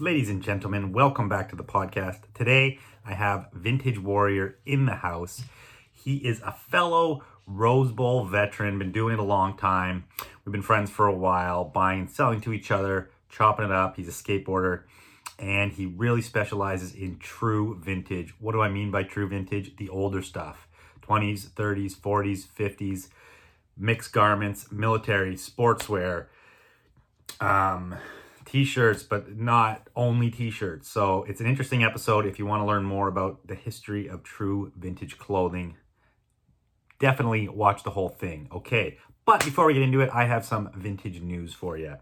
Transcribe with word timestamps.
Ladies 0.00 0.28
and 0.28 0.42
gentlemen, 0.42 0.90
welcome 0.90 1.28
back 1.28 1.50
to 1.50 1.56
the 1.56 1.62
podcast. 1.62 2.22
Today 2.34 2.80
I 3.06 3.14
have 3.14 3.46
Vintage 3.52 3.96
Warrior 3.96 4.56
in 4.66 4.86
the 4.86 4.96
house. 4.96 5.44
He 5.92 6.16
is 6.16 6.40
a 6.40 6.50
fellow 6.50 7.22
Rose 7.46 7.92
Bowl 7.92 8.24
veteran, 8.24 8.76
been 8.76 8.90
doing 8.90 9.14
it 9.14 9.20
a 9.20 9.22
long 9.24 9.56
time. 9.56 10.06
We've 10.44 10.50
been 10.50 10.62
friends 10.62 10.90
for 10.90 11.06
a 11.06 11.14
while, 11.14 11.62
buying, 11.62 12.00
and 12.00 12.10
selling 12.10 12.40
to 12.40 12.52
each 12.52 12.72
other, 12.72 13.08
chopping 13.28 13.66
it 13.66 13.70
up. 13.70 13.94
He's 13.94 14.08
a 14.08 14.10
skateboarder 14.10 14.82
and 15.38 15.70
he 15.70 15.86
really 15.86 16.22
specializes 16.22 16.92
in 16.92 17.20
true 17.20 17.78
vintage. 17.80 18.34
What 18.40 18.50
do 18.50 18.62
I 18.62 18.68
mean 18.68 18.90
by 18.90 19.04
true 19.04 19.28
vintage? 19.28 19.76
The 19.76 19.90
older 19.90 20.22
stuff 20.22 20.66
20s, 21.08 21.50
30s, 21.50 21.94
40s, 21.94 22.48
50s, 22.48 23.10
mixed 23.76 24.12
garments, 24.12 24.72
military, 24.72 25.36
sportswear, 25.36 26.26
um, 27.40 27.94
t-shirts, 28.54 29.02
but 29.02 29.36
not 29.36 29.88
only 29.96 30.30
t-shirts. 30.30 30.88
So 30.88 31.24
it's 31.24 31.40
an 31.40 31.46
interesting 31.48 31.82
episode 31.82 32.24
if 32.24 32.38
you 32.38 32.46
want 32.46 32.60
to 32.62 32.64
learn 32.64 32.84
more 32.84 33.08
about 33.08 33.48
the 33.48 33.56
history 33.56 34.06
of 34.06 34.22
true 34.22 34.70
vintage 34.76 35.18
clothing. 35.18 35.74
Definitely 37.00 37.48
watch 37.48 37.82
the 37.82 37.90
whole 37.90 38.10
thing. 38.10 38.46
Okay. 38.52 38.98
But 39.24 39.44
before 39.44 39.66
we 39.66 39.74
get 39.74 39.82
into 39.82 40.02
it, 40.02 40.10
I 40.12 40.26
have 40.26 40.44
some 40.44 40.70
vintage 40.76 41.20
news 41.20 41.52
for 41.52 41.76
you. 41.76 41.96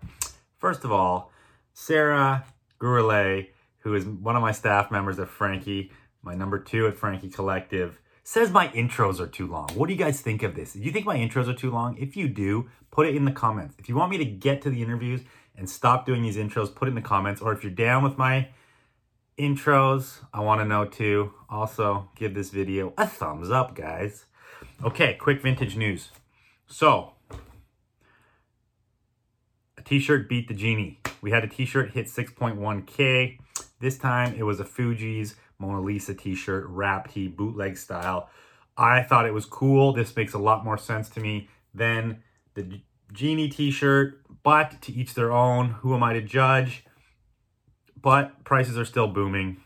First 0.58 0.84
of 0.84 0.92
all, 0.92 1.32
Sarah 1.72 2.44
Gurley, 2.78 3.52
who 3.78 3.94
is 3.94 4.04
one 4.04 4.36
of 4.36 4.42
my 4.42 4.52
staff 4.52 4.90
members 4.90 5.18
at 5.18 5.30
Frankie, 5.30 5.90
my 6.20 6.34
number 6.34 6.58
two 6.58 6.86
at 6.86 6.98
Frankie 6.98 7.30
Collective, 7.30 7.98
says 8.24 8.50
my 8.50 8.68
intros 8.68 9.20
are 9.20 9.26
too 9.26 9.46
long. 9.46 9.70
What 9.70 9.86
do 9.86 9.94
you 9.94 9.98
guys 9.98 10.20
think 10.20 10.42
of 10.42 10.54
this? 10.54 10.74
Do 10.74 10.80
you 10.80 10.92
think 10.92 11.06
my 11.06 11.16
intros 11.16 11.48
are 11.48 11.54
too 11.54 11.70
long? 11.70 11.96
If 11.96 12.14
you 12.14 12.28
do, 12.28 12.68
put 12.90 13.06
it 13.06 13.16
in 13.16 13.24
the 13.24 13.32
comments. 13.32 13.74
If 13.78 13.88
you 13.88 13.96
want 13.96 14.10
me 14.10 14.18
to 14.18 14.24
get 14.26 14.60
to 14.62 14.70
the 14.70 14.82
interviews 14.82 15.22
and 15.56 15.68
stop 15.68 16.06
doing 16.06 16.22
these 16.22 16.36
intros, 16.36 16.74
put 16.74 16.88
it 16.88 16.90
in 16.90 16.94
the 16.94 17.00
comments. 17.00 17.40
Or 17.40 17.52
if 17.52 17.62
you're 17.62 17.72
down 17.72 18.02
with 18.02 18.18
my 18.18 18.48
intros, 19.38 20.20
I 20.32 20.40
want 20.40 20.60
to 20.60 20.64
know 20.64 20.84
too. 20.84 21.32
Also, 21.48 22.10
give 22.16 22.34
this 22.34 22.50
video 22.50 22.92
a 22.96 23.06
thumbs 23.06 23.50
up, 23.50 23.74
guys. 23.74 24.26
Okay, 24.84 25.14
quick 25.14 25.42
vintage 25.42 25.76
news. 25.76 26.10
So, 26.66 27.12
a 29.76 29.82
t-shirt 29.82 30.28
beat 30.28 30.48
the 30.48 30.54
genie. 30.54 31.00
We 31.20 31.30
had 31.30 31.44
a 31.44 31.48
t-shirt 31.48 31.92
hit 31.92 32.06
6.1K. 32.06 33.38
This 33.80 33.98
time 33.98 34.34
it 34.36 34.44
was 34.44 34.60
a 34.60 34.64
Fugees 34.64 35.34
Mona 35.58 35.80
Lisa 35.80 36.14
t-shirt, 36.14 36.66
rap 36.68 37.10
tee, 37.12 37.28
bootleg 37.28 37.76
style. 37.76 38.28
I 38.76 39.02
thought 39.02 39.26
it 39.26 39.34
was 39.34 39.44
cool. 39.44 39.92
This 39.92 40.14
makes 40.16 40.34
a 40.34 40.38
lot 40.38 40.64
more 40.64 40.78
sense 40.78 41.08
to 41.10 41.20
me 41.20 41.48
than 41.74 42.22
the 42.54 42.80
Genie 43.12 43.48
t-shirt, 43.48 44.20
but 44.42 44.80
to 44.82 44.92
each 44.92 45.14
their 45.14 45.32
own. 45.32 45.70
Who 45.80 45.94
am 45.94 46.02
I 46.02 46.14
to 46.14 46.22
judge? 46.22 46.84
But 48.00 48.44
prices 48.44 48.76
are 48.78 48.84
still 48.84 49.08
booming. 49.08 49.58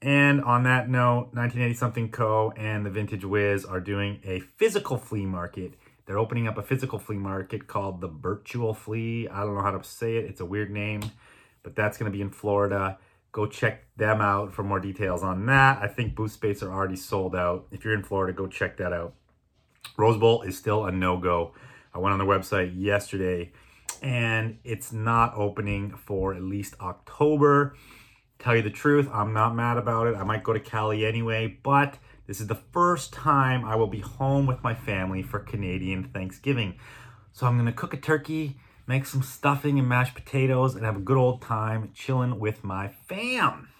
And 0.00 0.42
on 0.44 0.62
that 0.62 0.88
note, 0.88 1.34
1980 1.34 1.74
something 1.74 2.10
Co. 2.10 2.52
and 2.56 2.86
the 2.86 2.90
Vintage 2.90 3.24
Wiz 3.24 3.64
are 3.64 3.80
doing 3.80 4.20
a 4.24 4.40
physical 4.40 4.96
flea 4.96 5.26
market 5.26 5.74
they're 6.08 6.18
opening 6.18 6.48
up 6.48 6.56
a 6.56 6.62
physical 6.62 6.98
flea 6.98 7.18
market 7.18 7.66
called 7.66 8.00
the 8.00 8.08
Virtual 8.08 8.72
Flea. 8.72 9.28
I 9.28 9.44
don't 9.44 9.54
know 9.54 9.60
how 9.60 9.72
to 9.72 9.84
say 9.84 10.16
it. 10.16 10.24
It's 10.24 10.40
a 10.40 10.46
weird 10.46 10.70
name, 10.70 11.02
but 11.62 11.76
that's 11.76 11.98
going 11.98 12.10
to 12.10 12.16
be 12.16 12.22
in 12.22 12.30
Florida. 12.30 12.96
Go 13.30 13.46
check 13.46 13.94
them 13.98 14.22
out 14.22 14.54
for 14.54 14.62
more 14.62 14.80
details 14.80 15.22
on 15.22 15.44
that. 15.46 15.82
I 15.82 15.86
think 15.86 16.14
booth 16.14 16.32
space 16.32 16.62
are 16.62 16.72
already 16.72 16.96
sold 16.96 17.36
out. 17.36 17.66
If 17.70 17.84
you're 17.84 17.92
in 17.92 18.02
Florida, 18.02 18.32
go 18.32 18.46
check 18.46 18.78
that 18.78 18.90
out. 18.90 19.12
Rose 19.98 20.16
Bowl 20.16 20.40
is 20.40 20.56
still 20.56 20.86
a 20.86 20.90
no-go. 20.90 21.52
I 21.94 21.98
went 21.98 22.12
on 22.12 22.18
the 22.18 22.24
website 22.24 22.72
yesterday 22.74 23.52
and 24.02 24.58
it's 24.64 24.92
not 24.92 25.34
opening 25.36 25.94
for 25.96 26.34
at 26.34 26.42
least 26.42 26.74
October. 26.80 27.74
Tell 28.38 28.54
you 28.54 28.62
the 28.62 28.70
truth, 28.70 29.08
I'm 29.12 29.32
not 29.32 29.54
mad 29.54 29.78
about 29.78 30.06
it. 30.06 30.14
I 30.16 30.22
might 30.22 30.44
go 30.44 30.52
to 30.52 30.60
Cali 30.60 31.04
anyway, 31.04 31.58
but 31.62 31.98
this 32.26 32.40
is 32.40 32.46
the 32.46 32.54
first 32.54 33.12
time 33.12 33.64
I 33.64 33.74
will 33.74 33.88
be 33.88 34.00
home 34.00 34.46
with 34.46 34.62
my 34.62 34.74
family 34.74 35.22
for 35.22 35.40
Canadian 35.40 36.04
Thanksgiving. 36.04 36.78
So 37.32 37.46
I'm 37.46 37.56
gonna 37.56 37.72
cook 37.72 37.94
a 37.94 37.96
turkey, 37.96 38.56
make 38.86 39.06
some 39.06 39.22
stuffing 39.22 39.78
and 39.78 39.88
mashed 39.88 40.14
potatoes, 40.14 40.76
and 40.76 40.84
have 40.84 40.96
a 40.96 41.00
good 41.00 41.16
old 41.16 41.42
time 41.42 41.90
chilling 41.94 42.38
with 42.38 42.62
my 42.62 42.88
fam. 42.88 43.70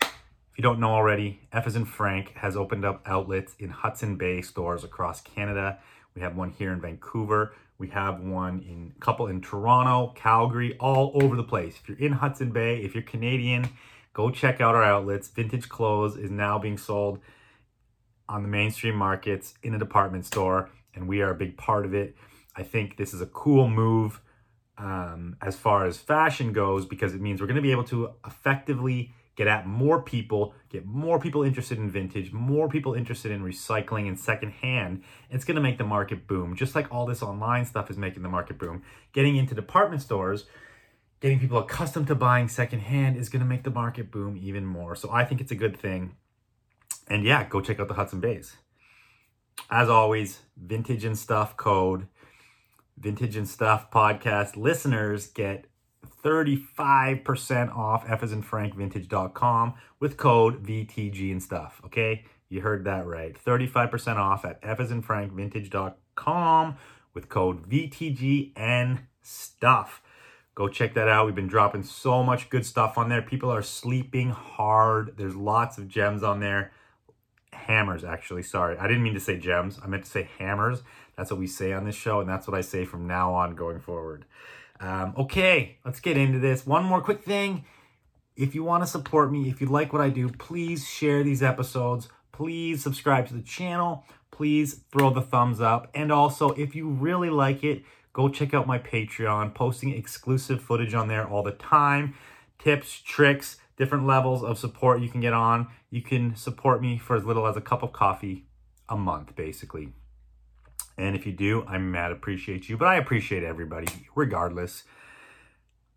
If 0.00 0.60
you 0.60 0.62
don't 0.62 0.80
know 0.80 0.92
already, 0.92 1.40
F 1.52 1.66
as 1.66 1.76
in 1.76 1.84
Frank 1.84 2.32
has 2.36 2.56
opened 2.56 2.84
up 2.84 3.02
outlets 3.04 3.54
in 3.58 3.68
Hudson 3.68 4.16
Bay 4.16 4.40
stores 4.40 4.84
across 4.84 5.20
Canada. 5.20 5.78
We 6.16 6.22
have 6.22 6.34
one 6.34 6.50
here 6.50 6.72
in 6.72 6.80
Vancouver. 6.80 7.52
We 7.78 7.88
have 7.88 8.20
one 8.20 8.64
in 8.66 8.94
a 8.96 9.00
couple 9.00 9.26
in 9.26 9.42
Toronto, 9.42 10.14
Calgary, 10.16 10.76
all 10.78 11.12
over 11.22 11.36
the 11.36 11.44
place. 11.44 11.76
If 11.80 11.88
you're 11.88 11.98
in 11.98 12.12
Hudson 12.12 12.50
Bay, 12.50 12.78
if 12.78 12.94
you're 12.94 13.04
Canadian, 13.04 13.68
go 14.14 14.30
check 14.30 14.62
out 14.62 14.74
our 14.74 14.82
outlets. 14.82 15.28
Vintage 15.28 15.68
clothes 15.68 16.16
is 16.16 16.30
now 16.30 16.58
being 16.58 16.78
sold 16.78 17.20
on 18.28 18.42
the 18.42 18.48
mainstream 18.48 18.96
markets 18.96 19.54
in 19.62 19.74
a 19.74 19.78
department 19.78 20.24
store, 20.24 20.70
and 20.94 21.06
we 21.06 21.20
are 21.20 21.30
a 21.30 21.34
big 21.34 21.58
part 21.58 21.84
of 21.84 21.92
it. 21.92 22.16
I 22.56 22.62
think 22.62 22.96
this 22.96 23.12
is 23.12 23.20
a 23.20 23.26
cool 23.26 23.68
move 23.68 24.20
um, 24.78 25.36
as 25.42 25.54
far 25.54 25.84
as 25.84 25.98
fashion 25.98 26.54
goes 26.54 26.86
because 26.86 27.14
it 27.14 27.20
means 27.20 27.40
we're 27.40 27.46
going 27.46 27.56
to 27.56 27.62
be 27.62 27.72
able 27.72 27.84
to 27.84 28.12
effectively 28.26 29.12
get 29.36 29.46
at 29.46 29.66
more 29.66 30.02
people, 30.02 30.54
get 30.70 30.84
more 30.86 31.20
people 31.20 31.42
interested 31.42 31.78
in 31.78 31.90
vintage, 31.90 32.32
more 32.32 32.68
people 32.68 32.94
interested 32.94 33.30
in 33.30 33.42
recycling 33.42 34.08
and 34.08 34.18
secondhand. 34.18 35.04
It's 35.30 35.44
going 35.44 35.56
to 35.56 35.60
make 35.60 35.78
the 35.78 35.84
market 35.84 36.26
boom, 36.26 36.56
just 36.56 36.74
like 36.74 36.92
all 36.92 37.06
this 37.06 37.22
online 37.22 37.66
stuff 37.66 37.90
is 37.90 37.98
making 37.98 38.22
the 38.22 38.28
market 38.28 38.58
boom. 38.58 38.82
Getting 39.12 39.36
into 39.36 39.54
department 39.54 40.02
stores, 40.02 40.46
getting 41.20 41.38
people 41.38 41.58
accustomed 41.58 42.06
to 42.08 42.14
buying 42.14 42.48
secondhand 42.48 43.16
is 43.16 43.28
going 43.28 43.40
to 43.40 43.46
make 43.46 43.62
the 43.62 43.70
market 43.70 44.10
boom 44.10 44.38
even 44.40 44.64
more. 44.64 44.96
So 44.96 45.10
I 45.12 45.24
think 45.24 45.40
it's 45.40 45.52
a 45.52 45.56
good 45.56 45.76
thing. 45.76 46.16
And 47.08 47.22
yeah, 47.22 47.44
go 47.44 47.60
check 47.60 47.78
out 47.78 47.88
the 47.88 47.94
Hudson 47.94 48.20
Bays. 48.20 48.56
As 49.70 49.88
always, 49.88 50.40
Vintage 50.56 51.04
and 51.04 51.18
Stuff 51.18 51.56
code. 51.56 52.08
Vintage 52.98 53.36
and 53.36 53.48
Stuff 53.48 53.90
podcast 53.90 54.56
listeners 54.56 55.26
get 55.26 55.66
35% 56.24 57.76
off 57.76 58.04
F 58.08 58.22
as 58.22 58.32
in 58.32 58.42
frankvintage.com 58.42 59.74
with 60.00 60.16
code 60.16 60.64
VTG 60.64 61.30
and 61.30 61.42
stuff. 61.42 61.80
Okay, 61.84 62.24
you 62.48 62.60
heard 62.60 62.84
that 62.84 63.06
right. 63.06 63.36
35% 63.42 64.16
off 64.16 64.44
at 64.44 64.58
F 64.62 64.80
as 64.80 64.90
in 64.90 65.02
frankvintage.com 65.02 66.76
with 67.14 67.28
code 67.28 67.68
VTG 67.68 68.52
and 68.56 69.00
stuff. 69.22 70.02
Go 70.54 70.68
check 70.68 70.94
that 70.94 71.08
out. 71.08 71.26
We've 71.26 71.34
been 71.34 71.48
dropping 71.48 71.82
so 71.82 72.22
much 72.22 72.48
good 72.48 72.64
stuff 72.64 72.96
on 72.96 73.08
there. 73.08 73.20
People 73.20 73.52
are 73.52 73.62
sleeping 73.62 74.30
hard. 74.30 75.16
There's 75.18 75.36
lots 75.36 75.76
of 75.76 75.88
gems 75.88 76.22
on 76.22 76.40
there 76.40 76.72
hammers 77.66 78.04
actually 78.04 78.42
sorry 78.42 78.76
i 78.78 78.86
didn't 78.86 79.02
mean 79.02 79.14
to 79.14 79.20
say 79.20 79.36
gems 79.36 79.78
i 79.82 79.86
meant 79.86 80.04
to 80.04 80.10
say 80.10 80.28
hammers 80.38 80.82
that's 81.16 81.30
what 81.30 81.40
we 81.40 81.46
say 81.46 81.72
on 81.72 81.84
this 81.84 81.96
show 81.96 82.20
and 82.20 82.28
that's 82.28 82.46
what 82.46 82.56
i 82.56 82.60
say 82.60 82.84
from 82.84 83.06
now 83.06 83.32
on 83.34 83.54
going 83.54 83.80
forward 83.80 84.24
um, 84.80 85.14
okay 85.16 85.78
let's 85.84 86.00
get 86.00 86.16
into 86.16 86.38
this. 86.38 86.66
One 86.66 86.84
more 86.84 87.00
quick 87.00 87.22
thing. 87.22 87.64
If 88.36 88.54
you 88.54 88.64
want 88.64 88.82
to 88.82 88.86
support 88.86 89.32
me 89.32 89.48
if 89.48 89.60
you 89.60 89.66
like 89.66 89.92
what 89.92 90.02
i 90.02 90.08
do 90.08 90.28
please 90.28 90.86
share 90.86 91.22
these 91.22 91.42
episodes. 91.42 92.08
Please 92.32 92.82
subscribe 92.82 93.26
to 93.28 93.34
the 93.34 93.42
channel. 93.42 94.04
Please 94.30 94.84
throw 94.92 95.10
the 95.10 95.22
thumbs 95.22 95.60
up. 95.60 95.90
And 95.94 96.12
also 96.12 96.50
if 96.50 96.74
you 96.74 96.88
really 96.88 97.30
like 97.30 97.64
it 97.64 97.82
go 98.12 98.28
check 98.28 98.54
out 98.54 98.66
my 98.66 98.78
patreon 98.78 99.54
posting 99.54 99.92
exclusive 99.92 100.60
footage 100.60 100.94
on 100.94 101.08
there 101.08 101.26
all 101.26 101.42
the 101.42 101.52
time. 101.52 102.14
Tips 102.58 103.00
tricks 103.00 103.58
different 103.76 104.06
levels 104.06 104.42
of 104.42 104.58
support 104.58 105.00
you 105.00 105.08
can 105.08 105.20
get 105.20 105.32
on. 105.32 105.68
You 105.90 106.02
can 106.02 106.34
support 106.34 106.80
me 106.80 106.98
for 106.98 107.16
as 107.16 107.24
little 107.24 107.46
as 107.46 107.56
a 107.56 107.60
cup 107.60 107.82
of 107.82 107.92
coffee 107.92 108.46
a 108.88 108.96
month, 108.96 109.36
basically. 109.36 109.92
And 110.98 111.14
if 111.14 111.26
you 111.26 111.32
do, 111.32 111.64
I'm 111.66 111.90
mad 111.90 112.10
appreciate 112.12 112.68
you, 112.68 112.76
but 112.76 112.88
I 112.88 112.96
appreciate 112.96 113.42
everybody 113.42 113.86
regardless. 114.14 114.84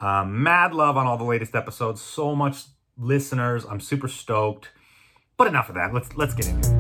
Um, 0.02 0.44
mad 0.44 0.74
love 0.74 0.98
on 0.98 1.08
all 1.08 1.18
the 1.18 1.24
latest 1.24 1.56
episodes. 1.56 2.02
So 2.02 2.36
much 2.36 2.64
listeners. 2.98 3.66
I'm 3.66 3.80
super 3.80 4.08
stoked. 4.08 4.70
But 5.38 5.48
enough 5.48 5.70
of 5.70 5.76
that. 5.76 5.94
Let's 5.94 6.16
let's 6.18 6.34
get 6.34 6.48
into 6.48 6.70
it. 6.70 6.79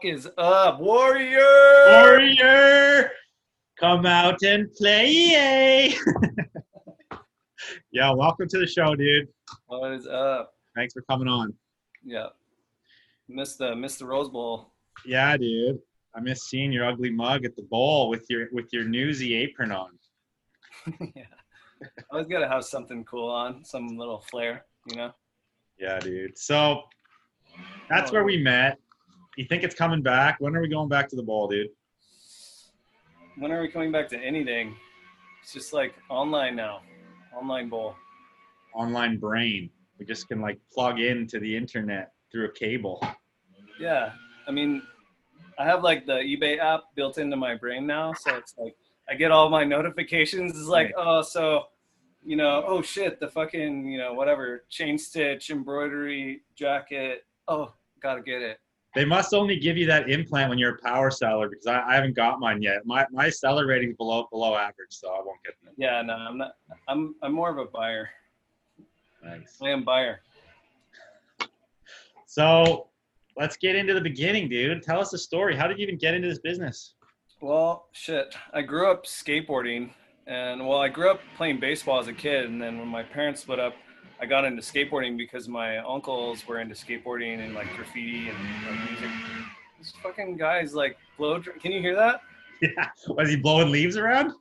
Fuck 0.00 0.14
is 0.14 0.28
up, 0.38 0.80
Warrior? 0.80 1.44
Warrior, 1.88 3.10
come 3.78 4.06
out 4.06 4.42
and 4.42 4.72
play. 4.72 5.94
yeah, 7.92 8.10
welcome 8.10 8.48
to 8.48 8.58
the 8.58 8.66
show, 8.66 8.94
dude. 8.94 9.28
What 9.66 9.92
is 9.92 10.06
up? 10.06 10.54
Thanks 10.74 10.94
for 10.94 11.02
coming 11.02 11.28
on. 11.28 11.52
Yeah. 12.02 12.28
Missed 13.28 13.58
the 13.58 13.76
missed 13.76 13.98
the 13.98 14.06
Rose 14.06 14.30
Bowl. 14.30 14.72
Yeah, 15.04 15.36
dude. 15.36 15.78
I 16.14 16.20
miss 16.20 16.48
seeing 16.48 16.72
your 16.72 16.86
ugly 16.86 17.10
mug 17.10 17.44
at 17.44 17.54
the 17.56 17.64
bowl 17.64 18.08
with 18.08 18.24
your 18.30 18.48
with 18.52 18.72
your 18.72 18.84
newsy 18.84 19.34
apron 19.34 19.70
on. 19.70 19.90
yeah. 21.14 21.24
I 21.82 22.02
always 22.10 22.26
gotta 22.26 22.48
have 22.48 22.64
something 22.64 23.04
cool 23.04 23.30
on, 23.30 23.66
some 23.66 23.98
little 23.98 24.20
flair, 24.30 24.64
you 24.86 24.96
know. 24.96 25.12
Yeah, 25.78 25.98
dude. 25.98 26.38
So 26.38 26.84
that's 27.90 28.10
oh. 28.10 28.14
where 28.14 28.24
we 28.24 28.38
met. 28.38 28.78
You 29.40 29.46
think 29.46 29.62
it's 29.62 29.74
coming 29.74 30.02
back? 30.02 30.36
When 30.38 30.54
are 30.54 30.60
we 30.60 30.68
going 30.68 30.90
back 30.90 31.08
to 31.08 31.16
the 31.16 31.22
ball, 31.22 31.48
dude? 31.48 31.70
When 33.38 33.50
are 33.50 33.62
we 33.62 33.68
coming 33.68 33.90
back 33.90 34.06
to 34.10 34.18
anything? 34.18 34.76
It's 35.42 35.54
just 35.54 35.72
like 35.72 35.94
online 36.10 36.54
now. 36.54 36.82
Online 37.34 37.70
bowl. 37.70 37.94
Online 38.74 39.16
brain. 39.16 39.70
We 39.98 40.04
just 40.04 40.28
can 40.28 40.42
like 40.42 40.60
plug 40.70 41.00
into 41.00 41.40
the 41.40 41.56
internet 41.56 42.12
through 42.30 42.48
a 42.48 42.52
cable. 42.52 43.02
Yeah. 43.80 44.12
I 44.46 44.50
mean, 44.50 44.82
I 45.58 45.64
have 45.64 45.82
like 45.82 46.04
the 46.04 46.16
eBay 46.16 46.58
app 46.58 46.82
built 46.94 47.16
into 47.16 47.38
my 47.38 47.54
brain 47.54 47.86
now, 47.86 48.12
so 48.12 48.36
it's 48.36 48.54
like 48.58 48.76
I 49.08 49.14
get 49.14 49.30
all 49.30 49.48
my 49.48 49.64
notifications. 49.76 50.52
It's 50.52 50.68
like, 50.68 50.92
oh, 50.98 51.22
so 51.22 51.64
you 52.22 52.36
know, 52.36 52.62
oh 52.66 52.82
shit, 52.82 53.18
the 53.20 53.28
fucking, 53.28 53.86
you 53.86 53.96
know, 53.96 54.12
whatever, 54.12 54.64
chain 54.68 54.98
stitch, 54.98 55.48
embroidery, 55.48 56.42
jacket. 56.54 57.24
Oh, 57.48 57.72
gotta 58.02 58.20
get 58.20 58.42
it. 58.42 58.58
They 58.94 59.04
must 59.04 59.32
only 59.34 59.56
give 59.56 59.76
you 59.76 59.86
that 59.86 60.10
implant 60.10 60.50
when 60.50 60.58
you're 60.58 60.74
a 60.74 60.78
power 60.82 61.10
seller 61.10 61.48
because 61.48 61.66
I, 61.66 61.80
I 61.82 61.94
haven't 61.94 62.16
got 62.16 62.40
mine 62.40 62.60
yet. 62.60 62.84
My 62.84 63.06
my 63.12 63.30
seller 63.30 63.66
rating's 63.66 63.96
below 63.96 64.26
below 64.30 64.56
average, 64.56 64.90
so 64.90 65.08
I 65.10 65.22
won't 65.24 65.42
get 65.44 65.54
it. 65.64 65.74
Yeah, 65.76 66.02
no, 66.02 66.14
I'm 66.14 66.38
not. 66.38 66.52
I'm 66.88 67.14
I'm 67.22 67.32
more 67.32 67.50
of 67.50 67.58
a 67.58 67.66
buyer. 67.66 68.10
Nice. 69.22 69.58
I 69.62 69.70
am 69.70 69.84
buyer. 69.84 70.22
So 72.26 72.88
let's 73.36 73.56
get 73.56 73.76
into 73.76 73.94
the 73.94 74.00
beginning, 74.00 74.48
dude. 74.48 74.82
Tell 74.82 75.00
us 75.00 75.10
the 75.10 75.18
story. 75.18 75.56
How 75.56 75.68
did 75.68 75.78
you 75.78 75.84
even 75.84 75.98
get 75.98 76.14
into 76.14 76.28
this 76.28 76.40
business? 76.40 76.94
Well, 77.40 77.88
shit. 77.92 78.34
I 78.52 78.62
grew 78.62 78.90
up 78.90 79.06
skateboarding, 79.06 79.90
and 80.26 80.66
well, 80.66 80.78
I 80.78 80.88
grew 80.88 81.10
up 81.10 81.20
playing 81.36 81.60
baseball 81.60 82.00
as 82.00 82.08
a 82.08 82.12
kid, 82.12 82.46
and 82.46 82.60
then 82.60 82.78
when 82.78 82.88
my 82.88 83.02
parents 83.02 83.42
split 83.42 83.60
up, 83.60 83.74
I 84.20 84.26
got 84.26 84.44
into 84.44 84.60
skateboarding 84.60 85.16
because 85.16 85.48
my 85.48 85.78
uncles 85.78 86.46
were 86.46 86.60
into 86.60 86.74
skateboarding 86.74 87.40
and 87.44 87.54
like 87.54 87.74
graffiti 87.74 88.28
and 88.28 88.38
like, 88.68 88.90
music. 88.90 89.10
This 89.78 89.92
fucking 90.02 90.36
guy's 90.36 90.74
like 90.74 90.98
blow. 91.16 91.40
Can 91.40 91.72
you 91.72 91.80
hear 91.80 91.96
that? 91.96 92.22
Yeah. 92.62 92.90
Was 93.08 93.30
he 93.30 93.36
blowing 93.36 93.70
leaves 93.70 93.96
around? 93.96 94.34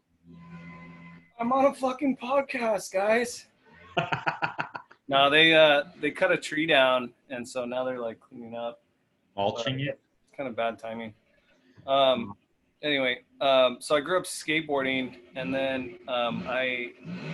I'm 1.39 1.53
on 1.53 1.67
a 1.67 1.73
fucking 1.73 2.17
podcast, 2.17 2.91
guys. 2.91 3.47
No, 5.09 5.27
they 5.27 5.55
uh 5.55 5.85
they 5.99 6.11
cut 6.11 6.31
a 6.31 6.37
tree 6.37 6.67
down, 6.67 7.11
and 7.31 7.45
so 7.45 7.65
now 7.65 7.83
they're 7.83 7.99
like 7.99 8.19
cleaning 8.19 8.55
up. 8.55 8.83
Mulching 9.35 9.79
it. 9.79 9.99
It's 10.27 10.37
kind 10.37 10.47
of 10.47 10.55
bad 10.55 10.77
timing. 10.77 11.15
Um, 11.87 12.37
anyway, 12.81 13.19
um, 13.41 13.77
so 13.79 13.95
I 13.95 14.01
grew 14.01 14.17
up 14.17 14.25
skateboarding, 14.25 15.15
and 15.35 15.53
then 15.53 15.97
um, 16.07 16.43
I 16.47 16.91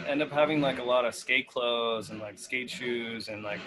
end 0.07 0.21
up 0.21 0.31
having 0.31 0.61
like 0.61 0.79
a 0.79 0.83
lot 0.83 1.05
of 1.05 1.15
skate 1.15 1.47
clothes 1.47 2.09
and 2.09 2.19
like 2.19 2.37
skate 2.39 2.69
shoes 2.69 3.27
and 3.27 3.43
like 3.43 3.59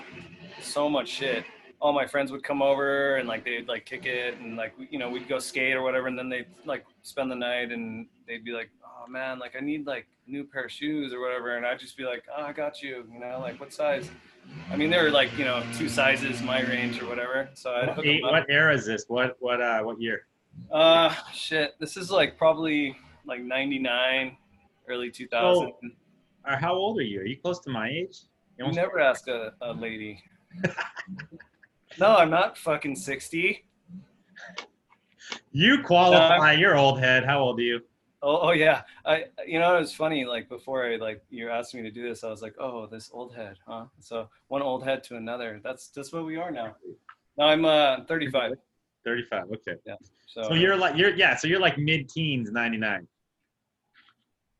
so 0.62 0.88
much 0.88 1.08
shit. 1.08 1.44
All 1.80 1.92
my 1.92 2.06
friends 2.06 2.32
would 2.32 2.42
come 2.42 2.60
over 2.60 3.16
and 3.16 3.28
like 3.28 3.44
they'd 3.44 3.68
like 3.68 3.86
kick 3.86 4.04
it 4.04 4.34
and 4.38 4.56
like 4.56 4.72
you 4.90 4.98
know 4.98 5.08
we'd 5.08 5.28
go 5.28 5.38
skate 5.38 5.74
or 5.74 5.82
whatever, 5.82 6.08
and 6.08 6.18
then 6.18 6.28
they'd 6.28 6.46
like 6.64 6.84
spend 7.02 7.30
the 7.30 7.36
night 7.36 7.70
and 7.70 8.06
they'd 8.26 8.44
be 8.44 8.50
like, 8.52 8.70
oh 8.84 9.08
man, 9.08 9.38
like 9.38 9.54
I 9.56 9.60
need 9.60 9.86
like 9.86 10.06
a 10.26 10.30
new 10.30 10.42
pair 10.44 10.64
of 10.64 10.72
shoes 10.72 11.12
or 11.14 11.20
whatever, 11.20 11.56
and 11.56 11.64
I'd 11.64 11.78
just 11.78 11.96
be 11.96 12.04
like, 12.04 12.24
oh, 12.36 12.42
I 12.42 12.52
got 12.52 12.82
you, 12.82 13.04
you 13.12 13.20
know, 13.20 13.38
like 13.40 13.60
what 13.60 13.72
size? 13.72 14.10
I 14.72 14.76
mean, 14.76 14.90
they 14.90 15.00
were 15.00 15.10
like 15.10 15.36
you 15.38 15.44
know 15.44 15.62
two 15.76 15.88
sizes 15.88 16.42
my 16.42 16.62
range 16.62 17.00
or 17.00 17.06
whatever, 17.06 17.48
so 17.54 17.70
I'd 17.72 17.86
What, 17.88 17.96
hook 17.96 18.06
eight- 18.06 18.16
them 18.22 18.24
up. 18.26 18.32
what 18.32 18.46
era 18.50 18.74
is 18.74 18.84
this? 18.86 19.04
What 19.06 19.36
what 19.38 19.60
uh 19.60 19.80
what 19.82 20.00
year? 20.00 20.26
Uh, 20.70 21.14
shit. 21.32 21.74
This 21.78 21.96
is 21.96 22.10
like 22.10 22.36
probably 22.36 22.96
like 23.24 23.42
99, 23.42 24.36
early 24.88 25.10
2000. 25.10 25.72
Or 26.46 26.56
how 26.56 26.74
old 26.74 26.98
are 26.98 27.02
you? 27.02 27.20
Are 27.20 27.26
you 27.26 27.36
close 27.36 27.60
to 27.60 27.70
my 27.70 27.88
age? 27.88 28.20
You 28.58 28.66
you 28.66 28.72
never 28.72 28.98
ask 28.98 29.28
a, 29.28 29.52
a 29.60 29.72
lady. 29.72 30.22
no, 31.98 32.16
I'm 32.16 32.30
not 32.30 32.58
fucking 32.58 32.96
60. 32.96 33.64
You 35.52 35.82
qualify. 35.82 36.52
You're 36.52 36.76
old 36.76 37.00
head. 37.00 37.24
How 37.24 37.40
old 37.40 37.58
are 37.58 37.62
you? 37.62 37.80
Oh, 38.22 38.48
oh 38.48 38.50
yeah. 38.50 38.82
I, 39.04 39.26
you 39.46 39.60
know, 39.60 39.76
it 39.76 39.80
was 39.80 39.94
funny. 39.94 40.24
Like 40.24 40.48
before 40.48 40.86
I 40.86 40.96
like 40.96 41.22
you 41.30 41.48
asked 41.50 41.74
me 41.74 41.82
to 41.82 41.90
do 41.90 42.08
this, 42.08 42.24
I 42.24 42.30
was 42.30 42.42
like, 42.42 42.54
oh, 42.58 42.86
this 42.86 43.10
old 43.12 43.34
head, 43.34 43.56
huh? 43.66 43.86
So 44.00 44.28
one 44.48 44.62
old 44.62 44.82
head 44.84 45.04
to 45.04 45.16
another. 45.16 45.60
That's 45.62 45.88
just 45.88 46.12
what 46.12 46.24
we 46.24 46.36
are 46.36 46.50
now. 46.50 46.76
Now 47.36 47.46
I'm 47.48 47.64
uh 47.64 48.04
35. 48.06 48.54
35. 49.04 49.44
Okay. 49.52 49.76
So, 50.28 50.42
So 50.42 50.54
you're 50.54 50.76
like 50.76 50.96
you're 50.96 51.14
yeah. 51.14 51.36
So 51.36 51.48
you're 51.48 51.60
like 51.60 51.78
mid 51.78 52.08
teens, 52.08 52.50
99. 52.52 53.08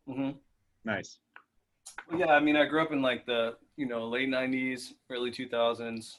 hmm 0.06 0.30
Nice. 0.84 1.18
Well, 2.10 2.18
yeah, 2.18 2.32
I 2.32 2.40
mean, 2.40 2.56
I 2.56 2.64
grew 2.64 2.82
up 2.82 2.92
in 2.92 3.02
like 3.02 3.26
the 3.26 3.56
you 3.76 3.86
know 3.86 4.08
late 4.08 4.28
'90s, 4.28 4.94
early 5.10 5.30
2000s, 5.30 6.18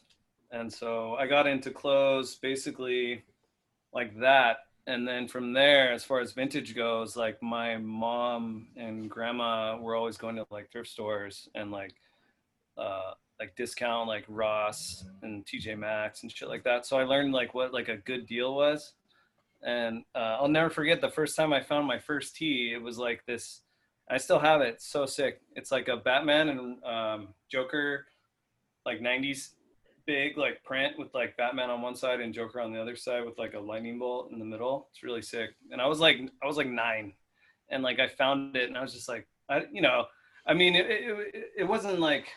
and 0.51 0.71
so 0.71 1.15
I 1.15 1.25
got 1.25 1.47
into 1.47 1.71
clothes 1.71 2.35
basically 2.35 3.23
like 3.93 4.17
that. 4.19 4.57
And 4.87 5.07
then 5.07 5.27
from 5.27 5.53
there, 5.53 5.91
as 5.93 6.03
far 6.03 6.19
as 6.19 6.33
vintage 6.33 6.75
goes, 6.75 7.15
like 7.15 7.41
my 7.43 7.77
mom 7.77 8.67
and 8.75 9.09
grandma 9.09 9.77
were 9.77 9.95
always 9.95 10.17
going 10.17 10.35
to 10.37 10.45
like 10.51 10.71
thrift 10.71 10.89
stores 10.89 11.47
and 11.55 11.71
like 11.71 11.93
uh, 12.77 13.13
like 13.39 13.55
discount 13.55 14.07
like 14.07 14.25
Ross 14.27 15.05
and 15.21 15.45
TJ 15.45 15.77
Maxx 15.77 16.23
and 16.23 16.31
shit 16.31 16.49
like 16.49 16.63
that. 16.63 16.85
So 16.85 16.97
I 16.97 17.03
learned 17.03 17.33
like 17.33 17.53
what 17.53 17.73
like 17.73 17.89
a 17.89 17.97
good 17.97 18.27
deal 18.27 18.55
was. 18.55 18.93
And 19.63 20.03
uh, 20.15 20.37
I'll 20.39 20.47
never 20.47 20.69
forget 20.69 21.01
the 21.01 21.09
first 21.09 21.35
time 21.35 21.51
I 21.51 21.61
found 21.61 21.85
my 21.85 21.99
first 21.99 22.35
tee. 22.35 22.71
It 22.73 22.81
was 22.81 22.97
like 22.97 23.25
this 23.25 23.61
I 24.09 24.17
still 24.17 24.39
have 24.39 24.61
it. 24.61 24.75
It's 24.75 24.87
so 24.87 25.05
sick. 25.05 25.41
It's 25.55 25.71
like 25.71 25.87
a 25.87 25.97
Batman 25.97 26.49
and 26.49 26.83
um, 26.83 27.27
Joker, 27.49 28.07
like 28.85 28.99
'90s 29.01 29.49
big 30.07 30.37
like 30.37 30.63
print 30.63 30.97
with 30.97 31.13
like 31.13 31.37
Batman 31.37 31.69
on 31.69 31.83
one 31.83 31.95
side 31.95 32.19
and 32.19 32.33
Joker 32.33 32.59
on 32.59 32.73
the 32.73 32.81
other 32.81 32.95
side 32.95 33.23
with 33.23 33.37
like 33.37 33.53
a 33.53 33.59
lightning 33.59 33.99
bolt 33.99 34.31
in 34.31 34.39
the 34.39 34.45
middle. 34.45 34.87
It's 34.91 35.03
really 35.03 35.21
sick. 35.21 35.51
And 35.71 35.79
I 35.79 35.85
was 35.85 35.99
like, 35.99 36.17
I 36.41 36.47
was 36.47 36.57
like 36.57 36.67
nine, 36.67 37.13
and 37.69 37.83
like 37.83 37.99
I 37.99 38.07
found 38.07 38.55
it, 38.55 38.67
and 38.67 38.77
I 38.77 38.81
was 38.81 38.93
just 38.93 39.07
like, 39.07 39.27
I, 39.47 39.65
you 39.71 39.81
know, 39.81 40.05
I 40.47 40.55
mean, 40.55 40.75
it, 40.75 40.87
it, 40.89 41.45
it 41.59 41.63
wasn't 41.63 41.99
like. 41.99 42.27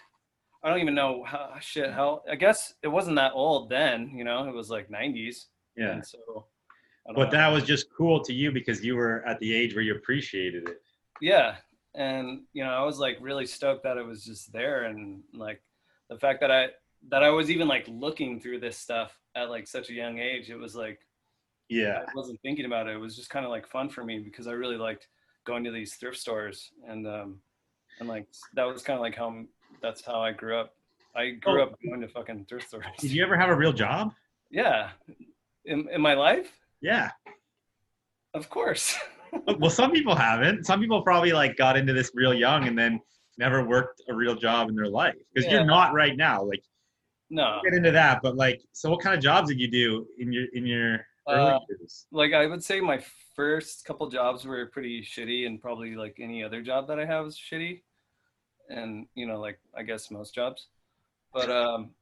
I 0.64 0.68
don't 0.68 0.78
even 0.78 0.94
know 0.94 1.24
how 1.24 1.54
shit 1.58 1.90
how 1.90 2.22
I 2.30 2.36
guess 2.36 2.74
it 2.84 2.88
wasn't 2.88 3.16
that 3.16 3.32
old 3.34 3.68
then, 3.68 4.12
you 4.14 4.22
know, 4.22 4.48
it 4.48 4.54
was 4.54 4.70
like 4.70 4.88
90s. 4.88 5.46
Yeah. 5.76 5.90
And 5.90 6.06
so 6.06 6.46
But 7.14 7.30
that 7.32 7.48
was 7.48 7.64
just 7.64 7.86
cool 7.96 8.22
to 8.24 8.32
you 8.32 8.52
because 8.52 8.84
you 8.84 8.94
were 8.96 9.24
at 9.26 9.38
the 9.40 9.54
age 9.54 9.74
where 9.74 9.82
you 9.84 9.94
appreciated 9.94 10.68
it. 10.68 10.80
yeah 11.20 11.56
and 11.94 12.40
you 12.54 12.64
know 12.64 12.70
i 12.70 12.82
was 12.82 12.98
like 12.98 13.18
really 13.20 13.44
stoked 13.44 13.82
that 13.82 13.98
it 13.98 14.06
was 14.06 14.24
just 14.24 14.50
there 14.50 14.84
and 14.84 15.22
like 15.34 15.60
the 16.08 16.16
fact 16.18 16.40
that 16.40 16.50
i 16.50 16.68
that 17.10 17.22
i 17.22 17.28
was 17.28 17.50
even 17.50 17.68
like 17.68 17.86
looking 17.88 18.40
through 18.40 18.58
this 18.58 18.78
stuff 18.78 19.12
at 19.36 19.50
like 19.50 19.66
such 19.68 19.90
a 19.90 19.92
young 19.92 20.18
age 20.18 20.48
it 20.48 20.56
was 20.56 20.74
like 20.74 21.00
Yeah. 21.68 21.98
i 22.08 22.12
wasn't 22.14 22.40
thinking 22.40 22.64
about 22.64 22.86
it 22.88 22.94
it 22.94 22.98
was 22.98 23.14
just 23.14 23.28
kind 23.28 23.44
of 23.44 23.50
like 23.50 23.66
fun 23.68 23.90
for 23.90 24.04
me 24.04 24.20
because 24.20 24.46
i 24.46 24.52
really 24.52 24.78
liked 24.78 25.08
going 25.44 25.64
to 25.64 25.70
these 25.70 25.94
thrift 25.96 26.16
stores 26.16 26.70
and 26.88 27.06
um 27.06 27.40
and 28.00 28.08
like 28.08 28.26
that 28.54 28.64
was 28.64 28.82
kind 28.82 28.96
of 28.96 29.02
like 29.02 29.14
how 29.14 29.42
that's 29.82 30.02
how 30.02 30.22
i 30.22 30.32
grew 30.32 30.56
up 30.58 30.74
i 31.14 31.30
grew 31.44 31.60
Oh. 31.60 31.64
up 31.64 31.78
going 31.84 32.00
to 32.00 32.08
fucking 32.08 32.46
thrift 32.48 32.68
stores 32.68 32.86
Did 33.00 33.10
you 33.10 33.22
ever 33.22 33.36
have 33.36 33.50
a 33.50 33.56
real 33.56 33.74
job? 33.74 34.14
yeah 34.50 34.90
in, 35.66 35.88
in 35.90 36.00
my 36.00 36.14
life 36.14 36.50
Yeah. 36.82 37.10
of 38.34 38.48
course 38.50 38.96
well, 39.58 39.70
some 39.70 39.92
people 39.92 40.14
haven't. 40.14 40.66
Some 40.66 40.78
people 40.78 41.00
probably 41.00 41.32
like 41.32 41.56
got 41.56 41.74
into 41.78 41.94
this 41.94 42.10
real 42.14 42.34
young 42.34 42.68
and 42.68 42.76
then 42.78 43.00
never 43.38 43.66
worked 43.66 44.02
a 44.10 44.14
real 44.14 44.34
job 44.34 44.68
in 44.68 44.74
their 44.76 44.88
life 44.90 45.14
because 45.32 45.46
Yeah. 45.46 45.58
you're 45.58 45.64
not 45.64 45.94
right 45.94 46.18
now. 46.18 46.42
Like 46.44 46.62
no 47.30 47.60
get 47.64 47.72
into 47.72 47.90
that, 47.92 48.20
but 48.22 48.36
like, 48.36 48.60
so 48.72 48.90
what 48.90 49.00
kind 49.00 49.16
of 49.16 49.22
jobs 49.22 49.48
did 49.48 49.58
you 49.58 49.70
do 49.70 50.06
in 50.18 50.32
your 50.34 50.44
in 50.52 50.66
your 50.66 51.06
early 51.30 51.52
Uh, 51.52 51.58
years? 51.70 52.06
like 52.12 52.34
I 52.34 52.44
would 52.46 52.62
say 52.62 52.78
my 52.82 53.02
first 53.34 53.86
couple 53.86 54.06
jobs 54.10 54.44
were 54.44 54.66
pretty 54.66 55.00
shitty 55.00 55.46
and 55.46 55.58
probably 55.62 55.94
like 55.96 56.16
any 56.20 56.44
other 56.44 56.60
job 56.60 56.86
that 56.88 56.98
I 57.00 57.06
have 57.06 57.24
is 57.24 57.38
shitty. 57.40 57.80
And 58.68 59.06
you 59.14 59.26
know, 59.26 59.40
like 59.40 59.58
I 59.74 59.82
guess 59.82 60.10
most 60.10 60.34
jobs. 60.34 60.66
But 61.32 61.50
um 61.50 61.92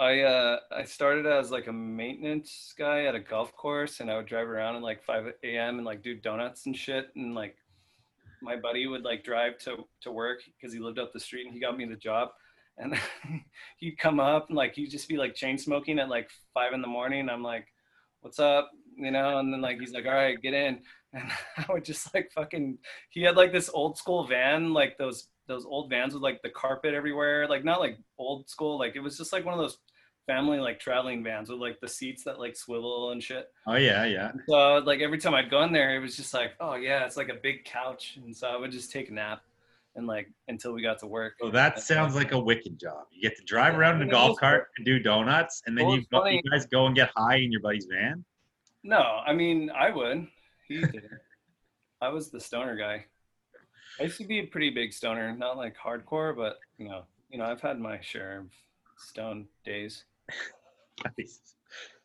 I 0.00 0.22
uh 0.22 0.58
I 0.72 0.84
started 0.84 1.26
as 1.26 1.50
like 1.50 1.66
a 1.66 1.72
maintenance 1.72 2.74
guy 2.76 3.04
at 3.04 3.14
a 3.14 3.20
golf 3.20 3.54
course 3.54 4.00
and 4.00 4.10
I 4.10 4.16
would 4.16 4.26
drive 4.26 4.48
around 4.48 4.76
at 4.76 4.82
like 4.82 5.04
5 5.04 5.34
a.m. 5.44 5.76
and 5.76 5.84
like 5.84 6.02
do 6.02 6.14
donuts 6.14 6.64
and 6.64 6.74
shit 6.74 7.10
and 7.16 7.34
like 7.34 7.56
my 8.40 8.56
buddy 8.56 8.86
would 8.86 9.02
like 9.02 9.22
drive 9.22 9.58
to 9.58 9.84
to 10.00 10.10
work 10.10 10.40
because 10.56 10.72
he 10.72 10.80
lived 10.80 10.98
up 10.98 11.12
the 11.12 11.20
street 11.20 11.44
and 11.44 11.52
he 11.54 11.60
got 11.60 11.76
me 11.76 11.84
the 11.84 11.96
job 11.96 12.30
and 12.78 12.98
he'd 13.76 13.98
come 13.98 14.18
up 14.18 14.48
and 14.48 14.56
like 14.56 14.74
he'd 14.74 14.90
just 14.90 15.08
be 15.08 15.18
like 15.18 15.34
chain 15.34 15.58
smoking 15.58 15.98
at 15.98 16.08
like 16.08 16.30
five 16.54 16.72
in 16.72 16.80
the 16.80 16.88
morning. 16.88 17.28
I'm 17.28 17.42
like, 17.42 17.66
"What's 18.20 18.38
up?" 18.38 18.70
You 18.96 19.10
know, 19.10 19.38
and 19.38 19.52
then 19.52 19.60
like 19.60 19.78
he's 19.78 19.92
like, 19.92 20.06
"All 20.06 20.14
right, 20.14 20.40
get 20.40 20.54
in," 20.54 20.80
and 21.12 21.30
I 21.58 21.66
would 21.72 21.84
just 21.84 22.12
like 22.14 22.30
fucking. 22.32 22.78
He 23.10 23.22
had 23.22 23.36
like 23.36 23.52
this 23.52 23.70
old 23.72 23.98
school 23.98 24.26
van, 24.26 24.72
like 24.72 24.96
those 24.98 25.28
those 25.46 25.64
old 25.64 25.90
vans 25.90 26.14
with 26.14 26.22
like 26.22 26.40
the 26.42 26.50
carpet 26.50 26.94
everywhere, 26.94 27.48
like 27.48 27.64
not 27.64 27.80
like 27.80 27.98
old 28.18 28.48
school, 28.48 28.78
like 28.78 28.96
it 28.96 29.00
was 29.00 29.18
just 29.18 29.32
like 29.32 29.44
one 29.44 29.54
of 29.54 29.60
those 29.60 29.78
family 30.30 30.60
like 30.60 30.78
traveling 30.78 31.24
vans 31.24 31.48
with 31.48 31.58
like 31.58 31.80
the 31.80 31.88
seats 31.88 32.22
that 32.22 32.38
like 32.38 32.54
swivel 32.54 33.10
and 33.10 33.20
shit. 33.20 33.48
Oh 33.66 33.74
yeah, 33.74 34.04
yeah. 34.04 34.30
So 34.48 34.78
like 34.78 35.00
every 35.00 35.18
time 35.18 35.34
I'd 35.34 35.50
go 35.50 35.62
in 35.62 35.72
there, 35.72 35.96
it 35.96 35.98
was 35.98 36.16
just 36.16 36.32
like, 36.32 36.52
oh 36.60 36.76
yeah, 36.76 37.04
it's 37.04 37.16
like 37.16 37.30
a 37.30 37.34
big 37.34 37.64
couch, 37.64 38.16
and 38.22 38.36
so 38.36 38.46
I 38.46 38.56
would 38.56 38.70
just 38.70 38.92
take 38.92 39.08
a 39.10 39.12
nap, 39.12 39.42
and 39.96 40.06
like 40.06 40.28
until 40.46 40.72
we 40.72 40.82
got 40.82 41.00
to 41.00 41.08
work. 41.08 41.34
Oh, 41.42 41.50
that 41.50 41.80
sounds 41.80 42.14
like 42.14 42.30
a 42.30 42.38
wicked 42.38 42.78
job. 42.78 43.06
You 43.10 43.22
get 43.28 43.36
to 43.38 43.44
drive 43.44 43.76
around 43.76 44.00
in 44.00 44.08
a 44.08 44.10
golf 44.10 44.38
cart 44.38 44.68
and 44.76 44.86
do 44.86 45.00
donuts, 45.00 45.62
and 45.66 45.76
then 45.76 45.86
Well, 45.86 45.96
you, 45.96 46.04
go, 46.12 46.24
you 46.26 46.42
guys 46.48 46.66
go 46.66 46.86
and 46.86 46.94
get 46.94 47.10
high 47.16 47.36
in 47.36 47.50
your 47.50 47.60
buddy's 47.60 47.88
van. 47.90 48.24
No, 48.84 49.20
I 49.26 49.32
mean 49.32 49.70
I 49.70 49.90
would. 49.90 50.28
He 50.68 50.80
did. 50.80 51.02
I 52.00 52.08
was 52.10 52.30
the 52.30 52.40
stoner 52.40 52.76
guy. 52.76 53.06
I 53.98 54.04
used 54.04 54.18
to 54.18 54.24
be 54.24 54.38
a 54.38 54.46
pretty 54.46 54.70
big 54.70 54.92
stoner, 54.92 55.36
not 55.36 55.56
like 55.56 55.74
hardcore, 55.76 56.36
but 56.36 56.60
you 56.78 56.88
know, 56.88 57.02
you 57.30 57.38
know, 57.38 57.46
I've 57.46 57.60
had 57.60 57.80
my 57.80 58.00
share 58.00 58.38
of 58.38 58.46
stone 58.96 59.48
days. 59.64 60.04
Nice. 61.18 61.40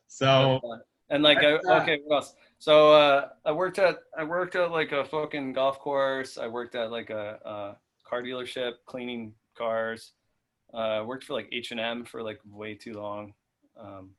So 0.07 0.61
and 1.09 1.23
like 1.23 1.39
I, 1.39 1.59
okay 1.81 1.99
what 2.05 2.15
else? 2.17 2.35
So 2.57 2.93
uh 2.93 3.29
i 3.43 3.51
worked 3.51 3.79
at 3.79 3.97
i 4.17 4.23
worked 4.23 4.55
at 4.55 4.71
like 4.71 4.93
a 4.93 5.03
fucking 5.03 5.51
golf 5.51 5.77
course. 5.79 6.37
I 6.37 6.47
worked 6.47 6.73
at 6.75 6.89
like 6.89 7.09
a, 7.09 7.37
a 7.43 7.77
car 8.07 8.23
dealership 8.23 8.73
cleaning 8.85 9.33
cars. 9.57 10.13
Uh 10.73 11.03
worked 11.05 11.25
for 11.25 11.33
like 11.33 11.49
h&m 11.51 12.05
for 12.05 12.23
like 12.23 12.39
way 12.45 12.75
too 12.75 12.93
long. 12.93 13.33
Um 13.77 14.11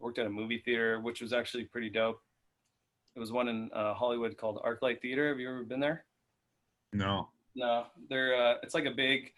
worked 0.00 0.18
at 0.18 0.26
a 0.26 0.30
movie 0.30 0.58
theater 0.58 0.98
which 1.00 1.20
was 1.20 1.32
actually 1.32 1.64
pretty 1.64 1.88
dope. 1.88 2.20
It 3.14 3.20
was 3.20 3.30
one 3.30 3.46
in 3.48 3.70
uh, 3.72 3.94
hollywood 3.94 4.36
called 4.36 4.60
arclight 4.64 5.00
theater. 5.00 5.28
Have 5.28 5.38
you 5.38 5.48
ever 5.48 5.62
been 5.62 5.80
there? 5.80 6.04
No. 6.92 7.28
no, 7.54 7.86
they're 8.08 8.34
uh, 8.34 8.54
it's 8.62 8.74
like 8.74 8.86
a 8.86 8.90
big. 8.90 9.32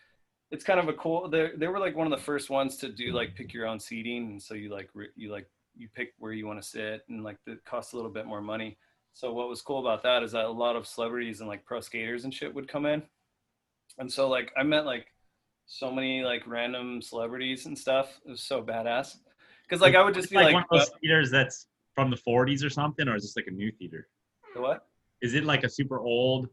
It's 0.50 0.64
kind 0.64 0.80
of 0.80 0.88
a 0.88 0.94
cool. 0.94 1.28
They 1.28 1.50
they 1.56 1.68
were 1.68 1.78
like 1.78 1.94
one 1.94 2.06
of 2.06 2.18
the 2.18 2.24
first 2.24 2.48
ones 2.50 2.76
to 2.78 2.88
do 2.88 3.12
like 3.12 3.34
pick 3.34 3.52
your 3.52 3.66
own 3.66 3.78
seating, 3.78 4.30
and 4.30 4.42
so 4.42 4.54
you 4.54 4.70
like 4.70 4.88
re, 4.94 5.08
you 5.14 5.30
like 5.30 5.48
you 5.76 5.88
pick 5.94 6.14
where 6.18 6.32
you 6.32 6.46
want 6.46 6.60
to 6.60 6.66
sit, 6.66 7.04
and 7.08 7.22
like 7.22 7.36
it 7.46 7.64
costs 7.64 7.92
a 7.92 7.96
little 7.96 8.10
bit 8.10 8.26
more 8.26 8.40
money. 8.40 8.78
So 9.12 9.32
what 9.32 9.48
was 9.48 9.60
cool 9.60 9.80
about 9.80 10.02
that 10.04 10.22
is 10.22 10.32
that 10.32 10.46
a 10.46 10.50
lot 10.50 10.76
of 10.76 10.86
celebrities 10.86 11.40
and 11.40 11.48
like 11.48 11.64
pro 11.64 11.80
skaters 11.80 12.24
and 12.24 12.32
shit 12.32 12.54
would 12.54 12.68
come 12.68 12.86
in, 12.86 13.02
and 13.98 14.10
so 14.10 14.28
like 14.28 14.52
I 14.56 14.62
met 14.62 14.86
like 14.86 15.06
so 15.66 15.92
many 15.92 16.22
like 16.22 16.46
random 16.46 17.00
celebrities 17.02 17.66
and 17.66 17.78
stuff. 17.78 18.18
It 18.26 18.30
was 18.30 18.40
so 18.40 18.62
badass. 18.62 19.16
Because 19.68 19.82
like 19.82 19.94
I 19.94 20.02
would 20.02 20.14
just 20.14 20.30
be 20.30 20.36
like, 20.36 20.46
like, 20.46 20.54
one 20.54 20.62
of 20.62 20.68
those 20.70 20.90
theaters 21.00 21.30
that's 21.30 21.66
from 21.94 22.10
the 22.10 22.16
40s 22.16 22.64
or 22.64 22.70
something, 22.70 23.06
or 23.06 23.16
is 23.16 23.22
this 23.22 23.36
like 23.36 23.48
a 23.48 23.50
new 23.50 23.70
theater? 23.72 24.08
"Uh, 24.56 24.62
what? 24.62 24.86
Is 25.20 25.34
it 25.34 25.44
like 25.44 25.62
a 25.62 25.68
super 25.68 26.00
old? 26.00 26.48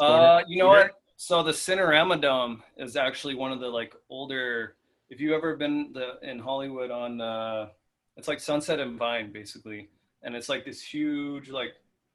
Uh, 0.00 0.42
you 0.48 0.58
know 0.58 0.72
theater? 0.72 0.88
what? 0.88 0.92
So 1.16 1.42
the 1.42 1.52
Cinerama 1.52 2.20
Dome 2.20 2.62
is 2.76 2.96
actually 2.96 3.34
one 3.34 3.50
of 3.50 3.60
the 3.60 3.68
like 3.68 3.94
older. 4.10 4.76
If 5.08 5.20
you've 5.20 5.32
ever 5.32 5.56
been 5.56 5.92
the 5.92 6.18
in 6.22 6.38
Hollywood 6.38 6.90
on, 6.90 7.20
uh, 7.20 7.68
it's 8.16 8.28
like 8.28 8.40
Sunset 8.40 8.80
and 8.80 8.98
Vine 8.98 9.32
basically, 9.32 9.88
and 10.22 10.36
it's 10.36 10.48
like 10.48 10.64
this 10.64 10.82
huge 10.82 11.50
like 11.50 11.74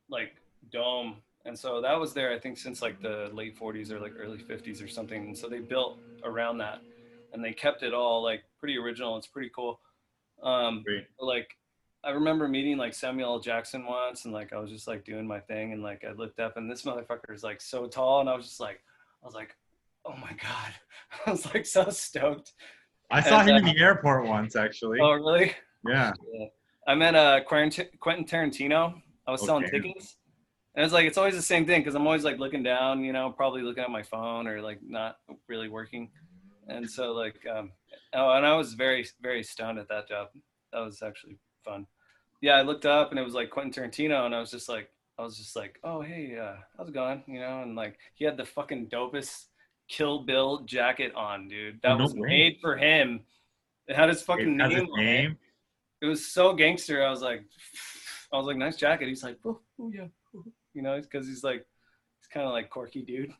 like 0.10 0.36
dome. 0.72 1.18
And 1.46 1.58
so 1.58 1.82
that 1.82 2.00
was 2.00 2.14
there, 2.14 2.32
I 2.32 2.38
think, 2.38 2.60
since 2.60 2.84
like 2.84 3.02
the 3.02 3.32
late 3.34 3.58
40s 3.60 3.90
or 3.90 4.00
like 4.00 4.14
early 4.20 4.38
50s 4.38 4.84
or 4.84 4.88
something. 4.88 5.24
And 5.30 5.38
so 5.38 5.50
they 5.50 5.58
built 5.58 5.98
around 6.24 6.60
that, 6.60 6.82
and 7.34 7.44
they 7.44 7.54
kept 7.54 7.82
it 7.82 7.96
all 7.96 8.22
like 8.22 8.44
pretty 8.60 8.78
original. 8.78 9.18
It's 9.18 9.26
pretty 9.26 9.50
cool. 9.56 9.80
Um, 10.44 10.84
Great. 10.86 11.08
like 11.20 11.58
I 12.04 12.12
remember 12.12 12.48
meeting 12.48 12.78
like 12.78 12.94
Samuel 12.94 13.34
L. 13.34 13.40
Jackson 13.40 13.86
once, 13.88 14.26
and 14.26 14.34
like 14.34 14.54
I 14.54 14.60
was 14.60 14.70
just 14.70 14.88
like 14.88 15.04
doing 15.04 15.26
my 15.26 15.40
thing, 15.40 15.74
and 15.74 15.82
like 15.82 16.04
I 16.08 16.12
looked 16.12 16.40
up, 16.40 16.58
and 16.58 16.70
this 16.70 16.84
motherfucker 16.84 17.34
is 17.34 17.44
like 17.44 17.62
so 17.62 17.88
tall, 17.88 18.22
and 18.22 18.30
I 18.30 18.36
was 18.36 18.46
just 18.46 18.60
like, 18.60 18.82
I 19.22 19.26
was 19.26 19.36
like, 19.36 19.56
oh 20.06 20.16
my 20.16 20.32
god, 20.32 20.74
I 21.26 21.32
was 21.32 21.46
like 21.54 21.66
so 21.66 21.90
stoked. 21.90 22.54
I 23.12 23.22
saw 23.22 23.40
and, 23.40 23.50
him 23.50 23.56
uh, 23.56 23.58
in 23.60 23.66
the 23.66 23.82
airport 23.82 24.26
once, 24.26 24.56
actually. 24.56 25.00
Oh 25.02 25.12
really? 25.12 25.54
yeah. 25.88 26.14
I 26.88 26.96
met 26.96 27.16
uh 27.16 27.42
Quentin 27.44 27.88
Quentin 28.00 28.26
Tarantino. 28.26 29.02
I 29.28 29.32
was 29.32 29.46
selling 29.46 29.66
Okay. 29.66 29.80
tickets, 29.80 30.18
and 30.76 30.84
it's 30.84 30.94
like 30.94 31.06
it's 31.06 31.18
always 31.18 31.36
the 31.36 31.42
same 31.42 31.66
thing 31.66 31.82
because 31.82 31.96
I'm 31.96 32.08
always 32.08 32.24
like 32.24 32.40
looking 32.40 32.64
down, 32.64 33.04
you 33.04 33.14
know, 33.14 33.32
probably 33.32 33.62
looking 33.62 33.84
at 33.84 33.92
my 33.92 34.04
phone 34.04 34.48
or 34.48 34.62
like 34.62 34.80
not 34.82 35.18
really 35.48 35.70
working, 35.70 36.10
and 36.68 36.90
so 36.90 37.12
like 37.12 37.40
um 37.54 37.72
oh, 38.14 38.32
and 38.32 38.46
I 38.46 38.56
was 38.56 38.74
very 38.74 39.08
very 39.22 39.44
stoned 39.44 39.78
at 39.78 39.88
that 39.90 40.08
job. 40.08 40.30
That 40.74 40.80
was 40.80 41.02
actually 41.04 41.38
fun. 41.64 41.86
Yeah, 42.42 42.54
I 42.54 42.64
looked 42.64 42.88
up 42.88 43.12
and 43.12 43.20
it 43.20 43.24
was 43.24 43.36
like 43.36 43.52
Quentin 43.52 43.84
Tarantino, 43.84 44.26
and 44.26 44.34
I 44.34 44.40
was 44.40 44.50
just 44.50 44.68
like, 44.68 44.90
I 45.22 45.24
was 45.24 45.38
just 45.38 45.56
like, 45.56 45.80
oh 45.84 46.02
hey, 46.02 46.38
uh, 46.38 46.56
how's 46.78 46.90
it 46.90 46.94
going? 46.94 47.24
You 47.28 47.40
know, 47.40 47.62
and 47.62 47.76
like 47.76 47.98
he 48.16 48.26
had 48.26 48.38
the 48.38 48.46
fucking 48.46 48.88
dopest 48.88 49.46
Kill 49.88 50.20
Bill 50.24 50.60
jacket 50.62 51.14
on, 51.16 51.48
dude. 51.48 51.80
That 51.84 51.98
no 51.98 52.04
was 52.06 52.14
way. 52.14 52.28
made 52.28 52.58
for 52.62 52.76
him. 52.76 53.22
It 53.88 53.96
had 53.96 54.10
his 54.10 54.22
fucking 54.22 54.58
name 54.58 54.72
his 54.72 54.82
on 54.82 55.00
it 55.00 55.04
name. 55.04 55.38
it 56.02 56.06
was 56.08 56.26
so 56.26 56.54
gangster. 56.54 57.06
I 57.06 57.10
was 57.10 57.22
like, 57.22 57.44
I 58.34 58.38
was 58.38 58.46
like, 58.48 58.58
nice 58.58 58.78
jacket. 58.78 59.08
He's 59.10 59.24
like, 59.24 59.38
oh, 59.46 59.60
oh 59.80 59.92
yeah, 59.94 60.06
oh," 60.36 60.44
you 60.74 60.82
know, 60.82 61.00
because 61.00 61.28
he's 61.28 61.44
like, 61.44 61.66
he's 62.20 62.28
kind 62.34 62.46
of 62.48 62.54
like 62.54 62.70
quirky 62.70 63.02
dude. 63.02 63.34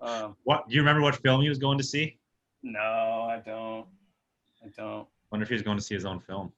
Um, 0.00 0.36
What 0.44 0.68
do 0.68 0.74
you 0.74 0.80
remember? 0.80 1.02
What 1.02 1.16
film 1.16 1.42
he 1.42 1.48
was 1.48 1.58
going 1.58 1.76
to 1.78 1.84
see? 1.84 2.18
no, 2.62 2.78
I 2.80 3.42
don't. 3.44 3.86
I 4.64 4.68
don't. 4.76 5.06
Wonder 5.30 5.42
if 5.42 5.48
he 5.48 5.54
was 5.54 5.62
going 5.62 5.76
to 5.76 5.82
see 5.82 5.94
his 5.94 6.06
own 6.06 6.20
film. 6.20 6.52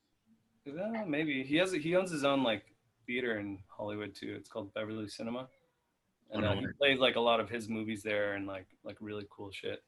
Uh, 0.68 1.04
maybe 1.06 1.42
he 1.42 1.56
has. 1.56 1.72
He 1.72 1.96
owns 1.96 2.10
his 2.10 2.22
own 2.24 2.42
like 2.42 2.64
theater 3.10 3.38
in 3.40 3.58
Hollywood 3.76 4.14
too. 4.14 4.34
It's 4.38 4.48
called 4.48 4.72
Beverly 4.74 5.08
Cinema, 5.08 5.48
and 6.30 6.44
Oh, 6.44 6.48
uh, 6.50 6.54
he 6.60 6.66
plays 6.78 7.00
like 7.00 7.16
a 7.16 7.20
lot 7.20 7.40
of 7.40 7.48
his 7.50 7.68
movies 7.68 8.02
there 8.04 8.34
and 8.34 8.46
like 8.46 8.66
like 8.84 8.96
really 9.00 9.26
cool 9.30 9.50
shit. 9.50 9.82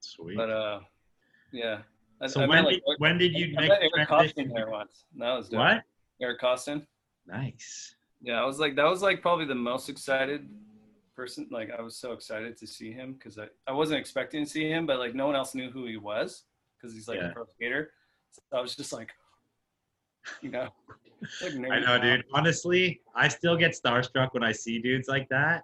Sweet. 0.00 0.36
But 0.36 0.50
uh, 0.50 0.80
yeah. 1.52 1.78
I, 2.20 2.26
so 2.26 2.40
I 2.40 2.46
when 2.46 2.58
met, 2.58 2.64
like, 2.64 2.74
did, 2.74 2.98
when 2.98 3.18
did 3.18 3.32
you 3.32 3.54
I 3.56 3.60
make 3.62 3.70
Eric 3.70 4.08
Koston 4.08 4.52
there 4.52 4.70
once. 4.70 5.04
That 5.18 5.34
was 5.36 5.48
dope. 5.48 5.60
What? 5.60 5.82
Eric 6.20 6.40
Koston. 6.40 6.84
Nice. 7.26 7.94
Yeah, 8.20 8.40
I 8.42 8.44
was 8.44 8.58
like, 8.58 8.74
that 8.76 8.86
was 8.86 9.02
like 9.02 9.22
probably 9.22 9.44
the 9.44 9.54
most 9.54 9.88
excited 9.88 10.48
person. 11.16 11.48
Like, 11.50 11.70
I 11.76 11.82
was 11.82 11.96
so 11.96 12.12
excited 12.12 12.56
to 12.58 12.66
see 12.66 12.92
him 12.92 13.14
because 13.14 13.38
I, 13.38 13.46
I 13.66 13.72
wasn't 13.72 14.00
expecting 14.00 14.44
to 14.44 14.50
see 14.50 14.68
him, 14.68 14.86
but 14.86 14.98
like, 14.98 15.14
no 15.14 15.26
one 15.26 15.36
else 15.36 15.54
knew 15.54 15.70
who 15.70 15.84
he 15.86 15.96
was 15.96 16.44
because 16.76 16.94
he's 16.94 17.08
like 17.08 17.18
Yeah. 17.20 17.30
a 17.30 17.32
pro 17.32 17.44
skater. 17.54 17.90
So 18.32 18.40
I 18.56 18.60
was 18.60 18.74
just 18.76 18.92
like, 18.92 19.10
you 20.40 20.50
know, 20.50 20.68
I 21.44 21.80
know, 21.80 21.98
dude. 22.00 22.24
Honestly, 22.32 23.00
I 23.14 23.28
still 23.28 23.56
get 23.56 23.72
starstruck 23.72 24.28
when 24.32 24.42
I 24.42 24.52
see 24.52 24.78
dudes 24.78 25.08
like 25.08 25.28
that. 25.28 25.62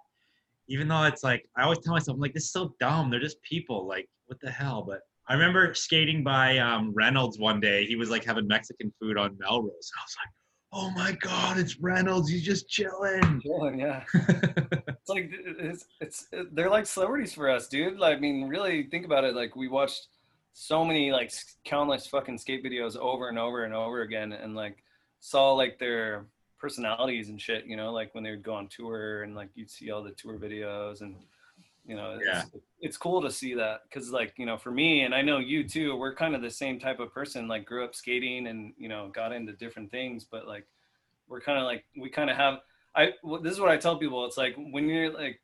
Even 0.67 0.87
though 0.87 1.03
it's 1.03 1.23
like, 1.23 1.49
I 1.57 1.63
always 1.63 1.79
tell 1.79 1.93
myself, 1.93 2.15
I'm 2.15 2.21
like, 2.21 2.33
this 2.33 2.43
is 2.43 2.51
so 2.51 2.75
dumb. 2.79 3.09
They're 3.09 3.19
just 3.19 3.41
people. 3.41 3.87
Like, 3.87 4.07
what 4.27 4.39
the 4.39 4.51
hell? 4.51 4.83
But 4.87 5.01
I 5.27 5.33
remember 5.33 5.73
skating 5.73 6.23
by 6.23 6.57
um, 6.57 6.93
Reynolds 6.93 7.39
one 7.39 7.59
day. 7.59 7.85
He 7.85 7.95
was 7.95 8.09
like 8.09 8.23
having 8.23 8.47
Mexican 8.47 8.93
food 8.99 9.17
on 9.17 9.37
Melrose. 9.39 9.91
I 9.97 10.03
was 10.03 10.15
like, 10.23 10.33
oh 10.71 10.89
my 10.91 11.11
God, 11.13 11.57
it's 11.57 11.79
Reynolds. 11.79 12.29
He's 12.29 12.43
just 12.43 12.69
chilling. 12.69 13.41
Chilling, 13.45 13.79
yeah. 13.79 14.03
It's 15.01 15.09
like 15.09 15.31
it's, 15.31 15.85
it's 16.01 16.27
they're 16.51 16.69
like 16.69 16.85
celebrities 16.85 17.33
for 17.33 17.49
us, 17.49 17.67
dude. 17.67 17.97
Like, 17.97 18.17
I 18.17 18.19
mean, 18.19 18.47
really 18.47 18.83
think 18.83 19.05
about 19.05 19.23
it. 19.23 19.33
Like 19.33 19.55
we 19.55 19.67
watched 19.67 20.07
so 20.53 20.83
many 20.83 21.11
like 21.11 21.31
countless 21.63 22.05
fucking 22.05 22.37
skate 22.37 22.63
videos 22.63 22.95
over 22.97 23.29
and 23.29 23.39
over 23.39 23.63
and 23.63 23.73
over 23.73 24.01
again, 24.01 24.33
and 24.33 24.55
like 24.55 24.83
saw 25.19 25.53
like 25.53 25.79
their 25.79 26.25
personalities 26.57 27.29
and 27.29 27.41
shit. 27.41 27.65
You 27.65 27.77
know, 27.77 27.91
like 27.91 28.13
when 28.15 28.23
they 28.23 28.31
would 28.31 28.43
go 28.43 28.53
on 28.53 28.67
tour 28.67 29.23
and 29.23 29.35
like 29.35 29.49
you'd 29.55 29.69
see 29.71 29.91
all 29.91 30.03
the 30.03 30.11
tour 30.11 30.37
videos 30.37 31.01
and 31.01 31.15
you 31.85 31.95
know 31.95 32.15
it's, 32.19 32.25
Yeah. 32.25 32.43
it's 32.81 32.97
cool 32.97 33.21
to 33.21 33.31
see 33.31 33.53
that 33.55 33.81
because 33.83 34.11
like 34.11 34.33
you 34.37 34.45
know 34.45 34.57
for 34.57 34.69
me 34.69 35.01
and 35.03 35.15
i 35.15 35.21
know 35.21 35.39
you 35.39 35.63
too 35.63 35.95
we're 35.95 36.13
kind 36.13 36.35
of 36.35 36.41
the 36.41 36.49
same 36.51 36.77
type 36.77 36.99
of 36.99 37.11
person 37.13 37.47
like 37.47 37.65
grew 37.65 37.83
up 37.85 37.95
skating 37.95 38.47
and 38.47 38.73
you 38.77 38.89
know 38.89 39.07
got 39.07 39.31
into 39.31 39.53
different 39.53 39.89
things 39.89 40.25
but 40.25 40.45
like 40.45 40.67
we're 41.29 41.39
kind 41.39 41.57
of 41.57 41.63
like 41.63 41.85
we 41.97 42.09
kind 42.09 42.29
of 42.29 42.35
have 42.35 42.59
I 42.95 43.13
this 43.41 43.53
is 43.53 43.59
what 43.59 43.69
I 43.69 43.77
tell 43.77 43.97
people. 43.97 44.25
It's 44.25 44.37
like 44.37 44.55
when 44.57 44.87
you're 44.89 45.11
like 45.13 45.39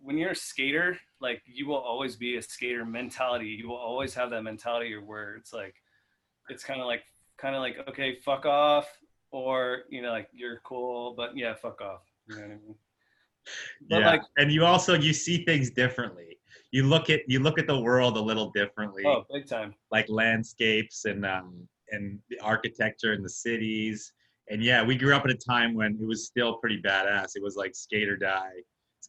when 0.00 0.18
you're 0.18 0.30
a 0.32 0.36
skater, 0.36 0.98
like 1.20 1.42
you 1.46 1.66
will 1.66 1.78
always 1.78 2.16
be 2.16 2.36
a 2.36 2.42
skater 2.42 2.84
mentality. 2.84 3.46
You 3.48 3.68
will 3.68 3.76
always 3.76 4.14
have 4.14 4.30
that 4.30 4.42
mentality 4.42 4.94
where 4.98 5.34
it's 5.36 5.52
like 5.54 5.74
it's 6.50 6.62
kind 6.62 6.80
of 6.80 6.86
like 6.86 7.02
kind 7.38 7.56
of 7.56 7.60
like 7.62 7.76
okay, 7.88 8.16
fuck 8.24 8.44
off, 8.44 8.86
or 9.32 9.84
you 9.88 10.02
know 10.02 10.10
like 10.10 10.28
you're 10.32 10.60
cool, 10.64 11.14
but 11.16 11.36
yeah, 11.36 11.54
fuck 11.54 11.80
off. 11.80 12.02
You 12.28 12.36
know 12.36 12.42
what 12.42 12.46
I 12.46 12.54
mean? 12.54 12.74
But 13.90 14.00
yeah. 14.00 14.10
like 14.10 14.22
and 14.36 14.52
you 14.52 14.64
also 14.64 14.94
you 14.94 15.12
see 15.12 15.44
things 15.44 15.70
differently. 15.70 16.38
You 16.70 16.84
look 16.84 17.10
at 17.10 17.22
you 17.26 17.40
look 17.40 17.58
at 17.58 17.66
the 17.66 17.80
world 17.80 18.16
a 18.16 18.20
little 18.20 18.50
differently. 18.50 19.02
oh, 19.06 19.24
big 19.32 19.48
time. 19.48 19.74
like 19.90 20.08
landscapes 20.08 21.06
and 21.06 21.26
um, 21.26 21.66
and 21.90 22.18
the 22.30 22.38
architecture 22.40 23.12
and 23.12 23.24
the 23.24 23.30
cities. 23.30 24.12
And 24.48 24.62
yeah, 24.62 24.84
we 24.84 24.96
grew 24.96 25.14
up 25.14 25.24
at 25.24 25.30
a 25.30 25.36
time 25.36 25.74
when 25.74 25.98
it 26.00 26.06
was 26.06 26.26
still 26.26 26.58
pretty 26.58 26.80
badass. 26.80 27.36
It 27.36 27.42
was 27.42 27.56
like 27.56 27.74
skate 27.74 28.08
or 28.08 28.16
die. 28.16 28.52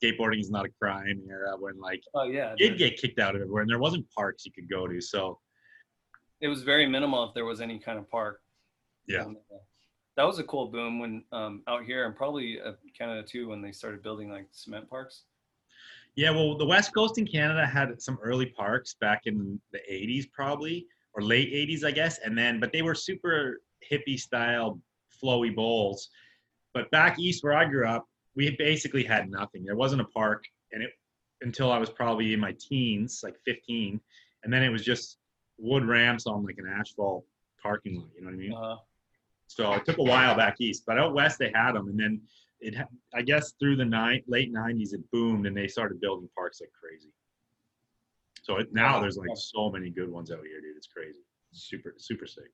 skateboarding 0.03 0.39
is 0.39 0.50
not 0.50 0.65
a 0.65 0.70
crime 0.82 1.22
era 1.30 1.56
when 1.60 1.80
like 1.80 2.01
Oh 2.13 2.24
yeah. 2.24 2.53
did 2.58 2.77
get 2.77 2.98
kicked 2.98 3.20
out 3.20 3.36
of 3.36 3.42
everywhere 3.42 3.62
and 3.62 3.70
there 3.70 3.80
wasn't 3.80 4.06
parks 4.15 4.46
you 4.46 4.51
could 4.51 4.70
go 4.70 4.88
to. 4.88 5.01
So 5.01 5.39
it 6.42 6.48
was 6.48 6.63
very 6.63 6.86
minimal 6.86 7.24
if 7.25 7.34
there 7.34 7.46
was 7.46 7.62
any 7.62 7.80
kind 7.80 7.98
of 7.98 8.10
park. 8.10 8.42
Yeah. 9.08 9.25
That 10.15 10.24
was 10.24 10.39
a 10.39 10.43
cool 10.43 10.67
boom 10.67 11.00
when 11.00 11.24
um, 11.32 11.63
out 11.67 11.84
here 11.84 12.05
and 12.05 12.15
probably 12.15 12.60
uh, 12.62 12.74
Canada 12.98 13.24
too 13.24 13.50
when 13.50 13.62
they 13.62 13.72
started 13.72 14.03
building 14.03 14.29
like 14.29 14.48
cement 14.51 14.89
parks. 14.89 15.24
yeah, 16.15 16.32
well 16.32 16.58
the 16.58 16.65
West 16.65 16.93
Coast 16.93 17.17
in 17.17 17.25
Canada 17.25 17.65
had 17.65 18.01
some 18.01 18.20
early 18.22 18.46
parks 18.46 18.96
back 19.00 19.22
in 19.25 19.60
the 19.72 19.79
80s 19.91 20.32
probably 20.32 20.86
or 21.13 21.24
late 21.24 21.51
80s 21.51 21.84
I 21.84 21.91
guess 21.91 22.20
and 22.20 22.38
then 22.38 22.60
but 22.60 22.72
they 22.72 22.82
were 22.82 22.96
super 22.96 23.62
hippie 23.91 24.20
style 24.20 24.79
flowy 25.24 25.55
bowls. 25.55 26.10
But 26.74 26.89
back 26.91 27.20
east 27.20 27.43
where 27.43 27.53
I 27.53 27.65
grew 27.65 27.88
up, 27.88 28.08
we 28.36 28.55
basically 28.58 29.03
had 29.03 29.29
nothing. 29.29 29.63
There 29.63 29.75
wasn't 29.75 30.01
a 30.01 30.05
park 30.05 30.43
and 30.72 30.84
it 30.84 30.91
until 31.41 31.72
I 31.72 31.77
was 31.77 31.89
probably 31.89 32.34
in 32.34 32.39
my 32.39 32.55
teens, 32.60 33.20
like 33.22 33.36
15, 33.46 34.00
and 34.43 34.53
then 34.53 34.63
it 34.63 34.70
was 34.70 34.84
just 34.84 35.17
wood 35.58 35.86
ramps 35.86 36.25
on 36.25 36.46
like 36.46 36.58
an 36.58 36.67
asphalt 36.67 37.25
parking 37.62 37.98
lot, 37.98 38.08
you 38.15 38.22
know 38.22 38.27
what 38.27 38.34
I 38.34 38.38
mean? 38.38 38.53
Uh, 38.53 38.75
So 39.56 39.74
it 39.74 39.86
took 39.86 39.98
a 39.98 40.04
while 40.04 40.36
back 40.36 40.56
east, 40.60 40.84
but 40.86 40.98
out 40.98 41.14
west 41.14 41.40
they 41.40 41.52
had 41.54 41.74
them, 41.74 41.88
and 41.88 42.00
then 42.00 42.22
it 42.60 42.76
I 43.14 43.22
guess, 43.22 43.54
through 43.60 43.76
the 43.76 43.86
nine, 43.86 44.24
late 44.28 44.54
'90s, 44.54 44.94
it 44.94 45.02
boomed, 45.12 45.46
and 45.46 45.56
they 45.56 45.68
started 45.68 46.00
building 46.02 46.30
parks 46.36 46.62
like 46.62 46.72
crazy. 46.72 47.10
So 48.42 48.58
it, 48.58 48.74
now 48.74 49.00
there's 49.00 49.18
like 49.18 49.30
so 49.36 49.70
many 49.70 49.90
good 49.90 50.10
ones 50.10 50.32
out 50.32 50.40
here, 50.44 50.60
dude. 50.62 50.76
It's 50.76 50.88
crazy, 50.88 51.20
super, 51.52 51.94
super 51.98 52.26
sick. 52.26 52.52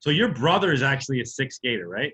So 0.00 0.10
your 0.10 0.28
brother 0.28 0.72
is 0.72 0.82
actually 0.82 1.20
a 1.20 1.26
sick 1.26 1.52
skater, 1.52 1.88
right? 1.88 2.12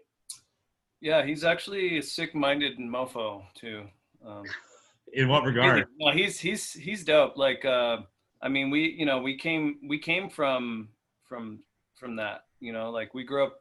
yeah, 1.01 1.25
he's 1.25 1.45
actually 1.45 1.99
a 1.99 2.03
sick-minded 2.03 2.79
mofo 2.79 3.43
too. 3.55 3.87
Um, 4.25 4.45
In 5.13 5.29
what 5.29 5.43
regard? 5.43 5.87
No, 5.99 6.13
he's 6.13 6.39
he's 6.39 6.73
he's 6.73 7.05
dope. 7.05 7.37
Like, 7.37 7.65
uh, 7.65 7.99
I 8.41 8.49
mean, 8.49 8.71
we 8.71 8.95
you 8.97 9.07
know 9.07 9.21
we 9.21 9.37
came 9.37 9.81
we 9.89 9.99
came 9.99 10.31
from 10.31 10.89
from 11.29 11.65
from 11.99 12.15
that. 12.17 12.45
You 12.61 12.73
know, 12.73 12.91
like 12.91 13.13
we 13.13 13.25
grew 13.25 13.45
up 13.45 13.61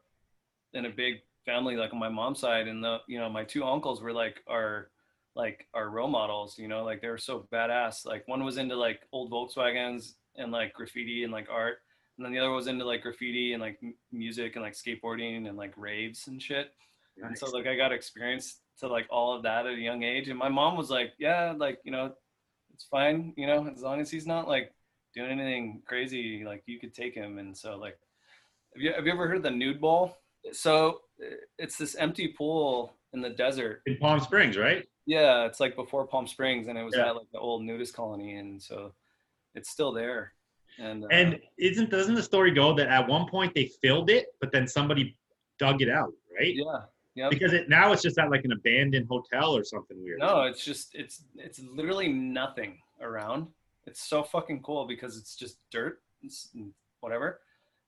in 0.74 0.86
a 0.86 0.90
big 0.90 1.16
family, 1.44 1.76
like 1.76 1.92
on 1.92 1.98
my 1.98 2.08
mom's 2.08 2.40
side, 2.40 2.68
and 2.68 2.82
the 2.82 2.98
you 3.06 3.18
know 3.18 3.28
my 3.28 3.44
two 3.44 3.64
uncles 3.64 4.02
were 4.02 4.12
like 4.12 4.40
our 4.48 4.90
like 5.34 5.66
our 5.74 5.90
role 5.90 6.08
models. 6.08 6.58
You 6.58 6.68
know, 6.68 6.84
like 6.84 7.00
they 7.00 7.08
were 7.08 7.18
so 7.18 7.46
badass. 7.52 8.06
Like 8.06 8.26
one 8.28 8.44
was 8.44 8.58
into 8.58 8.76
like 8.76 9.00
old 9.12 9.30
Volkswagens 9.30 10.14
and 10.36 10.52
like 10.52 10.72
graffiti 10.72 11.24
and 11.24 11.32
like 11.32 11.48
art, 11.50 11.78
and 12.16 12.24
then 12.24 12.32
the 12.32 12.38
other 12.38 12.50
was 12.50 12.66
into 12.66 12.84
like 12.84 13.02
graffiti 13.02 13.52
and 13.52 13.62
like 13.62 13.78
m- 13.82 13.94
music 14.12 14.56
and 14.56 14.62
like 14.62 14.74
skateboarding 14.74 15.48
and 15.48 15.56
like 15.56 15.72
raves 15.76 16.26
and 16.26 16.40
shit. 16.42 16.72
And 17.22 17.36
so 17.36 17.50
like 17.50 17.66
I 17.66 17.76
got 17.76 17.92
experience 17.92 18.60
to 18.78 18.88
like 18.88 19.06
all 19.10 19.34
of 19.34 19.42
that 19.42 19.66
at 19.66 19.74
a 19.74 19.80
young 19.80 20.02
age. 20.02 20.28
And 20.28 20.38
my 20.38 20.48
mom 20.48 20.76
was 20.76 20.90
like, 20.90 21.12
yeah, 21.18 21.52
like, 21.56 21.78
you 21.84 21.92
know, 21.92 22.12
it's 22.72 22.84
fine, 22.84 23.34
you 23.36 23.46
know, 23.46 23.68
as 23.74 23.82
long 23.82 24.00
as 24.00 24.10
he's 24.10 24.26
not 24.26 24.48
like 24.48 24.72
doing 25.14 25.30
anything 25.30 25.82
crazy, 25.86 26.44
like 26.44 26.62
you 26.66 26.78
could 26.78 26.94
take 26.94 27.14
him. 27.14 27.38
And 27.38 27.56
so 27.56 27.76
like 27.76 27.98
have 28.74 28.82
you 28.82 28.92
have 28.92 29.06
you 29.06 29.12
ever 29.12 29.28
heard 29.28 29.42
the 29.42 29.50
nude 29.50 29.80
bowl? 29.80 30.16
So 30.52 31.00
uh, 31.22 31.34
it's 31.58 31.76
this 31.76 31.94
empty 31.96 32.28
pool 32.28 32.94
in 33.12 33.20
the 33.20 33.30
desert. 33.30 33.82
In 33.86 33.96
Palm 33.98 34.20
Springs, 34.20 34.56
right? 34.56 34.86
Yeah, 35.06 35.44
it's 35.46 35.60
like 35.60 35.74
before 35.76 36.06
Palm 36.06 36.26
Springs 36.26 36.68
and 36.68 36.78
it 36.78 36.82
was 36.84 36.94
Yeah. 36.96 37.08
at 37.08 37.16
like 37.16 37.30
the 37.32 37.38
old 37.38 37.62
nudist 37.64 37.94
colony 37.94 38.36
and 38.36 38.62
so 38.62 38.92
it's 39.54 39.70
still 39.70 39.92
there. 39.92 40.32
And 40.78 41.04
uh, 41.04 41.08
And 41.10 41.40
isn't 41.58 41.90
doesn't 41.90 42.14
the 42.14 42.22
story 42.22 42.52
go 42.52 42.74
that 42.74 42.88
at 42.88 43.06
one 43.08 43.28
point 43.28 43.54
they 43.54 43.66
filled 43.82 44.08
it, 44.10 44.26
but 44.40 44.52
then 44.52 44.66
somebody 44.68 45.16
dug 45.58 45.82
it 45.82 45.90
out, 45.90 46.12
right? 46.38 46.54
yeah. 46.54 46.80
Yeah. 47.16 47.28
Because 47.28 47.52
it 47.52 47.68
now 47.68 47.92
it's 47.92 48.02
just 48.02 48.18
at 48.18 48.30
like 48.30 48.44
an 48.44 48.52
abandoned 48.52 49.08
hotel 49.08 49.54
or 49.56 49.64
something 49.64 50.00
weird. 50.02 50.20
No, 50.20 50.42
it's 50.44 50.64
just 50.64 50.94
it's 50.94 51.24
it's 51.34 51.58
literally 51.58 52.08
nothing 52.08 52.78
around. 53.00 53.48
It's 53.84 54.08
so 54.08 54.22
fucking 54.22 54.62
cool 54.62 54.86
because 54.86 55.18
it's 55.18 55.34
just 55.34 55.58
dirt, 55.72 56.00
it's 56.22 56.50
whatever, 57.00 57.40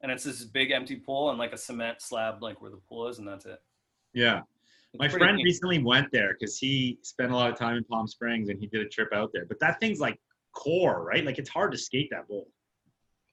and 0.03 0.11
it's 0.11 0.25
this 0.25 0.45
big 0.45 0.71
empty 0.71 0.97
pool 0.97 1.31
and 1.31 1.39
like 1.39 1.53
a 1.53 1.59
cement 1.59 2.01
slab 2.01 2.43
like 2.43 2.61
where 2.61 2.71
the 2.71 2.81
pool 2.89 3.09
is, 3.09 3.19
and 3.19 3.27
that's 3.27 3.47
it. 3.47 3.61
Yeah. 4.15 4.41
It's 4.93 4.99
My 4.99 5.09
friend 5.09 5.37
neat. 5.37 5.45
recently 5.45 5.83
went 5.83 6.13
there 6.13 6.37
because 6.39 6.59
he 6.59 6.99
spent 7.03 7.33
a 7.33 7.35
lot 7.37 7.51
of 7.51 7.59
time 7.59 7.77
in 7.77 7.85
Palm 7.85 8.07
Springs 8.07 8.51
and 8.51 8.59
he 8.61 8.67
did 8.67 8.83
a 8.83 8.89
trip 8.89 9.09
out 9.15 9.31
there. 9.33 9.47
But 9.47 9.59
that 9.61 9.81
thing's 9.81 10.01
like 10.01 10.19
core, 10.53 11.03
right? 11.05 11.25
Like 11.25 11.39
it's 11.39 11.49
hard 11.49 11.73
to 11.73 11.79
skate 11.79 12.11
that 12.11 12.29
bowl. 12.29 12.49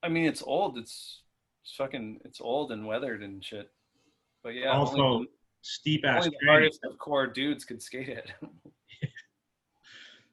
I 0.01 0.07
mean, 0.07 0.25
it's 0.25 0.41
old. 0.41 0.77
It's, 0.77 1.23
it's 1.63 1.75
fucking 1.75 2.21
it's 2.23 2.39
old 2.39 2.71
and 2.71 2.87
weathered 2.87 3.23
and 3.23 3.43
shit. 3.43 3.69
But 4.41 4.55
yeah, 4.55 4.69
also, 4.69 4.97
only, 5.01 5.27
steep 5.61 6.05
ass. 6.05 6.25
only 6.25 6.37
the 6.39 6.47
hardest 6.47 6.79
of 6.85 6.97
core 6.97 7.27
dudes 7.27 7.65
could 7.65 7.81
skate 7.81 8.07
it. 8.07 8.31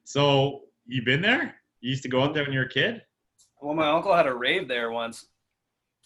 So 0.07 0.61
you 0.85 1.03
been 1.03 1.21
there? 1.21 1.55
You 1.81 1.89
used 1.89 2.03
to 2.03 2.07
go 2.09 2.23
out 2.23 2.33
there 2.33 2.43
when 2.43 2.53
you 2.53 2.59
were 2.59 2.65
a 2.65 2.69
kid? 2.69 3.01
Well, 3.61 3.73
my 3.73 3.89
uncle 3.89 4.15
had 4.15 4.25
a 4.25 4.33
rave 4.33 4.69
there 4.69 4.89
once, 4.89 5.27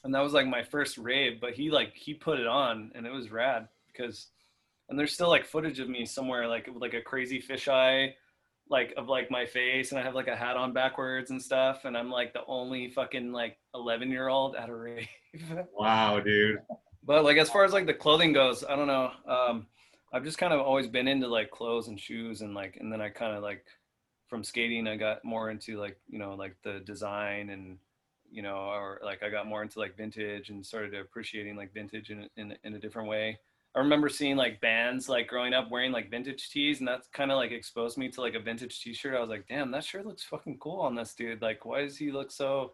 and 0.03 0.13
that 0.13 0.21
was 0.23 0.33
like 0.33 0.47
my 0.47 0.63
first 0.63 0.97
rave. 0.97 1.39
But 1.39 1.53
he 1.53 1.69
like 1.71 1.93
he 1.95 2.13
put 2.13 2.39
it 2.39 2.47
on, 2.47 2.91
and 2.95 3.05
it 3.05 3.11
was 3.11 3.31
rad 3.31 3.67
because, 3.87 4.27
and 4.89 4.97
there's 4.97 5.13
still 5.13 5.29
like 5.29 5.45
footage 5.45 5.79
of 5.79 5.89
me 5.89 6.05
somewhere 6.05 6.47
like 6.47 6.67
with 6.67 6.81
like 6.81 6.93
a 6.93 7.01
crazy 7.01 7.41
fisheye, 7.41 8.13
like 8.69 8.93
of 8.97 9.07
like 9.07 9.29
my 9.29 9.45
face, 9.45 9.91
and 9.91 9.99
I 9.99 10.03
have 10.03 10.15
like 10.15 10.27
a 10.27 10.35
hat 10.35 10.57
on 10.57 10.73
backwards 10.73 11.31
and 11.31 11.41
stuff, 11.41 11.85
and 11.85 11.97
I'm 11.97 12.09
like 12.09 12.33
the 12.33 12.45
only 12.47 12.89
fucking 12.89 13.31
like 13.31 13.57
11 13.75 14.09
year 14.09 14.27
old 14.27 14.55
at 14.55 14.69
a 14.69 14.75
rave. 14.75 15.07
Wow, 15.73 16.19
dude. 16.19 16.59
but 17.03 17.23
like 17.23 17.37
as 17.37 17.49
far 17.49 17.63
as 17.63 17.73
like 17.73 17.85
the 17.85 17.93
clothing 17.93 18.33
goes, 18.33 18.63
I 18.63 18.75
don't 18.75 18.87
know. 18.87 19.11
Um, 19.27 19.67
I've 20.13 20.25
just 20.25 20.37
kind 20.37 20.51
of 20.51 20.59
always 20.59 20.87
been 20.87 21.07
into 21.07 21.27
like 21.27 21.51
clothes 21.51 21.87
and 21.87 21.99
shoes, 21.99 22.41
and 22.41 22.53
like, 22.53 22.77
and 22.79 22.91
then 22.91 23.01
I 23.01 23.09
kind 23.09 23.35
of 23.35 23.43
like 23.43 23.65
from 24.27 24.43
skating, 24.43 24.87
I 24.87 24.95
got 24.95 25.23
more 25.23 25.51
into 25.51 25.79
like 25.79 25.97
you 26.09 26.17
know 26.19 26.33
like 26.33 26.55
the 26.63 26.79
design 26.79 27.49
and 27.49 27.77
you 28.31 28.41
know, 28.41 28.55
or 28.55 28.99
like 29.03 29.21
I 29.23 29.29
got 29.29 29.45
more 29.47 29.61
into 29.61 29.79
like 29.79 29.97
vintage 29.97 30.49
and 30.49 30.65
started 30.65 30.93
appreciating 30.95 31.55
like 31.55 31.73
vintage 31.73 32.09
in 32.09 32.27
in, 32.37 32.55
in 32.63 32.73
a 32.75 32.79
different 32.79 33.07
way. 33.09 33.37
I 33.75 33.79
remember 33.79 34.09
seeing 34.09 34.35
like 34.35 34.59
bands 34.59 35.07
like 35.07 35.27
growing 35.27 35.53
up 35.53 35.71
wearing 35.71 35.91
like 35.91 36.09
vintage 36.11 36.49
tees, 36.49 36.79
and 36.79 36.87
that's 36.87 37.07
kind 37.13 37.31
of 37.31 37.37
like 37.37 37.51
exposed 37.51 37.97
me 37.97 38.09
to 38.09 38.21
like 38.21 38.35
a 38.35 38.39
vintage 38.39 38.81
T-shirt. 38.81 39.15
I 39.15 39.19
was 39.21 39.29
like, 39.29 39.47
damn, 39.47 39.71
that 39.71 39.83
shirt 39.85 40.05
looks 40.05 40.23
fucking 40.23 40.57
cool 40.59 40.81
on 40.81 40.93
this 40.95 41.13
dude. 41.13 41.41
Like, 41.41 41.63
why 41.65 41.81
does 41.83 41.97
he 41.97 42.11
look 42.11 42.31
so 42.31 42.73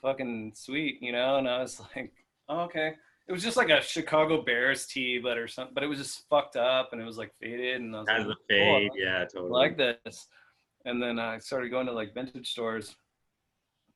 fucking 0.00 0.52
sweet, 0.54 1.02
you 1.02 1.10
know? 1.12 1.36
And 1.38 1.48
I 1.48 1.60
was 1.60 1.80
like, 1.96 2.12
oh, 2.48 2.60
okay. 2.62 2.94
It 3.28 3.32
was 3.32 3.42
just 3.42 3.56
like 3.56 3.70
a 3.70 3.80
Chicago 3.80 4.42
Bears 4.42 4.86
tee, 4.86 5.18
but 5.18 5.38
or 5.38 5.46
something, 5.48 5.74
but 5.74 5.82
it 5.84 5.86
was 5.88 5.98
just 5.98 6.28
fucked 6.28 6.56
up 6.56 6.92
and 6.92 7.00
it 7.00 7.04
was 7.04 7.18
like 7.18 7.32
faded, 7.40 7.80
and 7.80 7.94
I 7.94 8.00
was 8.00 8.08
like, 8.08 8.16
cool, 8.18 8.30
I 8.32 8.36
fade. 8.48 8.90
like- 8.90 9.00
Yeah, 9.00 9.24
totally. 9.24 9.50
like 9.50 9.76
this. 9.76 10.28
And 10.84 11.00
then 11.02 11.18
I 11.20 11.38
started 11.38 11.70
going 11.70 11.86
to 11.86 11.92
like 11.92 12.14
vintage 12.14 12.50
stores, 12.50 12.94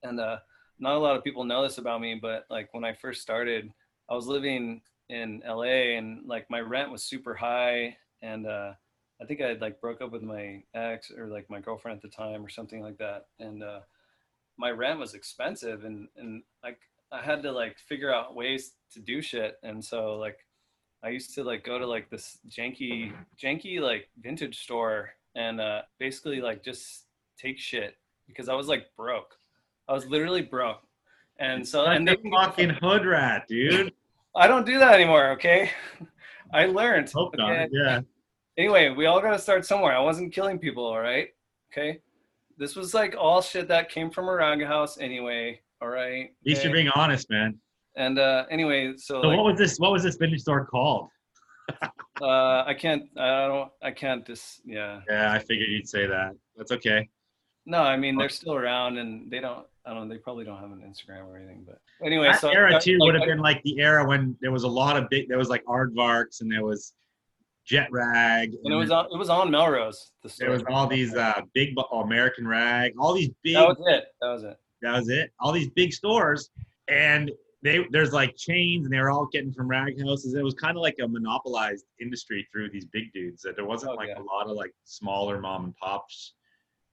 and 0.03 0.21
uh, 0.21 0.39
not 0.79 0.97
a 0.97 0.99
lot 0.99 1.17
of 1.17 1.25
people 1.25 1.45
know 1.45 1.63
this 1.63 1.79
about 1.79 2.01
me, 2.01 2.19
but 2.21 2.45
like 2.51 2.73
when 2.73 2.85
I 2.85 2.95
first 2.95 3.23
started, 3.23 3.71
I 4.11 4.15
was 4.15 4.27
living 4.27 4.83
in 5.09 5.43
LA, 5.47 5.97
and 5.97 6.27
like 6.27 6.51
my 6.51 6.61
rent 6.61 6.91
was 6.91 7.05
super 7.05 7.35
high, 7.35 7.97
and 8.23 8.47
uh, 8.47 8.73
I 9.21 9.25
think 9.25 9.41
I 9.41 9.49
had 9.49 9.61
like 9.61 9.81
broke 9.81 10.01
up 10.01 10.13
with 10.13 10.23
my 10.23 10.63
ex 10.75 11.11
or 11.11 11.29
like 11.29 11.49
my 11.49 11.61
girlfriend 11.61 11.97
at 11.97 12.03
the 12.03 12.17
time 12.17 12.45
or 12.45 12.49
something 12.49 12.83
like 12.83 12.99
that, 12.99 13.27
and 13.39 13.63
uh, 13.63 13.81
my 14.59 14.71
rent 14.71 14.99
was 14.99 15.15
expensive, 15.15 15.85
and 15.85 16.09
and 16.17 16.43
like 16.63 16.79
I 17.13 17.23
had 17.23 17.43
to 17.43 17.53
like 17.53 17.79
figure 17.79 18.13
out 18.13 18.35
ways 18.35 18.73
to 18.93 19.01
do 19.01 19.23
shit, 19.23 19.57
and 19.63 19.85
so 19.85 20.17
like 20.17 20.39
I 21.03 21.11
used 21.11 21.35
to 21.35 21.45
like 21.45 21.65
go 21.65 21.79
to 21.79 21.87
like 21.87 22.11
this 22.11 22.39
janky 22.49 23.13
janky 23.41 23.81
like 23.81 24.09
vintage 24.19 24.59
store 24.63 25.11
and 25.37 25.61
uh 25.61 25.83
basically 25.99 26.41
like 26.41 26.65
just 26.65 27.05
take 27.39 27.59
shit 27.59 27.97
because 28.27 28.49
I 28.49 28.55
was 28.55 28.69
like 28.69 28.87
broke. 28.97 29.35
I 29.89 29.93
was 29.93 30.07
literally 30.07 30.43
broke. 30.43 30.81
And 31.39 31.67
so 31.67 31.85
and 31.87 32.07
the 32.07 32.17
they, 32.23 32.31
fucking 32.31 32.71
hood 32.83 33.05
rat, 33.05 33.47
dude. 33.49 33.93
I 34.35 34.47
don't 34.47 34.67
do 34.67 34.79
that 34.79 34.95
anymore, 34.95 35.31
okay? 35.33 35.71
I 36.53 36.67
learned. 36.67 37.11
Hope 37.11 37.35
not. 37.37 37.51
okay? 37.51 37.69
Yeah. 37.73 38.01
Anyway, 38.59 38.91
we 38.91 39.07
all 39.07 39.21
got 39.21 39.33
to 39.33 39.39
start 39.39 39.67
somewhere. 39.67 39.95
I 39.95 40.01
wasn't 40.01 40.33
killing 40.33 40.59
people, 40.59 40.85
all 40.85 41.01
right? 41.01 41.29
Okay? 41.73 42.01
This 42.59 42.75
was 42.75 42.95
like 42.95 43.15
all 43.19 43.43
shit 43.43 43.69
that 43.69 43.91
came 43.91 44.11
from 44.11 44.31
around 44.31 44.59
your 44.61 44.69
house 44.69 44.99
anyway, 44.99 45.61
all 45.83 45.89
right? 45.89 46.25
At 46.25 46.47
least 46.47 46.61
Okay? 46.61 46.69
you're 46.69 46.75
being 46.77 46.89
honest, 46.95 47.29
man. 47.29 47.59
And 47.97 48.19
uh 48.19 48.45
anyway, 48.51 48.93
so, 48.97 49.23
So 49.23 49.29
like, 49.29 49.37
what 49.37 49.47
was 49.47 49.59
this? 49.59 49.79
What 49.79 49.91
was 49.93 50.03
this 50.03 50.17
vintage 50.17 50.41
store 50.41 50.67
called? 50.67 51.09
uh 52.23 52.63
I 52.67 52.75
can't 52.79 53.05
I 53.19 53.47
don't 53.47 53.71
I 53.83 53.91
can't 53.91 54.27
just 54.27 54.61
yeah. 54.65 55.01
Yeah, 55.09 55.33
I 55.33 55.39
figured 55.39 55.69
you'd 55.71 55.89
say 55.89 56.07
that. 56.07 56.33
That's 56.57 56.73
okay. 56.73 57.09
No, 57.67 57.79
I 57.83 57.97
mean 57.97 58.17
they're 58.17 58.29
still 58.29 58.55
around, 58.55 58.99
and 58.99 59.31
they 59.31 59.41
don't. 59.41 59.67
I 59.85 59.93
don't. 59.95 60.09
Know, 60.09 60.15
they 60.15 60.19
probably 60.21 60.45
don't 60.45 60.59
have 60.61 60.71
an 60.73 60.81
Instagram 60.87 61.27
or 61.27 61.37
anything. 61.37 61.65
But 61.67 61.79
anyway, 62.05 62.29
That 62.29 62.41
so 62.41 62.49
era 62.49 62.73
like, 62.73 62.83
too 62.83 62.97
like, 62.99 63.07
would 63.07 63.15
have 63.17 63.23
I- 63.23 63.27
been 63.27 63.39
like 63.39 63.63
the 63.63 63.79
era 63.81 64.07
when 64.07 64.37
there 64.41 64.53
was 64.53 64.63
a 64.65 64.69
lot 64.69 64.97
of 64.97 65.09
big. 65.11 65.29
There 65.29 65.39
was 65.39 65.49
like 65.49 65.65
Aardvarks 65.65 66.41
and 66.41 66.51
there 66.51 66.65
was 66.65 66.93
Jet 67.65 67.89
Rag. 67.91 68.55
And 68.65 68.73
it 68.73 68.77
was 68.77 68.91
on. 68.91 69.07
It 69.13 69.17
was 69.19 69.29
on 69.29 69.51
Melrose. 69.51 70.13
The 70.23 70.33
there 70.39 70.51
was 70.51 70.63
all 70.71 70.87
these 70.87 71.15
uh, 71.15 71.41
big 71.55 71.75
bu- 71.75 71.83
American 71.83 72.47
Rag, 72.47 72.93
all 72.99 73.13
these 73.15 73.31
big. 73.43 73.55
That 73.55 73.69
was 73.69 73.79
it. 73.87 74.05
That 74.21 74.29
was 74.33 74.43
it. 74.45 74.57
that 74.83 74.93
was 74.99 75.09
it. 75.09 75.33
All 75.41 75.53
these 75.53 75.69
big 75.71 75.93
stores, 75.93 76.51
and 76.89 77.31
they 77.63 77.85
there's 77.91 78.13
like 78.13 78.37
chains 78.37 78.85
and 78.87 78.93
they 78.95 79.01
were 79.01 79.11
all 79.11 79.27
getting 79.33 79.53
from 79.53 79.67
rag 79.67 80.01
houses. 80.01 80.35
It 80.35 80.43
was 80.45 80.55
kind 80.55 80.77
of 80.77 80.83
like 80.83 80.97
a 81.03 81.09
monopolized 81.09 81.85
industry 82.01 82.47
through 82.53 82.71
these 82.71 82.85
big 82.87 83.13
dudes. 83.13 83.43
That 83.43 83.57
there 83.57 83.65
wasn't 83.65 83.93
Oh, 83.93 83.97
like 83.97 84.09
yeah. 84.09 84.21
a 84.21 84.23
lot 84.23 84.47
of 84.47 84.57
like 84.57 84.73
smaller 84.85 85.41
mom 85.41 85.65
and 85.65 85.77
pops. 85.77 86.35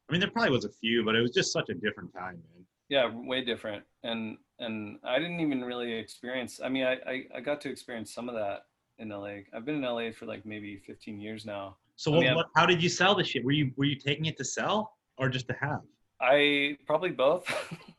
I 0.09 0.11
mean, 0.11 0.19
there 0.19 0.29
probably 0.29 0.51
was 0.51 0.65
a 0.65 0.69
few, 0.69 1.03
but 1.05 1.15
it 1.15 1.21
was 1.21 1.31
just 1.31 1.51
such 1.53 1.69
a 1.69 1.73
different 1.73 2.13
time, 2.13 2.35
man. 2.53 2.65
yeah 2.89 3.09
way 3.31 3.41
different 3.43 3.83
and 4.03 4.37
and 4.59 4.99
i 5.03 5.17
didn't 5.17 5.39
even 5.39 5.63
really 5.63 5.91
experience 5.93 6.59
i 6.63 6.69
mean 6.69 6.83
I, 6.85 6.95
I 7.11 7.15
i 7.37 7.39
got 7.39 7.59
to 7.61 7.69
experience 7.69 8.13
some 8.13 8.27
of 8.29 8.35
that 8.35 8.65
in 8.99 9.09
la 9.09 9.23
i've 9.53 9.65
been 9.65 9.75
in 9.75 9.81
la 9.81 10.11
for 10.11 10.25
like 10.33 10.45
maybe 10.45 10.77
15 10.85 11.19
years 11.19 11.45
now 11.45 11.77
So 11.95 12.11
I 12.11 12.15
what, 12.15 12.23
mean, 12.25 12.35
what, 12.35 12.47
how 12.57 12.65
did 12.65 12.83
you 12.83 12.89
sell 12.89 13.15
the 13.15 13.23
shit? 13.23 13.43
Were 13.45 13.51
you 13.59 13.71
were 13.77 13.85
you 13.85 13.95
taking 14.09 14.25
it 14.25 14.37
to 14.37 14.45
sell 14.57 14.77
or 15.17 15.29
just 15.29 15.47
to 15.47 15.55
have? 15.65 15.81
i 16.21 16.77
probably 16.85 17.09
both 17.25 17.45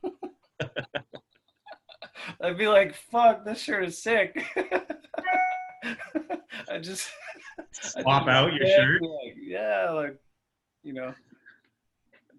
i'd 2.42 2.58
be 2.58 2.68
like 2.68 2.94
fuck 2.94 3.44
this 3.44 3.58
shirt 3.60 3.84
is 3.84 4.02
sick 4.02 4.30
i 6.70 6.78
just 6.80 7.08
I 7.96 8.00
Swap 8.02 8.24
just- 8.26 8.34
out 8.36 8.52
your 8.54 8.66
shirt. 8.76 9.02
like, 9.02 9.36
yeah 9.40 9.90
like 9.90 10.16
you 10.82 10.92
know 10.92 11.12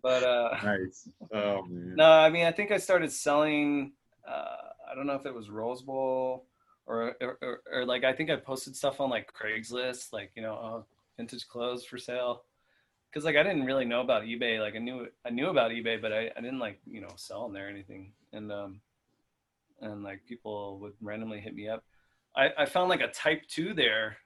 but 0.05 0.23
uh 0.23 0.55
Nice. 0.63 1.09
Oh 1.33 1.63
man. 1.63 1.95
No, 1.95 2.11
I 2.11 2.29
mean, 2.29 2.45
I 2.45 2.51
think 2.51 2.71
I 2.71 2.77
started 2.77 3.11
selling. 3.11 3.93
Uh, 4.27 4.69
I 4.89 4.93
don't 4.93 5.07
know 5.07 5.15
if 5.15 5.25
it 5.25 5.33
was 5.33 5.49
Rose 5.49 5.81
Bowl 5.81 6.45
or, 6.85 7.15
or, 7.19 7.37
or, 7.41 7.61
or 7.73 7.85
like 7.85 8.03
I 8.03 8.13
think 8.13 8.29
I 8.29 8.35
posted 8.35 8.75
stuff 8.75 9.01
on 9.01 9.09
like 9.09 9.33
Craigslist, 9.33 10.13
like 10.13 10.31
you 10.35 10.43
know, 10.43 10.53
oh, 10.53 10.85
vintage 11.17 11.47
clothes 11.47 11.85
for 11.85 11.97
sale. 11.97 12.43
Because 13.09 13.25
like 13.25 13.35
I 13.35 13.41
didn't 13.41 13.65
really 13.65 13.85
know 13.85 14.01
about 14.01 14.23
eBay. 14.23 14.59
Like 14.59 14.75
I 14.75 14.77
knew 14.77 15.07
I 15.25 15.31
knew 15.31 15.47
about 15.47 15.71
eBay, 15.71 15.99
but 15.99 16.13
I, 16.13 16.29
I 16.37 16.41
didn't 16.41 16.59
like 16.59 16.79
you 16.85 17.01
know 17.01 17.13
sell 17.15 17.41
on 17.41 17.53
there 17.53 17.65
or 17.65 17.69
anything. 17.71 18.11
And 18.31 18.51
um, 18.51 18.81
and 19.81 20.03
like 20.03 20.23
people 20.27 20.77
would 20.81 20.93
randomly 21.01 21.39
hit 21.39 21.55
me 21.55 21.67
up. 21.67 21.83
I, 22.37 22.51
I 22.59 22.65
found 22.65 22.89
like 22.89 23.01
a 23.01 23.07
Type 23.07 23.41
Two 23.47 23.73
there, 23.73 24.17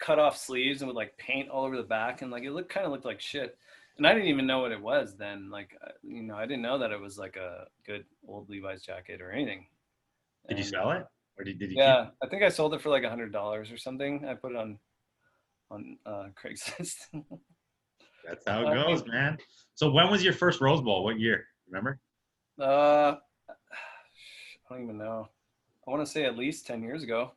cut 0.00 0.18
off 0.18 0.36
sleeves 0.36 0.82
and 0.82 0.88
with 0.88 0.96
like 0.96 1.16
paint 1.16 1.48
all 1.48 1.64
over 1.64 1.78
the 1.78 1.82
back, 1.82 2.20
and 2.20 2.30
like 2.30 2.42
it 2.42 2.52
looked 2.52 2.68
kind 2.68 2.84
of 2.84 2.92
looked 2.92 3.06
like 3.06 3.22
shit 3.22 3.56
and 3.98 4.06
I 4.06 4.14
didn't 4.14 4.28
even 4.28 4.46
know 4.46 4.60
what 4.60 4.72
it 4.72 4.80
was 4.80 5.16
then. 5.16 5.50
Like, 5.50 5.76
uh, 5.84 5.90
you 6.02 6.22
know, 6.22 6.36
I 6.36 6.46
didn't 6.46 6.62
know 6.62 6.78
that 6.78 6.92
it 6.92 7.00
was 7.00 7.18
like 7.18 7.36
a 7.36 7.66
good 7.84 8.04
old 8.26 8.48
Levi's 8.48 8.82
jacket 8.82 9.20
or 9.20 9.30
anything. 9.32 9.66
Did 10.48 10.58
you 10.58 10.64
sell 10.64 10.90
it 10.92 11.04
or 11.38 11.44
did, 11.44 11.58
did 11.58 11.70
you? 11.70 11.76
Yeah, 11.78 12.08
I 12.22 12.26
think 12.28 12.42
I 12.42 12.48
sold 12.48 12.74
it 12.74 12.80
for 12.80 12.88
like 12.90 13.04
a 13.04 13.10
hundred 13.10 13.32
dollars 13.32 13.70
or 13.70 13.76
something. 13.76 14.24
I 14.26 14.34
put 14.34 14.52
it 14.52 14.56
on 14.56 14.78
on 15.70 15.98
uh, 16.06 16.28
Craigslist. 16.42 16.94
That's 18.26 18.44
how 18.46 18.66
Uh, 18.66 18.72
it 18.72 18.74
goes, 18.74 19.06
man. 19.06 19.38
So 19.74 19.90
when 19.90 20.10
was 20.10 20.24
your 20.24 20.32
first 20.32 20.60
Rose 20.60 20.80
Bowl? 20.80 21.04
What 21.04 21.18
year? 21.18 21.44
Remember? 21.68 22.00
uh, 22.60 23.16
I 23.50 24.74
don't 24.74 24.82
even 24.82 24.98
know. 24.98 25.28
I 25.86 25.90
want 25.90 26.04
to 26.04 26.10
say 26.10 26.24
at 26.24 26.36
least 26.36 26.66
ten 26.66 26.82
years 26.82 27.02
ago. 27.02 27.32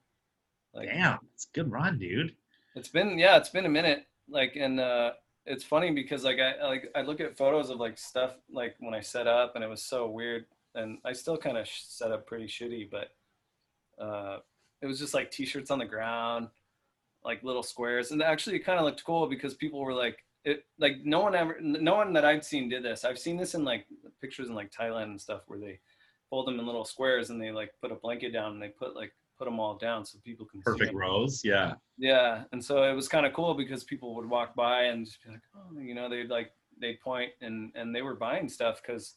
Like, 0.74 0.90
Damn, 0.90 1.20
it's 1.34 1.46
good 1.54 1.72
run, 1.72 1.98
dude. 2.00 2.36
It's 2.76 2.90
been 2.90 3.18
yeah, 3.20 3.38
it's 3.38 3.50
been 3.50 3.66
a 3.66 3.70
minute. 3.70 4.06
Like 4.30 4.56
and 4.56 4.80
uh 4.80 5.12
it's 5.46 5.64
funny 5.64 5.92
because 5.92 6.24
like 6.24 6.40
I 6.40 6.66
like 6.66 6.92
I 6.96 7.02
look 7.02 7.20
at 7.20 7.38
photos 7.38 7.70
of 7.70 7.80
like 7.80 7.98
stuff 7.98 8.36
like 8.52 8.76
when 8.80 8.94
I 8.94 9.02
set 9.02 9.28
up 9.28 9.56
and 9.56 9.64
it 9.64 9.70
was 9.70 9.82
so 9.82 10.08
weird 10.08 10.46
and 10.76 11.00
I 11.04 11.14
still 11.14 11.38
kind 11.38 11.58
of 11.58 11.68
sh- 11.68 11.84
set 11.88 12.12
up 12.12 12.28
pretty 12.28 12.46
shitty 12.46 12.90
but 12.90 14.04
uh 14.04 14.38
it 14.82 14.88
was 14.88 15.00
just 15.00 15.14
like 15.14 15.32
t-shirts 15.32 15.72
on 15.72 15.80
the 15.80 15.86
ground 15.86 16.48
like 17.24 17.44
little 17.44 17.64
squares 17.64 18.12
and 18.12 18.22
actually 18.22 18.56
it 18.56 18.66
kind 18.66 18.80
of 18.80 18.86
looked 18.86 19.04
cool 19.04 19.28
because 19.28 19.54
people 19.56 19.80
were 19.80 19.94
like 19.94 20.24
it 20.44 20.66
like 20.80 20.98
no 21.04 21.20
one 21.20 21.36
ever 21.36 21.58
no 21.62 21.96
one 21.96 22.14
that 22.14 22.26
I've 22.26 22.44
seen 22.44 22.70
did 22.70 22.84
this. 22.84 23.06
I've 23.06 23.20
seen 23.20 23.38
this 23.38 23.54
in 23.54 23.64
like 23.64 23.86
pictures 24.22 24.48
in 24.48 24.56
like 24.56 24.72
Thailand 24.72 25.04
and 25.04 25.22
stuff 25.22 25.42
where 25.48 25.60
they 25.60 25.80
fold 26.30 26.48
them 26.48 26.60
in 26.60 26.66
little 26.66 26.86
squares 26.86 27.30
and 27.30 27.42
they 27.42 27.52
like 27.52 27.72
put 27.82 27.92
a 27.92 27.96
blanket 27.96 28.34
down 28.34 28.54
and 28.54 28.62
they 28.62 28.70
put 28.70 28.96
like 28.96 29.12
put 29.42 29.50
them 29.50 29.60
all 29.60 29.76
down 29.76 30.06
so 30.06 30.20
people 30.24 30.46
can 30.46 30.60
see 30.60 30.66
Perfect 30.66 30.94
rose. 30.94 31.42
Yeah. 31.44 31.74
Yeah, 31.98 32.44
and 32.52 32.64
so 32.64 32.84
it 32.84 32.94
was 32.94 33.08
kind 33.08 33.26
of 33.26 33.34
cool 33.34 33.56
because 33.56 33.84
people 33.84 34.14
would 34.14 34.30
walk 34.30 34.56
by 34.56 34.84
and 34.84 35.04
just 35.04 35.18
be 35.24 35.32
like, 35.32 35.42
oh, 35.56 35.80
you 35.80 35.96
know, 35.96 36.08
they'd 36.08 36.30
like 36.30 36.52
they'd 36.80 37.02
point 37.02 37.32
and 37.42 37.72
and 37.74 37.96
they 37.96 38.04
were 38.04 38.14
buying 38.16 38.48
stuff 38.48 38.82
because 38.86 39.16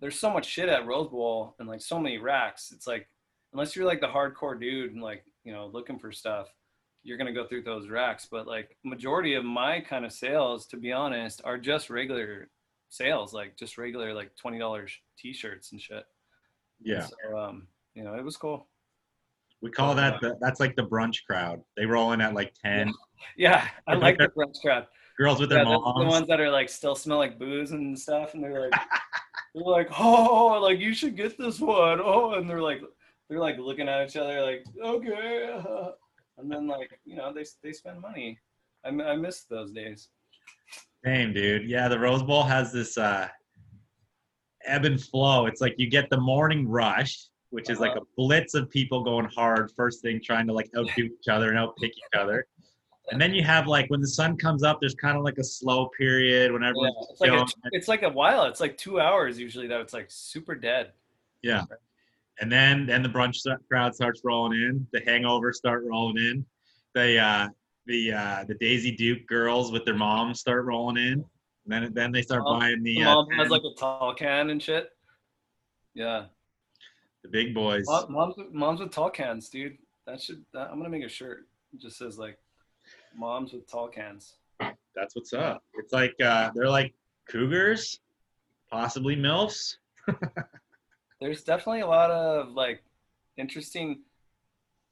there's 0.00 0.18
so 0.18 0.32
much 0.32 0.46
shit 0.46 0.68
at 0.68 0.84
Rose 0.84 1.08
Bowl 1.08 1.54
and 1.60 1.68
like 1.68 1.80
so 1.80 2.00
many 2.00 2.18
racks. 2.18 2.72
It's 2.74 2.88
like 2.88 3.08
unless 3.52 3.76
you're 3.76 3.86
like 3.86 4.00
the 4.00 4.08
hardcore 4.08 4.58
dude 4.58 4.94
and 4.94 5.02
like 5.02 5.24
you 5.44 5.52
know 5.52 5.70
looking 5.72 5.98
for 5.98 6.10
stuff, 6.10 6.48
you're 7.04 7.18
gonna 7.18 7.32
go 7.32 7.46
through 7.46 7.62
those 7.62 7.88
racks. 7.88 8.26
But 8.28 8.48
like 8.48 8.76
majority 8.82 9.34
of 9.34 9.44
my 9.44 9.78
kind 9.78 10.04
of 10.04 10.12
sales, 10.12 10.66
to 10.68 10.76
be 10.76 10.90
honest, 10.90 11.40
are 11.44 11.56
just 11.56 11.88
regular 11.88 12.50
sales, 12.88 13.32
like 13.32 13.56
just 13.56 13.78
regular 13.78 14.12
like 14.12 14.34
twenty 14.34 14.58
dollars 14.58 14.92
t-shirts 15.16 15.70
and 15.70 15.80
shit. 15.80 16.04
Yeah. 16.82 17.06
So 17.06 17.38
um, 17.38 17.68
you 17.94 18.02
know, 18.02 18.14
it 18.14 18.24
was 18.24 18.36
cool. 18.36 18.66
We 19.62 19.70
call 19.70 19.94
that 19.94 20.20
the, 20.20 20.36
that's 20.40 20.58
like 20.58 20.74
the 20.74 20.82
brunch 20.82 21.24
crowd. 21.24 21.62
They 21.76 21.86
roll 21.86 22.12
in 22.12 22.20
at 22.20 22.34
like 22.34 22.52
10. 22.64 22.92
Yeah, 23.36 23.66
I 23.86 23.94
Like 23.94 24.18
the 24.18 24.28
brunch 24.28 24.60
crowd. 24.60 24.86
Girls 25.16 25.38
with 25.38 25.50
their 25.50 25.58
yeah, 25.58 25.64
those 25.64 25.82
are 25.84 26.04
the 26.04 26.10
ones 26.10 26.26
that 26.26 26.40
are 26.40 26.50
like 26.50 26.68
still 26.68 26.96
smell 26.96 27.18
like 27.18 27.38
booze 27.38 27.70
and 27.70 27.96
stuff, 27.98 28.34
and 28.34 28.42
they're 28.42 28.60
like, 28.60 28.72
they're 29.54 29.64
like, 29.64 29.88
oh, 30.00 30.58
like 30.60 30.80
you 30.80 30.94
should 30.94 31.16
get 31.16 31.38
this 31.38 31.60
one. 31.60 32.00
Oh, 32.02 32.34
and 32.34 32.48
they're 32.48 32.62
like, 32.62 32.80
they're 33.28 33.38
like 33.38 33.58
looking 33.58 33.88
at 33.88 34.08
each 34.08 34.16
other 34.16 34.42
like, 34.42 34.64
okay, 34.82 35.50
uh," 35.52 35.90
and 36.38 36.50
then 36.50 36.66
like, 36.66 36.98
you 37.04 37.16
know, 37.16 37.32
they 37.32 37.44
they 37.62 37.72
spend 37.72 38.00
money. 38.00 38.38
I 38.84 38.88
I 38.88 39.14
miss 39.16 39.42
those 39.42 39.70
days. 39.70 40.08
Same, 41.04 41.32
dude. 41.32 41.68
Yeah, 41.68 41.88
the 41.88 41.98
Rose 41.98 42.22
Bowl 42.22 42.42
has 42.42 42.72
this 42.72 42.96
uh, 42.96 43.28
ebb 44.64 44.86
and 44.86 45.00
flow. 45.00 45.46
It's 45.46 45.60
like 45.60 45.74
you 45.76 45.88
get 45.88 46.08
the 46.10 46.20
morning 46.20 46.66
rush, 46.66 47.26
which 47.52 47.68
is 47.68 47.78
like 47.80 47.94
a 47.96 48.00
blitz 48.16 48.54
of 48.54 48.70
people 48.70 49.04
going 49.04 49.26
hard 49.26 49.70
first 49.76 50.00
thing, 50.00 50.20
trying 50.22 50.46
to 50.46 50.52
like 50.54 50.70
outdo 50.76 51.04
each 51.04 51.28
other 51.28 51.50
and 51.50 51.58
outpick 51.58 51.90
each 51.90 52.18
other. 52.18 52.46
And 53.10 53.20
then 53.20 53.34
you 53.34 53.44
have 53.44 53.66
like 53.66 53.90
when 53.90 54.00
the 54.00 54.08
sun 54.08 54.38
comes 54.38 54.62
up, 54.62 54.80
there's 54.80 54.94
kind 54.94 55.18
of 55.18 55.22
like 55.22 55.36
a 55.36 55.44
slow 55.44 55.88
period 55.88 56.50
when 56.50 56.62
Yeah, 56.62 56.72
it's 57.10 57.20
like 57.20 57.30
a, 57.30 57.46
it's 57.72 57.88
like 57.88 58.02
a 58.04 58.08
while. 58.08 58.44
It's 58.44 58.60
like 58.60 58.78
two 58.78 59.00
hours 59.00 59.38
usually 59.38 59.66
that 59.66 59.80
it's 59.80 59.92
like 59.92 60.06
super 60.08 60.54
dead. 60.54 60.92
Yeah. 61.42 61.64
And 62.40 62.50
then 62.50 62.86
then 62.86 63.02
the 63.02 63.08
brunch 63.10 63.44
crowd 63.68 63.94
starts 63.94 64.22
rolling 64.24 64.58
in. 64.58 64.86
The 64.92 65.00
hangovers 65.02 65.54
start 65.54 65.84
rolling 65.84 66.16
in. 66.16 66.46
The 66.94 67.18
uh, 67.18 67.48
the 67.86 68.12
uh, 68.12 68.44
the 68.48 68.54
Daisy 68.54 68.92
Duke 68.92 69.26
girls 69.26 69.72
with 69.72 69.84
their 69.84 69.96
moms 69.96 70.40
start 70.40 70.64
rolling 70.64 70.96
in. 70.96 71.24
And 71.64 71.84
then 71.84 71.92
then 71.92 72.12
they 72.12 72.22
start 72.22 72.44
Mom- 72.44 72.60
buying 72.60 72.82
the 72.82 72.94
The 72.94 73.02
uh, 73.02 73.14
mom 73.14 73.30
has 73.32 73.50
like 73.50 73.62
a 73.62 73.78
tall 73.78 74.14
can 74.14 74.48
and 74.48 74.62
shit. 74.62 74.88
Yeah, 75.94 76.24
the 77.22 77.28
big 77.28 77.54
boys. 77.54 77.84
Moms 78.08 78.34
moms 78.52 78.80
with 78.80 78.90
tall 78.90 79.10
cans, 79.10 79.48
dude. 79.48 79.78
That 80.06 80.20
should. 80.20 80.44
That, 80.52 80.68
I'm 80.70 80.78
gonna 80.78 80.90
make 80.90 81.04
a 81.04 81.08
shirt. 81.08 81.46
It 81.72 81.80
just 81.80 81.96
says 81.96 82.18
like, 82.18 82.38
moms 83.16 83.52
with 83.52 83.70
tall 83.70 83.88
cans. 83.88 84.34
That's 84.94 85.14
what's 85.14 85.32
up. 85.32 85.62
It's 85.74 85.92
like 85.92 86.14
uh, 86.22 86.50
they're 86.54 86.68
like 86.68 86.94
cougars, 87.28 88.00
possibly 88.70 89.16
milfs. 89.16 89.76
there's 91.20 91.44
definitely 91.44 91.80
a 91.80 91.86
lot 91.86 92.10
of 92.10 92.52
like 92.52 92.82
interesting 93.36 94.00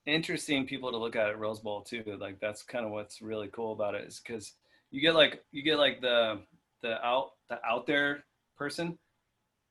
interesting 0.06 0.66
people 0.66 0.90
to 0.90 0.96
look 0.96 1.16
at 1.16 1.28
at 1.28 1.38
Rose 1.38 1.60
Bowl 1.60 1.82
too. 1.82 2.04
Like 2.18 2.40
that's 2.40 2.62
kind 2.62 2.84
of 2.84 2.92
what's 2.92 3.20
really 3.20 3.48
cool 3.48 3.72
about 3.72 3.94
it 3.94 4.06
is 4.06 4.20
because 4.20 4.54
you 4.90 5.00
get 5.00 5.14
like 5.14 5.44
you 5.52 5.62
get 5.62 5.78
like 5.78 6.00
the 6.00 6.40
the 6.82 7.04
out 7.04 7.32
the 7.48 7.58
out 7.66 7.86
there 7.86 8.24
person, 8.56 8.98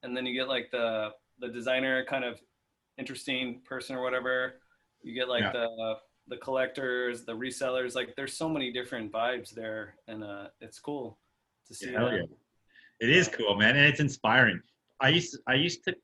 and 0.03 0.15
then 0.15 0.25
you 0.25 0.33
get 0.33 0.47
like 0.47 0.69
the 0.71 1.09
the 1.39 1.47
designer 1.47 2.05
kind 2.05 2.23
of 2.23 2.39
interesting 2.99 3.61
person 3.65 3.95
or 3.95 4.01
whatever. 4.03 4.55
You 5.01 5.13
get 5.13 5.29
like 5.29 5.41
Yeah. 5.43 5.51
the 5.53 5.95
the 6.27 6.37
collectors, 6.37 7.25
the 7.25 7.31
resellers. 7.33 7.95
Like 7.95 8.15
there's 8.15 8.37
so 8.37 8.47
many 8.47 8.71
different 8.71 9.11
vibes 9.11 9.49
there, 9.51 9.95
and 10.07 10.23
uh, 10.23 10.49
it's 10.61 10.79
cool 10.79 11.17
to 11.67 11.73
see. 11.73 11.89
That. 11.91 12.13
yeah. 12.13 12.21
It 12.99 13.09
is 13.09 13.27
cool, 13.29 13.55
man, 13.55 13.75
and 13.77 13.85
it's 13.85 14.01
inspiring. 14.01 14.61
I 14.99 15.09
used 15.09 15.39
I 15.47 15.55
used 15.55 15.83
to 15.85 15.95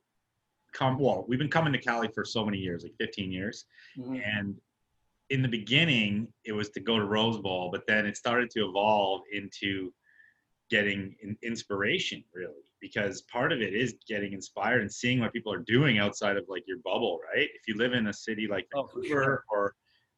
come. 0.73 0.97
Well, 0.97 1.25
we've 1.27 1.37
been 1.39 1.49
coming 1.57 1.73
to 1.73 1.79
Cali 1.79 2.07
for 2.15 2.25
so 2.25 2.43
many 2.45 2.57
years, 2.57 2.83
like 2.83 2.95
15 2.97 3.31
years, 3.31 3.65
Mhm. 3.97 4.21
and 4.25 4.59
in 5.29 5.41
the 5.41 5.47
beginning 5.47 6.31
it 6.43 6.53
was 6.53 6.69
to 6.69 6.79
go 6.79 6.97
to 6.97 7.05
Rose 7.05 7.39
Bowl, 7.39 7.69
but 7.71 7.85
then 7.87 8.05
it 8.05 8.15
started 8.15 8.49
to 8.51 8.59
evolve 8.69 9.21
into 9.31 9.93
getting 10.69 11.15
inspiration, 11.43 12.23
really, 12.33 12.63
because 12.85 13.23
part 13.23 13.51
of 13.51 13.61
it 13.61 13.73
is 13.73 13.95
getting 14.07 14.33
inspired 14.33 14.81
and 14.81 14.91
seeing 14.91 15.19
what 15.19 15.33
people 15.33 15.51
are 15.51 15.63
doing 15.65 15.97
outside 15.97 16.37
of 16.37 16.45
like 16.47 16.63
your 16.67 16.77
bubble, 16.83 17.17
right? 17.33 17.49
If 17.55 17.67
you 17.67 17.75
live 17.77 17.93
in 17.93 18.07
a 18.07 18.13
city 18.13 18.47
like 18.47 18.67
Oh, 18.75 18.83
Vancouver 18.93 19.23
sure. 19.23 19.43
or 19.51 19.73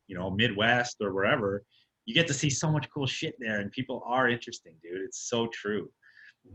you 0.07 0.17
know 0.17 0.29
Midwest 0.29 0.97
or 0.99 1.13
wherever, 1.13 1.63
you 2.05 2.13
get 2.13 2.27
to 2.27 2.33
see 2.33 2.49
so 2.49 2.69
much 2.69 2.89
cool 2.93 3.07
shit 3.07 3.35
there, 3.39 3.59
and 3.61 3.71
people 3.71 4.03
are 4.05 4.27
interesting, 4.27 4.75
dude. 4.83 5.01
It's 5.01 5.29
so 5.29 5.47
true. 5.47 5.89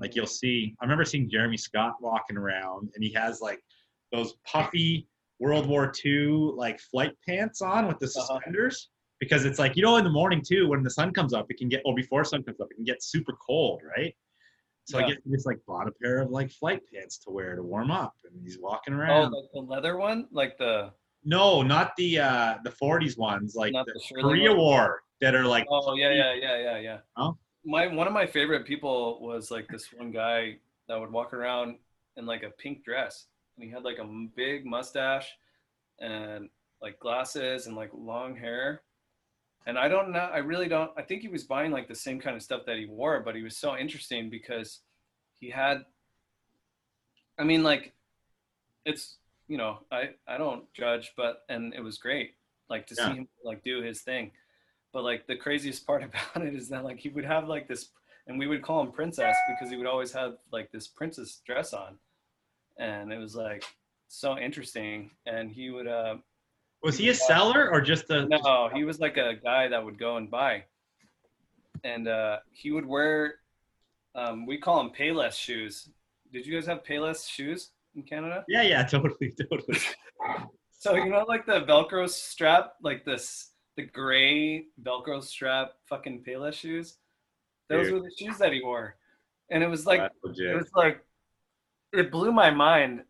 Like 0.01 0.15
you'll 0.15 0.27
see, 0.27 0.75
I 0.81 0.85
remember 0.85 1.05
seeing 1.05 1.31
Jeremy 1.31 1.57
Scott 1.57 1.95
walking 2.01 2.37
around, 2.37 2.91
and 2.95 3.03
he 3.05 3.13
has 3.13 3.41
like 3.41 3.61
those 4.13 4.35
puffy 4.47 5.07
World 5.39 5.67
War 5.67 5.93
II 6.05 6.53
like 6.57 6.79
flight 6.79 7.13
pants 7.27 7.63
on 7.63 7.87
with 7.87 7.99
the 7.99 8.07
Uh-huh. 8.07 8.39
suspenders. 8.39 8.91
Because 9.19 9.45
it's 9.47 9.59
like 9.59 9.77
you 9.77 9.83
know, 9.83 9.97
in 9.97 10.05
the 10.05 10.11
morning 10.11 10.43
too, 10.47 10.69
when 10.69 10.83
the 10.83 10.91
sun 10.91 11.13
comes 11.15 11.33
up, 11.33 11.47
it 11.49 11.57
can 11.57 11.69
get 11.71 11.81
or 11.87 11.95
before 11.95 12.23
sun 12.25 12.43
comes 12.43 12.61
up, 12.61 12.69
it 12.71 12.75
can 12.75 12.85
get 12.85 13.03
super 13.03 13.35
cold, 13.47 13.81
right? 13.97 14.15
So 14.85 14.99
I 14.99 15.09
guess 15.09 15.19
he 15.25 15.31
just 15.31 15.47
like 15.47 15.59
bought 15.67 15.87
a 15.87 15.93
pair 15.93 16.19
of 16.19 16.31
like 16.31 16.51
flight 16.51 16.83
pants 16.93 17.19
to 17.19 17.31
wear 17.31 17.55
to 17.55 17.63
warm 17.63 17.91
up, 17.91 18.15
and 18.25 18.41
he's 18.43 18.59
walking 18.59 18.95
around. 18.95 19.11
Oh, 19.11 19.15
around. 19.15 19.33
like 19.33 19.53
the 19.55 19.61
leather 19.61 19.97
one, 19.97 20.27
like 20.33 20.59
the 20.59 20.93
no, 21.25 21.63
not 21.63 21.93
the 21.97 22.19
uh 22.19 22.55
the 22.65 22.71
'40s 22.71 23.17
ones, 23.17 23.55
like 23.55 23.73
the, 23.73 23.85
the 23.85 24.23
Korea 24.23 24.51
one. 24.51 24.59
War 24.59 25.03
that 25.21 25.35
are 25.35 25.47
like. 25.47 25.67
Oh 25.71 25.95
yeah, 25.95 26.13
yeah, 26.13 26.35
yeah, 26.35 26.59
yeah, 26.59 26.79
yeah. 26.79 26.99
Oh. 27.17 27.37
My 27.65 27.87
one 27.87 28.09
of 28.09 28.13
my 28.13 28.27
favorite 28.27 28.67
people 28.67 29.21
was 29.21 29.51
like 29.51 29.69
this 29.69 29.89
one 29.93 30.11
guy 30.11 30.57
that 30.89 30.99
would 30.99 31.13
walk 31.13 31.33
around 31.33 31.77
in 32.17 32.27
like 32.27 32.43
a 32.43 32.51
pink 32.51 32.85
dress, 32.85 33.27
and 33.57 33.65
he 33.65 33.71
had 33.71 33.85
like 33.85 33.99
a 33.99 34.27
big 34.35 34.67
mustache 34.67 35.29
and 36.01 36.49
like 36.81 36.99
glasses 36.99 37.67
and 37.67 37.77
like 37.77 37.91
long 37.95 38.35
hair. 38.35 38.83
And 39.67 39.79
I 39.79 39.89
don't 39.89 40.11
know, 40.13 40.19
I 40.33 40.39
really 40.39 40.69
don't. 40.69 40.91
I 40.97 41.03
think 41.03 41.23
he 41.23 41.29
was 41.29 41.45
buying 41.45 41.71
like 41.71 41.89
the 41.89 41.95
same 41.95 42.21
kind 42.21 42.37
of 42.37 42.43
stuff 42.43 42.63
that 42.67 42.77
he 42.79 42.87
wore, 42.87 43.21
but 43.21 43.37
he 43.37 43.43
was 43.43 43.57
so 43.57 43.77
interesting 43.77 44.31
because 44.31 44.81
he 45.41 45.51
had. 45.51 45.85
I 47.39 47.45
mean, 47.45 47.63
like, 47.63 47.93
it's 48.85 49.17
you 49.49 49.59
know, 49.59 49.81
I 49.93 50.11
I 50.29 50.39
don't 50.39 50.73
judge, 50.75 51.13
but 51.17 51.43
and 51.49 51.75
it 51.75 51.83
was 51.83 51.99
great, 51.99 52.35
like 52.69 52.87
to 52.89 52.97
Yeah. 52.97 53.05
see 53.05 53.17
him 53.17 53.29
like 53.45 53.63
do 53.65 53.83
his 53.83 54.03
thing 54.03 54.33
but 54.93 55.05
like 55.05 55.27
the 55.27 55.37
craziest 55.37 55.87
part 55.89 56.03
about 56.05 56.47
it 56.47 56.55
is 56.55 56.69
that 56.71 56.85
like 56.85 56.99
he 56.99 57.11
would 57.11 57.25
have 57.25 57.49
like 57.49 57.69
this 57.69 57.91
and 58.27 58.39
we 58.39 58.47
would 58.47 58.63
call 58.63 58.83
him 58.83 58.93
princess 58.93 59.37
because 59.49 59.71
he 59.71 59.77
would 59.77 59.87
always 59.87 60.13
have 60.13 60.35
like 60.53 60.71
this 60.73 60.89
princess 60.89 61.43
dress 61.47 61.75
on 61.75 61.99
and 62.79 63.13
it 63.13 63.19
was 63.19 63.35
like 63.37 63.65
so 64.09 64.39
interesting 64.39 65.11
and 65.27 65.51
he 65.51 65.71
would 65.71 65.87
uh 65.87 66.17
Was 66.83 66.99
he 66.99 67.09
a 67.11 67.15
seller 67.15 67.71
or 67.71 67.81
just 67.81 68.11
a? 68.11 68.27
no 68.27 68.71
he 68.75 68.85
was 68.85 68.99
like 68.99 69.17
a 69.17 69.35
guy 69.43 69.69
that 69.69 69.85
would 69.85 69.99
go 69.99 70.17
and 70.17 70.31
buy. 70.31 70.65
And 71.85 72.09
uh 72.09 72.39
he 72.51 72.71
would 72.71 72.87
wear 72.87 73.37
um 74.15 74.47
we 74.47 74.59
call 74.59 74.83
them 74.83 74.93
payless 74.93 75.35
shoes. 75.35 75.89
Did 76.33 76.47
you 76.47 76.55
guys 76.55 76.67
have 76.67 76.83
payless 76.83 77.29
shoes 77.29 77.71
in 77.95 78.03
canada? 78.03 78.45
Yeah, 78.49 78.63
yeah, 78.63 78.85
totally, 78.95 79.35
totally. 79.51 79.79
so 80.71 80.95
you 80.95 81.09
know 81.09 81.25
like 81.29 81.47
the 81.47 81.61
velcro 81.63 82.09
strap 82.09 82.75
like 82.83 83.05
this 83.05 83.51
the 83.77 83.85
gray 83.85 84.67
velcro 84.83 85.23
strap 85.23 85.73
fucking 85.89 86.25
payless 86.27 86.55
shoes? 86.55 86.97
Those 87.69 87.87
Dude. 87.87 87.95
were 87.95 88.01
the 88.01 88.13
shoes 88.19 88.39
that 88.39 88.53
he 88.53 88.61
wore. 88.63 88.97
And 89.51 89.63
it 89.63 89.69
was 89.69 89.87
like 89.87 90.11
it 90.25 90.57
was 90.57 90.71
like 90.75 91.05
it 91.93 92.11
blew 92.11 92.33
my 92.33 92.51
mind 92.51 93.03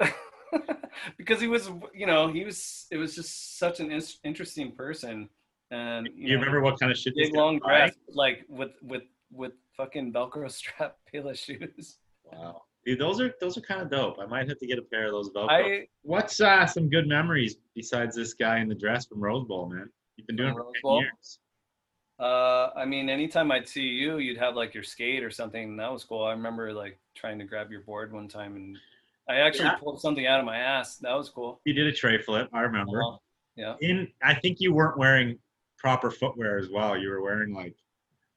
because 1.18 1.40
he 1.40 1.48
was 1.48 1.70
you 1.94 2.06
know 2.06 2.28
he 2.28 2.44
was 2.44 2.86
it 2.90 2.96
was 2.96 3.14
just 3.14 3.58
such 3.58 3.80
an 3.80 3.90
in- 3.90 4.02
interesting 4.24 4.72
person 4.72 5.28
and 5.70 6.08
you 6.14 6.34
remember 6.34 6.60
what 6.60 6.78
kind 6.78 6.92
of 6.92 6.98
shit 6.98 7.12
this 7.16 7.28
big 7.28 7.36
long 7.36 7.54
was 7.54 7.62
dress 7.66 7.94
like 8.14 8.44
with 8.48 8.70
with 8.82 9.02
with 9.32 9.52
fucking 9.76 10.12
velcro 10.12 10.50
strap 10.60 10.96
payless 11.12 11.38
shoes 11.38 11.98
Wow, 12.32 12.62
dude, 12.84 12.98
those 12.98 13.20
are 13.20 13.34
those 13.40 13.56
are 13.56 13.60
kind 13.60 13.80
of 13.80 13.90
dope. 13.90 14.18
I 14.20 14.26
might 14.26 14.48
have 14.48 14.58
to 14.58 14.66
get 14.66 14.78
a 14.78 14.82
pair 14.82 15.06
of 15.06 15.12
those 15.12 15.30
Velcro. 15.30 15.50
i 15.50 15.86
What's 16.02 16.40
uh, 16.40 16.66
some 16.66 16.88
good 16.88 17.06
memories 17.06 17.56
besides 17.74 18.16
this 18.16 18.34
guy 18.34 18.58
in 18.58 18.68
the 18.68 18.74
dress 18.74 19.06
from 19.06 19.20
Rose 19.20 19.46
Bowl, 19.46 19.68
man? 19.68 19.90
You've 20.16 20.26
been 20.26 20.36
doing 20.36 20.50
it 20.50 20.54
for 20.54 20.64
Rose 20.64 20.72
10 20.74 20.80
Bowl? 20.82 21.00
years. 21.00 21.38
Uh, 22.18 22.70
I 22.74 22.86
mean, 22.86 23.10
anytime 23.10 23.52
I'd 23.52 23.68
see 23.68 23.82
you, 23.82 24.18
you'd 24.18 24.38
have 24.38 24.56
like 24.56 24.72
your 24.72 24.82
skate 24.82 25.22
or 25.22 25.30
something. 25.30 25.62
And 25.62 25.80
that 25.80 25.92
was 25.92 26.02
cool. 26.02 26.24
I 26.24 26.30
remember 26.30 26.72
like 26.72 26.98
trying 27.14 27.38
to 27.38 27.44
grab 27.44 27.70
your 27.70 27.82
board 27.82 28.12
one 28.12 28.28
time, 28.28 28.56
and 28.56 28.78
I 29.28 29.36
actually 29.36 29.66
Yeah. 29.66 29.76
pulled 29.76 30.00
something 30.00 30.26
out 30.26 30.38
of 30.40 30.46
my 30.46 30.58
ass. 30.58 30.98
That 30.98 31.14
was 31.14 31.28
cool. 31.30 31.60
You 31.64 31.72
did 31.72 31.86
a 31.86 31.92
tre 31.92 32.18
flip, 32.22 32.48
I 32.52 32.60
remember. 32.60 33.02
Uh, 33.02 33.16
yeah. 33.56 33.74
In, 33.80 34.08
I 34.22 34.34
think 34.34 34.60
you 34.60 34.72
weren't 34.72 34.98
wearing 34.98 35.38
proper 35.78 36.10
footwear 36.10 36.58
as 36.58 36.68
well. 36.70 36.96
You 36.96 37.08
were 37.10 37.22
wearing 37.22 37.52
like 37.54 37.74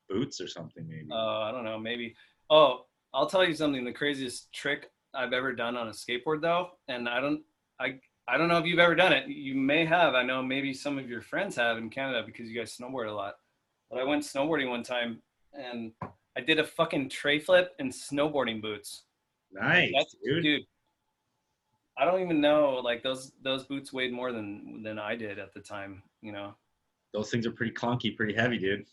boots 0.09 0.41
or 0.41 0.47
something, 0.47 0.87
maybe. 0.87 1.07
Uh, 1.11 1.41
I 1.41 1.51
don't 1.51 1.63
know. 1.63 1.77
Maybe. 1.77 2.15
Oh, 2.49 2.85
I'll 3.13 3.27
tell 3.29 3.43
you 3.47 3.53
something. 3.53 3.83
The 3.85 3.91
craziest 3.93 4.51
trick 4.51 4.89
I've 5.13 5.33
ever 5.33 5.53
done 5.53 5.77
on 5.77 5.87
a 5.87 5.91
skateboard, 5.91 6.41
though, 6.41 6.71
and 6.87 7.07
I 7.07 7.19
don't, 7.19 7.41
I, 7.79 7.99
I 8.27 8.37
don't 8.37 8.47
know 8.47 8.57
if 8.57 8.65
you've 8.65 8.79
ever 8.79 8.95
done 8.95 9.13
it. 9.13 9.27
You 9.27 9.55
may 9.55 9.85
have. 9.85 10.13
I 10.15 10.23
know 10.23 10.41
maybe 10.43 10.73
some 10.73 10.97
of 10.99 11.09
your 11.09 11.21
friends 11.21 11.55
have 11.55 11.77
in 11.77 11.89
Canada 11.89 12.23
because 12.25 12.47
you 12.49 12.57
guys 12.59 12.75
snowboard 12.77 13.07
a 13.09 13.11
lot. 13.13 13.35
But 13.89 13.99
I 13.99 14.03
went 14.03 14.23
snowboarding 14.23 14.69
one 14.69 14.83
time, 14.83 15.21
and 15.53 15.91
I 16.37 16.41
did 16.41 16.59
a 16.59 16.63
fucking 16.63 17.09
tre 17.09 17.39
flip 17.39 17.73
in 17.79 17.89
snowboarding 17.89 18.61
boots. 18.61 19.03
nice, 19.51 19.91
That's 19.97 20.15
dude. 20.23 20.43
dude. 20.43 20.61
I 21.99 22.05
don't 22.05 22.21
even 22.21 22.39
know. 22.39 22.79
Like 22.83 23.03
those 23.03 23.33
those 23.43 23.65
boots 23.65 23.91
weighed 23.91 24.13
more 24.13 24.31
than 24.31 24.81
than 24.83 24.97
I 24.97 25.15
did 25.15 25.37
at 25.37 25.53
the 25.53 25.59
time. 25.59 26.01
You 26.21 26.31
know. 26.31 26.55
Those 27.13 27.31
things 27.31 27.45
are 27.47 27.51
pretty 27.51 27.73
clunky, 27.73 28.15
pretty 28.15 28.35
heavy, 28.35 28.59
dude. 28.59 28.85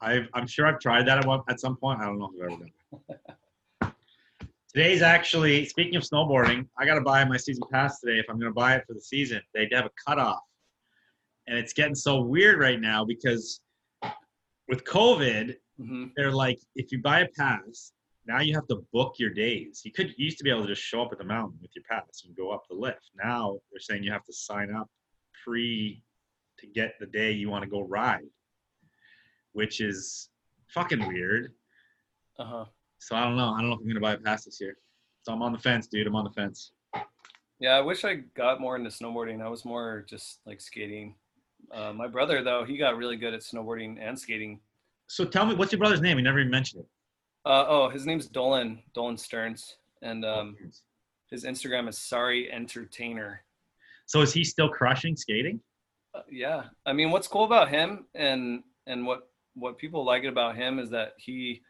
I've, 0.00 0.28
I'm 0.34 0.46
sure 0.46 0.66
I've 0.66 0.78
tried 0.78 1.06
that 1.08 1.18
at, 1.18 1.26
one, 1.26 1.40
at 1.48 1.58
some 1.58 1.76
point. 1.76 2.00
I 2.00 2.04
don't 2.04 2.18
know 2.18 2.30
if 2.32 2.40
I've 2.40 2.52
ever 2.52 2.60
done 2.60 2.70
it. 3.82 3.94
Today's 4.74 5.02
actually, 5.02 5.64
speaking 5.66 5.96
of 5.96 6.02
snowboarding, 6.02 6.66
I 6.78 6.84
got 6.84 6.94
to 6.94 7.00
buy 7.00 7.24
my 7.24 7.36
season 7.36 7.64
pass 7.72 8.00
today 8.00 8.18
if 8.18 8.26
I'm 8.28 8.38
going 8.38 8.50
to 8.50 8.54
buy 8.54 8.74
it 8.76 8.84
for 8.86 8.94
the 8.94 9.00
season. 9.00 9.40
They 9.54 9.68
have 9.72 9.86
a 9.86 9.90
cutoff. 10.06 10.40
And 11.46 11.58
it's 11.58 11.72
getting 11.72 11.94
so 11.94 12.20
weird 12.20 12.58
right 12.60 12.80
now 12.80 13.04
because 13.04 13.60
with 14.68 14.84
COVID, 14.84 15.56
hmm 15.76 16.06
they're 16.16 16.30
like, 16.30 16.60
if 16.76 16.92
you 16.92 17.02
buy 17.02 17.20
a 17.20 17.28
pass, 17.36 17.92
now 18.26 18.40
you 18.40 18.54
have 18.54 18.66
to 18.68 18.84
book 18.92 19.14
your 19.18 19.30
days. 19.30 19.82
You 19.84 19.92
could 19.92 20.08
you 20.16 20.24
used 20.24 20.38
to 20.38 20.44
be 20.44 20.50
able 20.50 20.62
to 20.62 20.68
just 20.68 20.82
show 20.82 21.02
up 21.02 21.12
at 21.12 21.18
the 21.18 21.24
mountain 21.24 21.58
with 21.60 21.70
your 21.74 21.84
pass 21.88 22.22
and 22.26 22.36
go 22.36 22.50
up 22.50 22.64
the 22.68 22.74
lift. 22.74 23.10
Now 23.22 23.58
they're 23.70 23.80
saying 23.80 24.02
you 24.02 24.12
have 24.12 24.24
to 24.24 24.32
sign 24.32 24.74
up 24.74 24.88
pre 25.44 26.02
to 26.58 26.66
get 26.66 26.94
the 26.98 27.06
day 27.06 27.32
you 27.32 27.50
want 27.50 27.64
to 27.64 27.70
go 27.70 27.82
ride, 27.82 28.24
which 29.52 29.80
is 29.80 30.30
fucking 30.68 31.06
weird. 31.06 31.52
Uh 32.38 32.44
huh. 32.44 32.64
So 32.98 33.16
I 33.16 33.24
don't 33.24 33.36
know. 33.36 33.52
I 33.52 33.60
don't 33.60 33.68
know 33.68 33.76
if 33.76 33.80
I'm 33.80 33.88
gonna 33.88 34.00
buy 34.00 34.14
a 34.14 34.18
pass 34.18 34.44
this 34.44 34.60
year. 34.60 34.76
So 35.22 35.32
I'm 35.32 35.42
on 35.42 35.52
the 35.52 35.58
fence, 35.58 35.86
dude. 35.86 36.06
I'm 36.06 36.16
on 36.16 36.24
the 36.24 36.30
fence. 36.30 36.72
Yeah, 37.60 37.76
I 37.76 37.80
wish 37.80 38.04
I 38.04 38.16
got 38.34 38.60
more 38.60 38.76
into 38.76 38.90
snowboarding. 38.90 39.42
I 39.42 39.48
was 39.48 39.64
more 39.64 40.04
just 40.08 40.40
like 40.46 40.60
skating. 40.60 41.14
Uh, 41.72 41.92
my 41.92 42.08
brother 42.08 42.42
though, 42.42 42.64
he 42.64 42.76
got 42.76 42.96
really 42.96 43.16
good 43.16 43.34
at 43.34 43.40
snowboarding 43.40 43.98
and 44.00 44.18
skating. 44.18 44.60
So 45.06 45.24
tell 45.24 45.46
me, 45.46 45.54
what's 45.54 45.72
your 45.72 45.78
brother's 45.78 46.00
name? 46.00 46.16
We 46.16 46.22
never 46.22 46.40
even 46.40 46.50
mentioned 46.50 46.82
it. 46.82 46.88
Uh, 47.44 47.64
oh, 47.68 47.88
his 47.90 48.06
name's 48.06 48.26
Dolan 48.26 48.82
Dolan 48.94 49.18
Stearns, 49.18 49.76
and 50.02 50.24
um, 50.24 50.56
his 51.30 51.44
Instagram 51.44 51.88
is 51.88 51.98
Sorry 51.98 52.50
Entertainer. 52.50 53.42
so 54.06 54.22
is 54.22 54.32
he 54.32 54.44
still 54.44 54.68
crushing 54.68 55.16
skating? 55.16 55.60
Uh, 56.14 56.22
yeah, 56.30 56.64
I 56.86 56.92
mean, 56.92 57.10
what's 57.10 57.28
cool 57.28 57.44
about 57.44 57.68
him 57.68 58.06
and 58.14 58.62
and 58.86 59.06
what 59.06 59.28
what 59.54 59.78
people 59.78 60.04
like 60.04 60.24
about 60.24 60.56
him 60.56 60.78
is 60.78 60.90
that 60.90 61.12
he 61.18 61.62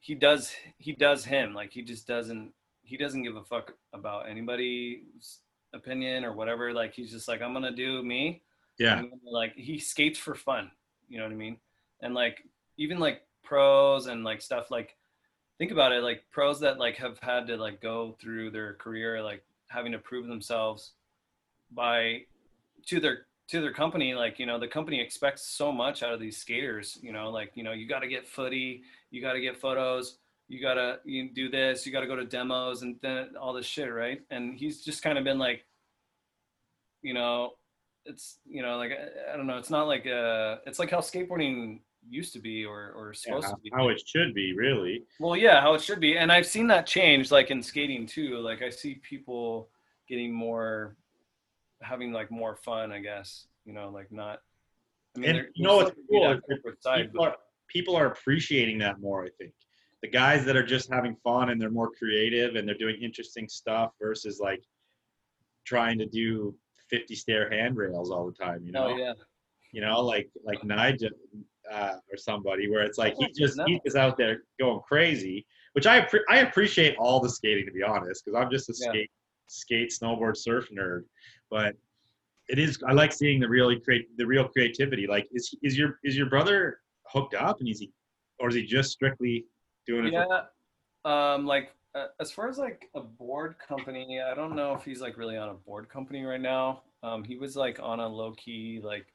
he 0.00 0.14
does 0.14 0.52
he 0.78 0.92
does 0.92 1.24
him 1.24 1.54
like 1.54 1.72
he 1.72 1.82
just 1.82 2.06
doesn't 2.06 2.52
he 2.82 2.96
doesn't 2.96 3.22
give 3.22 3.36
a 3.36 3.44
fuck 3.44 3.72
about 3.94 4.28
anybody's 4.28 5.38
opinion 5.72 6.24
or 6.24 6.32
whatever. 6.32 6.72
Like 6.72 6.92
he's 6.92 7.10
just 7.10 7.28
like 7.28 7.40
I'm 7.40 7.52
gonna 7.52 7.74
do 7.74 8.02
me. 8.02 8.42
Yeah. 8.78 9.02
Like 9.30 9.54
he 9.54 9.78
skates 9.78 10.18
for 10.18 10.34
fun. 10.34 10.70
You 11.08 11.18
know 11.18 11.24
what 11.24 11.32
I 11.32 11.36
mean? 11.36 11.58
And 12.00 12.14
like 12.14 12.42
even 12.78 12.98
like 12.98 13.22
pros 13.42 14.06
and 14.06 14.24
like 14.24 14.40
stuff 14.40 14.70
like 14.70 14.96
think 15.58 15.70
about 15.70 15.92
it 15.92 16.02
like 16.02 16.24
pros 16.30 16.60
that 16.60 16.78
like 16.78 16.96
have 16.96 17.18
had 17.20 17.46
to 17.46 17.56
like 17.56 17.80
go 17.80 18.16
through 18.20 18.50
their 18.50 18.74
career 18.74 19.22
like 19.22 19.42
having 19.68 19.92
to 19.92 19.98
prove 19.98 20.26
themselves 20.26 20.92
by 21.70 22.20
to 22.86 23.00
their 23.00 23.26
to 23.48 23.60
their 23.60 23.72
company 23.72 24.14
like 24.14 24.38
you 24.38 24.46
know 24.46 24.58
the 24.58 24.68
company 24.68 25.00
expects 25.00 25.42
so 25.42 25.72
much 25.72 26.02
out 26.02 26.12
of 26.12 26.20
these 26.20 26.36
skaters 26.36 26.98
you 27.02 27.12
know 27.12 27.30
like 27.30 27.50
you 27.54 27.62
know 27.62 27.72
you 27.72 27.86
got 27.86 28.00
to 28.00 28.08
get 28.08 28.26
footy 28.26 28.82
you 29.10 29.20
got 29.20 29.32
to 29.32 29.40
get 29.40 29.60
photos 29.60 30.18
you 30.48 30.60
got 30.60 30.74
to 30.74 30.98
you 31.04 31.30
do 31.30 31.48
this 31.48 31.86
you 31.86 31.92
got 31.92 32.00
to 32.00 32.06
go 32.06 32.16
to 32.16 32.26
demos 32.26 32.82
and 32.82 32.96
then 33.00 33.30
all 33.40 33.52
this 33.52 33.66
shit 33.66 33.92
right? 33.92 34.20
And 34.30 34.54
he's 34.54 34.84
just 34.84 35.02
kind 35.02 35.16
of 35.16 35.24
been 35.24 35.38
like 35.38 35.64
you 37.00 37.14
know 37.14 37.52
it's 38.04 38.38
you 38.44 38.62
know 38.62 38.76
like 38.76 38.90
I, 38.92 39.32
I 39.32 39.36
don't 39.36 39.46
know 39.46 39.56
it's 39.56 39.70
not 39.70 39.86
like 39.86 40.06
uh 40.06 40.56
it's 40.66 40.78
like 40.78 40.90
how 40.90 40.98
skateboarding 40.98 41.80
used 42.08 42.32
to 42.32 42.40
be 42.40 42.64
or 42.64 42.92
or 42.92 43.14
supposed 43.14 43.46
how, 43.46 43.52
to 43.52 43.60
be 43.62 43.70
how 43.74 43.88
it 43.88 44.02
should 44.06 44.34
be, 44.34 44.54
really. 44.54 45.04
well, 45.20 45.36
yeah, 45.36 45.60
how 45.60 45.74
it 45.74 45.80
should 45.80 46.00
be. 46.00 46.16
And 46.16 46.30
I've 46.32 46.46
seen 46.46 46.66
that 46.68 46.86
change 46.86 47.30
like 47.30 47.50
in 47.50 47.62
skating 47.62 48.06
too. 48.06 48.38
Like 48.38 48.62
I 48.62 48.70
see 48.70 48.96
people 48.96 49.68
getting 50.08 50.32
more 50.32 50.96
having 51.80 52.12
like 52.12 52.30
more 52.30 52.56
fun, 52.56 52.92
I 52.92 53.00
guess. 53.00 53.46
You 53.64 53.72
know, 53.72 53.90
like 53.90 54.10
not 54.10 54.40
I 55.16 55.20
And 55.20 55.38
there- 55.38 55.50
you 55.54 55.64
know 55.64 55.76
what's 55.76 55.92
cool 56.08 56.30
is 56.30 56.34
be 56.34 56.34
that 56.34 56.42
corporate 56.46 56.82
side, 56.82 57.06
people 57.06 57.24
but- 57.24 57.32
are 57.32 57.36
people 57.68 57.96
are 57.96 58.06
appreciating 58.06 58.78
that 58.78 59.00
more. 59.00 59.24
I 59.24 59.30
think 59.38 59.54
the 60.02 60.08
guys 60.08 60.44
that 60.44 60.56
are 60.56 60.66
just 60.66 60.92
having 60.92 61.16
fun 61.22 61.50
and 61.50 61.60
they're 61.60 61.70
more 61.70 61.90
creative 61.90 62.56
and 62.56 62.66
they're 62.66 62.76
doing 62.76 62.96
interesting 63.00 63.48
stuff 63.48 63.92
versus 64.00 64.40
like 64.40 64.62
trying 65.64 65.96
to 65.98 66.06
do 66.06 66.54
50 66.90 67.14
stair 67.14 67.48
handrails 67.48 68.10
all 68.10 68.26
the 68.26 68.32
time. 68.32 68.64
You 68.64 68.72
oh, 68.76 68.88
know, 68.88 68.94
oh 68.94 68.96
yeah. 68.96 69.12
you 69.70 69.80
know, 69.80 70.00
like 70.00 70.28
like 70.44 70.62
Nigel 70.64 71.10
uh, 71.70 71.94
or 72.10 72.16
somebody 72.16 72.70
where 72.70 72.82
it's 72.82 72.98
like 72.98 73.14
he 73.18 73.28
just 73.32 73.60
he 73.66 73.80
is 73.84 73.96
out 73.96 74.16
there 74.16 74.42
going 74.58 74.80
crazy. 74.80 75.46
Which 75.74 75.86
I 75.86 76.00
appre- 76.02 76.24
I 76.28 76.38
appreciate 76.40 76.96
all 76.98 77.20
the 77.20 77.28
skating 77.30 77.66
to 77.66 77.72
be 77.72 77.82
honest, 77.82 78.24
because 78.24 78.38
I'm 78.40 78.50
just 78.50 78.68
a 78.68 78.74
Yeah. 78.78 78.90
skate 78.90 79.10
skate 79.46 79.90
snowboard 79.90 80.36
surf 80.36 80.68
nerd, 80.70 81.04
but. 81.50 81.74
It 82.48 82.58
is. 82.58 82.82
I 82.86 82.92
like 82.92 83.12
seeing 83.12 83.38
the 83.38 83.48
really 83.48 83.78
create 83.78 84.14
the 84.18 84.26
real 84.26 84.46
creativity. 84.48 85.06
Like, 85.06 85.28
is 85.32 85.54
is 85.62 85.78
your 85.78 86.00
is 86.02 86.16
your 86.16 86.26
brother 86.26 86.80
hooked 87.06 87.34
up 87.34 87.60
and 87.60 87.68
is 87.68 87.78
he 87.78 87.92
or 88.40 88.48
is 88.48 88.56
he 88.56 88.66
just 88.66 88.90
strictly 88.90 89.46
doing 89.86 90.06
it. 90.06 90.10
For- 90.10 90.48
Yeah. 91.06 91.34
Um, 91.34 91.46
like 91.46 91.72
uh, 91.94 92.08
as 92.18 92.32
far 92.32 92.48
as 92.48 92.58
like 92.58 92.90
a 92.96 93.00
board 93.00 93.54
company, 93.60 94.20
I 94.20 94.34
don't 94.34 94.56
know 94.56 94.74
if 94.74 94.84
he's 94.84 95.00
like 95.00 95.16
really 95.16 95.36
on 95.36 95.50
a 95.50 95.54
board 95.54 95.88
company 95.88 96.24
right 96.24 96.40
now. 96.40 96.82
Um, 97.04 97.22
he 97.22 97.36
was 97.36 97.54
like 97.54 97.78
on 97.80 98.00
a 98.00 98.08
low 98.08 98.32
key 98.32 98.80
like 98.82 99.06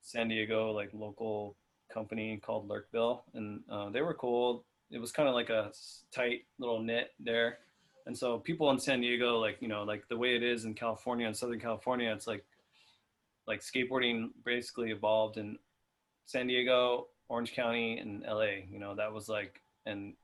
San 0.00 0.28
Diego 0.28 0.72
like 0.72 0.88
local 0.94 1.56
company 1.92 2.40
called 2.44 2.68
Lurkville, 2.68 3.22
and 3.34 3.60
uh, 3.70 3.90
they 3.90 4.02
were 4.02 4.14
cool. 4.14 4.64
It 4.90 4.98
was 4.98 5.12
kind 5.12 5.28
of 5.28 5.34
like 5.34 5.50
a 5.50 5.72
tight 6.10 6.44
little 6.58 6.80
knit 6.80 7.12
there, 7.20 7.58
and 8.06 8.16
so 8.16 8.38
people 8.38 8.70
in 8.70 8.78
San 8.78 9.00
Diego, 9.00 9.38
like 9.38 9.58
you 9.60 9.68
know, 9.68 9.84
like 9.84 10.08
the 10.08 10.16
way 10.16 10.36
it 10.36 10.42
is 10.42 10.64
in 10.64 10.74
California 10.74 11.26
and 11.26 11.36
Southern 11.36 11.60
California, 11.60 12.12
it's 12.12 12.26
like 12.26 12.44
like 13.46 13.60
skateboarding 13.60 14.30
basically 14.44 14.90
evolved 14.90 15.36
in 15.36 15.58
San 16.26 16.46
Diego, 16.46 17.08
Orange 17.28 17.54
County, 17.54 17.98
and 17.98 18.22
LA. 18.22 18.64
You 18.70 18.78
know, 18.78 18.94
that 18.94 19.12
was 19.12 19.28
like 19.28 19.60
and 19.86 20.14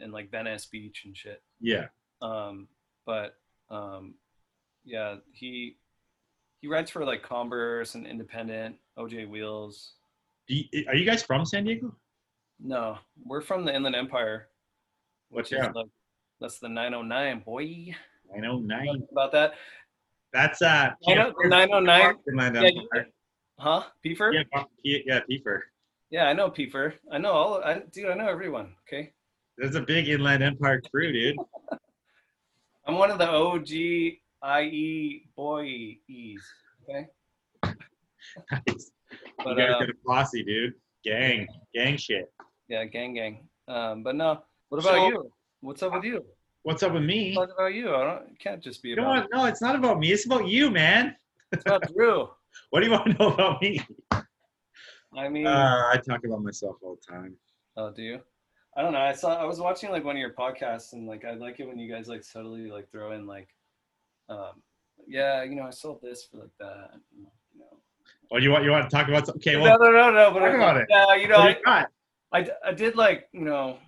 and 0.00 0.12
like 0.12 0.30
Venice 0.30 0.66
Beach 0.66 1.02
and 1.04 1.16
shit. 1.16 1.42
yeah. 1.60 1.86
Um, 2.22 2.68
but 3.04 3.36
um, 3.70 4.14
yeah, 4.84 5.16
he 5.32 5.76
he 6.60 6.68
writes 6.68 6.90
for 6.90 7.04
like 7.04 7.22
Converse 7.22 7.94
and 7.94 8.06
Independent, 8.06 8.76
OJ 8.98 9.28
Wheels. 9.28 9.92
You, 10.46 10.64
are 10.88 10.94
you 10.94 11.04
guys 11.06 11.22
from 11.22 11.44
San 11.46 11.64
Diego? 11.64 11.94
No, 12.60 12.98
we're 13.24 13.40
from 13.40 13.64
the 13.64 13.74
Inland 13.74 13.96
Empire, 13.96 14.48
What's 15.30 15.50
that? 15.50 15.72
that's 16.40 16.58
the 16.58 16.68
909 16.68 17.40
boy. 17.40 17.94
909. 18.32 19.06
About 19.10 19.32
that, 19.32 19.54
That's 20.32 20.62
uh. 20.62 20.90
I 21.08 21.14
909. 21.44 22.14
Inland 22.28 22.56
Yeah, 22.94 23.02
huh? 23.58 23.84
Piefer? 24.02 24.32
Yeah, 24.32 24.42
yeah, 24.82 25.20
yeah, 25.28 25.38
Yeah, 26.10 26.24
I 26.26 26.32
know 26.32 26.50
Piefer. 26.50 26.94
I 27.10 27.18
know 27.18 27.32
all. 27.32 27.62
I 27.64 27.80
dude, 27.92 28.10
I 28.10 28.14
know 28.14 28.28
everyone. 28.28 28.74
Okay, 28.86 29.12
There's 29.56 29.74
a 29.76 29.80
big 29.80 30.08
Inland 30.08 30.42
Empire 30.42 30.80
crew, 30.90 31.12
dude. 31.12 31.36
I'm 32.86 32.98
one 32.98 33.10
of 33.10 33.18
the 33.18 33.28
OG 33.28 33.70
IE 34.60 35.26
boys. 35.34 36.42
Okay, 36.88 37.06
Nice. 38.68 38.90
but 39.44 39.50
you 39.50 39.56
guys 39.56 39.74
uh, 39.74 39.80
got 39.80 39.88
a 39.90 39.94
posse, 40.06 40.42
dude. 40.44 40.74
Gang, 41.04 41.46
gang 41.74 41.96
shit. 41.96 42.32
yeah, 42.68 42.84
gang, 42.84 43.14
gang. 43.14 43.46
Um, 43.68 44.02
but 44.02 44.14
no. 44.16 44.42
What 44.68 44.78
about 44.80 44.94
So- 44.94 45.08
you? 45.08 45.30
What's 45.60 45.82
up 45.82 45.94
with 45.94 46.04
you? 46.04 46.24
What's 46.62 46.82
up 46.82 46.92
with 46.92 47.02
me? 47.04 47.34
Talk 47.34 47.50
about 47.54 47.74
you. 47.74 47.94
I 47.94 48.04
don't. 48.04 48.30
It 48.30 48.38
can't 48.38 48.62
just 48.62 48.82
be 48.82 48.90
You 48.90 48.94
about. 48.96 49.08
what? 49.08 49.28
No, 49.32 49.44
it's 49.46 49.60
not 49.62 49.76
about 49.76 49.98
me. 49.98 50.12
It's 50.12 50.24
about 50.26 50.46
you, 50.48 50.70
man. 50.70 51.14
It's 51.52 51.62
about 51.66 51.82
Drew. 51.94 52.28
What 52.70 52.80
do 52.80 52.86
you 52.86 52.92
want 52.92 53.06
to 53.06 53.12
know 53.18 53.32
about 53.32 53.60
me? 53.62 53.80
I 55.16 55.28
mean, 55.28 55.46
Uh, 55.46 55.90
I 55.92 55.96
talk 56.06 56.24
about 56.24 56.42
myself 56.42 56.76
all 56.82 56.96
the 56.96 57.12
time. 57.12 57.36
oh, 57.76 57.90
do 57.92 58.02
you? 58.02 58.20
I 58.76 58.82
don't 58.82 58.92
know. 58.92 58.98
I 59.00 59.12
saw. 59.12 59.36
I 59.40 59.44
was 59.44 59.60
watching 59.60 59.90
like 59.90 60.04
one 60.04 60.16
of 60.16 60.20
your 60.20 60.32
podcasts, 60.34 60.92
and 60.94 61.06
like 61.06 61.24
I 61.24 61.32
like 61.34 61.60
it 61.60 61.68
when 61.68 61.78
you 61.78 61.90
guys 61.92 62.08
like 62.08 62.24
subtly 62.24 62.70
like 62.70 62.90
throw 62.90 63.12
in 63.12 63.26
like, 63.26 63.48
um, 64.28 64.62
yeah, 65.06 65.42
you 65.44 65.54
know, 65.56 65.64
I 65.64 65.70
sold 65.70 66.00
this 66.02 66.24
for 66.30 66.38
like 66.38 66.50
that. 66.60 66.90
You 67.16 67.22
know. 67.24 67.32
Oh, 68.32 68.38
you 68.38 68.50
want 68.50 68.64
you 68.64 68.70
want 68.70 68.88
to 68.88 68.96
talk 68.96 69.08
about? 69.08 69.26
some- 69.26 69.36
Okay, 69.36 69.54
no, 69.54 69.62
well, 69.62 69.78
no, 69.78 69.90
no, 69.90 70.10
no. 70.12 70.30
But 70.32 70.40
talk 70.40 70.50
I- 70.50 70.54
about 70.54 70.76
it. 70.78 70.86
Yeah, 70.90 71.14
you 71.14 71.28
know, 71.28 71.36
I, 71.36 71.48
you? 71.80 71.86
I, 72.32 72.48
I 72.66 72.72
did 72.72 72.96
like 72.96 73.28
you 73.32 73.42
know, 73.42 73.78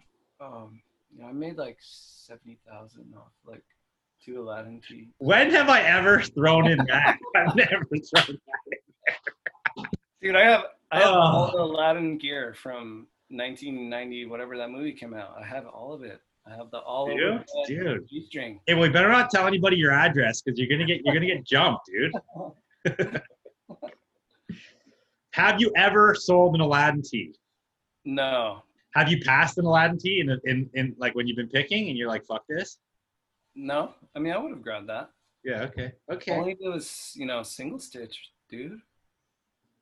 um, 0.40 0.80
you 1.14 1.22
know, 1.22 1.28
I 1.28 1.32
made 1.32 1.56
like 1.56 1.78
seventy 1.80 2.58
thousand 2.68 3.12
off 3.16 3.32
like 3.44 3.62
two 4.24 4.40
Aladdin 4.40 4.80
tee. 4.86 5.08
When 5.18 5.50
have 5.50 5.68
I 5.68 5.80
ever 5.82 6.20
thrown 6.22 6.68
in 6.68 6.78
that? 6.86 7.18
I've 7.36 7.54
never 7.56 7.84
thrown 7.86 8.28
in 8.28 8.38
that, 9.76 9.88
Dude, 10.22 10.36
I 10.36 10.42
have 10.44 10.64
I 10.92 11.00
have 11.00 11.08
Oh. 11.14 11.20
all 11.20 11.50
the 11.52 11.58
Aladdin 11.62 12.18
gear 12.18 12.54
from 12.60 13.06
1990, 13.30 14.26
whatever 14.26 14.56
that 14.56 14.70
movie 14.70 14.92
came 14.92 15.14
out. 15.14 15.34
I 15.40 15.44
have 15.44 15.66
all 15.66 15.92
of 15.92 16.02
it. 16.04 16.20
I 16.46 16.54
have 16.54 16.70
the 16.70 16.78
all 16.78 17.06
Dude, 17.08 17.20
over 17.22 17.44
the 17.66 17.74
dude. 17.74 18.08
G 18.08 18.24
string. 18.28 18.60
Hey, 18.66 18.74
we 18.74 18.88
better 18.88 19.08
not 19.08 19.30
tell 19.30 19.48
anybody 19.48 19.76
your 19.76 19.92
address 19.92 20.42
because 20.42 20.58
you're 20.60 20.68
gonna 20.68 20.86
get 20.86 21.00
you're 21.04 21.14
gonna 21.14 21.26
get 21.26 21.44
jumped, 21.44 21.86
dude. 21.86 22.12
have 25.36 25.60
you 25.60 25.70
ever 25.76 26.14
sold 26.14 26.54
an 26.54 26.60
Aladdin 26.62 27.02
tee? 27.02 27.34
No, 28.04 28.62
Have 28.94 29.10
you 29.10 29.20
passed 29.22 29.58
an 29.58 29.66
Aladdin 29.66 29.98
tee 29.98 30.20
in, 30.20 30.40
in 30.44 30.70
in 30.74 30.94
like 30.98 31.14
when 31.14 31.26
you've 31.26 31.36
been 31.36 31.48
picking 31.48 31.88
and 31.88 31.98
you're 31.98 32.08
like, 32.08 32.24
fuck 32.24 32.44
this? 32.48 32.78
no. 33.54 33.94
I 34.14 34.18
mean, 34.18 34.32
I 34.32 34.38
would 34.38 34.50
have 34.50 34.62
grabbed 34.62 34.88
that. 34.88 35.10
Yeah. 35.44 35.62
Okay. 35.62 35.92
Okay. 36.12 36.32
Only 36.32 36.52
it 36.52 36.58
was, 36.68 37.12
you 37.14 37.26
know, 37.26 37.42
single 37.42 37.78
stitch, 37.78 38.16
dude. 38.50 38.78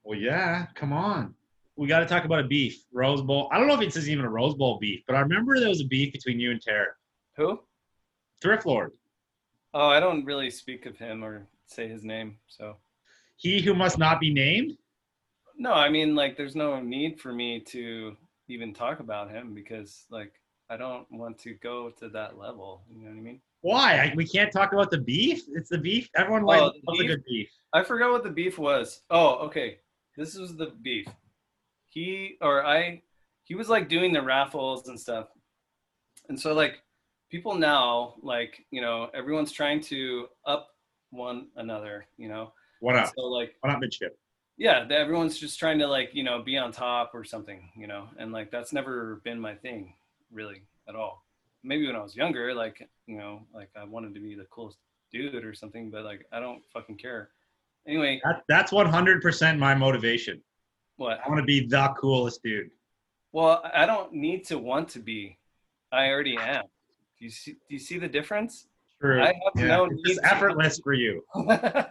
Well, 0.04 0.18
yeah. 0.18 0.66
Come 0.74 0.92
on. 0.92 1.34
We 1.76 1.88
got 1.88 2.00
to 2.00 2.06
talk 2.06 2.24
about 2.24 2.40
a 2.40 2.44
beef 2.44 2.84
Rose 2.92 3.22
Bowl. 3.22 3.48
I 3.52 3.58
don't 3.58 3.66
know 3.66 3.74
if 3.74 3.80
it's 3.82 4.08
even 4.08 4.24
a 4.24 4.30
Rose 4.30 4.54
Bowl 4.54 4.78
beef, 4.80 5.02
but 5.06 5.16
I 5.16 5.20
remember 5.20 5.58
there 5.58 5.68
was 5.68 5.80
a 5.80 5.86
beef 5.86 6.12
between 6.12 6.38
you 6.40 6.50
and 6.52 6.60
Tara. 6.60 6.92
Who? 7.36 7.60
Thrift 8.40 8.64
Lord. 8.66 8.92
Oh, 9.72 9.88
I 9.88 9.98
don't 10.00 10.24
really 10.24 10.50
speak 10.50 10.86
of 10.86 10.96
him 10.98 11.24
or 11.24 11.46
say 11.66 11.88
his 11.88 12.04
name. 12.04 12.36
So, 12.46 12.76
He 13.36 13.60
who 13.60 13.74
must 13.74 13.98
not 13.98 14.20
be 14.20 14.32
named. 14.32 14.76
No, 15.56 15.72
I 15.72 15.88
mean, 15.88 16.14
like, 16.14 16.36
there's 16.36 16.56
no 16.56 16.80
need 16.80 17.20
for 17.20 17.32
me 17.32 17.60
to 17.68 18.16
even 18.48 18.74
talk 18.74 19.00
about 19.00 19.30
him 19.30 19.54
because, 19.54 20.04
like, 20.10 20.32
I 20.70 20.76
don't 20.76 21.06
want 21.10 21.38
to 21.40 21.54
go 21.54 21.90
to 21.98 22.08
that 22.10 22.38
level. 22.38 22.84
You 22.90 23.04
know 23.04 23.10
what 23.10 23.18
I 23.18 23.22
mean? 23.22 23.40
Why? 23.60 23.94
I, 23.96 24.12
we 24.14 24.26
can't 24.26 24.52
talk 24.52 24.72
about 24.72 24.90
the 24.90 24.98
beef. 24.98 25.44
It's 25.54 25.70
the 25.70 25.78
beef. 25.78 26.08
Everyone 26.16 26.42
Oh, 26.42 26.46
likes 26.46 26.76
the 26.84 26.92
a 26.92 26.98
beef? 26.98 27.06
good 27.08 27.24
beef. 27.24 27.48
I 27.72 27.82
forgot 27.82 28.10
what 28.10 28.22
the 28.24 28.30
beef 28.30 28.58
was. 28.58 29.02
Oh, 29.10 29.36
okay. 29.46 29.78
This 30.16 30.36
was 30.36 30.56
the 30.56 30.72
beef. 30.82 31.06
He 31.86 32.36
or 32.40 32.64
I, 32.64 33.02
he 33.44 33.54
was 33.54 33.68
like 33.68 33.88
doing 33.88 34.12
the 34.12 34.22
raffles 34.22 34.88
and 34.88 34.98
stuff. 34.98 35.28
And 36.28 36.38
so, 36.38 36.54
like, 36.54 36.80
people 37.30 37.54
now, 37.54 38.14
like, 38.22 38.64
you 38.70 38.80
know, 38.80 39.10
everyone's 39.14 39.52
trying 39.52 39.80
to 39.82 40.26
up 40.46 40.68
one 41.10 41.48
another, 41.56 42.06
you 42.16 42.28
know? 42.28 42.52
What 42.80 42.96
up? 42.96 43.12
So, 43.16 43.24
like, 43.26 43.54
What 43.60 43.72
up, 43.72 43.80
midship? 43.80 44.18
Yeah, 44.56 44.86
everyone's 44.90 45.38
just 45.38 45.58
trying 45.58 45.78
to, 45.80 45.86
like, 45.86 46.10
you 46.14 46.22
know, 46.22 46.42
be 46.42 46.56
on 46.56 46.72
top 46.72 47.10
or 47.14 47.24
something, 47.24 47.70
you 47.76 47.86
know? 47.86 48.08
And, 48.18 48.32
like, 48.32 48.50
that's 48.50 48.72
never 48.72 49.20
been 49.24 49.40
my 49.40 49.54
thing, 49.54 49.94
really, 50.32 50.62
at 50.88 50.94
all. 50.94 51.24
Maybe 51.62 51.86
when 51.86 51.96
I 51.96 52.02
was 52.02 52.14
younger, 52.14 52.54
like, 52.54 52.88
you 53.06 53.16
know, 53.16 53.42
like, 53.54 53.70
I 53.76 53.84
wanted 53.84 54.14
to 54.14 54.20
be 54.20 54.34
the 54.34 54.44
coolest 54.44 54.78
dude 55.12 55.44
or 55.44 55.54
something, 55.54 55.90
but, 55.90 56.04
like, 56.04 56.26
I 56.32 56.40
don't 56.40 56.62
fucking 56.72 56.96
care. 56.98 57.30
Anyway, 57.86 58.20
That, 58.24 58.42
that's 58.48 58.72
100% 58.72 59.58
my 59.58 59.74
motivation. 59.74 60.40
what? 60.96 61.20
I 61.24 61.28
want 61.28 61.40
to 61.40 61.44
be 61.46 61.66
the 61.66 61.94
coolest 61.98 62.42
dude. 62.42 62.70
Well, 63.32 63.62
I 63.74 63.84
don't 63.86 64.12
need 64.12 64.44
to 64.46 64.58
want 64.58 64.88
to 64.90 65.00
be. 65.00 65.36
I 65.90 66.08
already 66.08 66.36
am. 66.38 66.62
Do 67.18 67.24
you 67.24 67.30
see? 67.30 67.52
Do 67.52 67.58
you 67.74 67.78
see 67.78 67.98
the 67.98 68.08
difference? 68.08 68.68
True. 69.00 69.20
I 69.22 69.26
have 69.26 69.34
Yeah, 69.56 69.66
no 69.76 69.84
it's 69.86 69.94
need 69.96 70.04
just 70.06 70.20
to- 70.22 70.32
effortless 70.32 70.78
for 70.82 70.92
you. 70.92 71.24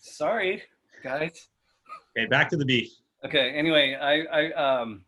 Sorry, 0.00 0.62
guys. 1.02 1.48
Okay, 2.16 2.26
back 2.26 2.48
to 2.50 2.56
the 2.56 2.64
beef. 2.64 2.92
Okay. 3.24 3.50
Anyway, 3.50 3.94
I 3.94 4.22
I 4.22 4.52
um, 4.52 5.02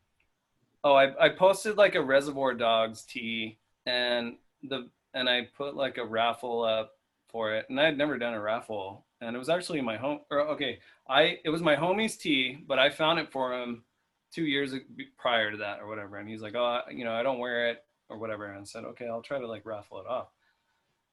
oh 0.85 0.95
I 0.95 1.27
I 1.27 1.29
posted 1.31 1.77
like 1.77 1.95
a 1.95 2.03
Reservoir 2.03 2.55
Dogs 2.55 3.03
tee 3.03 3.59
and 3.87 4.37
the 4.63 4.89
and 5.15 5.29
I 5.29 5.49
put 5.57 5.77
like 5.77 5.99
a 5.99 6.05
raffle 6.05 6.63
up 6.63 6.93
for 7.29 7.55
it, 7.55 7.67
and 7.69 7.81
I 7.81 7.85
had 7.85 7.99
never 7.99 8.19
done 8.19 8.35
a 8.35 8.41
raffle, 8.41 9.07
and 9.21 9.35
it 9.35 9.39
was 9.39 9.49
actually 9.49 9.81
my 9.81 9.97
home. 9.97 10.21
Or 10.31 10.41
okay, 10.51 10.81
I 11.09 11.39
it 11.45 11.51
was 11.51 11.63
my 11.63 11.77
homie's 11.77 12.17
tee, 12.17 12.65
but 12.67 12.79
I 12.79 12.91
found 12.91 13.19
it 13.19 13.31
for 13.31 13.53
him 13.55 13.85
two 14.33 14.45
years 14.45 14.75
prior 15.19 15.51
to 15.51 15.57
that 15.59 15.81
or 15.81 15.89
whatever, 15.89 16.17
and 16.17 16.29
he's 16.29 16.43
like, 16.43 16.55
oh, 16.55 16.81
you 16.91 17.05
know, 17.05 17.13
I 17.13 17.23
don't 17.23 17.39
wear 17.39 17.69
it 17.69 17.85
or 18.09 18.19
whatever, 18.19 18.47
and 18.47 18.61
I 18.61 18.65
said, 18.65 18.85
okay, 18.85 19.09
I'll 19.09 19.23
try 19.23 19.39
to 19.39 19.47
like 19.47 19.67
raffle 19.67 20.01
it 20.01 20.07
off. 20.07 20.29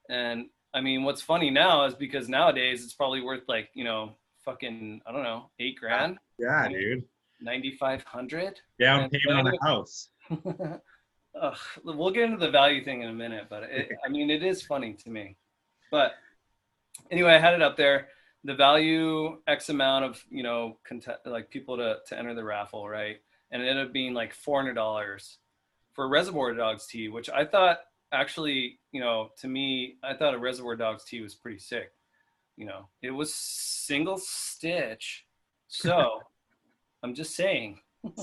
And 0.10 0.48
I 0.74 0.82
mean, 0.82 1.04
what's 1.04 1.22
funny 1.22 1.50
now 1.50 1.86
is 1.86 1.94
because 1.94 2.30
nowadays 2.30 2.84
it's 2.84 2.94
probably 2.94 3.22
worth 3.22 3.44
like 3.48 3.70
you 3.74 3.84
know 3.84 4.16
fucking 4.48 5.02
I 5.06 5.12
don't 5.12 5.24
know 5.24 5.50
eight 5.60 5.78
grand, 5.78 6.18
Yeah, 6.40 6.68
dude. 6.70 7.04
ninety 7.42 7.72
five 7.72 8.02
hundred. 8.04 8.60
Down 8.80 9.10
payment 9.10 9.40
on 9.48 9.54
a 9.54 9.66
house. 9.68 10.10
Ugh, 11.40 11.58
we'll 11.84 12.12
get 12.12 12.24
into 12.24 12.38
the 12.38 12.50
value 12.50 12.84
thing 12.84 13.04
in 13.04 13.10
a 13.10 13.14
minute, 13.14 13.46
but 13.50 13.64
it, 13.64 13.90
I 14.06 14.10
mean, 14.10 14.30
it 14.30 14.42
is 14.44 14.62
funny 14.64 14.94
to 15.04 15.10
me. 15.10 15.36
But 15.92 16.14
anyway, 17.12 17.34
I 17.36 17.40
had 17.40 17.54
it 17.54 17.62
up 17.62 17.76
there. 17.78 18.08
The 18.46 18.56
value 18.56 19.40
X 19.48 19.68
amount 19.70 20.06
of 20.06 20.24
you 20.32 20.44
know 20.44 20.78
cont- 20.88 21.08
like 21.26 21.50
people 21.50 21.76
to 21.78 21.98
to 22.08 22.18
enter 22.18 22.34
the 22.34 22.44
raffle, 22.44 22.88
right? 22.88 23.18
And 23.52 23.62
it 23.62 23.68
ended 23.68 23.88
up 23.88 23.94
being 23.94 24.14
like 24.14 24.34
four 24.34 24.60
hundred 24.62 24.76
dollars 24.76 25.40
for 25.94 26.06
a 26.06 26.08
Reservoir 26.08 26.54
Dogs 26.54 26.88
tee, 26.88 27.10
which 27.10 27.30
I 27.30 27.44
thought 27.44 27.80
actually, 28.14 28.80
you 28.94 29.02
know, 29.02 29.32
to 29.42 29.48
me, 29.50 29.98
I 30.04 30.14
thought 30.14 30.34
a 30.34 30.40
Reservoir 30.40 30.78
Dogs 30.78 31.04
tee 31.04 31.22
was 31.22 31.36
pretty 31.36 31.60
sick. 31.60 31.92
You 32.58 32.66
know, 32.66 32.90
it 33.02 33.12
was 33.12 33.34
single 33.34 34.18
stitch, 34.18 35.26
so 35.68 36.22
I'm 37.04 37.14
just 37.14 37.36
saying. 37.36 37.80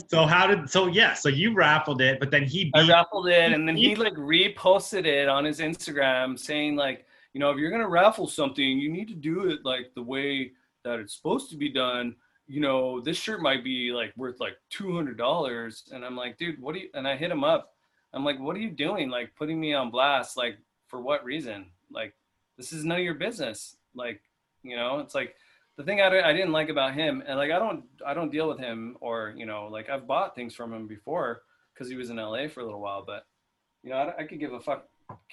So 0.09 0.26
how 0.26 0.47
did 0.47 0.68
so 0.68 0.87
yeah, 0.87 1.14
so 1.14 1.28
you 1.28 1.55
raffled 1.55 2.01
it, 2.01 2.18
but 2.20 2.30
then 2.30 2.45
he 2.45 2.70
I 2.74 2.87
raffled 2.87 3.28
it, 3.28 3.53
and 3.53 3.66
then 3.66 3.76
he 3.76 3.95
like 3.95 4.14
reposted 4.14 5.07
it 5.07 5.28
on 5.28 5.45
his 5.45 5.61
Instagram, 5.61 6.39
saying 6.39 6.76
like, 6.76 7.07
you 7.32 7.41
know, 7.41 7.51
if 7.51 7.59
you're 7.59 7.70
gonna 7.70 7.89
raffle 7.89 8.26
something, 8.26 8.78
you 8.78 8.91
need 8.91 9.09
to 9.09 9.14
do 9.14 9.49
it 9.49 9.61
like 9.64 9.93
the 9.95 10.03
way 10.03 10.53
that 10.85 10.99
it's 10.99 11.16
supposed 11.16 11.51
to 11.51 11.57
be 11.57 11.68
done. 11.68 12.16
You 12.47 12.61
know, 12.61 13.01
this 13.01 13.16
shirt 13.16 13.41
might 13.41 13.64
be 13.64 13.93
like 13.93 14.12
worth 14.16 14.41
like 14.41 14.57
two 14.68 14.95
hundred 14.95 15.16
dollars, 15.16 15.85
and 15.93 16.05
I'm 16.05 16.16
like, 16.16 16.39
dude, 16.39 16.61
what 16.61 16.74
do 16.74 16.80
you? 16.80 16.89
And 16.95 17.07
I 17.07 17.16
hit 17.16 17.30
him 17.30 17.45
up, 17.45 17.74
I'm 18.14 18.24
like, 18.24 18.39
what 18.39 18.57
are 18.57 18.61
you 18.61 18.70
doing? 18.70 19.11
Like 19.11 19.35
putting 19.35 19.61
me 19.61 19.74
on 19.74 19.91
blast? 19.91 20.37
Like 20.37 20.57
for 20.87 21.01
what 21.01 21.24
reason? 21.24 21.66
Like 21.91 22.14
this 22.57 22.72
is 22.72 22.85
none 22.85 22.99
of 22.99 23.05
your 23.05 23.14
business. 23.14 23.76
Like 23.95 24.21
you 24.63 24.77
know, 24.77 24.99
it's 24.99 25.15
like 25.15 25.35
the 25.77 25.85
thing 25.85 26.01
I, 26.01 26.07
I 26.21 26.33
didn't 26.33 26.53
like 26.53 26.69
about 26.69 26.95
him, 26.95 27.23
and 27.27 27.39
like 27.39 27.51
I 27.51 27.59
don't 27.59 27.85
I 28.07 28.15
don't 28.15 28.33
deal 28.33 28.49
with 28.49 28.59
him 28.59 28.97
or 29.01 29.35
you 29.37 29.47
know 29.47 29.69
like 29.71 29.89
I've 29.91 30.07
bought 30.07 30.35
things 30.35 30.55
from 30.55 30.73
him 30.73 30.87
before 30.87 31.43
because 31.73 31.89
he 31.89 31.97
was 31.97 32.11
in 32.11 32.17
LA 32.17 32.49
for 32.49 32.61
a 32.61 32.65
little 32.65 32.81
while, 32.81 33.05
but 33.05 33.27
you 33.83 33.91
know 33.91 33.97
I, 33.97 34.23
I 34.23 34.25
could 34.25 34.41
give 34.41 34.53
a 34.53 34.61
fuck. 34.61 34.87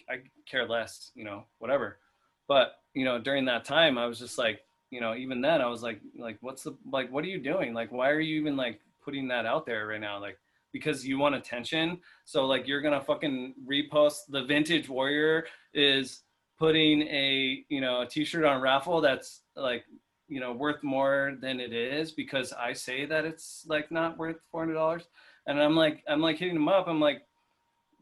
I 0.10 0.18
care 0.50 0.68
less, 0.68 1.12
you 1.16 1.24
know, 1.24 1.46
whatever. 1.60 2.00
But 2.48 2.74
you 2.94 3.06
know, 3.06 3.20
during 3.20 3.46
that 3.46 3.66
time, 3.66 3.98
I 3.98 4.06
was 4.06 4.20
just 4.20 4.38
like, 4.38 4.62
you 4.90 5.00
know, 5.00 5.16
even 5.16 5.42
then, 5.42 5.62
I 5.62 5.68
was 5.68 5.82
like, 5.82 6.02
like, 6.18 6.38
what's 6.42 6.64
the 6.64 6.76
like, 6.90 7.12
what 7.12 7.24
are 7.24 7.30
you 7.30 7.40
doing? 7.40 7.74
Like, 7.74 7.92
why 7.92 8.10
are 8.10 8.20
you 8.20 8.40
even 8.40 8.58
like 8.58 8.82
putting 9.04 9.28
that 9.30 9.46
out 9.46 9.66
there 9.66 9.88
right 9.88 10.02
now? 10.02 10.20
Like, 10.20 10.38
because 10.74 11.06
you 11.06 11.18
want 11.18 11.36
attention. 11.36 12.00
So 12.26 12.46
like, 12.46 12.68
you're 12.68 12.82
gonna 12.82 13.02
fucking 13.02 13.54
repost 13.66 14.22
the 14.30 14.44
Vintage 14.44 14.90
Warrior 14.90 15.46
is 15.74 16.24
putting 16.62 17.02
a 17.08 17.66
you 17.70 17.82
know 17.82 18.02
a 18.02 18.06
T-shirt 18.06 18.46
on 18.46 18.62
raffle 18.62 19.02
that's 19.02 19.42
like 19.56 19.84
you 20.30 20.40
know 20.40 20.54
worth 20.54 20.84
more 20.84 21.36
than 21.42 21.60
it 21.60 21.74
is 21.74 22.12
because 22.12 22.54
I 22.54 22.72
say 22.72 23.08
that 23.08 23.26
it's 23.26 23.66
like 23.68 23.92
not 23.92 24.20
worth 24.20 24.36
four 24.52 24.62
hundred 24.62 24.76
dollars, 24.76 25.08
and 25.48 25.60
I'm 25.60 25.76
like 25.76 26.04
I'm 26.08 26.22
like 26.22 26.38
hitting 26.38 26.56
him 26.56 26.68
up. 26.68 26.88
I'm 26.88 27.00
like, 27.00 27.24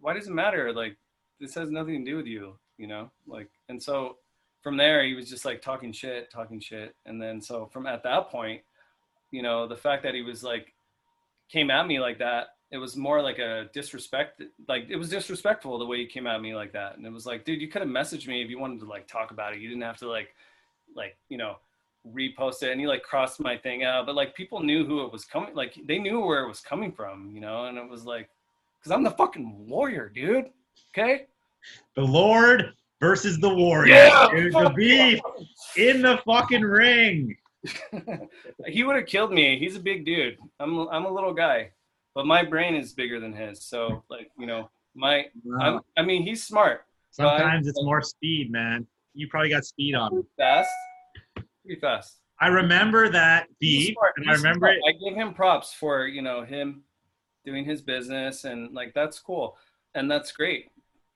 why 0.02 0.14
does 0.14 0.28
it 0.28 0.34
matter? 0.34 0.74
Like 0.74 0.98
this 1.40 1.56
has 1.56 1.72
nothing 1.72 2.04
to 2.04 2.12
do 2.12 2.18
with 2.18 2.26
you, 2.26 2.58
you 2.78 2.88
know. 2.88 3.10
Like 3.26 3.50
and 3.70 3.82
so 3.82 4.18
from 4.62 4.76
there 4.76 5.06
he 5.06 5.14
was 5.14 5.30
just 5.30 5.46
like 5.46 5.62
talking 5.62 5.94
shit, 5.94 6.30
talking 6.30 6.60
shit, 6.60 6.98
and 7.06 7.22
then 7.22 7.42
so 7.42 7.66
from 7.72 7.88
at 7.88 8.04
that 8.04 8.30
point, 8.30 8.62
you 9.32 9.42
know, 9.42 9.70
the 9.70 9.78
fact 9.78 10.04
that 10.04 10.16
he 10.16 10.22
was 10.22 10.44
like 10.44 10.74
came 11.48 11.72
at 11.72 11.88
me 11.88 12.02
like 12.02 12.20
that 12.20 12.56
it 12.72 12.78
was 12.78 12.96
more 12.96 13.22
like 13.22 13.40
a 13.40 13.70
disrespect 13.74 14.44
like 14.68 14.86
it 14.90 14.96
was 14.96 15.10
disrespectful 15.10 15.78
the 15.80 15.86
way 15.86 15.98
he 15.98 16.06
came 16.06 16.28
at 16.28 16.42
me 16.42 16.54
like 16.54 16.72
that. 16.74 16.98
And 16.98 17.06
it 17.06 17.12
was 17.12 17.26
like 17.26 17.46
dude 17.46 17.62
you 17.62 17.68
could 17.68 17.82
have 17.82 17.90
messaged 17.90 18.28
me 18.28 18.42
if 18.44 18.50
you 18.50 18.60
wanted 18.60 18.80
to 18.82 18.86
like 18.86 19.08
talk 19.08 19.32
about 19.32 19.54
it. 19.54 19.60
You 19.60 19.70
didn't 19.70 19.84
have 19.84 19.98
to 19.98 20.10
like 20.10 20.36
like 20.96 21.18
you 21.30 21.38
know 21.38 21.56
repost 22.08 22.64
it. 22.64 22.72
And 22.72 22.80
he 22.80 22.88
like 22.88 23.04
crossed 23.04 23.40
my 23.40 23.58
thing 23.58 23.84
out. 23.84 24.06
But 24.06 24.16
like 24.16 24.36
people 24.36 24.62
knew 24.62 24.86
who 24.86 25.04
it 25.06 25.12
was 25.12 25.26
coming 25.26 25.56
like 25.56 25.80
they 25.86 25.98
knew 25.98 26.20
where 26.20 26.44
it 26.44 26.48
was 26.48 26.62
coming 26.62 26.92
from 26.92 27.32
you 27.34 27.42
know? 27.42 27.66
And 27.66 27.78
it 27.78 27.90
was 27.90 28.06
like 28.06 28.30
because 28.80 28.92
i'm 28.92 29.04
the 29.04 29.12
fucking 29.12 29.68
warrior 29.68 30.10
dude 30.10 30.46
okay? 30.94 31.28
The 31.96 32.04
Lord 32.04 32.74
versus 33.00 33.40
the 33.40 33.50
Warrior. 33.50 33.94
Yeah, 33.94 34.28
Dude, 34.32 34.54
the 34.54 34.74
beef 34.76 35.20
in 35.78 36.02
the 36.02 36.20
fucking 36.26 36.62
ring. 36.62 37.36
he 38.68 38.84
would 38.84 38.96
have 38.96 39.06
killed 39.06 39.32
me. 39.32 39.60
He's 39.60 39.76
a 39.76 39.80
big 39.80 40.06
dude. 40.06 40.38
I'm 40.60 40.88
i'm 40.90 41.06
a 41.06 41.12
little 41.12 41.34
guy 41.34 41.72
but 42.20 42.26
my 42.26 42.44
brain 42.44 42.76
is 42.76 42.92
bigger 42.92 43.18
than 43.18 43.32
his 43.34 43.62
so 43.64 44.04
like 44.10 44.30
you 44.38 44.46
know 44.46 44.70
my 44.94 45.26
i 45.98 46.02
mean 46.04 46.22
he's 46.24 46.44
smart 46.44 46.82
Sometimes 47.12 47.66
it's 47.68 47.82
more 47.84 48.02
speed, 48.04 48.52
man. 48.52 48.86
You 49.16 49.28
probably 49.30 49.50
got 49.50 49.64
speed 49.66 49.96
on 49.96 50.14
him. 50.14 50.24
fast 50.38 50.70
pretty 51.66 51.80
fast 51.80 52.18
I 52.42 52.48
remember 52.48 53.10
that 53.10 53.48
smart. 53.62 54.14
and 54.18 54.30
I 54.30 54.34
remember 54.34 54.68
smart. 54.68 54.78
it. 54.78 54.84
I 54.90 55.10
give 55.10 55.16
him 55.22 55.34
props 55.34 55.74
for 55.74 56.08
you 56.08 56.22
know 56.22 56.44
him 56.44 56.84
doing 57.46 57.64
his 57.66 57.82
business 57.82 58.44
and 58.44 58.74
like 58.74 58.94
that's 58.94 59.18
cool 59.20 59.58
and 59.96 60.10
that's 60.12 60.32
great. 60.32 60.66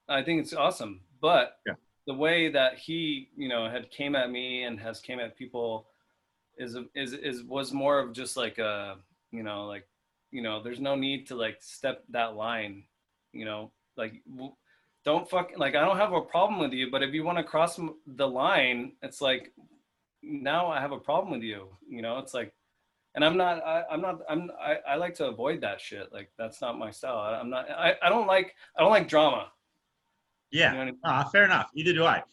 I 0.09 0.23
think 0.23 0.41
it's 0.41 0.53
awesome. 0.53 1.01
But 1.21 1.57
Yeah. 1.67 1.75
the 2.07 2.13
way 2.25 2.49
that 2.51 2.77
he 2.85 3.29
you 3.37 3.47
know 3.47 3.69
had 3.69 3.91
came 3.91 4.15
at 4.15 4.31
me 4.31 4.63
and 4.63 4.79
has 4.79 4.99
came 4.99 5.19
at 5.19 5.37
people 5.37 5.87
is 6.57 6.71
is 6.95 7.13
is 7.13 7.43
was 7.43 7.71
more 7.71 7.99
of 7.99 8.13
just 8.13 8.35
like 8.35 8.57
a 8.57 8.97
you 9.31 9.43
know 9.43 9.65
like 9.73 9.85
you 10.33 10.41
know 10.41 10.61
there's 10.61 10.79
no 10.79 10.95
need 10.95 11.27
to 11.27 11.35
like 11.35 11.57
step 11.61 12.03
that 12.09 12.35
line 12.35 12.83
you 13.31 13.45
know 13.45 13.71
like 13.95 14.13
don't 15.05 15.29
fuck 15.29 15.51
like 15.57 15.75
I 15.75 15.81
don't 15.85 15.97
have 15.97 16.13
a 16.13 16.21
problem 16.21 16.59
with 16.59 16.73
you 16.73 16.89
but 16.91 17.03
if 17.03 17.13
you 17.13 17.23
want 17.23 17.37
to 17.37 17.43
cross 17.43 17.79
the 18.07 18.27
line 18.27 18.93
it's 19.01 19.21
like 19.21 19.53
now 20.23 20.67
I 20.67 20.79
have 20.79 20.91
a 20.91 20.97
problem 20.97 21.31
with 21.31 21.43
you. 21.43 21.67
You 21.87 22.01
know, 22.01 22.17
it's 22.19 22.33
like, 22.33 22.53
and 23.15 23.23
I'm 23.23 23.37
not, 23.37 23.63
I, 23.63 23.83
I'm 23.91 24.01
not, 24.01 24.19
I'm, 24.29 24.49
I, 24.59 24.77
I 24.87 24.95
like 24.95 25.13
to 25.15 25.27
avoid 25.27 25.61
that 25.61 25.79
shit. 25.79 26.11
Like 26.11 26.31
that's 26.37 26.61
not 26.61 26.79
my 26.79 26.89
style. 26.89 27.17
I, 27.17 27.35
I'm 27.35 27.49
not, 27.49 27.69
I, 27.69 27.95
I 28.01 28.09
don't 28.09 28.25
like, 28.25 28.55
I 28.77 28.81
don't 28.81 28.91
like 28.91 29.07
drama. 29.07 29.51
Yeah, 30.51 30.71
You 30.71 30.77
know 30.77 30.81
I 30.81 30.85
mean? 30.85 30.97
ah, 31.03 31.29
fair 31.31 31.45
enough. 31.45 31.69
Either 31.75 31.93
do 31.93 32.05
I. 32.05 32.23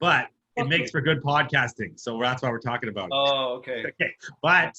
But 0.00 0.28
it 0.56 0.68
makes 0.68 0.90
for 0.90 1.00
good 1.00 1.22
podcasting, 1.22 1.98
so 1.98 2.18
that's 2.20 2.42
why 2.42 2.50
we're 2.50 2.58
talking 2.58 2.88
about 2.88 3.06
it. 3.06 3.12
Oh, 3.12 3.54
okay. 3.58 3.84
Okay, 4.00 4.14
but 4.42 4.74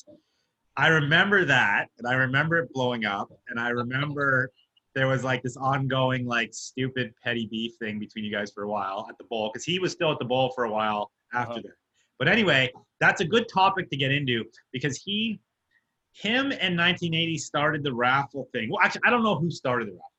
I 0.80 0.88
remember 0.88 1.43
that, 1.43 1.88
and 1.97 2.07
I 2.07 2.13
remember 2.13 2.57
it 2.59 2.71
blowing 2.73 3.03
up, 3.03 3.30
and 3.49 3.59
I 3.59 3.67
remember 3.69 4.49
there 4.95 5.07
was 5.07 5.25
like 5.25 5.43
this 5.43 5.57
ongoing, 5.57 6.25
like 6.25 6.53
stupid 6.53 7.13
petty 7.21 7.47
beef 7.51 7.73
thing 7.80 7.99
between 7.99 8.23
you 8.23 8.32
guys 8.32 8.49
for 8.55 8.63
a 8.63 8.67
while 8.69 9.05
at 9.09 9.17
the 9.17 9.25
bowl, 9.25 9.49
because 9.51 9.65
he 9.65 9.77
was 9.77 9.91
still 9.91 10.09
at 10.13 10.19
the 10.19 10.25
bowl 10.25 10.53
for 10.55 10.63
a 10.63 10.71
while 10.71 11.11
after 11.34 11.51
Uh-huh. 11.55 11.61
that. 11.63 11.73
But 12.17 12.30
anyway, 12.30 12.71
that's 13.01 13.19
a 13.19 13.25
good 13.25 13.47
topic 13.53 13.89
to 13.89 13.97
get 13.97 14.09
into 14.11 14.45
because 14.71 14.95
he, 15.03 15.41
him, 16.13 16.45
and 16.53 16.77
1980 16.77 17.38
started 17.39 17.84
the 17.84 17.93
raffle 17.93 18.47
thing. 18.53 18.69
Well, 18.69 18.80
actually, 18.82 19.01
I 19.05 19.09
don't 19.09 19.23
know 19.23 19.36
who 19.36 19.51
started 19.51 19.89
the 19.89 19.93
raffle 19.93 20.13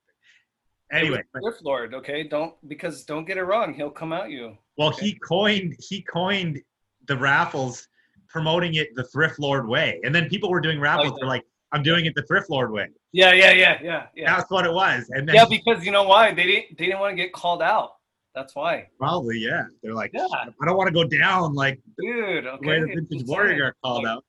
thing. 0.90 1.00
Anyway, 1.00 1.22
Thrift 1.40 1.62
Lord. 1.62 1.94
Okay. 1.94 2.22
Don't, 2.24 2.54
because 2.68 3.04
don't 3.04 3.24
get 3.24 3.38
it 3.38 3.44
wrong. 3.44 3.72
He'll 3.72 3.90
come 3.90 4.12
at 4.12 4.28
you. 4.30 4.58
Well, 4.76 4.90
he 4.90 5.14
coined 5.26 5.74
he 5.78 6.02
coined 6.02 6.61
the 7.06 7.16
raffles, 7.16 7.88
promoting 8.31 8.74
it 8.74 8.95
the 8.95 9.05
thrift 9.05 9.39
lord 9.39 9.66
way, 9.68 10.01
and 10.05 10.14
then 10.14 10.28
people 10.28 10.51
were 10.51 10.61
doing 10.61 10.81
raffles. 10.81 11.12
They're 11.18 11.28
like, 11.28 11.45
"I'm 11.72 11.83
doing 11.83 12.07
it 12.07 12.14
the 12.14 12.22
thrift 12.22 12.49
lord 12.51 12.70
way." 12.72 12.89
Yeah. 13.12 13.33
Yeah. 13.33 13.51
Yeah. 13.53 13.78
Yeah. 13.83 14.07
Yeah. 14.14 14.37
That's 14.37 14.51
what 14.51 14.64
it 14.64 14.72
was, 14.72 15.11
and 15.11 15.28
then 15.28 15.35
Yeah. 15.35 15.45
Because 15.49 15.85
you 15.85 15.93
know 15.93 16.05
why? 16.05 16.33
They 16.33 16.45
didn't, 16.45 16.78
they 16.78 16.87
didn't 16.87 17.01
want 17.01 17.12
to 17.12 17.16
get 17.16 17.33
called 17.33 17.62
out. 17.62 17.93
That's 18.35 18.55
why. 18.55 18.87
probably 18.99 19.39
yeah, 19.39 19.64
they're 19.83 19.95
like, 19.95 20.12
Yeah. 20.14 20.26
"I 20.33 20.64
don't 20.64 20.76
want 20.76 20.87
to 20.87 20.95
go 20.95 21.05
down 21.05 21.53
like 21.55 21.81
Dude. 22.01 22.45
the 22.45 22.53
Okay. 22.53 22.66
way 22.66 22.81
the 22.81 22.87
vintage 22.87 23.26
warrior 23.26 23.72
got 23.72 23.74
called 23.83 24.07
out." 24.07 24.24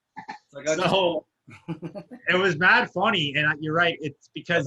like 0.53 0.67
So 0.67 1.25
it 2.29 2.37
was 2.37 2.57
mad 2.57 2.89
funny, 2.91 3.33
and 3.35 3.45
you're 3.61 3.73
right. 3.75 3.97
It's 4.01 4.29
because 4.33 4.65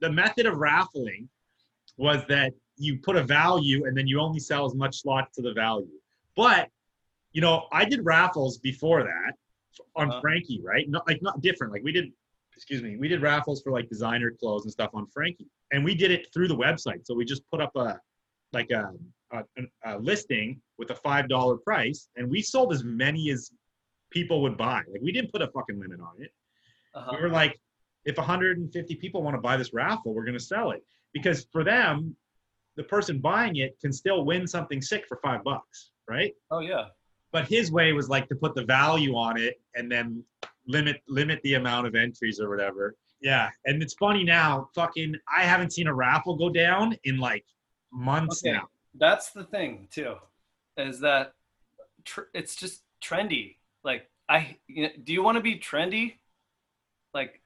the 0.00 0.10
method 0.12 0.46
of 0.46 0.56
raffling 0.58 1.28
was 1.96 2.22
that 2.28 2.52
you 2.76 2.98
put 2.98 3.16
a 3.16 3.24
value, 3.24 3.86
and 3.86 3.96
then 3.96 4.06
you 4.06 4.20
only 4.20 4.38
sell 4.38 4.64
as 4.64 4.74
much 4.74 5.02
slots 5.02 5.34
to 5.36 5.42
the 5.42 5.52
value. 5.52 5.88
But 6.36 6.68
you 7.32 7.40
know, 7.40 7.66
I 7.72 7.84
did 7.84 8.04
raffles 8.04 8.58
before 8.58 9.02
that 9.02 9.32
on 9.96 10.10
Uh-huh. 10.10 10.20
Frankie, 10.20 10.60
right? 10.62 10.88
Not 10.88 11.06
like 11.06 11.22
not 11.22 11.40
different. 11.40 11.72
Like 11.72 11.82
we 11.84 11.92
did, 11.92 12.12
excuse 12.56 12.82
me, 12.82 12.96
we 12.96 13.08
did 13.08 13.22
raffles 13.22 13.62
for 13.62 13.70
like 13.72 13.88
designer 13.88 14.30
clothes 14.30 14.64
and 14.64 14.72
stuff 14.72 14.90
on 14.94 15.06
Frankie, 15.08 15.46
and 15.72 15.84
we 15.84 15.94
did 15.94 16.10
it 16.10 16.26
through 16.32 16.48
the 16.48 16.56
website. 16.56 17.06
So 17.06 17.14
we 17.14 17.24
just 17.24 17.42
put 17.50 17.60
up 17.60 17.74
a 17.76 18.00
like 18.52 18.70
a, 18.70 18.90
a, 19.32 19.44
a 19.84 19.98
listing 19.98 20.60
with 20.78 20.90
a 20.90 20.94
five 20.94 21.28
dollar 21.28 21.56
price, 21.58 22.08
and 22.16 22.28
we 22.30 22.40
sold 22.42 22.72
as 22.72 22.82
many 22.82 23.30
as 23.30 23.50
people 24.10 24.40
would 24.42 24.56
buy. 24.56 24.82
Like 24.90 25.02
we 25.02 25.12
didn't 25.12 25.30
put 25.32 25.42
a 25.42 25.48
fucking 25.48 25.78
limit 25.78 26.00
on 26.00 26.14
it. 26.22 26.32
uh-huh. 26.94 27.12
We 27.14 27.22
were 27.22 27.28
like, 27.30 27.60
if 28.06 28.16
150 28.16 28.94
people 28.96 29.22
want 29.22 29.36
to 29.36 29.40
buy 29.40 29.56
this 29.58 29.74
raffle, 29.74 30.14
we're 30.14 30.24
going 30.24 30.38
to 30.38 30.42
sell 30.42 30.70
it 30.70 30.82
because 31.12 31.46
for 31.52 31.62
them, 31.62 32.16
the 32.76 32.84
person 32.84 33.18
buying 33.18 33.56
it 33.56 33.76
can 33.80 33.92
still 33.92 34.24
win 34.24 34.46
something 34.46 34.80
sick 34.80 35.04
for 35.06 35.18
five 35.22 35.44
bucks, 35.44 35.90
right? 36.08 36.32
Oh 36.50 36.60
yeah. 36.60 36.86
But 37.32 37.46
his 37.48 37.70
way 37.70 37.92
was 37.92 38.08
like 38.08 38.28
to 38.28 38.34
put 38.34 38.54
the 38.54 38.64
value 38.64 39.14
on 39.14 39.38
it 39.38 39.60
and 39.74 39.90
then 39.90 40.24
limit 40.66 41.02
limit 41.08 41.40
the 41.42 41.54
amount 41.54 41.86
of 41.86 41.94
entries 41.94 42.40
or 42.40 42.48
whatever. 42.48 42.96
Yeah, 43.20 43.50
and 43.66 43.82
it's 43.82 43.94
funny 43.94 44.24
now. 44.24 44.68
Fucking, 44.74 45.14
I 45.36 45.42
haven't 45.42 45.72
seen 45.72 45.88
a 45.88 45.94
raffle 45.94 46.36
go 46.36 46.48
down 46.50 46.96
in 47.04 47.18
like 47.18 47.44
months 47.92 48.42
Okay. 48.44 48.52
now. 48.56 48.68
that's 48.94 49.30
the 49.30 49.44
thing 49.44 49.88
too 49.90 50.14
is 50.76 51.00
that 51.00 51.32
tr- 52.04 52.30
it's 52.34 52.54
just 52.54 52.82
trendy 53.02 53.56
like 53.84 54.08
i 54.28 54.56
you 54.66 54.82
know, 54.84 54.88
do 55.04 55.12
you 55.12 55.22
want 55.22 55.36
to 55.36 55.42
be 55.42 55.58
trendy 55.58 56.14
like 57.14 57.40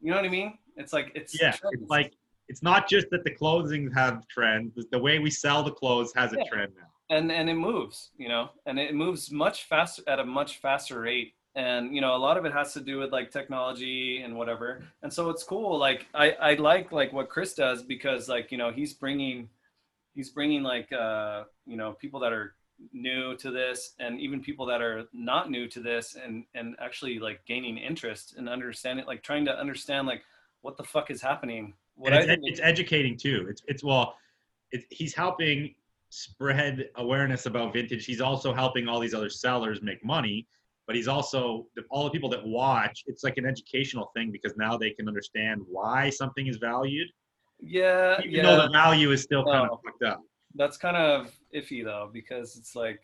you 0.00 0.10
know 0.10 0.16
what 0.16 0.24
i 0.24 0.28
mean 0.28 0.58
it's 0.76 0.92
like 0.92 1.10
it's 1.14 1.40
Yeah, 1.40 1.54
it's 1.72 1.88
like 1.90 2.12
it's 2.48 2.62
not 2.62 2.88
just 2.88 3.06
that 3.10 3.24
the 3.24 3.30
clothing 3.30 3.90
have 3.92 4.26
trends. 4.28 4.74
The 4.90 4.98
way 4.98 5.18
we 5.18 5.30
sell 5.30 5.62
the 5.62 5.72
clothes 5.72 6.12
has 6.16 6.32
a 6.32 6.36
trend 6.50 6.72
now. 6.76 6.90
And 7.10 7.32
and 7.32 7.48
it 7.48 7.54
moves 7.54 8.10
you 8.16 8.28
know 8.28 8.50
and 8.66 8.78
it 8.78 8.94
moves 8.94 9.30
much 9.30 9.64
faster 9.64 10.02
at 10.06 10.18
a 10.18 10.24
much 10.24 10.58
faster 10.58 11.00
rate. 11.00 11.34
And 11.54 11.94
you 11.94 12.00
know 12.00 12.14
a 12.14 12.18
lot 12.18 12.36
of 12.36 12.44
it 12.44 12.52
has 12.52 12.72
to 12.74 12.80
do 12.80 12.98
with 12.98 13.10
like 13.10 13.32
technology 13.32 14.22
and 14.22 14.36
whatever. 14.36 14.82
And 15.02 15.12
so 15.12 15.30
it's 15.30 15.42
cool 15.42 15.78
like 15.78 16.06
i 16.14 16.30
i 16.32 16.54
like 16.54 16.92
like 16.92 17.12
what 17.12 17.28
chris 17.28 17.54
does 17.54 17.82
because 17.82 18.28
like 18.28 18.52
you 18.52 18.58
know 18.58 18.70
he's 18.70 18.92
bringing 18.94 19.48
he's 20.14 20.30
bringing 20.30 20.62
like 20.62 20.92
uh 20.92 21.44
you 21.66 21.76
know 21.76 21.92
people 21.94 22.20
that 22.20 22.32
are 22.32 22.54
new 22.92 23.34
to 23.36 23.50
this 23.50 23.94
and 23.98 24.20
even 24.20 24.40
people 24.40 24.64
that 24.66 24.80
are 24.80 25.04
not 25.12 25.50
new 25.50 25.66
to 25.66 25.80
this 25.80 26.16
and 26.22 26.44
and 26.54 26.76
actually 26.78 27.18
like 27.18 27.44
gaining 27.44 27.76
interest 27.76 28.34
and 28.36 28.48
understanding 28.48 29.04
like 29.06 29.22
trying 29.22 29.44
to 29.44 29.58
understand 29.58 30.06
like 30.06 30.22
what 30.62 30.76
the 30.76 30.84
fuck 30.84 31.10
is 31.10 31.20
happening. 31.22 31.74
What 31.94 32.12
it's, 32.12 32.26
think 32.26 32.44
ed- 32.44 32.50
it's 32.50 32.60
educating 32.60 33.16
too. 33.16 33.46
It's 33.48 33.62
it's 33.66 33.84
well, 33.84 34.16
it's 34.70 34.84
he's 34.90 35.14
helping 35.14 35.74
spread 36.10 36.88
awareness 36.96 37.46
about 37.46 37.72
vintage. 37.72 38.04
He's 38.04 38.20
also 38.20 38.52
helping 38.52 38.88
all 38.88 39.00
these 39.00 39.14
other 39.14 39.30
sellers 39.30 39.82
make 39.82 40.04
money, 40.04 40.46
but 40.86 40.96
he's 40.96 41.08
also 41.08 41.66
all 41.90 42.04
the 42.04 42.10
people 42.10 42.28
that 42.30 42.44
watch. 42.46 43.04
It's 43.06 43.22
like 43.24 43.36
an 43.36 43.46
educational 43.46 44.10
thing 44.16 44.30
because 44.32 44.56
now 44.56 44.76
they 44.76 44.90
can 44.90 45.08
understand 45.08 45.62
why 45.68 46.10
something 46.10 46.46
is 46.46 46.56
valued. 46.56 47.08
Yeah, 47.60 48.20
even 48.20 48.32
yeah. 48.32 48.42
though 48.42 48.62
the 48.62 48.70
value 48.70 49.10
is 49.10 49.22
still 49.22 49.44
kind 49.44 49.68
of 49.68 49.70
oh. 49.72 49.80
fucked 49.84 50.02
up. 50.04 50.22
That's 50.54 50.76
kind 50.76 50.96
of 50.96 51.32
iffy 51.54 51.84
though, 51.84 52.10
because 52.12 52.56
it's 52.56 52.74
like, 52.74 53.00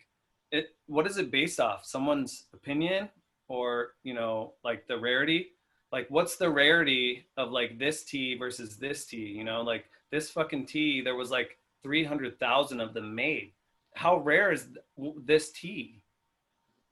it. 0.51 0.75
What 0.87 1.05
is 1.07 1.17
it 1.17 1.31
based 1.31 1.59
off? 1.59 1.85
Someone's 1.85 2.45
opinion, 2.53 3.09
or 3.47 3.89
you 4.03 4.13
know, 4.13 4.53
like 4.63 4.87
the 4.87 4.97
rarity. 4.97 5.49
Like, 5.91 6.07
what's 6.09 6.37
the 6.37 6.49
rarity 6.49 7.27
of 7.37 7.51
like 7.51 7.77
this 7.77 8.03
tee 8.03 8.37
versus 8.37 8.77
this 8.77 9.05
tee? 9.05 9.17
You 9.17 9.43
know, 9.43 9.61
like 9.61 9.85
this 10.11 10.29
fucking 10.31 10.65
tee. 10.65 11.01
There 11.01 11.15
was 11.15 11.31
like 11.31 11.57
three 11.85 12.03
hundred 12.03 12.39
thousand 12.39 12.81
of 12.81 12.95
them 12.95 13.13
made. 13.13 13.51
How 13.93 14.17
rare 14.17 14.51
is 14.51 14.67
this 15.23 15.51
tee? 15.51 16.01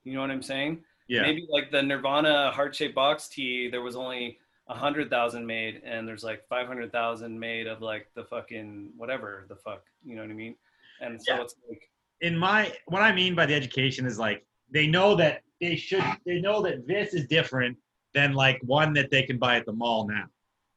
You 0.04 0.14
know 0.14 0.20
what 0.20 0.30
I'm 0.30 0.40
saying? 0.42 0.84
Yeah, 1.08 1.22
Maybe 1.22 1.46
like 1.50 1.72
the 1.72 1.82
Nirvana 1.82 2.52
heart 2.52 2.76
shaped 2.76 2.94
box 2.94 3.28
tee, 3.28 3.68
there 3.68 3.82
was 3.82 3.96
only 3.96 4.38
a 4.68 4.74
hundred 4.74 5.10
thousand 5.10 5.44
made, 5.44 5.82
and 5.84 6.06
there's 6.06 6.22
like 6.22 6.46
five 6.48 6.68
hundred 6.68 6.92
thousand 6.92 7.38
made 7.38 7.66
of 7.66 7.82
like 7.82 8.06
the 8.14 8.22
fucking 8.24 8.90
whatever 8.96 9.46
the 9.48 9.56
fuck, 9.56 9.82
you 10.04 10.14
know 10.14 10.22
what 10.22 10.30
I 10.30 10.34
mean? 10.34 10.54
And 11.00 11.20
so 11.20 11.34
Yeah. 11.34 11.42
it's 11.42 11.56
like, 11.68 11.90
in 12.20 12.38
my 12.38 12.72
what 12.86 13.02
I 13.02 13.12
mean 13.12 13.34
by 13.34 13.46
the 13.46 13.54
education 13.54 14.06
is 14.06 14.16
like 14.16 14.46
they 14.70 14.86
know 14.86 15.16
that 15.16 15.42
they 15.60 15.74
should 15.74 16.04
they 16.24 16.40
know 16.40 16.62
that 16.62 16.86
this 16.86 17.14
is 17.14 17.26
different 17.26 17.76
than 18.14 18.32
like 18.32 18.60
one 18.62 18.92
that 18.94 19.10
they 19.10 19.24
can 19.24 19.38
buy 19.38 19.56
at 19.56 19.66
the 19.66 19.72
mall 19.72 20.06
now. 20.06 20.26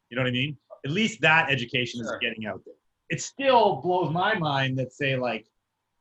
You 0.09 0.15
know 0.17 0.23
what 0.23 0.29
I 0.29 0.31
mean? 0.31 0.57
At 0.85 0.91
least 0.91 1.21
that 1.21 1.51
education 1.51 1.99
Sure. 2.01 2.15
is 2.15 2.19
getting 2.19 2.47
out 2.47 2.61
there. 2.65 2.73
It 3.09 3.21
still 3.21 3.77
blows 3.81 4.11
my 4.11 4.37
mind 4.37 4.77
that 4.79 4.91
say 4.93 5.15
like, 5.15 5.45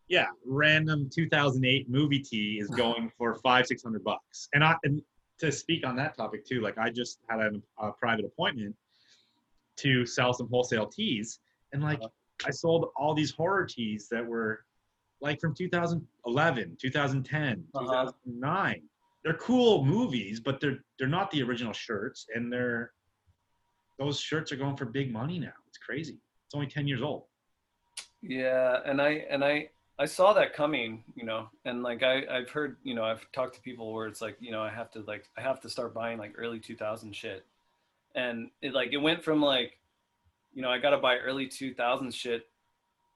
yeah, 0.09 0.27
random 0.45 1.09
2008 1.13 1.89
movie 1.89 2.21
tee 2.21 2.59
is 2.61 2.69
going 2.77 3.11
for 3.17 3.35
five 3.37 3.67
six 3.67 3.83
hundred 3.83 4.05
bucks. 4.05 4.49
And 4.55 4.63
I 4.65 4.77
and 4.85 5.03
to 5.39 5.53
speak 5.53 5.87
on 5.87 5.97
that 5.97 6.17
topic 6.17 6.47
too, 6.47 6.61
like 6.61 6.79
I 6.79 6.91
just 6.91 7.19
had 7.29 7.41
a, 7.41 7.51
a 7.79 7.93
private 7.93 8.25
appointment 8.25 8.75
to 9.79 10.07
sell 10.07 10.33
some 10.33 10.49
wholesale 10.49 10.87
tees, 10.87 11.41
and 11.73 11.83
like 11.83 12.01
I 12.47 12.51
sold 12.51 12.91
all 12.97 13.15
these 13.15 13.31
horror 13.31 13.67
tees 13.67 14.09
that 14.11 14.25
were 14.27 14.65
like 15.21 15.41
from 15.41 15.55
2011, 15.55 16.77
2010, 16.81 17.65
Uh-huh. 17.75 17.85
2009. 17.85 18.83
They're 19.25 19.35
cool 19.35 19.85
movies, 19.85 20.41
but 20.41 20.61
they're 20.61 20.79
they're 20.99 21.09
not 21.09 21.31
the 21.31 21.43
original 21.43 21.73
shirts, 21.73 22.27
and 22.35 22.53
they're 22.53 22.93
those 23.99 24.21
shirts 24.21 24.53
are 24.53 24.57
going 24.57 24.77
for 24.77 24.85
big 24.85 25.13
money 25.13 25.39
now. 25.39 25.53
It's 25.69 25.79
crazy. 25.79 26.19
It's 26.47 26.55
only 26.55 26.69
10 26.69 26.87
years 26.87 27.03
old. 27.03 27.25
yeah, 28.23 28.81
and 28.85 29.01
I 29.01 29.25
and 29.31 29.45
I 29.45 29.69
I 29.99 30.05
saw 30.05 30.33
that 30.35 30.55
coming, 30.55 31.03
you 31.15 31.25
know, 31.25 31.49
and 31.65 31.83
like 31.83 32.03
I 32.03 32.25
I've 32.31 32.51
heard, 32.51 32.77
you 32.85 32.95
know, 32.95 33.05
I've 33.05 33.27
talked 33.33 33.55
to 33.57 33.61
people 33.61 33.93
where 33.93 34.07
it's 34.07 34.21
like, 34.21 34.37
you 34.41 34.53
know, 34.53 34.63
I 34.63 34.71
have 34.71 34.91
to 34.93 35.01
like 35.01 35.29
I 35.37 35.41
have 35.41 35.61
to 35.63 35.69
start 35.69 35.95
buying 35.95 36.19
like 36.19 36.35
early 36.37 36.61
2000 36.61 37.15
shit, 37.15 37.45
and 38.15 38.51
it 38.63 38.75
like 38.75 38.93
it 38.93 38.99
went 38.99 39.25
from 39.25 39.43
like, 39.43 39.79
you 40.55 40.63
know, 40.63 40.71
I 40.71 40.79
got 40.79 40.91
to 40.91 40.99
buy 40.99 41.17
early 41.19 41.47
2000 41.49 42.15
shit, 42.15 42.47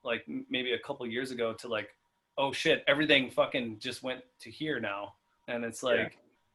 like 0.04 0.24
maybe 0.48 0.72
a 0.72 0.78
couple 0.78 1.06
years 1.06 1.30
ago 1.30 1.52
to 1.54 1.68
like, 1.68 1.94
oh 2.38 2.52
shit, 2.52 2.82
everything 2.86 3.30
fucking 3.30 3.78
just 3.78 4.02
went 4.02 4.22
to 4.40 4.50
here 4.50 4.80
now, 4.80 5.14
and 5.48 5.64
it's 5.64 5.82
like. 5.82 5.98
Yeah. 5.98 6.08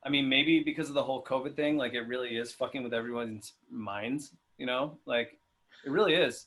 I 0.04 0.10
mean, 0.10 0.30
maybe 0.30 0.60
because 0.60 0.88
of 0.88 0.94
the 0.94 1.02
whole 1.02 1.24
COVID 1.24 1.56
thing, 1.56 1.78
like 1.78 1.96
it 1.96 2.02
really 2.02 2.38
is 2.38 2.52
fucking 2.52 2.84
with 2.84 2.94
everyone's 2.94 3.54
minds, 3.72 4.34
you 4.60 4.68
know, 4.68 5.00
like 5.08 5.40
it 5.84 5.90
really 5.90 6.14
is. 6.14 6.46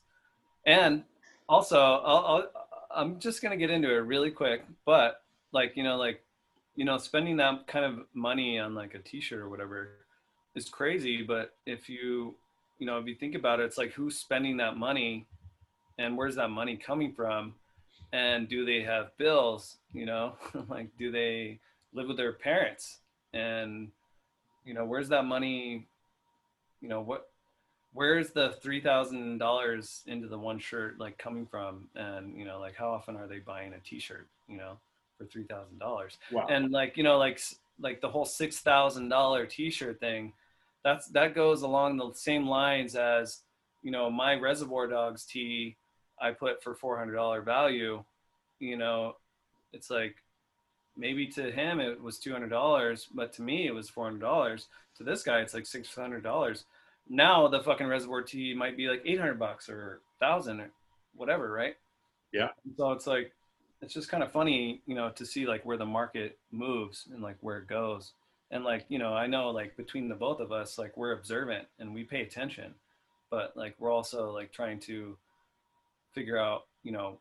And 0.68 1.02
also, 1.48 1.80
I'll, 1.80 2.26
I'll, 2.26 2.50
I'm 2.94 3.18
just 3.18 3.42
gonna 3.42 3.56
get 3.56 3.70
into 3.70 3.88
it 3.88 4.00
really 4.00 4.30
quick, 4.30 4.64
but 4.84 5.22
like 5.50 5.72
you 5.76 5.82
know, 5.82 5.96
like 5.96 6.22
you 6.76 6.84
know, 6.84 6.98
spending 6.98 7.38
that 7.38 7.66
kind 7.66 7.86
of 7.86 8.04
money 8.12 8.58
on 8.58 8.74
like 8.74 8.94
a 8.94 8.98
T-shirt 8.98 9.40
or 9.40 9.48
whatever 9.48 9.88
is 10.54 10.68
crazy. 10.68 11.22
But 11.22 11.54
if 11.64 11.88
you, 11.88 12.34
you 12.78 12.86
know, 12.86 12.98
if 12.98 13.06
you 13.06 13.14
think 13.14 13.34
about 13.34 13.60
it, 13.60 13.64
it's 13.64 13.78
like 13.78 13.92
who's 13.92 14.18
spending 14.18 14.58
that 14.58 14.76
money, 14.76 15.26
and 15.96 16.18
where's 16.18 16.36
that 16.36 16.50
money 16.50 16.76
coming 16.76 17.14
from, 17.14 17.54
and 18.12 18.46
do 18.46 18.66
they 18.66 18.82
have 18.82 19.16
bills? 19.16 19.78
You 19.94 20.04
know, 20.04 20.34
like 20.68 20.90
do 20.98 21.10
they 21.10 21.60
live 21.94 22.08
with 22.08 22.18
their 22.18 22.34
parents? 22.34 22.98
And 23.32 23.88
you 24.66 24.74
know, 24.74 24.84
where's 24.84 25.08
that 25.08 25.24
money? 25.24 25.88
You 26.82 26.90
know 26.90 27.00
what? 27.00 27.30
Where's 27.98 28.30
the 28.30 28.52
three 28.62 28.80
thousand 28.80 29.38
dollars 29.38 30.04
into 30.06 30.28
the 30.28 30.38
one 30.38 30.60
shirt 30.60 31.00
like 31.00 31.18
coming 31.18 31.44
from? 31.46 31.88
And 31.96 32.36
you 32.38 32.44
know 32.44 32.60
like 32.60 32.76
how 32.76 32.90
often 32.90 33.16
are 33.16 33.26
they 33.26 33.40
buying 33.40 33.72
a 33.72 33.80
t-shirt 33.80 34.28
you 34.48 34.56
know 34.56 34.78
for 35.18 35.24
three 35.24 35.42
thousand 35.42 35.80
dollars? 35.80 36.16
Wow. 36.30 36.46
and 36.48 36.70
like 36.70 36.96
you 36.96 37.02
know 37.02 37.18
like 37.18 37.40
like 37.80 38.00
the 38.00 38.08
whole 38.08 38.24
six 38.24 38.60
thousand 38.60 39.08
dollar 39.08 39.46
t-shirt 39.46 39.98
thing 39.98 40.32
that's 40.84 41.08
that 41.08 41.34
goes 41.34 41.62
along 41.62 41.96
the 41.96 42.12
same 42.14 42.46
lines 42.46 42.94
as 42.94 43.40
you 43.82 43.90
know 43.90 44.08
my 44.10 44.34
reservoir 44.34 44.86
dogs 44.86 45.24
tee 45.24 45.76
i 46.20 46.30
put 46.30 46.62
for 46.62 46.74
four 46.74 46.96
hundred 46.98 47.14
dollar 47.14 47.42
value 47.42 48.02
you 48.60 48.76
know 48.76 49.16
it's 49.72 49.90
like 49.90 50.14
maybe 50.96 51.26
to 51.26 51.50
him 51.50 51.80
it 51.80 52.00
was 52.00 52.18
two 52.18 52.32
hundred 52.32 52.50
dollars 52.50 53.08
but 53.12 53.32
to 53.32 53.42
me 53.42 53.66
it 53.66 53.74
was 53.74 53.88
four 53.88 54.04
hundred 54.04 54.20
dollars. 54.20 54.68
To 54.96 55.04
this 55.04 55.22
guy 55.22 55.40
it's 55.40 55.54
like 55.54 55.66
six 55.66 55.94
hundred 55.94 56.22
dollars 56.24 56.64
now 57.08 57.48
the 57.48 57.60
fucking 57.60 57.86
reservoir 57.86 58.22
tee 58.22 58.54
might 58.54 58.76
be 58.76 58.88
like 58.88 59.02
800 59.04 59.38
bucks 59.38 59.68
or 59.68 60.00
1000 60.18 60.60
or 60.60 60.70
whatever 61.14 61.50
right? 61.50 61.76
Yeah. 62.32 62.48
so 62.76 62.92
it's 62.92 63.06
like 63.06 63.32
it's 63.80 63.94
just 63.94 64.10
kind 64.10 64.22
of 64.22 64.30
funny 64.30 64.82
you 64.86 64.94
know 64.94 65.10
to 65.10 65.24
see 65.24 65.46
like 65.46 65.64
where 65.64 65.78
the 65.78 65.86
market 65.86 66.38
moves 66.52 67.08
and 67.12 67.22
like 67.22 67.36
where 67.40 67.58
it 67.58 67.66
goes. 67.66 68.12
And 68.50 68.64
like 68.64 68.86
you 68.88 68.98
know 68.98 69.12
i 69.12 69.26
know 69.26 69.50
like 69.50 69.76
between 69.76 70.08
the 70.08 70.14
both 70.14 70.40
of 70.40 70.52
us 70.52 70.78
like 70.78 70.96
we're 70.96 71.12
observant 71.12 71.66
and 71.78 71.94
we 71.94 72.02
pay 72.02 72.22
attention 72.22 72.74
but 73.30 73.52
like 73.56 73.74
we're 73.78 73.92
also 73.92 74.30
like 74.30 74.52
trying 74.52 74.80
to 74.80 75.18
figure 76.12 76.38
out 76.38 76.64
you 76.82 76.92
know 76.92 77.18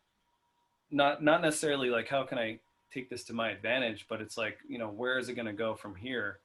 not 0.92 1.22
not 1.22 1.42
necessarily 1.42 1.90
like 1.90 2.08
how 2.08 2.24
can 2.24 2.38
i 2.38 2.58
take 2.94 3.10
this 3.10 3.24
to 3.26 3.34
my 3.34 3.50
advantage 3.50 4.06
but 4.08 4.22
it's 4.22 4.38
like 4.38 4.60
you 4.68 4.78
know 4.78 4.88
where 4.88 5.20
is 5.20 5.28
it 5.28 5.34
going 5.34 5.46
to 5.46 5.54
go 5.54 5.76
from 5.76 5.96
here 5.96 6.40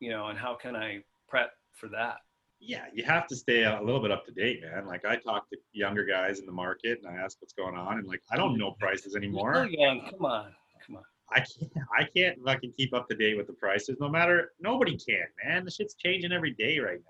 you 0.00 0.10
know 0.10 0.26
and 0.26 0.38
how 0.38 0.54
can 0.54 0.74
i 0.74 0.98
prep 1.28 1.52
for 1.72 1.88
that 1.88 2.16
yeah, 2.64 2.84
you 2.94 3.02
have 3.04 3.26
to 3.26 3.36
stay 3.36 3.64
a 3.64 3.80
little 3.82 4.00
bit 4.00 4.12
up 4.12 4.24
to 4.26 4.32
date, 4.32 4.62
man. 4.62 4.86
Like 4.86 5.04
I 5.04 5.16
talk 5.16 5.50
to 5.50 5.56
younger 5.72 6.04
guys 6.04 6.38
in 6.38 6.46
the 6.46 6.52
market 6.52 7.00
and 7.02 7.08
I 7.08 7.20
ask 7.20 7.36
what's 7.40 7.52
going 7.52 7.76
on, 7.76 7.98
and 7.98 8.06
like 8.06 8.22
I 8.30 8.36
don't 8.36 8.56
know 8.56 8.72
prices 8.78 9.14
You're 9.14 9.22
anymore. 9.22 9.66
young. 9.70 10.08
Come 10.10 10.24
on, 10.24 10.52
come 10.86 10.96
on. 10.96 11.02
I 11.30 11.40
can't 11.40 11.72
I 11.98 12.04
can't 12.16 12.38
fucking 12.44 12.72
keep 12.76 12.94
up 12.94 13.08
to 13.08 13.16
date 13.16 13.36
with 13.36 13.48
the 13.48 13.52
prices. 13.52 13.96
No 14.00 14.08
matter 14.08 14.52
nobody 14.60 14.96
can, 14.96 15.26
man. 15.44 15.64
The 15.64 15.70
shit's 15.70 15.94
changing 15.94 16.30
every 16.30 16.52
day 16.52 16.78
right 16.78 17.00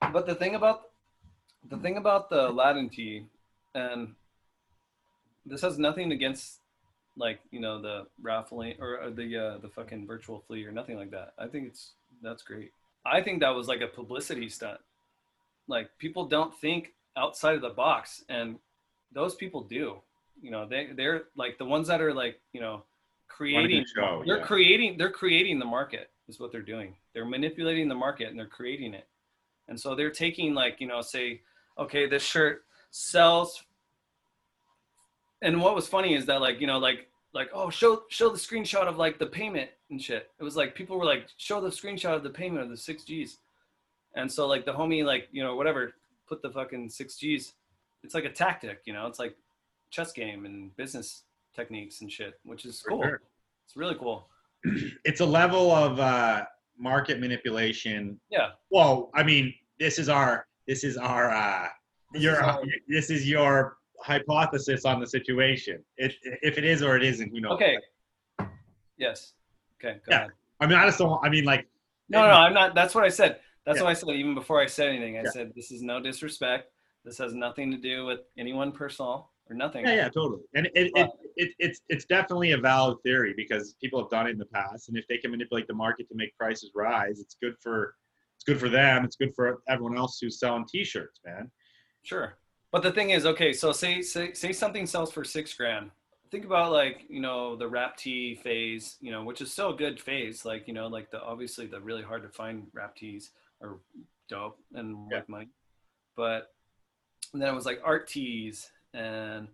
now. 0.00 0.10
But 0.12 0.26
the 0.26 0.34
thing 0.34 0.56
about 0.56 0.82
the 1.68 1.76
thing 1.78 1.98
about 1.98 2.30
the 2.30 2.48
Aladdin 2.48 2.88
tee, 2.88 3.26
and 3.74 4.14
this 5.46 5.60
has 5.62 5.78
nothing 5.78 6.10
against 6.10 6.60
like 7.16 7.38
you 7.52 7.60
know 7.60 7.80
the 7.80 8.06
raffling 8.20 8.74
or, 8.80 9.02
or 9.04 9.10
the 9.10 9.36
uh, 9.36 9.58
the 9.58 9.68
fucking 9.68 10.06
virtual 10.06 10.42
flea 10.46 10.64
or 10.64 10.72
nothing 10.72 10.96
like 10.96 11.12
that. 11.12 11.34
I 11.38 11.46
think 11.46 11.68
it's 11.68 11.92
that's 12.22 12.42
great. 12.42 12.72
I 13.04 13.22
think 13.22 13.40
that 13.40 13.54
was 13.54 13.68
like 13.68 13.80
a 13.80 13.86
publicity 13.86 14.48
stunt. 14.48 14.80
Like 15.66 15.90
people 15.98 16.26
don't 16.26 16.54
think 16.60 16.94
outside 17.16 17.54
of 17.54 17.62
the 17.62 17.70
box, 17.70 18.24
and 18.28 18.58
those 19.12 19.34
people 19.34 19.62
do. 19.62 19.96
You 20.40 20.50
know, 20.50 20.66
they 20.66 20.90
they're 20.96 21.24
like 21.36 21.58
the 21.58 21.64
ones 21.64 21.88
that 21.88 22.00
are 22.00 22.14
like 22.14 22.40
you 22.52 22.60
know 22.60 22.84
creating 23.28 23.84
show, 23.94 24.22
they're 24.26 24.38
yeah. 24.38 24.44
creating 24.44 24.98
they're 24.98 25.10
creating 25.10 25.58
the 25.58 25.64
market 25.64 26.10
is 26.28 26.40
what 26.40 26.50
they're 26.50 26.60
doing 26.62 26.96
they're 27.14 27.24
manipulating 27.24 27.88
the 27.88 27.94
market 27.94 28.28
and 28.28 28.38
they're 28.38 28.46
creating 28.46 28.94
it 28.94 29.06
and 29.68 29.78
so 29.78 29.94
they're 29.94 30.10
taking 30.10 30.54
like 30.54 30.80
you 30.80 30.86
know 30.86 31.00
say 31.00 31.40
okay 31.78 32.08
this 32.08 32.22
shirt 32.22 32.64
sells 32.90 33.62
and 35.42 35.60
what 35.60 35.74
was 35.74 35.86
funny 35.86 36.14
is 36.14 36.26
that 36.26 36.40
like 36.40 36.60
you 36.60 36.66
know 36.66 36.78
like 36.78 37.08
like 37.34 37.50
oh 37.52 37.70
show 37.70 38.02
show 38.08 38.28
the 38.30 38.38
screenshot 38.38 38.86
of 38.86 38.96
like 38.96 39.18
the 39.18 39.26
payment 39.26 39.70
and 39.90 40.00
shit. 40.02 40.30
It 40.38 40.44
was 40.44 40.56
like 40.56 40.74
people 40.74 40.98
were 40.98 41.04
like 41.04 41.26
show 41.36 41.60
the 41.60 41.68
screenshot 41.68 42.14
of 42.14 42.22
the 42.22 42.30
payment 42.30 42.62
of 42.62 42.70
the 42.70 42.76
six 42.76 43.04
g's. 43.04 43.38
And 44.14 44.30
so 44.30 44.46
like 44.46 44.64
the 44.64 44.72
homie 44.72 45.04
like 45.04 45.28
you 45.32 45.42
know 45.42 45.54
whatever 45.56 45.94
put 46.28 46.42
the 46.42 46.50
fucking 46.50 46.88
six 46.90 47.16
g's. 47.16 47.54
It's 48.02 48.14
like 48.14 48.24
a 48.24 48.30
tactic 48.30 48.80
you 48.84 48.92
know? 48.92 49.06
It's 49.06 49.18
like 49.18 49.36
chess 49.90 50.12
game 50.12 50.46
and 50.46 50.74
business 50.76 51.24
techniques 51.54 52.00
and 52.02 52.10
shit 52.12 52.38
which 52.44 52.64
is 52.64 52.80
For 52.82 52.90
cool. 52.90 53.02
sure. 53.02 53.20
it's 53.66 53.76
really 53.76 53.94
cool. 53.96 54.28
It's 55.04 55.20
a 55.20 55.26
level 55.26 55.70
of 55.72 55.98
uh, 56.00 56.44
market 56.78 57.20
manipulation. 57.20 58.20
yeah. 58.30 58.50
Well, 58.70 59.10
I 59.14 59.22
mean, 59.22 59.54
this 59.78 59.98
is 59.98 60.08
our 60.08 60.46
this 60.66 60.84
is 60.84 60.96
our 60.96 61.30
uh, 61.30 61.68
This 62.12 62.22
your 62.22 62.34
is 62.34 62.38
our- 62.40 62.62
this 62.88 63.10
is 63.10 63.28
your 63.28 63.77
hypothesis 64.02 64.84
on 64.84 65.00
the 65.00 65.06
situation. 65.06 65.82
It, 65.96 66.14
if 66.42 66.58
it 66.58 66.64
is 66.64 66.82
or 66.82 66.96
it 66.96 67.04
isn't, 67.04 67.30
who 67.30 67.40
knows? 67.40 67.52
Okay. 67.52 67.78
Yes. 68.96 69.32
Okay. 69.80 69.98
Go 70.06 70.10
Yeah. 70.10 70.16
ahead. 70.18 70.30
I 70.60 70.66
mean, 70.66 70.78
I 70.78 70.86
just 70.86 70.98
don't. 70.98 71.24
I 71.24 71.28
mean, 71.28 71.44
like, 71.44 71.68
No, 72.08 72.22
no, 72.22 72.28
no, 72.28 72.34
I'm 72.34 72.54
not. 72.54 72.74
That's 72.74 72.94
what 72.94 73.04
I 73.04 73.10
said. 73.10 73.40
That's 73.66 73.78
Yeah. 73.78 73.84
what 73.84 73.90
I 73.90 73.92
said 73.92 74.08
even 74.10 74.34
before 74.34 74.60
I 74.62 74.66
said 74.66 74.88
anything. 74.88 75.18
I 75.18 75.22
Yeah. 75.24 75.30
said 75.30 75.52
this 75.54 75.70
is 75.70 75.82
no 75.82 76.00
disrespect. 76.00 76.72
This 77.04 77.18
has 77.18 77.34
nothing 77.34 77.70
to 77.70 77.76
do 77.76 78.06
with 78.06 78.20
anyone 78.38 78.72
personal 78.72 79.30
or 79.48 79.54
nothing. 79.54 79.84
Yeah, 79.84 79.94
yeah, 79.94 80.08
totally. 80.08 80.42
And 80.54 80.66
it, 80.66 80.72
it, 80.74 80.92
it, 80.96 81.10
it, 81.36 81.54
it's 81.58 81.80
it's 81.88 82.04
definitely 82.06 82.52
a 82.52 82.58
valid 82.58 82.98
theory 83.02 83.34
because 83.36 83.74
people 83.74 84.00
have 84.00 84.10
done 84.10 84.26
it 84.26 84.30
in 84.30 84.38
the 84.38 84.46
past, 84.46 84.88
and 84.88 84.96
if 84.96 85.06
they 85.06 85.18
can 85.18 85.30
manipulate 85.30 85.66
the 85.66 85.74
market 85.74 86.08
to 86.08 86.14
make 86.14 86.36
prices 86.36 86.70
rise, 86.74 87.20
it's 87.20 87.36
good 87.40 87.54
for 87.62 87.94
it's 88.36 88.44
good 88.44 88.58
for 88.58 88.68
them. 88.68 89.04
It's 89.04 89.16
good 89.16 89.34
for 89.34 89.62
everyone 89.68 89.96
else 89.98 90.18
who's 90.20 90.38
selling 90.38 90.64
T-shirts, 90.66 91.20
man. 91.26 91.50
Sure. 92.02 92.38
But 92.70 92.82
the 92.82 92.92
thing 92.92 93.10
is, 93.10 93.24
okay, 93.26 93.52
so 93.52 93.72
say 93.72 94.02
say 94.02 94.32
say 94.34 94.52
something 94.52 94.86
sells 94.86 95.12
for 95.12 95.24
six 95.24 95.54
grand. 95.54 95.90
Think 96.30 96.44
about 96.44 96.72
like 96.72 97.04
you 97.08 97.20
know 97.20 97.56
the 97.56 97.66
rap 97.66 97.96
tee 97.96 98.34
phase, 98.34 98.96
you 99.00 99.10
know, 99.10 99.22
which 99.24 99.40
is 99.40 99.50
still 99.50 99.70
a 99.70 99.76
good 99.76 99.98
phase. 100.00 100.44
Like 100.44 100.68
you 100.68 100.74
know, 100.74 100.86
like 100.86 101.10
the 101.10 101.22
obviously 101.22 101.66
the 101.66 101.80
really 101.80 102.02
hard 102.02 102.22
to 102.22 102.28
find 102.28 102.66
rap 102.74 102.94
tees 102.96 103.30
are 103.62 103.78
dope 104.28 104.58
and 104.74 104.96
Yeah. 105.10 105.18
worth 105.18 105.28
money. 105.28 105.48
But 106.16 106.52
then 107.32 107.48
it 107.48 107.54
was 107.54 107.66
like 107.66 107.80
art 107.84 108.08
tees 108.08 108.70
and 108.92 109.48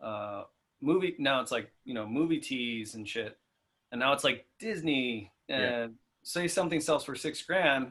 uh, 0.00 0.44
movie. 0.80 1.16
Now 1.18 1.40
it's 1.40 1.52
like 1.52 1.72
you 1.84 1.94
know 1.94 2.06
movie 2.06 2.40
tees 2.40 2.94
and 2.94 3.08
shit. 3.08 3.36
And 3.90 3.98
now 3.98 4.12
it's 4.12 4.24
like 4.24 4.46
Disney. 4.60 5.32
And 5.48 5.62
Yeah. 5.62 5.86
say 6.22 6.46
something 6.46 6.80
sells 6.80 7.04
for 7.04 7.16
six 7.16 7.42
grand, 7.42 7.90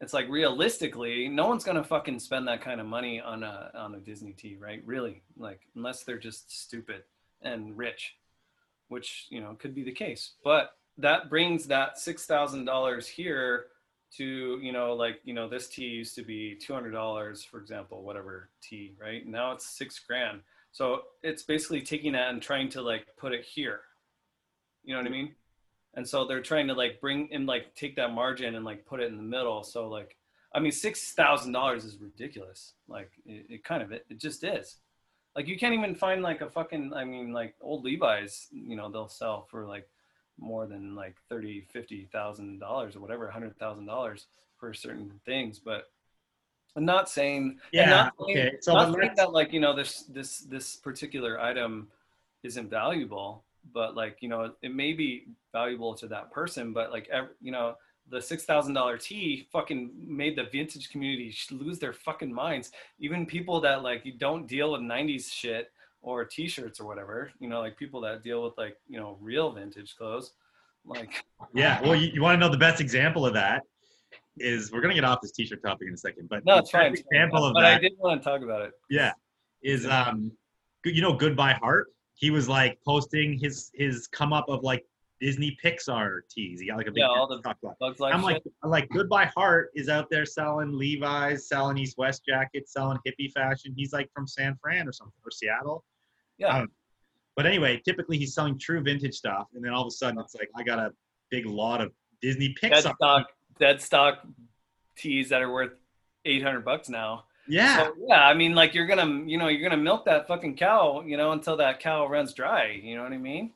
it's 0.00 0.14
like 0.14 0.28
realistically, 0.28 1.28
no 1.28 1.46
one's 1.46 1.64
gonna 1.64 1.84
fucking 1.84 2.18
spend 2.20 2.48
that 2.48 2.62
kind 2.62 2.80
of 2.80 2.86
money 2.86 3.20
on 3.20 3.42
a 3.42 3.70
on 3.74 3.94
a 3.94 3.98
Disney 3.98 4.32
tee, 4.32 4.56
right? 4.58 4.82
Really, 4.86 5.22
like 5.36 5.60
unless 5.76 6.04
they're 6.04 6.18
just 6.18 6.50
stupid 6.50 7.02
and 7.42 7.76
rich, 7.76 8.16
which 8.88 9.26
you 9.30 9.40
know 9.40 9.56
could 9.58 9.74
be 9.74 9.82
the 9.82 9.92
case. 9.92 10.32
But 10.42 10.72
that 10.98 11.28
brings 11.28 11.66
that 11.66 11.98
six 11.98 12.24
thousand 12.24 12.64
dollars 12.64 13.06
here 13.06 13.66
to 14.16 14.58
you 14.62 14.72
know 14.72 14.94
like 14.94 15.20
you 15.24 15.34
know 15.34 15.48
this 15.48 15.68
tee 15.68 15.84
used 15.84 16.14
to 16.14 16.22
be 16.22 16.54
two 16.54 16.72
hundred 16.72 16.92
dollars, 16.92 17.44
for 17.44 17.60
example, 17.60 18.02
whatever 18.02 18.48
tee, 18.62 18.94
right? 18.98 19.26
Now 19.26 19.52
it's 19.52 19.66
six 19.66 19.98
grand. 19.98 20.40
So 20.72 21.02
it's 21.22 21.42
basically 21.42 21.82
taking 21.82 22.12
that 22.12 22.30
and 22.30 22.40
trying 22.40 22.70
to 22.70 22.80
like 22.80 23.06
put 23.18 23.32
it 23.32 23.44
here. 23.44 23.80
You 24.82 24.94
know 24.94 25.00
what 25.00 25.08
I 25.08 25.10
mean? 25.10 25.34
And 25.94 26.06
so 26.08 26.24
they're 26.24 26.40
trying 26.42 26.68
to 26.68 26.74
like 26.74 27.00
bring 27.00 27.28
and 27.32 27.46
like 27.46 27.74
take 27.74 27.96
that 27.96 28.12
margin 28.12 28.54
and 28.54 28.64
like 28.64 28.84
put 28.86 29.00
it 29.00 29.08
in 29.10 29.16
the 29.16 29.22
middle 29.22 29.62
so 29.62 29.88
like 29.88 30.16
i 30.54 30.60
mean 30.60 30.72
six 30.72 31.12
thousand 31.12 31.52
dollars 31.52 31.84
is 31.84 31.98
ridiculous 31.98 32.74
like 32.88 33.10
it, 33.26 33.46
it 33.48 33.64
kind 33.64 33.82
of 33.82 33.90
it, 33.92 34.06
it 34.08 34.18
just 34.18 34.44
is 34.44 34.76
like 35.36 35.46
you 35.48 35.58
can't 35.58 35.74
even 35.74 35.94
find 35.94 36.22
like 36.22 36.40
a 36.40 36.50
fucking 36.50 36.92
i 36.94 37.04
mean 37.04 37.32
like 37.32 37.54
old 37.60 37.84
levi's 37.84 38.46
you 38.52 38.76
know 38.76 38.90
they'll 38.90 39.08
sell 39.08 39.46
for 39.50 39.66
like 39.66 39.88
more 40.38 40.66
than 40.66 40.94
like 40.94 41.16
30 41.28 41.66
50 41.72 42.08
thousand 42.12 42.58
dollars 42.60 42.96
or 42.96 43.00
whatever 43.00 43.28
a 43.28 43.32
hundred 43.32 43.56
thousand 43.58 43.86
dollars 43.86 44.26
for 44.58 44.72
certain 44.72 45.12
things 45.26 45.58
but 45.58 45.90
i'm 46.76 46.84
not 46.84 47.08
saying 47.10 47.58
Yeah. 47.72 47.90
not 47.90 48.14
saying- 48.26 48.38
Okay. 48.38 48.56
So 48.60 48.72
not 48.74 48.94
saying 48.94 49.12
that 49.16 49.32
like 49.32 49.52
you 49.52 49.60
know 49.60 49.74
this 49.74 50.04
this 50.04 50.38
this 50.40 50.76
particular 50.76 51.40
item 51.40 51.88
isn't 52.42 52.70
valuable 52.70 53.44
but 53.72 53.94
like 53.94 54.18
you 54.20 54.28
know 54.28 54.52
it 54.62 54.74
may 54.74 54.92
be 54.92 55.26
valuable 55.52 55.94
to 55.94 56.06
that 56.06 56.30
person 56.30 56.72
but 56.72 56.90
like 56.90 57.08
ev 57.10 57.28
you 57.40 57.52
know 57.52 57.74
the 58.08 58.20
six 58.20 58.44
thousand 58.44 58.74
dollar 58.74 58.96
tee 58.96 59.46
fucking 59.52 59.90
made 59.96 60.36
the 60.36 60.44
vintage 60.44 60.90
community 60.90 61.34
lose 61.50 61.78
their 61.78 61.92
fucking 61.92 62.32
minds 62.32 62.72
even 62.98 63.26
people 63.26 63.60
that 63.60 63.82
like 63.82 64.04
you 64.04 64.12
don't 64.12 64.46
deal 64.46 64.72
with 64.72 64.80
90s 64.80 65.30
shit 65.30 65.70
or 66.02 66.24
t-shirts 66.24 66.80
or 66.80 66.86
whatever 66.86 67.30
you 67.40 67.48
know 67.48 67.60
like 67.60 67.76
people 67.76 68.00
that 68.00 68.22
deal 68.22 68.42
with 68.42 68.56
like 68.56 68.76
you 68.88 68.98
know 68.98 69.16
real 69.20 69.52
vintage 69.52 69.96
clothes 69.96 70.32
like 70.84 71.24
Yeah. 71.54 71.80
Well, 71.82 71.94
you, 71.94 72.10
you 72.14 72.22
want 72.22 72.36
to 72.36 72.40
know 72.40 72.50
the 72.50 72.58
best 72.58 72.80
example 72.80 73.26
of 73.26 73.34
that 73.34 73.62
is 74.38 74.72
we're 74.72 74.80
gonna 74.80 74.94
get 74.94 75.04
off 75.04 75.20
this 75.20 75.32
T-shirt 75.32 75.62
topic 75.62 75.88
in 75.88 75.94
a 75.94 75.96
second, 75.96 76.28
but 76.30 76.44
no 76.46 76.58
it's 76.58 76.70
fine 76.70 76.94
example 76.94 77.44
of 77.44 77.52
but 77.52 77.64
i 77.64 77.72
that, 77.72 77.82
did 77.82 77.92
want 77.98 78.22
to 78.22 78.24
talk 78.26 78.42
about 78.42 78.62
it 78.62 78.72
yeah, 78.88 79.12
is 79.62 79.86
um, 79.86 80.32
you 80.84 81.02
know, 81.02 81.14
Goodbye 81.14 81.52
Heart. 81.54 81.88
He 82.20 82.30
was 82.30 82.48
like 82.50 82.78
posting 82.84 83.38
his 83.38 83.70
his 83.74 84.06
come 84.06 84.34
up 84.34 84.44
of 84.48 84.62
like 84.62 84.84
Disney 85.20 85.56
Pixar 85.62 86.20
tees. 86.30 86.60
He 86.60 86.66
got 86.66 86.76
like 86.76 86.86
a 86.86 86.90
big 86.90 86.98
Yeah, 86.98 87.06
all 87.06 87.26
the 87.26 87.40
bugs 87.80 87.98
like 87.98 88.12
I'm 88.12 88.20
shit. 88.20 88.24
like, 88.24 88.42
I'm 88.62 88.70
like, 88.70 88.88
Goodbye 88.90 89.30
Heart 89.34 89.70
is 89.74 89.88
out 89.88 90.08
there 90.10 90.26
selling 90.26 90.76
Levi's, 90.76 91.48
selling 91.48 91.78
East 91.78 91.96
West 91.96 92.22
jackets, 92.26 92.74
selling 92.74 92.98
hippie 93.06 93.32
fashion. 93.32 93.72
He's 93.74 93.94
like 93.94 94.10
from 94.14 94.26
San 94.26 94.54
Fran 94.60 94.86
or 94.86 94.92
something, 94.92 95.14
or 95.24 95.30
Seattle. 95.30 95.82
yeah 96.36 96.58
um, 96.58 96.68
But 97.36 97.46
anyway, 97.46 97.80
typically 97.86 98.18
he's 98.18 98.34
selling 98.34 98.58
true 98.58 98.82
vintage 98.82 99.14
stuff, 99.14 99.46
and 99.54 99.64
then 99.64 99.72
all 99.72 99.82
of 99.82 99.88
a 99.88 99.90
sudden 99.90 100.20
it's 100.20 100.34
like 100.34 100.50
I 100.54 100.62
got 100.62 100.78
a 100.78 100.92
big 101.30 101.46
lot 101.46 101.80
of 101.80 101.90
Disney 102.20 102.54
Pixar 102.62 102.82
dead 102.82 102.94
stock 102.96 103.26
dead 103.58 103.80
stock 103.80 104.26
tees 104.94 105.30
that 105.30 105.40
are 105.40 105.50
worth 105.50 105.72
800 106.26 106.66
bucks 106.66 106.90
now 106.90 107.24
Yeah, 107.48 107.78
So, 107.78 107.94
yeah, 108.06 108.26
I 108.26 108.34
mean, 108.34 108.54
like 108.54 108.74
you're 108.74 108.86
gonna, 108.86 109.24
you 109.26 109.38
know, 109.38 109.48
you're 109.48 109.68
gonna 109.68 109.82
milk 109.82 110.04
that 110.04 110.28
fucking 110.28 110.56
cow, 110.56 111.02
you 111.04 111.16
know, 111.16 111.32
until 111.32 111.56
that 111.56 111.80
cow 111.80 112.06
runs 112.06 112.32
dry. 112.32 112.80
You 112.82 112.96
know 112.96 113.02
what 113.02 113.12
I 113.12 113.18
mean? 113.18 113.52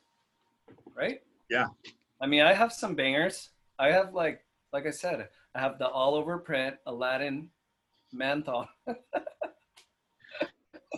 Right? 0.95 1.21
Yeah. 1.49 1.67
I 2.19 2.27
mean, 2.27 2.41
I 2.41 2.53
have 2.53 2.73
some 2.73 2.95
bangers. 2.95 3.49
I 3.77 3.91
have 3.91 4.13
like, 4.13 4.43
like 4.73 4.85
I 4.85 4.91
said, 4.91 5.29
I 5.53 5.59
have 5.59 5.79
the 5.79 5.87
all 5.87 6.15
over 6.15 6.37
print 6.37 6.75
Aladdin 6.85 7.49
Manthon. 8.13 8.67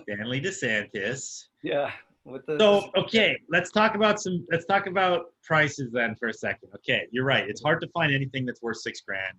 Stanley 0.02 0.42
DeSantis. 0.42 1.46
Yeah, 1.64 1.92
with 2.24 2.46
the. 2.46 2.58
So 2.60 2.90
okay, 2.96 3.38
let's 3.50 3.72
talk 3.72 3.96
about 3.96 4.22
some. 4.22 4.46
Let's 4.52 4.66
talk 4.66 4.88
about 4.88 5.34
prices 5.44 5.92
then 5.92 6.16
for 6.16 6.30
a 6.30 6.34
second. 6.34 6.70
Okay, 6.76 7.08
you're 7.12 7.26
right. 7.26 7.48
It's 7.48 7.62
hard 7.62 7.82
to 7.82 7.88
find 7.90 8.14
anything 8.14 8.46
that's 8.46 8.62
worth 8.62 8.78
six 8.78 9.02
grand, 9.02 9.38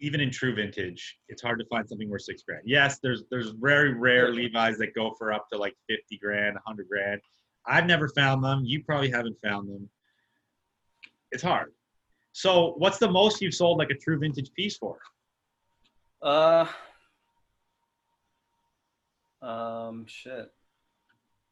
even 0.00 0.20
in 0.20 0.30
true 0.30 0.54
vintage. 0.54 1.18
It's 1.28 1.42
hard 1.42 1.58
to 1.58 1.64
find 1.66 1.88
something 1.88 2.08
worth 2.08 2.22
six 2.22 2.42
grand. 2.42 2.62
Yes, 2.64 2.98
there's 3.02 3.24
there's 3.30 3.50
very 3.60 3.94
rare 3.94 4.32
Levi's 4.32 4.78
that 4.78 4.94
go 4.94 5.14
for 5.18 5.32
up 5.32 5.48
to 5.52 5.58
like 5.58 5.74
fifty 5.88 6.18
grand, 6.18 6.56
hundred 6.66 6.88
grand. 6.88 7.20
I've 7.66 7.86
never 7.86 8.08
found 8.08 8.42
them. 8.42 8.62
You 8.64 8.82
probably 8.84 9.10
haven't 9.10 9.36
found 9.42 9.68
them. 9.68 9.88
It's 11.32 11.42
hard. 11.42 11.72
So, 12.32 12.74
what's 12.78 12.98
the 12.98 13.10
most 13.10 13.40
you've 13.40 13.54
sold 13.54 13.78
like 13.78 13.90
a 13.90 13.94
true 13.94 14.18
vintage 14.18 14.52
piece 14.54 14.76
for? 14.76 14.98
Uh. 16.22 16.66
Um. 19.42 20.04
Shit. 20.06 20.52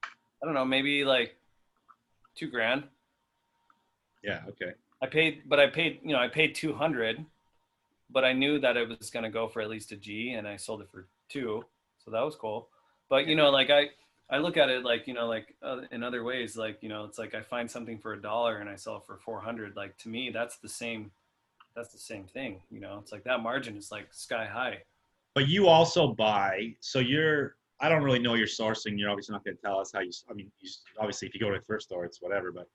I 0.05 0.45
don't 0.45 0.55
know. 0.55 0.65
Maybe 0.65 1.05
like 1.05 1.37
two 2.37 2.49
grand. 2.49 2.85
Yeah. 4.23 4.41
Okay. 4.49 4.73
I 5.03 5.07
paid, 5.07 5.43
but 5.47 5.61
I 5.61 5.67
paid, 5.69 6.01
you 6.03 6.13
know, 6.13 6.19
I 6.19 6.29
paid 6.29 6.55
200, 6.55 7.25
but 8.11 8.25
I 8.25 8.33
knew 8.33 8.59
that 8.61 8.77
it 8.77 8.89
was 8.89 9.11
going 9.11 9.25
to 9.25 9.31
go 9.31 9.49
for 9.49 9.61
at 9.61 9.71
least 9.71 9.93
a 9.93 9.97
G 9.97 10.33
and 10.33 10.47
I 10.47 10.57
sold 10.57 10.81
it 10.81 10.91
for 10.91 11.09
two. 11.29 11.65
So 12.05 12.11
that 12.11 12.25
was 12.25 12.37
cool. 12.37 12.69
But, 13.09 13.27
you 13.27 13.37
know, 13.37 13.51
like 13.51 13.71
I, 13.71 13.89
I 14.31 14.39
look 14.39 14.57
at 14.57 14.69
it 14.69 14.85
like, 14.85 15.07
you 15.07 15.15
know, 15.15 15.27
like 15.27 15.55
uh, 15.63 15.83
in 15.91 16.03
other 16.03 16.25
ways, 16.25 16.57
like, 16.57 16.79
you 16.83 16.89
know, 16.89 17.05
it's 17.05 17.19
like 17.19 17.35
I 17.35 17.43
find 17.43 17.71
something 17.71 17.99
for 17.99 18.13
a 18.13 18.21
dollar 18.21 18.59
and 18.59 18.69
I 18.69 18.77
sell 18.77 18.97
it 18.97 19.03
for 19.07 19.19
400. 19.19 19.77
Like 19.77 19.97
to 19.99 20.09
me, 20.09 20.31
that's 20.31 20.59
the 20.59 20.69
same, 20.69 21.11
that's 21.75 21.93
the 21.93 21.99
same 21.99 22.25
thing. 22.25 22.61
You 22.71 22.81
know, 22.81 22.99
it's 23.01 23.13
like 23.13 23.25
that 23.25 23.43
margin 23.43 23.77
is 23.77 23.91
like 23.91 24.09
sky 24.13 24.47
high. 24.47 24.79
But 25.37 25.49
you 25.49 25.69
also 25.69 26.15
buy, 26.15 26.75
so 26.81 26.99
you're. 26.99 27.57
I 27.79 27.91
don't 27.91 28.03
really 28.03 28.19
know 28.19 28.33
your 28.33 28.47
sourcing. 28.47 28.99
You're 28.99 29.11
obviously 29.11 29.35
not 29.35 29.45
going 29.45 29.59
to 29.59 29.63
tell 29.63 29.79
us 29.79 29.93
how 29.93 30.01
you. 30.01 30.11
I 30.31 30.33
mean, 30.33 30.51
you, 30.61 30.71
obviously, 30.99 31.29
if 31.29 31.35
you 31.35 31.41
go 31.41 31.51
to 31.51 31.57
a 31.57 31.61
thrift 31.61 31.83
store, 31.83 32.07
it's 32.07 32.23
whatever. 32.23 32.51
But 32.51 32.69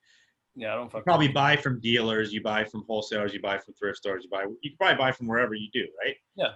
Yeah. 0.54 0.72
I 0.72 0.76
don't 0.76 0.90
fuck. 0.90 1.04
probably 1.04 1.28
buy 1.28 1.56
from 1.56 1.80
dealers. 1.80 2.32
You 2.32 2.42
buy 2.42 2.64
from 2.64 2.84
wholesalers. 2.86 3.32
You 3.32 3.40
buy 3.40 3.58
from 3.58 3.74
thrift 3.74 3.98
stores. 3.98 4.24
You 4.24 4.30
buy. 4.30 4.42
You 4.62 4.70
can 4.70 4.76
probably 4.78 4.98
buy 4.98 5.12
from 5.12 5.26
wherever 5.26 5.54
you 5.54 5.68
do, 5.72 5.86
right? 6.04 6.16
Yeah. 6.36 6.52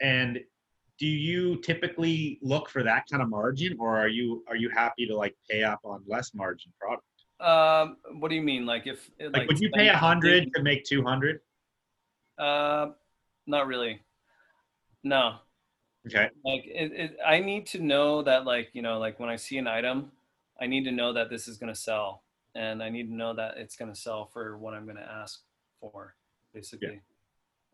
And 0.00 0.40
do 0.98 1.06
you 1.06 1.60
typically 1.60 2.38
look 2.42 2.68
for 2.68 2.82
that 2.82 3.04
kind 3.10 3.22
of 3.22 3.28
margin, 3.28 3.76
or 3.78 3.96
are 3.98 4.08
you 4.08 4.42
are 4.48 4.56
you 4.56 4.70
happy 4.70 5.06
to 5.06 5.14
like 5.16 5.36
pay 5.50 5.62
up 5.62 5.80
on 5.84 6.02
less 6.06 6.32
margin 6.34 6.72
product? 6.80 7.04
Um, 7.38 7.98
what 8.18 8.30
do 8.30 8.34
you 8.34 8.42
mean? 8.42 8.64
Like 8.64 8.86
if, 8.86 9.10
Like, 9.20 9.46
would 9.46 9.60
you 9.60 9.70
pay 9.70 9.88
a 9.88 9.96
hundred 9.96 10.48
to 10.54 10.62
make 10.62 10.84
two 10.84 11.02
hundred? 11.04 11.40
Uh, 12.38 12.88
not 13.46 13.66
really. 13.66 14.00
No, 15.04 15.36
Okay. 16.06 16.28
like 16.44 16.64
it, 16.66 16.92
it 16.92 17.16
i 17.24 17.38
need 17.40 17.66
to 17.66 17.80
know 17.80 18.22
that 18.22 18.44
like 18.44 18.70
you 18.72 18.80
know 18.82 18.98
like 18.98 19.18
when 19.20 19.28
i 19.28 19.34
see 19.36 19.58
an 19.58 19.66
item 19.66 20.10
i 20.60 20.66
need 20.66 20.84
to 20.84 20.92
know 20.92 21.12
that 21.12 21.30
this 21.30 21.46
is 21.48 21.56
going 21.58 21.72
to 21.72 21.78
sell 21.78 22.22
and 22.56 22.82
i 22.82 22.88
need 22.88 23.08
to 23.08 23.14
know 23.14 23.32
that 23.34 23.56
it's 23.58 23.76
going 23.76 23.92
to 23.92 23.98
sell 24.06 24.26
for 24.32 24.56
what 24.58 24.74
i'm 24.74 24.84
going 24.84 24.96
to 24.96 25.10
ask 25.22 25.40
for 25.80 26.14
basically. 26.54 27.00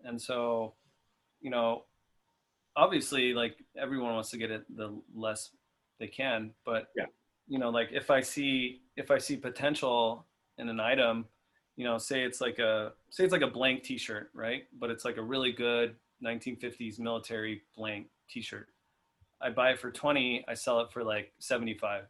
And 0.05 0.20
so 0.20 0.74
you 1.41 1.51
know 1.51 1.85
obviously 2.74 3.33
like 3.35 3.57
everyone 3.76 4.12
wants 4.14 4.30
to 4.30 4.39
get 4.39 4.51
it 4.51 4.64
the 4.76 4.89
less 5.14 5.51
they 6.01 6.09
can 6.09 6.51
but 6.64 6.89
Yeah. 6.97 7.07
you 7.47 7.59
know 7.59 7.70
like 7.70 7.91
if 7.93 8.11
i 8.11 8.20
see 8.20 8.80
if 8.97 9.11
i 9.11 9.18
see 9.18 9.37
potential 9.37 10.26
in 10.59 10.68
an 10.68 10.80
item 10.80 11.26
you 11.76 11.85
know 11.85 11.99
say 11.99 12.22
it's 12.24 12.41
like 12.41 12.59
a 12.59 12.93
say 13.11 13.22
it's 13.24 13.33
like 13.33 13.43
a 13.43 13.55
blank 13.59 13.83
t-shirt 13.85 14.30
right? 14.35 14.64
But 14.80 14.91
it's 14.91 15.05
like 15.05 15.16
a 15.18 15.22
really 15.22 15.53
good 15.53 15.95
1950s 16.24 16.99
military 16.99 17.62
blank 17.76 18.07
t-shirt. 18.30 18.68
I 19.41 19.51
buy 19.51 19.70
it 19.72 19.78
for 19.80 19.91
20 19.91 20.45
i 20.49 20.55
sell 20.55 20.80
it 20.80 20.91
for 20.93 21.03
like 21.05 21.33
75 21.39 22.05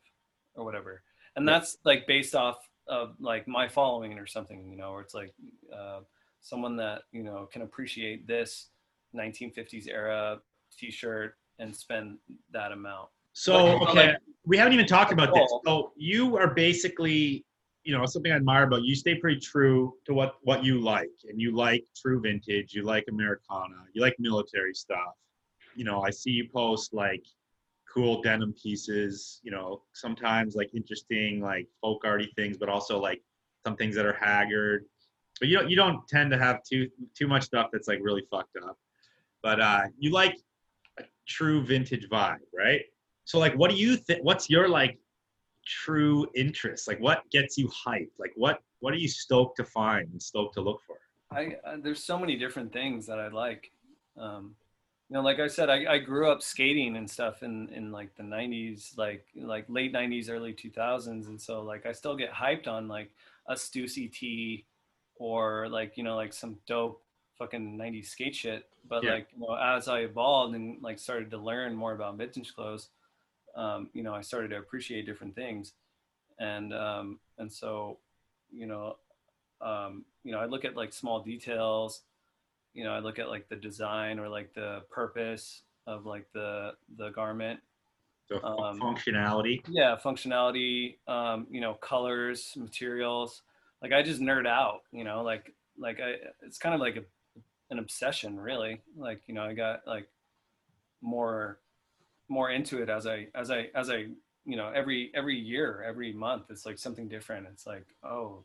or 0.55 0.65
whatever 0.65 1.03
and 1.37 1.47
Yeah. 1.47 1.53
that's 1.59 1.79
like 1.85 2.07
based 2.07 2.35
off 2.35 2.59
of 2.89 3.15
like 3.21 3.47
my 3.49 3.69
following 3.69 4.19
or 4.19 4.27
something 4.27 4.71
you 4.71 4.77
know 4.77 4.91
or 4.91 5.01
it's 5.01 5.15
like 5.15 5.33
uh, 5.75 6.01
someone 6.41 6.77
that 6.77 7.03
you 7.13 7.23
know 7.23 7.49
can 7.53 7.63
appreciate 7.63 8.27
this 8.27 8.69
1950s 9.15 9.89
era 9.89 10.41
t-shirt 10.79 11.37
and 11.59 11.75
spend 11.75 12.19
that 12.51 12.73
amount 12.73 13.09
So 13.35 13.65
Like, 13.67 13.89
okay, 13.91 14.07
like- 14.09 14.17
we 14.45 14.57
haven't 14.59 14.73
even 14.73 14.87
talked 14.87 15.13
about 15.13 15.33
this. 15.35 15.49
So 15.65 15.93
you 15.97 16.37
are 16.37 16.53
basically 16.53 17.45
you 17.85 17.93
know 17.97 18.05
something 18.07 18.31
I 18.33 18.37
admire 18.37 18.65
about 18.65 18.83
you. 18.83 18.89
You 18.91 18.95
stay 18.97 19.15
pretty 19.17 19.41
true 19.41 19.95
to 20.07 20.15
what 20.15 20.35
what 20.43 20.65
you 20.65 20.81
like, 20.81 21.11
and 21.29 21.41
you 21.41 21.55
like 21.67 21.85
true 21.97 22.21
vintage. 22.21 22.75
You 22.75 22.83
like 22.83 23.05
Americana. 23.09 23.79
You 23.93 24.01
like 24.03 24.17
military 24.19 24.75
stuff. 24.75 25.15
You 25.77 25.85
know, 25.85 26.03
I 26.03 26.11
see 26.11 26.31
you 26.31 26.49
post 26.53 26.93
like 26.93 27.25
cool 27.93 28.23
denim 28.23 28.55
pieces. 28.55 29.41
You 29.43 29.51
know, 29.51 29.83
sometimes 29.93 30.55
like 30.55 30.71
interesting 30.75 31.41
like 31.41 31.69
folk 31.81 32.03
arty 32.05 32.33
things, 32.37 32.57
but 32.57 32.69
also 32.69 32.99
like 32.99 33.23
some 33.65 33.77
things 33.77 33.95
that 33.97 34.07
are 34.07 34.19
haggard. 34.21 34.85
But 35.41 35.49
you 35.49 35.59
don't 35.59 35.71
you 35.71 35.77
don't 35.77 36.07
tend 36.09 36.31
to 36.31 36.39
have 36.39 36.63
too 36.63 36.89
too 37.17 37.27
much 37.27 37.45
stuff 37.45 37.69
that's 37.73 37.89
like 37.89 37.99
really 38.03 38.25
fucked 38.31 38.57
up. 38.65 38.79
But 39.43 39.61
uh, 39.61 39.83
you 39.99 40.11
like 40.11 40.39
a 40.99 41.05
true 41.27 41.63
vintage 41.63 42.09
vibe, 42.09 42.39
right? 42.57 42.83
So 43.25 43.39
like, 43.39 43.55
what 43.55 43.71
do 43.71 43.77
you 43.77 43.97
think? 43.97 44.23
What's 44.25 44.49
your 44.49 44.69
like 44.69 44.99
true 45.67 46.27
interest? 46.35 46.89
Like, 46.89 47.01
what 47.01 47.23
gets 47.31 47.59
you 47.59 47.69
hyped? 47.69 48.11
Like, 48.19 48.33
what 48.37 48.61
what 48.81 48.93
are 48.93 48.99
you 48.99 49.09
stoked 49.09 49.57
to 49.59 49.65
find 49.65 50.09
and 50.11 50.23
stoked 50.23 50.55
to 50.55 50.61
look 50.61 50.81
for? 50.87 50.97
I, 51.31 51.57
I 51.67 51.77
there's 51.83 52.05
so 52.05 52.19
many 52.19 52.37
different 52.37 52.73
things 52.73 53.07
that 53.07 53.19
I 53.19 53.29
like. 53.29 53.71
Um, 54.19 54.55
you 55.13 55.19
know, 55.19 55.25
like 55.25 55.41
I 55.41 55.47
said, 55.47 55.69
I, 55.69 55.85
I 55.93 55.99
grew 55.99 56.31
up 56.33 56.41
skating 56.43 56.97
and 56.97 57.11
stuff 57.11 57.43
in, 57.43 57.69
in 57.69 57.93
like 57.93 58.15
the 58.17 58.23
90s, 58.23 58.95
like 58.97 59.27
like 59.37 59.67
late 59.69 59.93
90s, 59.93 60.31
early 60.31 60.55
2000s, 60.55 61.27
and 61.27 61.39
so 61.39 61.61
like 61.63 61.85
I 61.85 61.93
still 61.93 62.17
get 62.17 62.33
hyped 62.33 62.67
on 62.67 62.89
like 62.89 63.11
a 63.47 63.53
Stussy 63.53 64.11
tee 64.11 64.65
or 65.17 65.69
like 65.69 65.99
you 65.99 66.03
know 66.03 66.17
like 66.17 66.33
some 66.33 66.57
dope 66.67 67.03
fucking 67.39 67.77
90s 67.77 68.09
skate 68.09 68.35
shit. 68.35 68.65
But 68.89 69.05
Yeah. 69.05 69.11
like 69.11 69.29
you 69.35 69.41
know, 69.41 69.55
as 69.55 69.87
I 69.87 70.01
evolved 70.01 70.55
and 70.55 70.81
like 70.83 70.99
started 70.99 71.31
to 71.33 71.37
learn 71.37 71.75
more 71.75 71.93
about 71.93 72.17
vintage 72.17 72.55
clothes, 72.55 72.89
um, 73.55 73.91
you 73.93 74.03
know, 74.03 74.15
I 74.15 74.23
started 74.23 74.49
to 74.49 74.59
appreciate 74.59 75.05
different 75.05 75.35
things, 75.35 75.75
and 76.39 76.73
um, 76.73 77.21
and 77.39 77.53
so, 77.53 77.99
you 78.51 78.67
know, 78.67 78.97
um, 79.61 80.05
you 80.25 80.33
know, 80.33 80.39
I 80.41 80.47
look 80.47 80.65
at 80.65 80.77
like 80.77 80.93
small 80.95 81.21
details. 81.23 82.03
You 82.75 82.85
know, 82.85 82.93
I 82.93 83.01
look 83.01 83.19
at 83.19 83.29
like 83.29 83.49
the 83.49 83.57
design 83.57 84.19
or 84.19 84.29
like 84.29 84.55
the 84.55 84.83
purpose 84.91 85.63
of 85.87 86.07
like 86.07 86.27
the 86.33 86.73
the 86.97 87.11
garment. 87.11 87.61
So 88.29 88.43
Um, 88.43 88.81
functionality. 88.81 89.63
Yeah, 89.69 89.97
functionality. 90.03 90.97
Um, 91.09 91.47
you 91.51 91.61
know, 91.61 91.75
colors, 91.75 92.55
materials. 92.57 93.43
Like 93.83 93.93
I 93.93 94.03
just 94.03 94.21
nerd 94.21 94.47
out. 94.47 94.81
You 94.93 95.05
know, 95.05 95.23
like 95.23 95.53
like 95.79 96.01
I. 96.01 96.17
It's 96.43 96.59
kind 96.59 96.75
of 96.75 96.81
like 96.81 96.97
a, 96.97 97.05
an 97.71 97.79
obsession, 97.79 98.39
really. 98.39 98.81
Like 98.97 99.23
you 99.27 99.35
know, 99.35 99.43
I 99.43 99.55
got 99.55 99.87
like 99.87 100.09
more 101.01 101.59
more 102.29 102.51
into 102.51 102.83
it 102.83 102.89
as 102.89 103.07
I 103.07 103.29
as 103.35 103.51
I 103.51 103.69
as 103.75 103.91
I 103.91 104.07
you 104.45 104.57
know 104.57 104.71
every 104.75 105.11
every 105.15 105.39
year 105.39 105.85
every 105.87 106.13
month 106.13 106.45
it's 106.51 106.67
like 106.67 106.79
something 106.79 107.09
different 107.09 107.47
it's 107.51 107.67
like 107.67 107.87
oh 108.03 108.43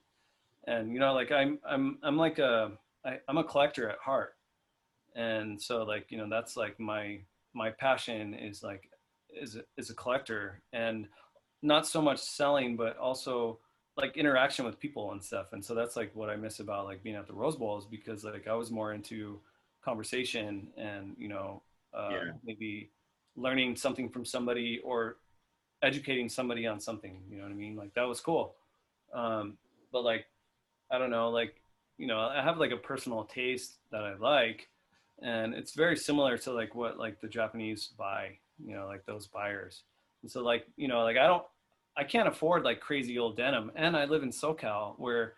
and 0.68 0.94
you 0.94 1.00
know 1.00 1.14
like 1.14 1.32
i'm 1.32 1.58
i'm 1.68 1.98
i'm 2.04 2.18
like 2.18 2.40
a 2.40 2.72
I, 3.08 3.20
i'm 3.30 3.40
a 3.40 3.46
collector 3.46 3.90
at 3.90 4.00
heart. 4.00 4.36
And 5.16 5.62
so 5.62 5.84
like 5.84 6.08
you 6.12 6.18
know 6.20 6.30
that's 6.30 6.58
like 6.58 6.80
my 6.80 7.20
my 7.54 7.72
passion 7.72 8.36
is 8.36 8.64
like 8.64 8.90
is 9.30 9.58
a, 9.58 9.62
is 9.78 9.90
a 9.92 9.96
collector 9.96 10.62
and 10.74 11.08
not 11.64 11.88
so 11.88 12.02
much 12.02 12.20
selling 12.20 12.78
but 12.78 12.98
also 12.98 13.60
like 13.98 14.18
interaction 14.18 14.66
with 14.66 14.80
people 14.80 15.12
and 15.14 15.24
stuff. 15.24 15.54
And 15.54 15.66
so 15.66 15.76
that's 15.76 15.96
like 15.98 16.12
what 16.16 16.30
i 16.30 16.36
miss 16.36 16.60
about 16.60 16.86
like 16.86 17.04
being 17.04 17.16
at 17.18 17.28
the 17.28 17.34
rose 17.34 17.56
bowl 17.58 17.78
is 17.80 17.86
because 17.86 18.24
like 18.24 18.48
i 18.48 18.54
was 18.56 18.72
more 18.72 18.94
into 18.94 19.40
conversation 19.84 20.70
and 20.78 21.16
you 21.18 21.30
know 21.30 21.64
uh, 21.94 22.22
Yeah. 22.26 22.34
maybe 22.44 22.92
learning 23.38 23.76
something 23.76 24.10
from 24.10 24.26
somebody 24.26 24.80
or 24.84 25.18
educating 25.84 26.30
somebody 26.30 26.68
on 26.68 26.80
something 26.80 27.22
you 27.30 27.38
know 27.38 27.44
what 27.44 27.52
i 27.52 27.56
mean? 27.56 27.76
Like 27.76 27.94
that 27.96 28.04
was 28.08 28.20
cool. 28.22 28.56
Um 29.14 29.58
but 29.92 30.04
like 30.04 30.26
i 30.92 30.98
don't 30.98 31.12
know 31.12 31.30
like 31.30 31.62
you 31.98 32.08
know 32.08 32.20
i 32.20 32.42
have 32.42 32.58
like 32.58 32.72
a 32.72 32.78
personal 32.78 33.24
taste 33.24 33.76
that 33.92 34.04
i 34.04 34.16
like 34.16 34.70
and 35.22 35.54
it's 35.54 35.74
very 35.74 35.98
similar 35.98 36.38
to 36.38 36.52
like 36.52 36.76
what 36.76 36.98
like 36.98 37.20
the 37.20 37.28
japanese 37.28 37.90
buy 37.98 38.38
you 38.64 38.76
know 38.76 38.88
like 38.88 39.06
those 39.06 39.28
buyers. 39.28 39.84
And 40.22 40.32
so 40.32 40.44
like 40.44 40.68
you 40.76 40.88
know 40.88 41.04
like 41.04 41.18
i 41.18 41.28
don't 41.28 41.44
i 41.96 42.04
can't 42.04 42.28
afford 42.28 42.64
like 42.64 42.80
crazy 42.80 43.18
old 43.18 43.38
denim. 43.38 43.72
And 43.76 43.96
i 43.96 44.06
live 44.06 44.24
in 44.24 44.30
socal 44.30 44.98
where 44.98 45.34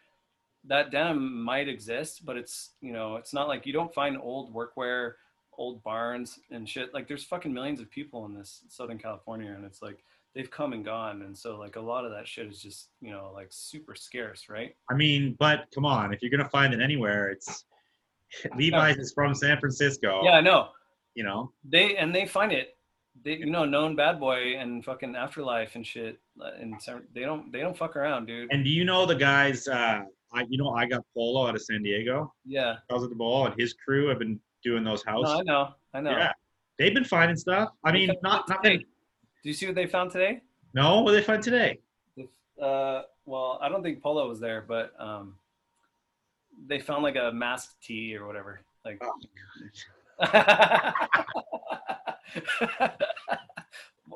that 0.66 0.92
denim 0.92 1.42
might 1.42 1.70
exist 1.70 2.26
but 2.26 2.38
it's 2.38 2.72
you 2.82 2.92
know 2.92 3.16
it's 3.16 3.34
not 3.34 3.48
like 3.48 3.66
you 3.66 3.74
don't 3.74 3.94
find 3.94 4.18
old 4.18 4.54
workwear 4.54 5.14
old 5.58 5.84
barns 5.84 6.40
and 6.52 6.70
shit. 6.70 6.94
Like 6.94 7.08
there's 7.08 7.26
fucking 7.26 7.54
millions 7.54 7.82
of 7.82 7.92
people 7.92 8.26
in 8.26 8.34
this 8.34 8.62
southern 8.70 8.98
california 8.98 9.52
and 9.52 9.66
it's 9.66 9.82
like 9.82 10.04
they've 10.36 10.52
come 10.52 10.74
and 10.74 10.86
gone 10.86 11.24
and 11.24 11.36
so 11.38 11.58
like 11.58 11.76
a 11.76 11.82
lot 11.82 12.06
of 12.06 12.12
that 12.12 12.28
shit 12.28 12.48
is 12.48 12.62
just 12.62 12.90
you 13.02 13.12
know 13.12 13.32
like 13.34 13.48
super 13.50 13.96
scarce 13.96 14.48
right 14.50 14.76
I 14.92 14.94
mean, 14.96 15.36
but 15.40 15.66
come 15.74 15.86
on, 15.86 16.14
if 16.14 16.22
you're 16.22 16.32
gonna 16.32 16.50
find 16.50 16.74
it 16.74 16.82
anywhere, 16.82 17.30
it's 17.30 17.66
Levi's 18.56 18.98
is 18.98 19.12
from 19.14 19.34
San 19.34 19.60
Francisco. 19.60 20.22
yeah 20.24 20.32
i 20.34 20.42
know 20.42 20.70
You 21.16 21.24
know. 21.24 21.52
they 21.64 21.98
and 21.98 22.14
they 22.14 22.26
find 22.26 22.52
it 22.52 22.78
they 23.24 23.34
you 23.38 23.48
know 23.48 23.66
known 23.66 23.96
bad 23.96 24.20
boy 24.20 24.56
and 24.58 24.86
fucking 24.86 25.16
afterlife 25.16 25.76
and 25.76 25.86
shit 25.86 26.20
uh, 26.42 26.52
and 26.60 26.76
they 27.14 27.22
don't 27.22 27.52
they 27.52 27.60
don't 27.60 27.76
fuck 27.78 27.96
around 27.96 28.28
dude 28.28 28.52
And 28.52 28.64
do 28.64 28.70
you 28.70 28.86
know 28.86 29.06
the 29.06 29.16
guys? 29.16 29.68
Uh, 29.68 30.02
I 30.32 30.46
you 30.50 30.58
know 30.62 30.70
I 30.72 30.86
got 30.86 31.02
Polo 31.16 31.48
out 31.48 31.56
of 31.56 31.62
San 31.64 31.82
Diego. 31.82 32.32
yeah 32.46 32.76
I 32.90 32.94
was 32.94 33.04
at 33.04 33.10
the 33.10 33.16
ball, 33.16 33.48
and 33.48 33.60
his 33.60 33.74
crew 33.74 34.08
have 34.10 34.20
been 34.20 34.40
doing 34.64 34.84
those 34.84 35.04
no, 35.08 35.24
i 35.24 35.42
know 35.42 35.70
i 35.96 36.00
know 36.02 36.12
Yeah, 36.12 36.32
they've 36.78 36.94
been 36.94 37.04
finding 37.06 37.36
stuff. 37.38 37.70
I 37.84 37.92
mean, 37.92 38.12
not 38.22 38.48
not 38.48 38.62
been, 38.62 38.84
do 39.44 39.50
you 39.50 39.54
see 39.54 39.66
what 39.66 39.76
they 39.76 39.88
found 39.88 40.12
today 40.12 40.42
no. 40.74 41.02
What 41.02 41.12
did 41.14 41.22
they 41.22 41.26
find 41.26 41.42
today? 41.42 41.80
uh 42.62 43.04
well 43.26 43.58
i 43.62 43.70
don't 43.70 43.82
think 43.82 44.02
polo 44.04 44.28
was 44.28 44.40
there 44.40 44.66
but 44.68 44.92
um 45.00 45.36
they 46.68 46.80
found 46.80 47.04
like 47.04 47.16
a 47.16 47.32
masked 47.34 47.82
tee 47.82 48.16
or 48.16 48.28
whatever 48.28 48.60
like 48.84 49.02
Oh, 49.02 49.14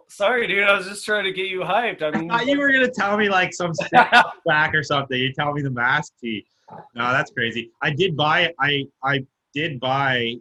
sorry 0.07 0.47
dude 0.47 0.63
i 0.63 0.76
was 0.76 0.88
just 0.88 1.05
trying 1.05 1.24
to 1.24 1.32
get 1.32 1.47
you 1.47 1.61
hyped 1.61 2.01
i 2.01 2.07
I 2.09 2.28
thought 2.28 2.45
you 2.47 2.59
were 2.59 2.71
gonna 2.71 2.89
tell 2.91 3.17
me 3.17 3.30
like 3.30 3.53
some 3.53 3.74
step 3.74 4.11
back 4.45 4.74
or 4.76 4.84
something. 4.84 5.17
You 5.17 5.34
tell 5.34 5.53
me 5.53 5.61
the 5.61 5.71
mask 5.71 6.13
tee. 6.21 6.45
No, 6.95 7.11
that's 7.11 7.32
crazy. 7.32 7.71
I 7.82 7.91
did 7.91 8.15
buy 8.15 8.53
I 8.59 8.86
I 9.03 9.26
did 9.53 9.80
buy 9.80 10.36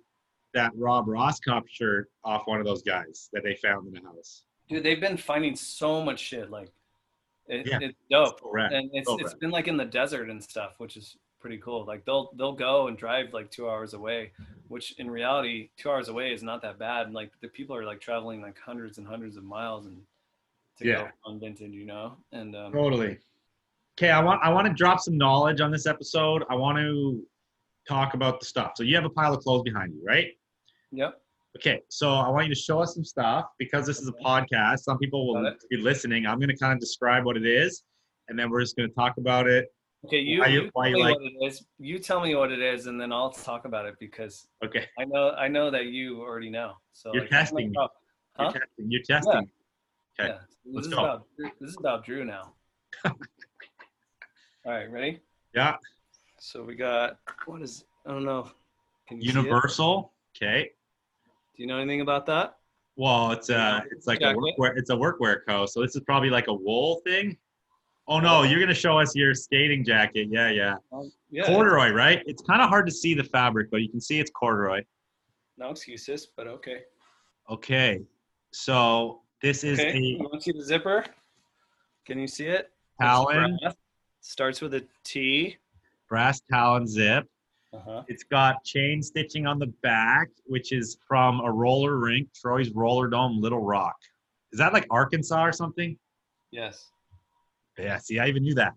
that 0.54 0.72
Rob 0.76 1.08
Ross 1.08 1.40
Cup 1.40 1.64
shirt 1.68 2.10
off 2.24 2.42
one 2.46 2.60
of 2.60 2.66
those 2.66 2.82
guys 2.82 3.28
that 3.32 3.42
they 3.44 3.54
found 3.56 3.86
in 3.88 3.94
the 3.94 4.00
house. 4.00 4.44
Dude 4.72 4.82
they've 4.82 5.00
been 5.00 5.16
finding 5.16 5.54
so 5.56 6.02
much 6.02 6.20
shit 6.20 6.50
like 6.50 6.70
it, 7.48 7.66
Yeah. 7.66 7.78
it's 7.80 7.98
dope 8.10 8.40
rad. 8.44 8.72
and 8.72 8.90
it's 8.92 9.10
it's 9.20 9.34
been 9.34 9.50
like 9.50 9.68
in 9.68 9.76
the 9.76 9.84
desert 9.84 10.30
and 10.30 10.42
stuff 10.42 10.74
which 10.78 10.96
is 10.96 11.16
pretty 11.40 11.58
cool 11.58 11.84
like 11.84 12.04
they'll 12.04 12.30
they'll 12.36 12.52
go 12.54 12.86
and 12.88 12.96
drive 12.96 13.32
like 13.32 13.50
two 13.50 13.68
hours 13.68 13.94
away 13.94 14.30
which 14.68 14.94
in 14.98 15.10
reality 15.10 15.70
two 15.76 15.90
hours 15.90 16.08
away 16.08 16.32
is 16.32 16.42
not 16.42 16.62
that 16.62 16.78
bad 16.78 17.06
and 17.06 17.14
like 17.14 17.32
the 17.40 17.48
people 17.48 17.74
are 17.74 17.84
like 17.84 18.00
traveling 18.00 18.40
like 18.40 18.56
hundreds 18.58 18.98
and 18.98 19.06
hundreds 19.06 19.36
of 19.36 19.42
miles 19.44 19.86
and 19.86 20.00
to 20.78 20.86
Yeah. 20.86 21.02
go 21.02 21.08
on 21.24 21.40
vintage 21.40 21.72
you 21.72 21.84
know 21.84 22.16
and 22.32 22.54
um 22.54 22.72
Totally. 22.72 23.18
Okay, 23.98 24.10
I 24.10 24.22
want 24.22 24.40
I 24.42 24.50
want 24.52 24.66
to 24.68 24.72
drop 24.72 25.00
some 25.00 25.18
knowledge 25.18 25.60
on 25.60 25.70
this 25.70 25.84
episode. 25.86 26.44
I 26.48 26.54
want 26.54 26.78
to 26.78 27.22
talk 27.86 28.14
about 28.14 28.40
the 28.40 28.46
stuff. 28.46 28.72
So 28.76 28.84
you 28.84 28.94
have 28.96 29.04
a 29.04 29.10
pile 29.10 29.34
of 29.34 29.40
clothes 29.44 29.62
behind 29.64 29.92
you, 29.94 30.02
right? 30.04 30.28
yep 30.92 31.21
Okay, 31.58 31.80
so 31.90 32.10
I 32.14 32.28
want 32.30 32.48
you 32.48 32.54
to 32.54 32.60
show 32.60 32.80
us 32.80 32.94
some 32.94 33.04
stuff 33.04 33.46
because 33.58 33.86
this 33.86 34.00
is 34.00 34.08
a 34.08 34.12
podcast. 34.24 34.80
Some 34.80 34.98
people 34.98 35.26
will 35.34 35.54
be 35.70 35.76
listening. 35.76 36.26
I'm 36.26 36.38
going 36.38 36.48
to 36.48 36.56
kind 36.56 36.72
of 36.72 36.80
describe 36.80 37.24
what 37.26 37.36
it 37.36 37.44
is, 37.46 37.82
and 38.28 38.38
then 38.38 38.48
we're 38.50 38.62
just 38.62 38.74
going 38.76 38.88
to 38.88 38.94
talk 38.94 39.18
about 39.18 39.46
it. 39.46 39.66
okay 40.06 40.18
you, 40.18 40.40
Why 40.40 40.46
you- 40.46 40.62
you 40.62 40.70
why 40.72 40.84
tell 40.90 40.98
you 40.98 41.04
me 41.04 41.10
like- 41.10 41.20
what 41.20 41.24
it 41.26 41.46
is 41.46 41.64
you 41.78 41.98
tell 41.98 42.20
me 42.22 42.34
what 42.34 42.50
it 42.50 42.60
is 42.60 42.86
and 42.88 43.00
then 43.00 43.12
i'll 43.12 43.30
talk 43.30 43.66
about 43.66 43.84
it 43.86 43.94
because 44.00 44.48
Okay, 44.64 44.84
i 44.98 45.04
know 45.04 45.30
i 45.44 45.46
know 45.46 45.70
that 45.70 45.84
you 45.96 46.20
already 46.22 46.50
know 46.50 46.72
so 46.92 47.10
You're 47.14 47.22
like, 47.22 47.30
testing 47.30 47.70
me. 47.70 47.76
like, 47.78 47.90
you're 48.38 48.50
testing. 48.52 48.90
You're 48.92 49.02
testing. 49.02 49.32
Okay, 50.18 50.30
Yeah. 50.30 50.38
This 50.64 50.74
let's 50.74 50.86
is 50.88 50.94
go. 50.94 50.98
about 51.04 51.26
this 51.60 51.70
is 51.70 51.76
about 51.78 52.04
Drew 52.04 52.24
now. 52.24 52.44
All 53.04 53.12
right, 54.66 54.90
ready? 54.90 55.20
Yeah, 55.54 55.76
So 56.38 56.62
we 56.64 56.74
got 56.74 57.18
what 57.46 57.62
is 57.62 57.84
I 58.06 58.10
don't 58.10 58.24
know. 58.24 58.50
Can 59.06 59.20
you 59.20 59.30
see 59.32 59.38
it? 59.38 59.42
Universal. 59.44 60.12
Okay. 60.36 60.70
Do 61.62 61.66
you 61.68 61.72
know 61.72 61.78
anything 61.78 62.00
about 62.00 62.26
that? 62.26 62.56
Well, 62.96 63.30
it's 63.30 63.48
a 63.48 63.84
it's 63.92 64.08
like 64.08 64.18
a 64.18 64.34
Jacket. 64.34 64.38
workwear. 64.58 64.76
It's 64.76 64.90
a 64.90 64.96
workwear 64.96 65.46
coat. 65.46 65.66
So 65.66 65.80
this 65.80 65.94
is 65.94 66.02
probably 66.02 66.28
like 66.28 66.48
a 66.48 66.52
wool 66.52 67.00
thing. 67.06 67.36
Oh 68.08 68.18
no, 68.18 68.42
you're 68.42 68.58
gonna 68.58 68.74
show 68.74 68.98
us 68.98 69.14
your 69.14 69.32
skating 69.32 69.84
jacket. 69.84 70.26
Yeah, 70.28 70.50
yeah. 70.50 70.74
Um, 70.92 71.12
yeah. 71.30 71.46
Corduroy, 71.46 71.90
right? 71.92 72.20
It's 72.26 72.42
kind 72.42 72.60
of 72.60 72.68
hard 72.68 72.84
to 72.86 72.92
see 72.92 73.14
the 73.14 73.22
fabric, 73.22 73.70
but 73.70 73.80
you 73.80 73.88
can 73.88 74.00
see 74.00 74.18
it's 74.18 74.32
corduroy. 74.32 74.82
No 75.56 75.70
excuses, 75.70 76.26
but 76.36 76.48
okay. 76.48 76.80
Okay, 77.48 78.00
so 78.52 79.20
this 79.40 79.62
is 79.62 79.78
Okay. 79.78 79.96
a 79.96 80.00
You 80.00 80.18
want 80.18 80.32
to 80.34 80.40
see 80.40 80.50
the 80.58 80.64
zipper? 80.64 81.04
Can 82.04 82.18
you 82.18 82.26
see 82.26 82.46
it? 82.46 82.72
It's 83.00 83.08
Talon. 83.08 83.56
Starts 84.20 84.60
with 84.60 84.74
a 84.74 84.84
T. 85.04 85.58
brass 86.08 86.40
Talon 86.50 86.88
zip. 86.88 87.28
Uh-huh. 87.72 88.02
It's 88.08 88.24
got 88.24 88.64
chain 88.64 89.02
stitching 89.02 89.46
on 89.46 89.58
the 89.58 89.68
back, 89.82 90.28
which 90.44 90.72
is 90.72 90.98
from 91.06 91.40
a 91.40 91.50
roller 91.50 91.96
rink, 91.98 92.28
Troy's 92.34 92.70
Roller 92.70 93.08
Dome, 93.08 93.40
Little 93.40 93.62
Rock. 93.62 93.96
Is 94.52 94.58
that 94.58 94.72
like 94.74 94.86
Arkansas 94.90 95.42
or 95.42 95.52
something? 95.52 95.98
Yes. 96.50 96.90
Yeah, 97.78 97.96
see, 97.98 98.18
I 98.18 98.28
even 98.28 98.42
knew 98.42 98.54
that. 98.54 98.74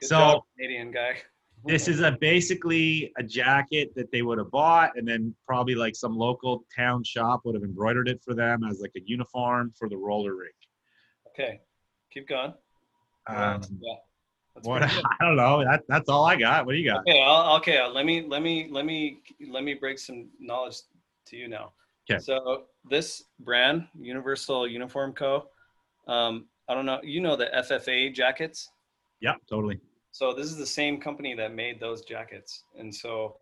Good 0.00 0.06
So- 0.08 0.16
job, 0.18 0.42
Canadian 0.56 0.90
guy. 0.92 1.16
This 1.64 1.88
is 1.88 1.98
a 1.98 2.12
basically 2.20 3.12
a 3.18 3.22
jacket 3.24 3.92
that 3.96 4.12
they 4.12 4.22
would 4.22 4.38
have 4.38 4.48
bought, 4.52 4.96
and 4.96 5.06
then 5.06 5.34
probably 5.44 5.74
like 5.74 5.96
some 5.96 6.16
local 6.16 6.64
town 6.74 7.02
shop 7.02 7.40
would 7.44 7.56
have 7.56 7.64
embroidered 7.64 8.08
it 8.08 8.22
for 8.24 8.32
them 8.32 8.62
as 8.62 8.78
like 8.80 8.92
a 8.96 9.00
uniform 9.04 9.72
for 9.76 9.88
the 9.88 9.96
roller 9.96 10.36
rink. 10.36 10.54
Okay, 11.26 11.60
keep 12.12 12.28
going. 12.28 12.54
Um, 13.26 13.60
yeah. 13.80 13.94
That's 14.58 14.68
what. 14.68 14.82
I 15.20 15.24
don't 15.24 15.36
know. 15.36 15.64
That 15.64 15.84
that's 15.88 16.08
all 16.08 16.24
I 16.24 16.36
got. 16.36 16.66
What 16.66 16.72
do 16.72 16.78
you 16.78 16.90
got? 16.90 17.00
Okay, 17.00 17.22
I'll, 17.22 17.56
okay. 17.56 17.84
Let 17.86 18.04
me 18.04 18.24
let 18.26 18.42
me 18.42 18.68
let 18.70 18.84
me 18.84 19.20
let 19.48 19.64
me 19.64 19.74
break 19.74 19.98
some 19.98 20.28
knowledge 20.40 20.76
to 21.26 21.36
you 21.36 21.48
now. 21.48 21.72
'Kay. 22.08 22.18
So 22.18 22.64
this 22.88 23.24
brand, 23.40 23.86
Universal 23.98 24.68
Uniform 24.68 25.12
Co. 25.12 25.48
Um, 26.06 26.46
I 26.68 26.74
don't 26.74 26.86
know. 26.86 27.00
You 27.02 27.20
know 27.20 27.36
the 27.36 27.46
FFA 27.54 28.12
jackets. 28.14 28.70
Yeah, 29.20 29.34
totally. 29.48 29.80
So 30.12 30.32
this 30.32 30.46
is 30.46 30.56
the 30.56 30.66
same 30.66 31.00
company 31.00 31.34
that 31.34 31.54
made 31.54 31.80
those 31.80 32.02
jackets, 32.02 32.64
and 32.78 32.94
so 32.94 33.36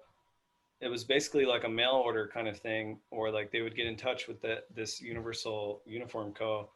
it 0.80 0.88
was 0.88 1.04
basically 1.04 1.46
like 1.46 1.64
a 1.64 1.68
mail 1.68 2.02
order 2.04 2.28
kind 2.32 2.48
of 2.48 2.58
thing, 2.58 2.98
or 3.10 3.30
like 3.30 3.50
they 3.50 3.62
would 3.62 3.76
get 3.76 3.86
in 3.86 3.96
touch 3.96 4.28
with 4.28 4.40
the 4.42 4.62
this 4.74 5.00
Universal 5.00 5.82
Uniform 5.86 6.32
Co. 6.32 6.68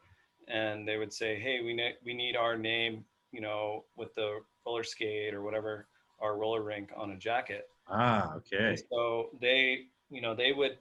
and 0.47 0.87
they 0.87 0.97
would 0.97 1.13
say, 1.13 1.39
"Hey, 1.39 1.61
we 1.61 1.73
need 1.73 1.95
we 2.03 2.13
need 2.13 2.35
our 2.35 2.57
name, 2.57 3.05
you 3.31 3.41
know, 3.41 3.85
with 3.95 4.13
the 4.15 4.39
roller 4.65 4.83
skate 4.83 5.33
or 5.33 5.41
whatever, 5.41 5.87
our 6.19 6.37
roller 6.37 6.61
rink 6.63 6.91
on 6.95 7.11
a 7.11 7.17
jacket." 7.17 7.67
Ah, 7.89 8.35
okay. 8.35 8.69
And 8.69 8.83
so 8.91 9.29
they, 9.41 9.85
you 10.09 10.21
know, 10.21 10.35
they 10.35 10.53
would, 10.53 10.77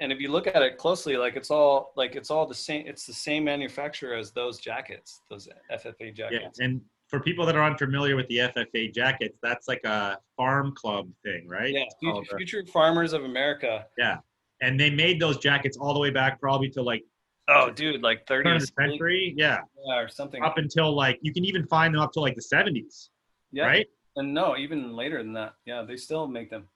and 0.00 0.12
if 0.12 0.20
you 0.20 0.30
look 0.30 0.46
at 0.46 0.62
it 0.62 0.78
closely, 0.78 1.16
like 1.16 1.36
it's 1.36 1.50
all 1.50 1.92
like 1.96 2.16
it's 2.16 2.30
all 2.30 2.46
the 2.46 2.54
same. 2.54 2.86
It's 2.86 3.06
the 3.06 3.12
same 3.12 3.44
manufacturer 3.44 4.14
as 4.14 4.32
those 4.32 4.58
jackets, 4.58 5.20
those 5.30 5.48
FFA 5.70 6.14
jackets. 6.14 6.58
Yeah, 6.58 6.64
and 6.64 6.80
for 7.08 7.20
people 7.20 7.44
that 7.46 7.54
are 7.54 7.64
unfamiliar 7.64 8.16
with 8.16 8.26
the 8.28 8.38
FFA 8.38 8.92
jackets, 8.92 9.38
that's 9.42 9.68
like 9.68 9.84
a 9.84 10.18
farm 10.36 10.74
club 10.74 11.08
thing, 11.22 11.46
right? 11.46 11.72
Yeah, 11.72 11.84
Future, 12.00 12.36
Future 12.36 12.66
Farmers 12.72 13.12
of 13.12 13.24
America. 13.24 13.86
Yeah, 13.98 14.18
and 14.62 14.80
they 14.80 14.90
made 14.90 15.20
those 15.20 15.38
jackets 15.38 15.76
all 15.76 15.92
the 15.92 16.00
way 16.00 16.10
back 16.10 16.40
probably 16.40 16.70
to 16.70 16.82
like 16.82 17.04
Oh, 17.48 17.70
dude, 17.70 18.02
like 18.02 18.26
turn 18.26 18.46
of 18.46 18.56
30s, 18.56 18.60
the 18.60 18.66
century. 18.88 19.34
Yeah, 19.36 19.60
yeah, 19.86 19.98
or 19.98 20.08
something. 20.08 20.42
up 20.42 20.56
until 20.56 20.94
like 20.94 21.18
you 21.22 21.32
can 21.32 21.44
even 21.44 21.66
find 21.66 21.94
them 21.94 22.00
up 22.00 22.12
to 22.12 22.20
like 22.20 22.36
the 22.36 22.42
70s, 22.42 23.08
yeah, 23.52 23.64
right? 23.64 23.86
and 24.16 24.32
no, 24.32 24.56
even 24.56 24.94
later 24.94 25.22
than 25.22 25.32
that. 25.34 25.54
Yeah, 25.66 25.82
they 25.82 25.96
still 25.96 26.26
make 26.26 26.50
them. 26.50 26.68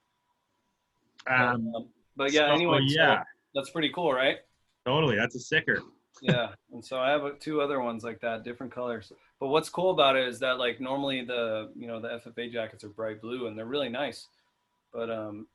But, 1.26 1.34
Um, 1.34 1.74
um, 1.74 1.88
but 2.16 2.32
yeah, 2.32 2.48
so, 2.48 2.52
anyway, 2.52 2.78
so 2.86 2.94
yeah, 2.94 3.22
that's 3.54 3.70
pretty 3.70 3.90
cool, 3.94 4.12
right? 4.12 4.38
totally. 4.86 5.16
That's 5.16 5.34
a 5.34 5.40
sticker. 5.40 5.82
yeah 6.22 6.48
and 6.72 6.84
so 6.84 6.98
i 6.98 7.10
have 7.10 7.24
uh, 7.24 7.30
two 7.38 7.60
other 7.60 7.80
ones 7.80 8.02
like 8.02 8.20
that 8.20 8.42
different 8.44 8.72
colors 8.72 9.12
but 9.38 9.48
what's 9.48 9.68
cool 9.68 9.90
about 9.90 10.16
it 10.16 10.26
is 10.26 10.38
that 10.38 10.58
like 10.58 10.80
normally 10.80 11.24
the 11.24 11.70
you 11.76 11.86
know 11.86 12.00
the 12.00 12.08
ffa 12.08 12.52
jackets 12.52 12.82
are 12.84 12.88
bright 12.88 13.20
blue 13.20 13.46
and 13.46 13.56
they're 13.56 13.66
really 13.66 13.88
nice 13.88 14.26
but 14.92 15.10
um 15.10 15.46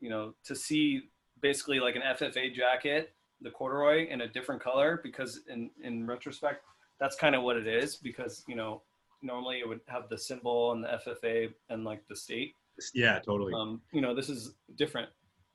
you 0.00 0.08
know 0.08 0.34
to 0.44 0.54
see 0.54 1.02
basically 1.40 1.80
like 1.80 1.96
an 1.96 2.02
ffa 2.02 2.54
jacket 2.54 3.12
the 3.42 3.50
corduroy 3.50 4.08
in 4.08 4.22
a 4.22 4.28
different 4.28 4.62
color 4.62 5.00
because 5.02 5.40
in 5.48 5.70
in 5.82 6.06
retrospect 6.06 6.64
that's 7.00 7.16
kind 7.16 7.34
of 7.34 7.42
what 7.42 7.56
it 7.56 7.66
is 7.66 7.96
because 7.96 8.44
you 8.46 8.56
know 8.56 8.82
normally 9.22 9.58
it 9.58 9.68
would 9.68 9.80
have 9.86 10.08
the 10.08 10.18
symbol 10.18 10.72
and 10.72 10.84
the 10.84 10.88
ffa 11.06 11.52
and 11.70 11.84
like 11.84 12.02
the 12.08 12.16
state 12.16 12.54
Yeah, 12.94 13.18
totally. 13.18 13.52
um 13.54 13.80
you 13.92 14.00
know 14.00 14.14
this 14.14 14.28
is 14.28 14.54
different 14.76 15.08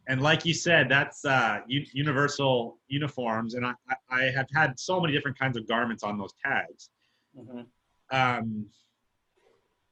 and 0.09 0.21
like 0.21 0.45
you 0.45 0.53
said, 0.53 0.87
that's 0.87 1.25
uh, 1.25 1.59
universal 1.67 2.79
uniforms, 2.87 3.55
and 3.55 3.65
I, 3.65 3.73
I, 4.09 4.21
have 4.33 4.47
had 4.53 4.79
so 4.79 5.01
many 5.01 5.13
different 5.13 5.37
kinds 5.37 5.57
of 5.57 5.67
garments 5.67 6.01
on 6.01 6.17
those 6.17 6.33
tags. 6.43 6.89
Mhm. 7.37 7.65
Um, 8.09 8.67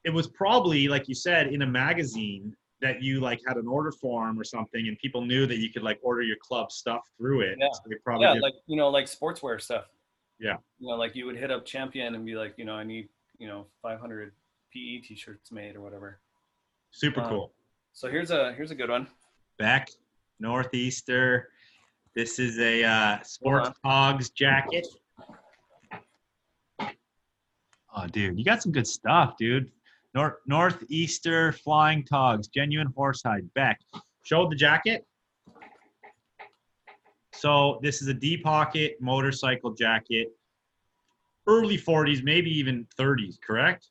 it 0.06 0.12
was 0.12 0.28
probably 0.28 0.88
like 0.88 1.10
you 1.10 1.16
said 1.16 1.48
in 1.48 1.64
a 1.64 1.68
magazine 1.68 2.56
that 2.82 3.02
you 3.02 3.20
like 3.20 3.40
had 3.48 3.58
an 3.58 3.68
order 3.68 3.92
form 3.92 4.40
or 4.40 4.44
something, 4.44 4.88
and 4.88 4.98
people 5.00 5.22
knew 5.26 5.46
that 5.48 5.58
you 5.58 5.72
could 5.72 5.84
like 5.84 6.00
order 6.04 6.22
your 6.22 6.38
club 6.42 6.72
stuff 6.72 7.08
through 7.18 7.42
it. 7.42 7.58
Yeah. 7.60 7.68
So 7.72 7.80
they 7.90 7.96
probably 8.04 8.26
yeah 8.26 8.34
did- 8.34 8.44
like 8.44 8.54
you 8.68 8.76
know 8.78 8.90
like 8.90 9.06
sportswear 9.06 9.62
stuff 9.62 9.86
Yeah. 10.40 10.58
you 10.80 10.90
know 10.90 10.96
like 10.96 11.16
you 11.16 11.26
would 11.26 11.38
hit 11.38 11.52
up 11.52 11.66
champion 11.66 12.16
and 12.16 12.26
be 12.26 12.36
like 12.36 12.56
you 12.58 12.66
know 12.66 12.76
i 12.76 12.84
need 12.84 13.08
you 13.38 13.48
know 13.48 13.68
500 13.82 14.34
pe 14.74 15.00
t-shirts 15.00 15.52
made 15.52 15.76
or 15.76 15.82
whatever 15.82 16.20
super 16.92 17.22
um, 17.22 17.30
cool. 17.30 17.54
so 17.94 18.10
here's 18.10 18.32
a 18.32 18.54
here's 18.54 18.72
a 18.72 18.76
good 18.76 18.90
one 18.90 19.08
Beck 19.58 19.90
Northeaster. 20.40 21.50
This 22.14 22.40
is 22.40 22.60
a 22.60 22.84
uh, 22.84 23.22
sports 23.24 23.72
hogs 23.86 24.30
jacket. 24.32 24.86
Oh, 26.80 28.08
dude, 28.12 28.38
you 28.38 28.44
got 28.44 28.62
some 28.62 28.72
good 28.74 28.88
stuff, 28.88 29.36
dude. 29.38 29.72
North 30.16 30.36
Northeaster 30.48 31.52
Flying 31.52 32.04
Togs, 32.06 32.48
genuine 32.48 32.88
horsehide. 32.98 33.48
Beck, 33.54 33.80
show 34.24 34.50
the 34.50 34.56
jacket. 34.56 35.06
So 37.34 37.80
this 37.84 38.02
is 38.02 38.08
a 38.08 38.14
D 38.14 38.38
pocket 38.38 38.96
motorcycle 39.02 39.72
jacket. 39.72 40.30
Early 41.48 41.78
40s, 41.78 42.24
maybe 42.24 42.50
even 42.50 42.88
30s, 42.98 43.36
correct? 43.40 43.90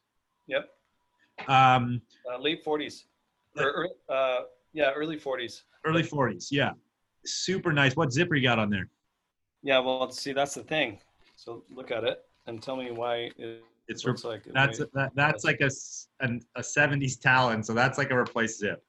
Yep. 0.48 0.70
Um, 1.46 2.00
uh, 2.32 2.38
late 2.40 2.64
40s 2.64 3.04
or, 3.58 3.64
or, 3.64 3.88
uh 4.08 4.40
yeah 4.72 4.90
early 4.92 5.18
40s 5.18 5.62
early 5.84 6.02
40s, 6.02 6.46
yeah. 6.50 6.70
Super 7.24 7.72
nice. 7.72 7.96
What 7.96 8.12
zipper 8.12 8.34
you 8.34 8.42
got 8.42 8.58
on 8.58 8.70
there? 8.70 8.88
yeah 9.64 9.78
well 9.78 10.10
see 10.10 10.32
that's 10.32 10.54
the 10.54 10.62
thing 10.62 11.00
so 11.36 11.64
look 11.74 11.90
at 11.90 12.04
it 12.04 12.18
and 12.46 12.62
tell 12.62 12.76
me 12.76 12.90
why 12.92 13.30
it 13.38 13.64
It's 13.88 14.04
re- 14.04 14.14
like 14.24 14.44
that's 14.52 14.78
might- 14.80 14.92
that, 14.94 15.12
that's 15.14 15.44
like 15.44 15.60
a 15.60 15.70
an, 16.20 16.40
a 16.56 16.60
70s 16.60 17.20
Talon, 17.20 17.62
so 17.62 17.74
that's 17.74 17.98
like 17.98 18.10
a 18.10 18.16
replaced 18.16 18.58
zip. 18.58 18.82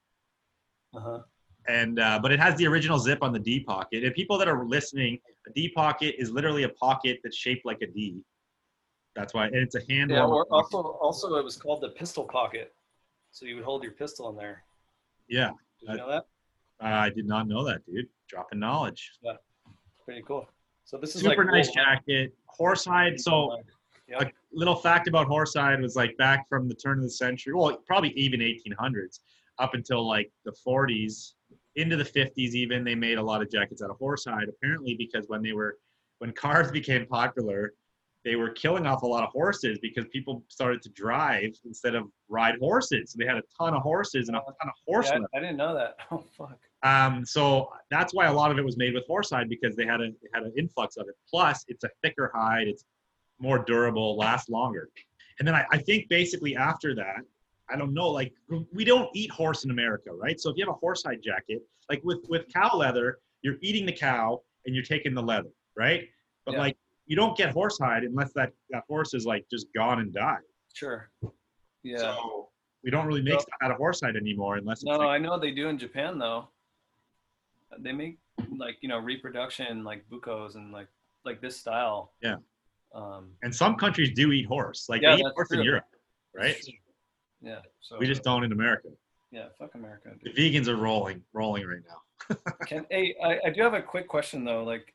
uh-huh. 0.95 1.19
And 1.67 1.99
uh, 1.99 2.19
but 2.21 2.31
it 2.31 2.39
has 2.39 2.55
the 2.55 2.67
original 2.67 2.99
zip 2.99 3.19
on 3.23 3.33
the 3.33 3.39
D 3.39 3.59
pocket. 3.61 4.03
And 4.03 4.13
people 4.13 4.37
that 4.37 4.47
are 4.47 4.65
listening, 4.65 5.19
a 5.47 5.51
D 5.51 5.69
pocket 5.69 6.15
is 6.17 6.31
literally 6.31 6.63
a 6.63 6.69
pocket 6.69 7.19
that's 7.23 7.35
shaped 7.35 7.65
like 7.65 7.81
a 7.81 7.87
D. 7.87 8.21
That's 9.15 9.33
why, 9.33 9.45
and 9.47 9.55
it's 9.55 9.75
a 9.75 9.81
handle. 9.89 10.17
yeah 10.17 10.25
or 10.25 10.45
also 10.51 10.77
also 10.77 11.35
it 11.35 11.43
was 11.43 11.55
called 11.57 11.81
the 11.81 11.89
pistol 11.89 12.25
pocket 12.25 12.73
so 13.31 13.45
you 13.45 13.55
would 13.55 13.63
hold 13.63 13.81
your 13.81 13.93
pistol 13.93 14.29
in 14.29 14.35
there 14.35 14.63
yeah, 15.27 15.51
did 15.79 15.89
you 15.89 15.97
know 15.97 16.09
that 16.09 16.25
uh, 16.81 16.87
I 16.87 17.09
did 17.09 17.25
not 17.25 17.47
know 17.47 17.63
that, 17.63 17.85
dude. 17.85 18.07
Dropping 18.27 18.59
knowledge. 18.59 19.11
Yeah, 19.23 19.33
pretty 20.05 20.21
cool 20.27 20.47
so 20.85 20.97
this 20.97 21.15
is 21.15 21.21
Super 21.21 21.43
like 21.43 21.53
nice 21.53 21.67
wool. 21.67 21.83
jacket. 21.83 22.33
Horsehide. 22.59 23.19
So 23.19 23.57
Yep. 24.07 24.21
a 24.21 24.31
little 24.53 24.75
fact 24.75 25.07
about 25.07 25.27
Horsehide 25.27 25.81
was 25.81 25.95
like 25.95 26.15
back 26.17 26.47
from 26.47 26.67
the 26.67 26.75
turn 26.75 26.97
of 26.97 27.03
the 27.03 27.09
century, 27.09 27.53
well, 27.53 27.77
probably 27.87 28.11
even 28.11 28.39
1800s, 28.39 29.19
up 29.57 29.73
until 29.73 30.07
like 30.07 30.31
the 30.43 30.53
40s, 30.65 31.33
into 31.75 31.95
the 31.95 32.03
50s. 32.03 32.53
Even 32.53 32.83
they 32.83 32.95
made 32.95 33.17
a 33.17 33.23
lot 33.23 33.41
of 33.41 33.51
jackets 33.51 33.81
out 33.81 33.89
of 33.89 33.99
horsehide. 33.99 34.49
Apparently, 34.49 34.95
because 34.95 35.25
when 35.27 35.41
they 35.41 35.53
were 35.53 35.77
when 36.19 36.31
cars 36.31 36.71
became 36.79 37.05
popular, 37.05 37.73
they 38.23 38.35
were 38.35 38.49
killing 38.49 38.87
off 38.87 39.03
a 39.03 39.07
lot 39.07 39.23
of 39.23 39.29
horses 39.29 39.77
because 39.81 40.05
people 40.11 40.43
started 40.47 40.81
to 40.81 40.89
drive 40.89 41.51
instead 41.63 41.93
of 41.93 42.05
ride 42.27 42.55
horses. 42.59 43.11
So 43.11 43.17
they 43.19 43.25
had 43.25 43.37
a 43.37 43.43
ton 43.57 43.75
of 43.75 43.83
horses 43.83 44.29
and 44.29 44.37
a 44.37 44.39
ton 44.39 44.53
of 44.63 44.73
horse. 44.87 45.09
yeah. 45.11 45.19
I, 45.33 45.37
I 45.37 45.41
didn't 45.41 45.57
know 45.57 45.75
that 45.75 45.95
oh 46.11 46.23
fuck 46.35 46.57
Um, 46.83 47.25
so 47.25 47.69
that's 47.91 48.13
why 48.13 48.25
a 48.25 48.33
lot 48.33 48.51
of 48.51 48.57
it 48.57 48.65
was 48.65 48.77
made 48.77 48.93
with 48.93 49.07
horsehide 49.07 49.49
because 49.49 49.75
they 49.75 49.85
had 49.85 50.01
a 50.01 50.09
they 50.09 50.29
had 50.33 50.43
an 50.43 50.53
influx 50.57 50.97
of 50.97 51.07
it. 51.07 51.15
Plus, 51.29 51.65
it's 51.67 51.83
a 51.83 51.89
thicker 52.01 52.31
hide, 52.33 52.67
it's 52.67 52.85
more 53.39 53.59
durable, 53.59 54.17
last 54.17 54.49
longer. 54.49 54.89
And 55.39 55.47
then 55.47 55.55
I, 55.55 55.65
I 55.71 55.77
think 55.77 56.07
basically 56.09 56.55
after 56.55 56.95
that, 56.95 57.17
I 57.69 57.75
don't 57.75 57.93
know, 57.93 58.09
like 58.09 58.33
we 58.73 58.86
don't 58.86 59.09
eat 59.15 59.31
horse 59.31 59.65
in 59.65 59.71
America, 59.71 60.11
right? 60.13 60.39
So 60.39 60.49
if 60.49 60.57
you 60.57 60.65
have 60.65 60.75
a 60.75 60.86
horsehide 60.86 61.23
jacket, 61.23 61.61
like 61.89 62.01
with 62.03 62.19
with 62.29 62.45
cow 62.53 62.75
leather, 62.75 63.19
you're 63.41 63.57
eating 63.61 63.86
the 63.86 63.91
cow 63.91 64.41
and 64.65 64.75
you're 64.75 64.83
taking 64.86 65.13
the 65.13 65.21
leather, 65.21 65.49
right? 65.75 66.07
But 66.45 66.53
Yeah. 66.53 66.59
like 66.59 66.77
you 67.07 67.15
don't 67.15 67.36
get 67.38 67.53
horsehide 67.53 68.05
unless 68.05 68.31
that 68.33 68.51
that 68.69 68.83
horse 68.88 69.13
is 69.13 69.25
like 69.25 69.45
just 69.51 69.67
gone 69.73 69.99
and 69.99 70.13
died. 70.13 70.41
sure 70.73 71.09
yeah 71.83 71.97
So 71.99 72.49
we 72.83 72.89
don't 72.91 73.05
really 73.07 73.21
make 73.21 73.39
So- 73.39 73.47
out 73.61 73.71
of 73.71 73.77
horsehide 73.77 74.15
anymore 74.17 74.57
unless 74.57 74.77
it's 74.79 74.86
No, 74.86 74.97
like, 74.97 75.07
I 75.09 75.17
know 75.19 75.38
they 75.39 75.51
do 75.51 75.69
in 75.69 75.77
Japan 75.77 76.17
though. 76.19 76.49
They 77.79 77.91
make 77.91 78.19
like 78.57 78.77
you 78.81 78.89
know 78.89 78.99
reproduction 78.99 79.83
like 79.83 80.05
Bucos 80.09 80.55
and 80.55 80.71
like 80.71 80.88
like 81.25 81.41
this 81.41 81.59
style. 81.59 82.13
Yeah. 82.21 82.38
Um, 82.95 83.31
and 83.43 83.53
some 83.53 83.75
countries 83.75 84.11
do 84.15 84.31
eat 84.31 84.45
horse. 84.45 84.87
Like 84.89 85.01
Yeah, 85.01 85.15
they 85.15 85.21
eat 85.21 85.33
horse 85.35 85.51
in. 85.51 85.61
Europe, 85.61 85.85
right? 86.33 86.55
yeah. 87.41 87.59
So 87.81 87.97
We 87.99 88.07
just 88.07 88.23
don't 88.23 88.43
in 88.43 88.51
America. 88.51 88.87
Yeah, 89.31 89.47
fuck 89.59 89.75
America. 89.75 90.11
The 90.23 90.31
vegans 90.31 90.67
are 90.69 90.77
rolling, 90.77 91.21
rolling 91.33 91.67
right 91.67 91.81
now. 91.87 92.37
Can 92.67 92.85
hey, 92.89 93.15
I, 93.23 93.39
I 93.47 93.49
do 93.49 93.61
have 93.61 93.73
a 93.73 93.81
quick 93.81 94.07
question 94.07 94.45
though. 94.45 94.63
Like, 94.63 94.93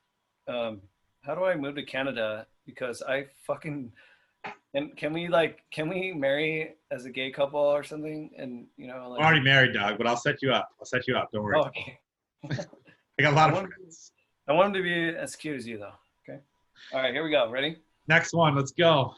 um, 0.48 0.80
how 1.22 1.34
do 1.34 1.44
I 1.44 1.54
move 1.54 1.74
to 1.74 1.82
Canada? 1.82 2.46
Because 2.64 3.02
I 3.02 3.26
fucking 3.46 3.92
and 4.72 4.96
can 4.96 5.12
we 5.12 5.28
like 5.28 5.60
can 5.70 5.88
we 5.90 6.12
marry 6.12 6.76
as 6.90 7.04
a 7.04 7.10
gay 7.10 7.30
couple 7.30 7.60
or 7.60 7.82
something? 7.82 8.30
And 8.38 8.66
you 8.78 8.86
know 8.86 9.14
I'm 9.18 9.22
already 9.22 9.42
married, 9.44 9.74
dog, 9.74 9.98
but 9.98 10.06
I'll 10.06 10.16
set 10.16 10.40
you 10.40 10.52
up. 10.52 10.70
I'll 10.80 10.86
set 10.86 11.06
you 11.06 11.16
up. 11.18 11.30
Don't 11.32 11.42
worry. 11.42 11.56
oh, 11.58 11.66
okay. 11.66 11.98
I 13.18 13.22
got 13.22 13.34
a 13.34 13.36
lot 13.36 13.50
of 13.50 13.56
I 13.56 13.60
want- 13.60 13.74
friends. 13.74 14.12
I 14.48 14.52
want 14.54 14.68
him 14.68 14.74
to 14.74 14.82
be 14.82 15.16
as 15.16 15.36
cute 15.36 15.56
as 15.58 15.66
you 15.66 15.76
though. 15.78 15.92
Okay. 16.26 16.40
All 16.94 17.00
right, 17.02 17.12
here 17.12 17.22
we 17.22 17.30
go. 17.30 17.50
Ready? 17.50 17.76
Next 18.10 18.34
one, 18.34 18.56
let's 18.56 18.72
go. 18.72 19.14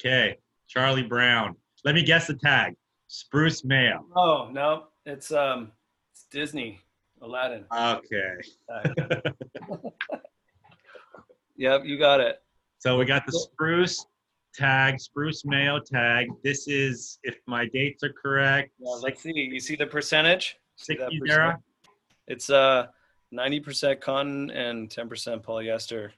Okay, 0.00 0.38
Charlie 0.66 1.02
Brown. 1.02 1.56
Let 1.84 1.94
me 1.94 2.02
guess 2.02 2.26
the 2.26 2.32
tag. 2.32 2.74
Spruce 3.06 3.66
Mayo. 3.66 4.06
Oh 4.16 4.48
no, 4.50 4.84
it's 5.04 5.30
um, 5.30 5.72
it's 6.10 6.24
Disney, 6.30 6.80
Aladdin. 7.20 7.66
Okay. 7.70 8.36
yep, 11.58 11.82
you 11.84 11.98
got 11.98 12.20
it. 12.20 12.38
So 12.78 12.96
we 12.96 13.04
got 13.04 13.26
the 13.26 13.32
spruce 13.32 14.06
tag, 14.54 14.98
spruce 15.00 15.44
Mayo 15.44 15.78
tag. 15.78 16.28
This 16.42 16.66
is, 16.66 17.18
if 17.22 17.36
my 17.46 17.66
dates 17.66 18.02
are 18.04 18.14
correct, 18.14 18.70
Yeah, 18.78 18.94
let's 19.02 19.22
see. 19.22 19.34
You 19.34 19.60
see 19.60 19.76
the 19.76 19.86
percentage? 19.86 20.56
See 20.76 20.96
that 20.96 21.10
60s 21.10 21.20
percent? 21.20 21.56
It's 22.26 22.48
uh, 22.48 22.86
ninety 23.30 23.60
percent 23.60 24.00
cotton 24.00 24.50
and 24.50 24.90
ten 24.90 25.10
percent 25.10 25.42
polyester. 25.42 26.12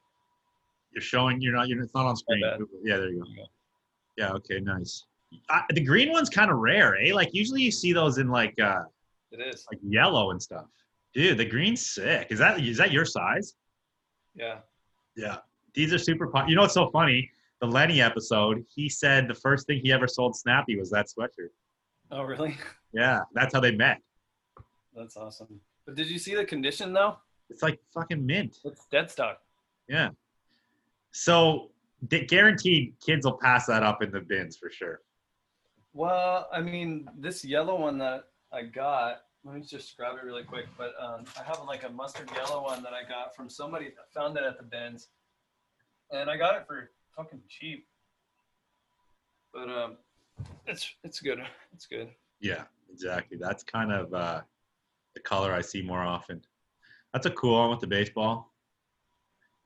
You're 0.94 1.02
showing. 1.02 1.40
You're 1.40 1.54
not. 1.54 1.68
You're. 1.68 1.82
It's 1.82 1.94
not 1.94 2.06
on 2.06 2.16
screen. 2.16 2.42
Yeah, 2.84 2.96
there 2.98 3.10
you 3.10 3.24
go. 3.24 3.44
Yeah. 4.16 4.32
Okay. 4.32 4.60
Nice. 4.60 5.04
The 5.70 5.80
green 5.82 6.10
one's 6.12 6.28
kind 6.28 6.50
of 6.50 6.58
rare, 6.58 6.96
eh? 6.98 7.14
Like 7.14 7.32
usually 7.32 7.62
you 7.62 7.70
see 7.70 7.92
those 7.92 8.18
in 8.18 8.28
like 8.28 8.58
uh 8.60 8.82
It 9.30 9.40
is. 9.40 9.64
like 9.70 9.80
yellow 9.82 10.30
and 10.30 10.42
stuff. 10.42 10.66
Dude, 11.14 11.38
the 11.38 11.44
green's 11.44 11.86
sick. 11.86 12.26
Is 12.30 12.38
that 12.38 12.60
is 12.60 12.76
that 12.78 12.92
your 12.92 13.04
size? 13.06 13.54
Yeah. 14.34 14.58
Yeah. 15.16 15.38
These 15.74 15.92
are 15.94 15.98
super 15.98 16.26
pop. 16.26 16.48
You 16.48 16.54
know 16.56 16.62
what's 16.62 16.74
so 16.74 16.90
funny? 16.90 17.30
The 17.60 17.66
Lenny 17.66 18.02
episode, 18.02 18.64
he 18.74 18.88
said 18.88 19.28
the 19.28 19.34
first 19.34 19.66
thing 19.66 19.80
he 19.82 19.92
ever 19.92 20.08
sold 20.08 20.36
Snappy 20.36 20.76
was 20.78 20.90
that 20.90 21.06
sweatshirt. 21.06 21.50
Oh, 22.10 22.22
really? 22.24 22.56
Yeah, 22.92 23.20
that's 23.32 23.54
how 23.54 23.60
they 23.60 23.70
met. 23.74 24.02
That's 24.94 25.16
awesome. 25.16 25.60
But 25.86 25.94
did 25.94 26.08
you 26.10 26.18
see 26.18 26.34
the 26.34 26.44
condition 26.44 26.92
though? 26.92 27.16
It's 27.48 27.62
like 27.62 27.78
fucking 27.94 28.24
mint. 28.26 28.58
It's 28.64 28.84
dead 28.90 29.10
stock. 29.10 29.38
Yeah. 29.88 30.10
So 31.12 31.70
guaranteed 32.08 32.94
kids 33.04 33.24
will 33.24 33.38
pass 33.38 33.66
that 33.66 33.82
up 33.82 34.02
in 34.02 34.10
the 34.10 34.20
bins 34.20 34.56
for 34.56 34.70
sure. 34.70 35.00
Well, 35.94 36.48
I 36.52 36.60
mean, 36.60 37.08
this 37.18 37.44
yellow 37.44 37.78
one 37.78 37.98
that 37.98 38.24
I 38.52 38.62
got. 38.62 39.22
Let 39.44 39.56
me 39.56 39.60
just 39.62 39.96
grab 39.96 40.16
it 40.16 40.24
really 40.24 40.44
quick. 40.44 40.66
But 40.78 40.94
um, 41.00 41.24
I 41.38 41.42
have 41.42 41.60
like 41.66 41.84
a 41.84 41.90
mustard 41.90 42.30
yellow 42.34 42.62
one 42.62 42.82
that 42.82 42.92
I 42.92 43.08
got 43.08 43.36
from 43.36 43.50
somebody 43.50 43.86
that 43.86 44.12
found 44.14 44.36
it 44.36 44.44
at 44.44 44.56
the 44.56 44.62
bins, 44.62 45.08
and 46.10 46.30
I 46.30 46.36
got 46.36 46.56
it 46.56 46.66
for 46.66 46.90
fucking 47.16 47.42
cheap. 47.48 47.86
But 49.52 49.68
um, 49.68 49.96
it's 50.66 50.94
it's 51.04 51.20
good. 51.20 51.40
It's 51.74 51.86
good. 51.86 52.08
Yeah, 52.40 52.64
exactly. 52.90 53.36
That's 53.38 53.62
kind 53.62 53.92
of 53.92 54.14
uh, 54.14 54.40
the 55.14 55.20
color 55.20 55.52
I 55.52 55.60
see 55.60 55.82
more 55.82 56.02
often. 56.02 56.40
That's 57.12 57.26
a 57.26 57.30
cool 57.30 57.58
one 57.58 57.70
with 57.70 57.80
the 57.80 57.86
baseball. 57.86 58.51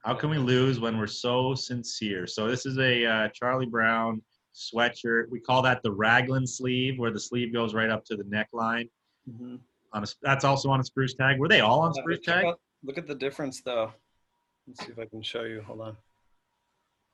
How 0.06 0.14
can 0.14 0.30
we 0.30 0.38
lose 0.38 0.78
when 0.78 0.98
we're 0.98 1.08
so 1.08 1.56
sincere? 1.56 2.28
So 2.28 2.46
this 2.46 2.64
is 2.64 2.78
a 2.78 3.04
uh, 3.04 3.28
Charlie 3.30 3.66
Brown 3.66 4.22
sweatshirt. 4.54 5.28
We 5.30 5.40
call 5.40 5.62
that 5.62 5.82
the 5.82 5.90
raglan 5.90 6.46
sleeve, 6.46 6.96
where 6.96 7.10
the 7.10 7.18
sleeve 7.18 7.52
goes 7.52 7.74
right 7.74 7.90
up 7.90 8.04
to 8.04 8.16
the 8.16 8.22
neckline. 8.22 8.88
Mm-hmm. 9.28 9.56
On 9.94 10.04
a, 10.04 10.06
that's 10.22 10.44
also 10.44 10.70
on 10.70 10.78
a 10.78 10.84
spruce 10.84 11.14
tag. 11.14 11.40
Were 11.40 11.48
they 11.48 11.58
all 11.58 11.80
on 11.80 11.92
spruce 11.92 12.20
tag? 12.24 12.46
Look 12.84 12.98
at 12.98 13.08
the 13.08 13.16
difference 13.16 13.62
though. 13.62 13.92
Let's 14.68 14.86
see 14.86 14.92
if 14.92 14.98
I 15.00 15.06
can 15.06 15.22
show 15.22 15.42
you. 15.42 15.60
Hold 15.66 15.80
on. 15.80 15.96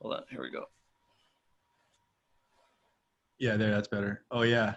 Hold 0.02 0.14
on. 0.14 0.22
Here 0.28 0.42
we 0.42 0.50
go. 0.50 0.64
Yeah, 3.38 3.56
there. 3.56 3.70
That's 3.70 3.88
better. 3.88 4.26
Oh 4.30 4.42
yeah. 4.42 4.74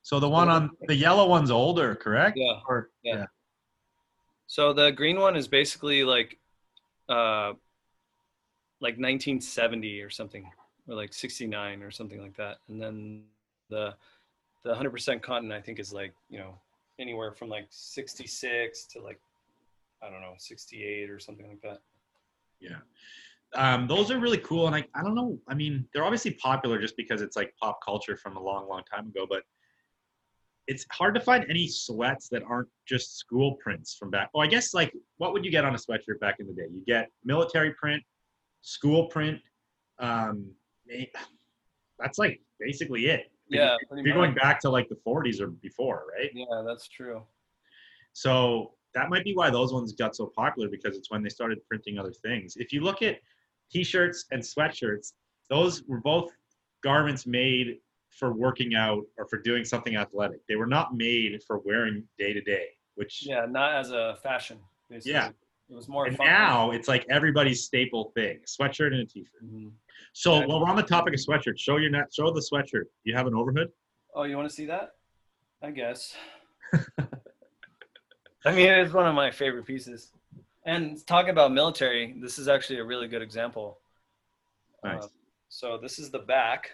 So 0.00 0.18
the 0.18 0.28
one 0.28 0.48
on 0.48 0.70
the 0.86 0.94
yellow 0.94 1.28
one's 1.28 1.50
older, 1.50 1.94
correct? 1.94 2.38
Yeah. 2.38 2.60
Or, 2.66 2.88
Yeah. 3.02 3.26
So 4.46 4.72
the 4.72 4.90
green 4.90 5.20
one 5.20 5.36
is 5.36 5.46
basically 5.46 6.02
like, 6.02 6.37
uh, 7.08 7.52
like 8.80 8.94
1970 8.94 10.00
or 10.00 10.10
something, 10.10 10.50
or 10.88 10.94
like 10.94 11.12
69 11.12 11.82
or 11.82 11.90
something 11.90 12.20
like 12.20 12.36
that. 12.36 12.58
And 12.68 12.80
then 12.80 13.24
the 13.70 13.94
the 14.64 14.74
100% 14.74 15.22
cotton 15.22 15.52
I 15.52 15.60
think 15.60 15.78
is 15.78 15.92
like 15.92 16.12
you 16.28 16.38
know 16.38 16.58
anywhere 16.98 17.32
from 17.32 17.48
like 17.48 17.66
66 17.70 18.84
to 18.86 19.00
like 19.00 19.20
I 20.02 20.10
don't 20.10 20.20
know 20.20 20.34
68 20.36 21.10
or 21.10 21.18
something 21.18 21.48
like 21.48 21.60
that. 21.62 21.80
Yeah. 22.60 22.78
Um, 23.54 23.86
those 23.86 24.10
are 24.10 24.18
really 24.18 24.38
cool. 24.38 24.66
And 24.66 24.76
I, 24.76 24.84
I 24.94 25.02
don't 25.02 25.14
know. 25.14 25.38
I 25.48 25.54
mean, 25.54 25.86
they're 25.92 26.04
obviously 26.04 26.32
popular 26.32 26.78
just 26.78 26.96
because 26.96 27.22
it's 27.22 27.36
like 27.36 27.54
pop 27.60 27.78
culture 27.84 28.16
from 28.16 28.36
a 28.36 28.42
long, 28.42 28.68
long 28.68 28.82
time 28.84 29.08
ago, 29.08 29.26
but 29.28 29.42
it's 30.68 30.84
hard 30.92 31.14
to 31.14 31.20
find 31.20 31.46
any 31.48 31.66
sweats 31.66 32.28
that 32.28 32.42
aren't 32.42 32.68
just 32.86 33.18
school 33.18 33.54
prints 33.54 33.96
from 33.96 34.10
back. 34.10 34.28
Oh, 34.34 34.40
I 34.40 34.46
guess 34.46 34.74
like 34.74 34.94
what 35.16 35.32
would 35.32 35.44
you 35.44 35.50
get 35.50 35.64
on 35.64 35.74
a 35.74 35.78
sweatshirt 35.78 36.20
back 36.20 36.36
in 36.40 36.46
the 36.46 36.52
day? 36.52 36.66
You 36.70 36.82
get 36.86 37.10
military 37.24 37.72
print, 37.72 38.02
school 38.60 39.06
print. 39.06 39.40
Um, 39.98 40.50
that's 41.98 42.18
like 42.18 42.40
basically 42.60 43.06
it. 43.06 43.32
Yeah, 43.48 43.76
If 43.90 44.04
you're 44.04 44.14
going 44.14 44.34
back 44.34 44.60
to 44.60 44.68
like 44.68 44.90
the 44.90 44.98
40s 45.06 45.40
or 45.40 45.48
before, 45.48 46.04
right? 46.14 46.30
Yeah, 46.34 46.62
that's 46.66 46.86
true. 46.86 47.22
So 48.12 48.74
that 48.94 49.08
might 49.08 49.24
be 49.24 49.34
why 49.34 49.48
those 49.48 49.72
ones 49.72 49.92
got 49.92 50.14
so 50.14 50.30
popular 50.36 50.68
because 50.68 50.98
it's 50.98 51.10
when 51.10 51.22
they 51.22 51.30
started 51.30 51.58
printing 51.66 51.98
other 51.98 52.12
things. 52.12 52.56
If 52.56 52.74
you 52.74 52.82
look 52.82 53.00
at 53.00 53.16
t-shirts 53.72 54.26
and 54.32 54.42
sweatshirts, 54.42 55.14
those 55.48 55.82
were 55.84 56.00
both 56.00 56.30
garments 56.84 57.26
made 57.26 57.78
for 58.18 58.32
working 58.32 58.74
out 58.74 59.04
or 59.16 59.26
for 59.26 59.38
doing 59.38 59.64
something 59.64 59.96
athletic. 59.96 60.40
They 60.48 60.56
were 60.56 60.66
not 60.66 60.94
made 60.96 61.40
for 61.46 61.58
wearing 61.60 62.04
day 62.18 62.32
to 62.32 62.40
day, 62.40 62.66
which 62.96 63.24
Yeah, 63.24 63.46
not 63.48 63.74
as 63.74 63.90
a 63.92 64.16
fashion. 64.22 64.58
Basically. 64.90 65.12
Yeah. 65.12 65.28
It 65.70 65.74
was 65.74 65.86
more 65.88 66.06
and 66.06 66.16
fun. 66.16 66.26
now 66.26 66.70
it's 66.70 66.88
like 66.88 67.04
everybody's 67.10 67.62
staple 67.64 68.10
thing, 68.14 68.40
sweatshirt 68.46 68.86
and 68.92 69.00
a 69.02 69.04
t-shirt. 69.06 69.44
Mhm. 69.44 69.72
So 70.14 70.40
Yeah. 70.40 70.46
while 70.46 70.60
we're 70.60 70.68
on 70.70 70.76
the 70.76 70.82
topic 70.82 71.12
of 71.14 71.20
sweatshirts, 71.20 71.58
show 71.58 71.76
your 71.76 71.90
net, 71.90 72.12
show 72.12 72.30
the 72.30 72.40
sweatshirt. 72.40 72.84
You 73.04 73.14
have 73.14 73.26
an 73.26 73.34
overhood? 73.34 73.70
Oh, 74.14 74.22
you 74.24 74.36
want 74.36 74.48
to 74.48 74.54
see 74.54 74.66
that? 74.66 74.92
I 75.62 75.70
guess. 75.70 76.16
I 78.44 78.52
mean, 78.54 78.70
it's 78.70 78.94
one 78.94 79.06
of 79.06 79.14
my 79.14 79.30
favorite 79.30 79.66
pieces. 79.66 80.12
And 80.64 81.04
talking 81.06 81.30
about 81.30 81.52
military, 81.52 82.14
this 82.20 82.38
is 82.38 82.48
actually 82.48 82.78
a 82.78 82.84
really 82.84 83.08
good 83.08 83.22
example. 83.22 83.80
Nice. 84.82 85.04
Uh, 85.04 85.08
so 85.48 85.78
this 85.78 85.98
is 85.98 86.10
the 86.10 86.20
back, 86.20 86.70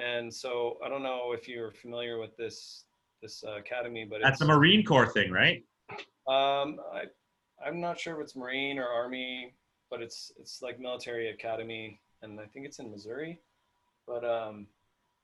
and 0.00 0.32
so 0.32 0.78
I 0.84 0.88
don't 0.88 1.02
know 1.02 1.32
if 1.32 1.48
you're 1.48 1.72
familiar 1.72 2.18
with 2.18 2.36
this 2.36 2.84
this 3.22 3.44
uh, 3.46 3.56
academy, 3.58 4.06
but 4.08 4.20
That's 4.22 4.34
it's, 4.34 4.40
the 4.40 4.46
Marine 4.46 4.84
Corps 4.84 5.06
thing, 5.06 5.30
right? 5.30 5.62
um, 6.26 6.78
I 6.92 7.04
I'm 7.64 7.80
not 7.80 7.98
sure 7.98 8.18
if 8.18 8.24
it's 8.24 8.36
Marine 8.36 8.78
or 8.78 8.86
Army, 8.86 9.54
but 9.90 10.00
it's 10.00 10.32
it's 10.38 10.62
like 10.62 10.80
military 10.80 11.30
academy, 11.30 12.00
and 12.22 12.40
I 12.40 12.46
think 12.46 12.66
it's 12.66 12.78
in 12.78 12.90
Missouri. 12.90 13.40
But 14.06 14.24
um, 14.24 14.66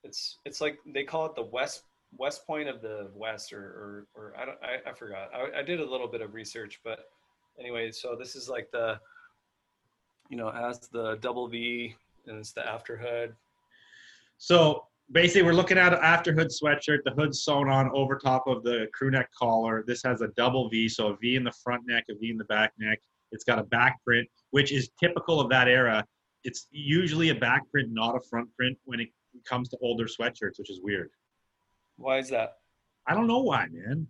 it's 0.04 0.38
it's 0.44 0.60
like 0.60 0.78
they 0.86 1.04
call 1.04 1.26
it 1.26 1.34
the 1.34 1.42
West 1.42 1.84
West 2.18 2.46
Point 2.46 2.68
of 2.68 2.82
the 2.82 3.10
West, 3.14 3.52
or 3.52 3.64
or, 3.64 4.06
or 4.14 4.34
I 4.38 4.44
don't 4.44 4.58
I, 4.62 4.90
I 4.90 4.92
forgot. 4.92 5.30
I, 5.34 5.60
I 5.60 5.62
did 5.62 5.80
a 5.80 5.90
little 5.90 6.08
bit 6.08 6.20
of 6.20 6.34
research, 6.34 6.80
but 6.84 7.08
anyway, 7.58 7.90
so 7.90 8.14
this 8.16 8.36
is 8.36 8.48
like 8.48 8.70
the 8.72 9.00
you 10.28 10.36
know 10.36 10.50
as 10.50 10.80
the 10.88 11.16
double 11.20 11.48
V, 11.48 11.94
and 12.26 12.38
it's 12.38 12.52
the 12.52 12.66
after 12.66 12.96
hood. 12.96 13.34
So 14.38 14.84
basically, 15.12 15.42
we're 15.42 15.52
looking 15.54 15.78
at 15.78 15.92
an 15.92 16.00
after 16.02 16.32
hood 16.32 16.48
sweatshirt. 16.48 16.98
The 17.04 17.12
hood's 17.16 17.42
sewn 17.42 17.68
on 17.68 17.90
over 17.94 18.16
top 18.16 18.46
of 18.46 18.62
the 18.62 18.86
crew 18.92 19.10
neck 19.10 19.30
collar. 19.38 19.84
This 19.86 20.02
has 20.04 20.20
a 20.20 20.28
double 20.36 20.68
V, 20.68 20.88
so 20.88 21.08
a 21.08 21.16
V 21.16 21.36
in 21.36 21.44
the 21.44 21.52
front 21.64 21.82
neck, 21.86 22.04
a 22.10 22.14
V 22.14 22.30
in 22.30 22.36
the 22.38 22.44
back 22.44 22.72
neck. 22.78 23.00
It's 23.32 23.44
got 23.44 23.58
a 23.58 23.64
back 23.64 24.02
print, 24.04 24.28
which 24.50 24.72
is 24.72 24.90
typical 25.00 25.40
of 25.40 25.48
that 25.50 25.68
era. 25.68 26.04
It's 26.44 26.68
usually 26.70 27.30
a 27.30 27.34
back 27.34 27.68
print, 27.70 27.88
not 27.90 28.14
a 28.16 28.20
front 28.20 28.48
print, 28.56 28.78
when 28.84 29.00
it 29.00 29.08
comes 29.44 29.68
to 29.70 29.76
older 29.82 30.04
sweatshirts, 30.04 30.58
which 30.58 30.70
is 30.70 30.80
weird. 30.82 31.10
Why 31.96 32.18
is 32.18 32.28
that? 32.30 32.58
I 33.08 33.14
don't 33.14 33.26
know 33.26 33.40
why, 33.40 33.66
man, 33.70 34.06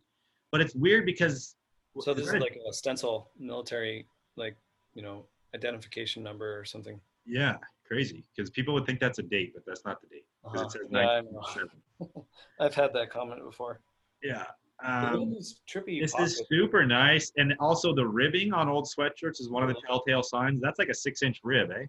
but 0.53 0.61
it's 0.61 0.75
weird 0.75 1.07
because. 1.07 1.55
So 2.01 2.13
this 2.13 2.27
is 2.27 2.35
a- 2.35 2.39
like 2.39 2.59
a 2.69 2.73
stencil 2.75 3.31
military, 3.39 4.07
like 4.37 4.57
you 4.95 5.03
know, 5.03 5.27
identification 5.55 6.23
number 6.23 6.59
or 6.59 6.65
something. 6.65 7.01
yeah, 7.27 7.57
crazy 7.87 8.25
because 8.35 8.51
people 8.51 8.75
would 8.75 8.87
think 8.87 9.01
that's 9.01 9.19
a 9.19 9.23
date, 9.23 9.53
but 9.55 9.65
that's 9.67 9.85
not 9.85 10.01
the 10.01 10.09
date. 10.09 10.25
'cause 10.43 10.55
Uh-huh. 10.55 10.65
It 10.67 10.71
says 10.73 10.83
Yeah. 10.91 11.21
1907. 11.23 11.83
I've 12.61 12.75
had 12.75 12.93
that 12.95 13.11
comment 13.11 13.43
before. 13.43 13.81
Yeah. 14.23 14.47
Um, 14.85 15.31
these 15.31 15.61
trippy 15.67 16.01
This 16.01 16.13
pockets. 16.13 16.33
is 16.41 16.47
super 16.49 16.85
nice. 16.85 17.33
And 17.37 17.55
also 17.61 17.95
the 17.95 18.07
ribbing 18.07 18.53
on 18.53 18.69
old 18.69 18.87
sweatshirts 18.87 19.41
is 19.41 19.49
one 19.49 19.63
of 19.63 19.69
the 19.69 19.81
telltale 19.87 20.23
signs. 20.23 20.61
That's 20.61 20.79
like 20.79 20.89
a 20.89 20.95
six 20.95 21.23
inch 21.23 21.41
rib, 21.43 21.71
eh? 21.71 21.87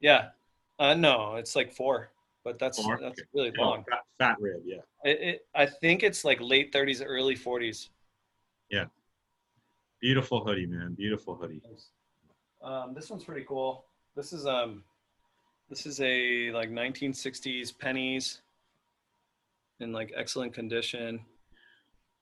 Yeah. 0.00 0.30
Uh, 0.78 0.94
no, 0.94 1.36
it's 1.36 1.54
like 1.54 1.72
four, 1.72 2.12
but 2.42 2.58
that's 2.58 2.82
Four? 2.82 2.98
that's 3.00 3.20
Okay. 3.20 3.28
really 3.32 3.52
Oh, 3.58 3.62
long. 3.62 3.84
fat, 3.88 4.04
fat 4.18 4.40
rib, 4.40 4.62
yeah. 4.64 4.80
It, 5.04 5.20
it, 5.20 5.48
I 5.54 5.66
think 5.66 6.02
it's 6.02 6.24
like 6.24 6.40
late 6.40 6.72
30s, 6.72 7.00
early 7.04 7.36
40s. 7.36 7.90
Yeah. 8.70 8.86
Beautiful 10.00 10.44
hoodie, 10.44 10.66
man. 10.66 10.94
Beautiful 10.94 11.36
hoodie. 11.36 11.62
Um, 12.60 12.92
this 12.94 13.08
one's 13.10 13.24
pretty 13.24 13.44
cool. 13.46 13.86
This 14.16 14.32
is 14.32 14.46
um, 14.46 14.82
this 15.68 15.86
is 15.86 16.00
a 16.00 16.50
like 16.52 16.70
1960s 16.70 17.74
Penneys 17.74 18.40
in 19.80 19.92
like 19.92 20.12
excellent 20.16 20.52
condition. 20.52 21.20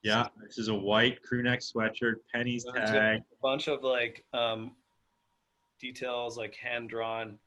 Yeah. 0.02 0.28
This 0.46 0.58
is 0.58 0.68
a 0.68 0.74
white 0.74 1.22
crew 1.22 1.42
neck 1.42 1.60
sweatshirt, 1.60 2.16
Penneys 2.34 2.56
It's 2.56 2.64
got 2.64 2.86
tag. 2.86 3.20
A 3.20 3.42
bunch 3.42 3.68
of 3.68 3.82
like 3.82 4.24
um, 4.32 4.72
details, 5.80 6.36
like 6.36 6.54
hand 6.54 6.90
drawn. 6.90 7.38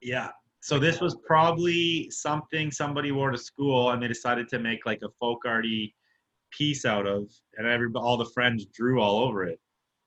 Yeah. 0.00 0.30
So 0.60 0.78
this 0.78 1.00
was 1.00 1.16
probably 1.24 2.10
something 2.10 2.70
somebody 2.70 3.12
wore 3.12 3.30
to 3.30 3.38
school, 3.38 3.90
and 3.90 4.02
they 4.02 4.08
decided 4.08 4.48
to 4.48 4.58
make 4.58 4.84
like 4.84 5.00
a 5.02 5.08
folk 5.20 5.44
arty 5.46 5.94
piece 6.50 6.84
out 6.84 7.06
of, 7.06 7.30
and 7.56 7.66
every 7.66 7.88
all 7.94 8.16
the 8.16 8.24
friends 8.26 8.66
drew 8.66 9.00
all 9.00 9.20
over 9.20 9.44
it. 9.44 9.60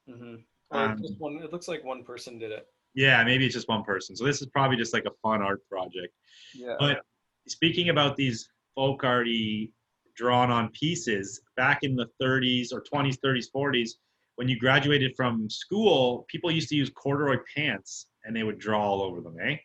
Mm-hmm. 0.10 0.36
Um, 0.78 0.98
just 1.02 1.20
one, 1.20 1.40
it 1.42 1.52
looks 1.52 1.68
like 1.68 1.84
one 1.84 2.04
person 2.04 2.38
did 2.38 2.52
it. 2.52 2.68
Yeah, 2.94 3.24
maybe 3.24 3.46
it's 3.46 3.56
just 3.56 3.70
one 3.70 3.84
person. 3.84 4.16
So 4.16 4.26
this 4.26 4.42
is 4.42 4.48
probably 4.48 4.78
just 4.78 4.94
like 4.94 5.06
a 5.06 5.12
fun 5.22 5.42
art 5.42 5.62
project. 5.70 6.14
Yeah. 6.54 6.76
But 6.80 7.02
speaking 7.48 7.90
about 7.90 8.16
these 8.18 8.50
folk 8.76 9.04
arty 9.04 9.72
drawn 10.16 10.52
on 10.52 10.70
pieces, 10.70 11.42
back 11.56 11.80
in 11.84 11.96
the 11.96 12.08
30s 12.22 12.74
or 12.74 12.84
20s, 12.84 13.18
30s, 13.24 13.46
40s, 13.56 13.92
when 14.36 14.48
you 14.48 14.58
graduated 14.58 15.14
from 15.16 15.50
school, 15.50 16.26
people 16.28 16.52
used 16.52 16.70
to 16.70 16.76
use 16.76 16.90
corduroy 16.90 17.38
pants 17.56 18.08
and 18.24 18.36
they 18.36 18.44
would 18.44 18.60
draw 18.60 18.82
all 18.82 19.02
over 19.02 19.22
them, 19.22 19.36
eh? 19.42 19.58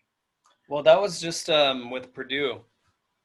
Well, 0.69 0.83
that 0.83 1.01
was 1.01 1.21
just 1.21 1.49
um, 1.51 1.91
with 1.91 2.13
Purdue. 2.13 2.61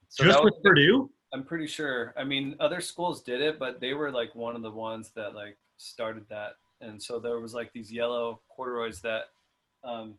So 0.09 0.23
just 0.23 0.43
with 0.43 0.53
was, 0.53 0.61
Purdue? 0.63 1.09
I'm 1.33 1.43
pretty 1.43 1.67
sure. 1.67 2.13
I 2.17 2.23
mean, 2.23 2.55
other 2.59 2.81
schools 2.81 3.23
did 3.23 3.41
it, 3.41 3.57
but 3.57 3.79
they 3.79 3.93
were 3.93 4.11
like 4.11 4.35
one 4.35 4.55
of 4.55 4.61
the 4.61 4.71
ones 4.71 5.11
that 5.15 5.33
like 5.33 5.57
started 5.77 6.25
that. 6.29 6.53
And 6.81 7.01
so 7.01 7.19
there 7.19 7.39
was 7.39 7.53
like 7.53 7.71
these 7.73 7.91
yellow 7.91 8.41
corduroys 8.53 9.01
that, 9.01 9.25
um, 9.83 10.15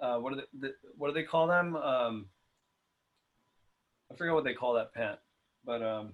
uh, 0.00 0.18
what 0.18 0.34
do 0.34 0.40
they, 0.40 0.68
the, 0.68 0.74
what 0.96 1.08
do 1.08 1.14
they 1.14 1.22
call 1.22 1.46
them? 1.46 1.76
Um, 1.76 2.26
I 4.10 4.14
forget 4.14 4.34
what 4.34 4.44
they 4.44 4.54
call 4.54 4.74
that 4.74 4.94
pant, 4.94 5.18
but 5.64 5.82
um, 5.82 6.12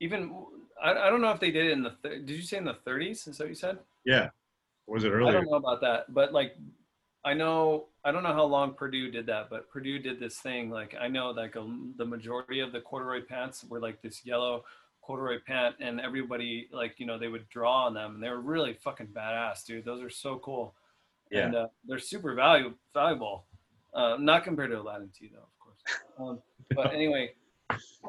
even 0.00 0.34
I, 0.82 0.92
I 0.92 1.10
don't 1.10 1.20
know 1.20 1.30
if 1.30 1.40
they 1.40 1.50
did 1.50 1.66
it 1.66 1.72
in 1.72 1.82
the. 1.82 1.94
Th- 2.02 2.24
did 2.24 2.36
you 2.36 2.42
say 2.42 2.56
in 2.56 2.64
the 2.64 2.76
30s? 2.86 3.28
Is 3.28 3.38
that 3.38 3.44
what 3.44 3.48
you 3.48 3.54
said? 3.54 3.78
Yeah. 4.04 4.28
Or 4.86 4.94
was 4.94 5.04
it 5.04 5.10
earlier? 5.10 5.28
I 5.28 5.32
don't 5.32 5.50
know 5.50 5.56
about 5.56 5.80
that, 5.80 6.12
but 6.12 6.32
like, 6.32 6.56
I 7.24 7.34
know 7.34 7.86
I 8.04 8.12
don't 8.12 8.22
know 8.22 8.34
how 8.34 8.44
long 8.44 8.74
Purdue 8.74 9.10
did 9.10 9.26
that, 9.26 9.48
but 9.48 9.70
Purdue 9.70 9.98
did 9.98 10.20
this 10.20 10.36
thing. 10.36 10.70
Like 10.70 10.94
I 11.00 11.08
know 11.08 11.30
like 11.30 11.56
um, 11.56 11.94
the 11.96 12.04
majority 12.04 12.60
of 12.60 12.72
the 12.72 12.80
corduroy 12.80 13.22
pants 13.22 13.64
were 13.68 13.80
like 13.80 14.02
this 14.02 14.26
yellow 14.26 14.64
corduroy 15.00 15.38
pant, 15.46 15.76
and 15.80 16.00
everybody 16.00 16.68
like 16.70 16.94
you 16.98 17.06
know 17.06 17.18
they 17.18 17.28
would 17.28 17.48
draw 17.48 17.86
on 17.86 17.94
them, 17.94 18.14
and 18.14 18.22
they 18.22 18.28
were 18.28 18.40
really 18.40 18.74
fucking 18.74 19.08
badass, 19.08 19.64
dude. 19.64 19.86
Those 19.86 20.02
are 20.02 20.10
so 20.10 20.38
cool, 20.38 20.74
Yeah. 21.30 21.46
and 21.46 21.56
uh, 21.56 21.66
they're 21.86 21.98
super 21.98 22.34
valuable. 22.34 22.76
Valuable, 22.92 23.44
uh, 23.94 24.16
not 24.18 24.44
compared 24.44 24.70
to 24.70 24.80
Aladdin 24.80 25.10
tee 25.16 25.30
though, 25.32 25.40
of 25.40 25.58
course. 25.58 26.00
Um, 26.18 26.38
but 26.74 26.94
anyway, 26.94 27.32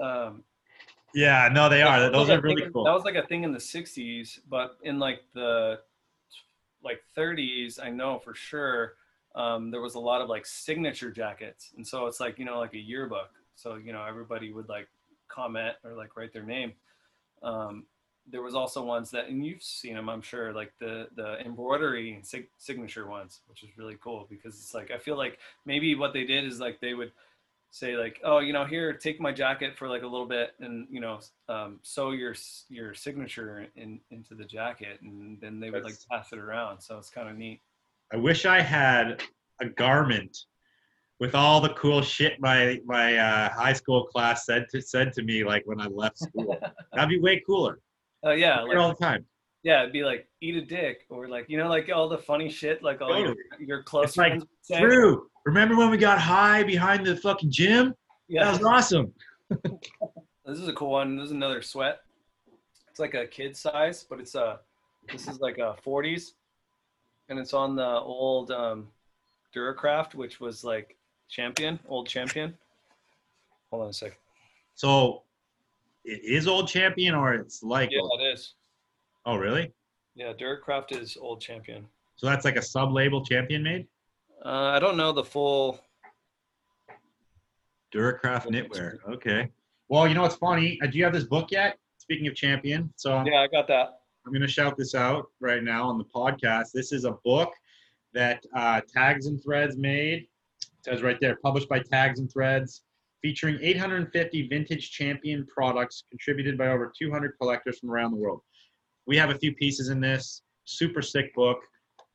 um, 0.02 0.44
Yeah, 1.14 1.50
no, 1.52 1.70
they 1.70 1.82
are. 1.82 2.00
that 2.00 2.12
Those 2.12 2.30
are 2.30 2.42
really 2.42 2.70
cool. 2.72 2.84
That 2.84 2.94
was 2.94 3.04
like 3.04 3.16
a 3.16 3.26
thing 3.28 3.44
in 3.44 3.52
the 3.52 3.60
'60s, 3.60 4.40
but 4.50 4.78
in 4.84 5.00
like 5.00 5.22
the 5.34 5.80
like 6.84 7.02
30s, 7.18 7.84
I 7.84 7.90
know 7.90 8.20
for 8.20 8.36
sure 8.36 8.94
um, 9.36 9.70
there 9.70 9.82
was 9.82 9.96
a 9.96 10.00
lot 10.00 10.22
of 10.22 10.30
like 10.30 10.46
signature 10.46 11.12
jackets, 11.12 11.74
and 11.76 11.86
so 11.86 12.08
it's 12.08 12.20
like 12.20 12.40
you 12.40 12.46
know 12.46 12.58
like 12.58 12.74
a 12.74 12.80
yearbook. 12.80 13.32
So 13.56 13.76
you 13.76 13.92
know 13.92 14.04
everybody 14.04 14.52
would 14.54 14.70
like 14.70 14.88
comment 15.28 15.76
or 15.84 15.94
like 15.94 16.16
write 16.16 16.32
their 16.32 16.44
name. 16.44 16.74
Um, 17.44 17.86
there 18.30 18.42
was 18.42 18.56
also 18.56 18.84
ones 18.84 19.12
that, 19.12 19.28
and 19.28 19.46
you've 19.46 19.62
seen 19.62 19.96
them, 19.96 20.10
I'm 20.10 20.22
sure, 20.22 20.54
like 20.54 20.74
the 20.80 21.08
the 21.16 21.40
embroidery 21.40 22.20
sig- 22.24 22.50
signature 22.58 23.08
ones, 23.08 23.42
which 23.48 23.64
is 23.64 23.70
really 23.78 23.98
cool 24.02 24.28
because 24.30 24.56
it's 24.56 24.74
like 24.74 24.92
I 24.92 24.98
feel 24.98 25.18
like 25.18 25.40
maybe 25.66 25.96
what 25.96 26.14
they 26.14 26.26
did 26.26 26.46
is 26.46 26.60
like 26.60 26.80
they 26.80 26.94
would 26.94 27.12
say 27.72 27.98
like 27.98 28.22
oh 28.24 28.40
you 28.40 28.54
know 28.54 28.64
here 28.64 28.94
take 28.94 29.20
my 29.20 29.34
jacket 29.34 29.78
for 29.78 29.90
like 29.90 30.02
a 30.02 30.08
little 30.08 30.28
bit 30.28 30.52
and 30.62 30.88
you 30.90 31.02
know 31.02 31.20
um, 31.50 31.78
sew 31.84 32.12
your 32.12 32.34
your 32.70 32.94
signature 32.94 33.68
in 33.76 34.00
into 34.12 34.34
the 34.34 34.46
jacket 34.46 35.00
and 35.02 35.38
then 35.42 35.60
they 35.60 35.70
would 35.70 35.84
like 35.84 35.98
pass 36.10 36.32
it 36.32 36.40
around 36.40 36.80
so 36.80 36.98
it's 36.98 37.10
kind 37.10 37.28
of 37.28 37.36
neat 37.36 37.60
I 38.14 38.18
wish 38.18 38.46
I 38.46 38.62
had 38.62 39.22
a 39.60 39.68
garment 39.68 40.38
with 41.20 41.34
all 41.34 41.62
the 41.62 41.74
cool 41.74 42.02
shit 42.02 42.40
my 42.40 42.80
my 42.86 43.18
uh, 43.18 43.50
high 43.54 43.74
school 43.74 44.06
class 44.06 44.46
said 44.46 44.68
to 44.72 44.82
said 44.82 45.14
to 45.14 45.24
me 45.24 45.44
like 45.44 45.64
when 45.66 45.80
I 45.80 45.88
left 45.88 46.20
school. 46.20 46.58
That'd 46.94 47.10
be 47.10 47.20
way 47.20 47.42
cooler. 47.46 47.80
Oh 48.26 48.32
yeah 48.32 48.64
it 48.70 48.78
all 48.78 48.90
the 48.90 48.96
time. 48.96 49.26
yeah 49.64 49.82
it'd 49.82 49.94
be 49.94 50.04
like 50.04 50.28
eat 50.42 50.56
a 50.56 50.62
dick 50.62 51.06
or 51.10 51.28
like 51.28 51.46
you 51.48 51.58
know 51.58 51.70
like 51.70 51.90
all 51.94 52.10
the 52.10 52.18
funny 52.18 52.50
shit 52.50 52.84
like 52.84 53.02
all 53.02 53.18
your, 53.18 53.36
your 53.60 53.84
close 53.84 54.10
It's 54.10 54.18
like, 54.18 54.32
friends 54.32 54.42
would 54.44 54.50
say. 54.62 54.80
Drew, 54.82 55.28
remember 55.46 55.76
when 55.78 55.90
we 55.90 55.98
got 55.98 56.20
high 56.20 56.64
behind 56.64 57.06
the 57.06 57.16
fucking 57.16 57.52
gym? 57.52 57.94
yeah 58.28 58.44
That 58.46 58.60
was 58.60 58.64
awesome. 58.64 59.14
This 60.46 60.60
is 60.60 60.68
a 60.68 60.74
cool 60.74 60.92
one. 60.92 61.18
This 61.18 61.26
is 61.26 61.32
another 61.32 61.64
sweat. 61.64 62.02
It's 62.92 63.00
like 63.00 63.16
a 63.16 63.26
kid 63.26 63.58
size, 63.58 64.06
but 64.08 64.20
it's 64.20 64.36
a. 64.36 64.60
This 65.12 65.28
is 65.28 65.40
like 65.40 65.58
a 65.58 65.76
40s, 65.86 66.34
and 67.30 67.40
it's 67.40 67.54
on 67.54 67.76
the 67.76 67.84
old 67.84 68.52
um, 68.52 68.88
Duracraft, 69.56 70.14
which 70.14 70.40
was 70.40 70.64
like 70.64 70.98
champion, 71.30 71.80
old 71.88 72.08
champion. 72.08 72.56
Hold 73.72 73.84
on 73.84 73.90
a 73.90 73.94
second. 73.94 74.18
So 74.76 75.24
it 76.06 76.22
is 76.24 76.48
old 76.48 76.68
champion 76.68 77.16
or 77.16 77.34
it's 77.34 77.64
like 77.64 77.90
Yeah, 77.92 78.02
old- 78.02 78.22
it 78.22 78.26
is. 78.34 78.54
oh 79.26 79.36
really? 79.36 79.74
Yeah, 80.16 80.32
Duracraft 80.34 80.94
is 81.00 81.18
old 81.18 81.42
champion. 81.42 81.86
So 82.16 82.28
that's 82.28 82.46
like 82.46 82.56
a 82.56 82.62
sub 82.62 82.94
label 82.94 83.26
champion 83.26 83.62
made? 83.64 83.88
Uh, 84.44 84.50
I 84.76 84.80
don't 84.80 84.96
know 84.96 85.12
the 85.12 85.24
full. 85.24 85.80
Duracraft 87.94 88.48
knitwear. 88.48 88.98
Okay. 89.14 89.50
Well, 89.90 90.08
you 90.08 90.14
know 90.14 90.22
what's 90.24 90.36
funny? 90.36 90.80
Uh, 90.84 90.88
Do 90.88 90.98
you 90.98 91.04
have 91.04 91.14
this 91.14 91.24
book 91.26 91.52
yet? 91.52 91.78
Speaking 91.98 92.28
of 92.28 92.36
champion, 92.36 92.92
so 92.96 93.24
Yeah, 93.26 93.40
I 93.42 93.48
got 93.48 93.68
that. 93.68 94.00
I'm 94.26 94.32
going 94.32 94.42
to 94.42 94.48
shout 94.48 94.76
this 94.78 94.96
out 94.96 95.28
right 95.40 95.64
now 95.64 95.88
on 95.88 95.98
the 95.98 96.04
podcast. 96.06 96.72
This 96.74 96.92
is 96.92 97.06
a 97.06 97.12
book 97.24 97.52
that 98.14 98.44
uh, 98.56 98.82
Tags 98.92 99.26
and 99.28 99.42
Threads 99.44 99.78
made. 99.78 100.28
It 100.62 100.68
says 100.82 101.02
right 101.04 101.18
there, 101.20 101.36
published 101.38 101.70
by 101.70 101.80
Tags 101.80 102.20
and 102.20 102.32
Threads, 102.32 102.84
featuring 103.26 103.58
850 103.60 104.48
vintage 104.50 104.92
champion 104.92 105.48
products 105.48 106.04
contributed 106.12 106.60
by 106.60 106.68
over 106.68 106.94
200 106.96 107.34
collectors 107.42 107.80
from 107.80 107.90
around 107.90 108.12
the 108.12 108.18
world. 108.18 108.42
We 109.08 109.18
have 109.18 109.32
a 109.32 109.40
few 109.40 109.52
pieces 109.56 109.90
in 109.90 110.00
this. 110.00 110.44
Super 110.66 111.02
sick 111.02 111.34
book. 111.34 111.58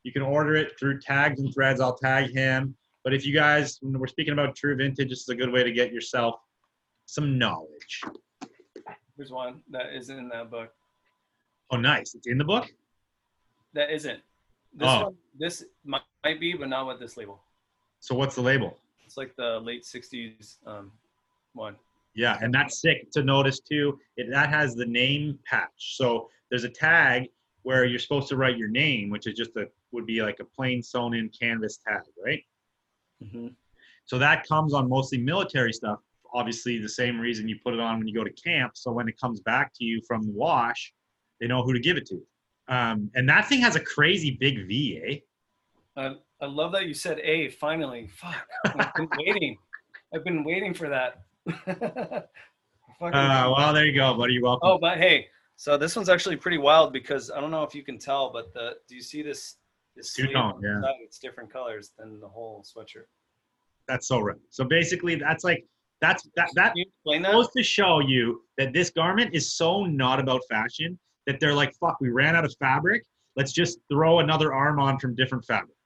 You 0.04 0.12
can 0.12 0.22
order 0.22 0.54
it 0.54 0.78
through 0.78 1.00
Tags 1.00 1.40
and 1.40 1.52
Threads. 1.52 1.80
I'll 1.80 1.96
tag 1.96 2.32
him. 2.32 2.76
But 3.02 3.12
if 3.12 3.26
you 3.26 3.34
guys, 3.34 3.78
when 3.82 3.98
we're 3.98 4.06
speaking 4.06 4.34
about 4.34 4.54
true 4.54 4.76
vintage, 4.76 5.08
this 5.08 5.22
is 5.22 5.28
a 5.30 5.34
good 5.34 5.50
way 5.50 5.64
to 5.64 5.72
get 5.72 5.92
yourself 5.92 6.36
some 7.06 7.36
knowledge. 7.36 8.02
There's 9.16 9.32
one 9.32 9.62
that 9.72 9.92
isn't 9.92 10.16
in 10.16 10.28
that 10.28 10.48
book. 10.48 10.70
Oh, 11.72 11.76
nice. 11.76 12.14
It's 12.14 12.28
in 12.28 12.38
the 12.38 12.44
book? 12.44 12.72
That 13.72 13.90
isn't. 13.90 14.20
This 14.74 14.86
Oh. 14.88 15.04
one, 15.06 15.16
this 15.36 15.64
might, 15.82 16.02
might 16.22 16.38
be, 16.38 16.52
but 16.52 16.68
not 16.68 16.86
with 16.86 17.00
this 17.00 17.16
label. 17.16 17.42
So 17.98 18.14
what's 18.14 18.36
the 18.36 18.42
label? 18.42 18.78
It's 19.04 19.16
like 19.16 19.34
the 19.34 19.58
late 19.58 19.82
'60s 19.82 20.58
um, 20.66 20.92
one. 21.54 21.76
Yeah, 22.14 22.38
and 22.42 22.52
that's 22.52 22.80
sick 22.80 23.10
to 23.12 23.22
notice 23.22 23.60
too. 23.60 23.98
It, 24.16 24.30
that 24.30 24.48
has 24.48 24.74
the 24.74 24.86
name 24.86 25.38
patch. 25.48 25.96
So 25.96 26.28
there's 26.50 26.64
a 26.64 26.68
tag 26.68 27.28
where 27.62 27.84
you're 27.84 27.98
supposed 27.98 28.28
to 28.28 28.36
write 28.36 28.56
your 28.56 28.68
name, 28.68 29.10
which 29.10 29.26
is 29.26 29.34
just 29.34 29.56
a 29.56 29.66
would 29.92 30.06
be 30.06 30.22
like 30.22 30.38
a 30.40 30.44
plain 30.44 30.82
sewn 30.82 31.14
in 31.14 31.28
canvas 31.28 31.78
tag, 31.86 32.02
right? 32.24 32.42
Mm-hmm. 33.22 33.48
So 34.04 34.18
that 34.18 34.46
comes 34.46 34.74
on 34.74 34.88
mostly 34.88 35.18
military 35.18 35.72
stuff. 35.72 35.98
Obviously, 36.32 36.78
the 36.78 36.88
same 36.88 37.18
reason 37.18 37.48
you 37.48 37.58
put 37.62 37.74
it 37.74 37.80
on 37.80 37.98
when 37.98 38.06
you 38.06 38.14
go 38.14 38.24
to 38.24 38.30
camp. 38.30 38.72
So 38.76 38.92
when 38.92 39.08
it 39.08 39.18
comes 39.18 39.40
back 39.40 39.72
to 39.74 39.84
you 39.84 40.00
from 40.06 40.22
the 40.22 40.32
wash, 40.32 40.92
they 41.40 41.46
know 41.46 41.62
who 41.62 41.72
to 41.72 41.80
give 41.80 41.96
it 41.96 42.06
to. 42.06 42.22
Um, 42.68 43.10
and 43.14 43.28
that 43.28 43.48
thing 43.48 43.60
has 43.60 43.74
a 43.74 43.80
crazy 43.80 44.36
big 44.38 44.66
V, 44.68 45.00
eh? 45.04 45.16
I, 45.96 46.14
I 46.40 46.46
love 46.46 46.72
that 46.72 46.86
you 46.86 46.94
said 46.94 47.18
A 47.18 47.50
finally. 47.50 48.08
Fuck. 48.08 48.46
I've 48.64 48.94
been 48.94 49.08
waiting. 49.18 49.58
I've 50.14 50.24
been 50.24 50.44
waiting 50.44 50.72
for 50.72 50.88
that. 50.88 51.22
Fucking- 51.46 53.14
Uh, 53.14 53.52
well, 53.56 53.72
there 53.72 53.86
you 53.86 53.94
go, 53.94 54.14
buddy. 54.16 54.34
You're 54.34 54.42
welcome. 54.42 54.68
oh, 54.68 54.78
but 54.78 54.98
hey, 54.98 55.26
so 55.56 55.76
this 55.76 55.96
one's 55.96 56.08
actually 56.08 56.36
pretty 56.36 56.58
wild 56.58 56.92
because 56.92 57.30
I 57.30 57.40
don't 57.40 57.50
know 57.50 57.62
if 57.62 57.74
you 57.74 57.82
can 57.82 57.98
tell, 57.98 58.32
but 58.32 58.52
the 58.54 58.76
do 58.88 58.94
you 58.94 59.02
see 59.02 59.22
this? 59.22 59.56
This 59.96 60.14
Two-tone, 60.14 60.60
yeah. 60.62 60.80
side? 60.82 60.94
It's 61.02 61.18
different 61.18 61.52
colors 61.52 61.90
than 61.98 62.20
the 62.20 62.28
whole 62.28 62.64
sweatshirt. 62.64 63.06
That's 63.88 64.06
so 64.06 64.20
right. 64.20 64.36
So 64.50 64.64
basically, 64.64 65.16
that's 65.16 65.42
like 65.42 65.64
that's 66.00 66.28
that 66.36 66.48
that 66.54 66.74
Can 66.74 66.84
you 67.04 67.20
that? 67.22 67.32
goes 67.32 67.50
to 67.56 67.62
show 67.62 67.98
you 68.00 68.42
that 68.56 68.72
this 68.72 68.90
garment 68.90 69.34
is 69.34 69.54
so 69.56 69.84
not 69.84 70.20
about 70.20 70.42
fashion 70.48 70.98
that 71.26 71.40
they're 71.40 71.54
like, 71.54 71.74
fuck, 71.80 71.96
we 72.00 72.08
ran 72.10 72.36
out 72.36 72.44
of 72.44 72.54
fabric. 72.60 73.04
Let's 73.36 73.52
just 73.52 73.78
throw 73.90 74.20
another 74.20 74.54
arm 74.54 74.78
on 74.78 74.98
from 74.98 75.14
different 75.14 75.44
fabric. 75.44 75.76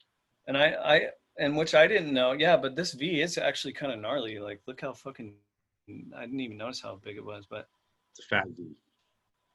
And 0.47 0.57
I, 0.57 0.67
I, 0.85 1.01
and 1.39 1.57
which 1.57 1.75
I 1.75 1.87
didn't 1.87 2.13
know. 2.13 2.33
Yeah, 2.33 2.57
but 2.57 2.77
this 2.77 2.93
V 2.93 3.21
is 3.23 3.39
actually 3.39 3.73
kind 3.73 3.93
of 3.93 3.99
gnarly. 4.01 4.39
Like, 4.39 4.61
look 4.67 4.81
how 4.81 4.93
fucking. 4.93 5.35
I 6.17 6.23
didn't 6.23 6.41
even 6.41 6.57
notice 6.57 6.81
how 6.81 6.99
big 7.05 7.17
it 7.17 7.25
was, 7.25 7.45
but 7.49 7.69
It's 8.17 8.25
a 8.27 8.29
fat 8.29 8.47
V. 8.57 8.75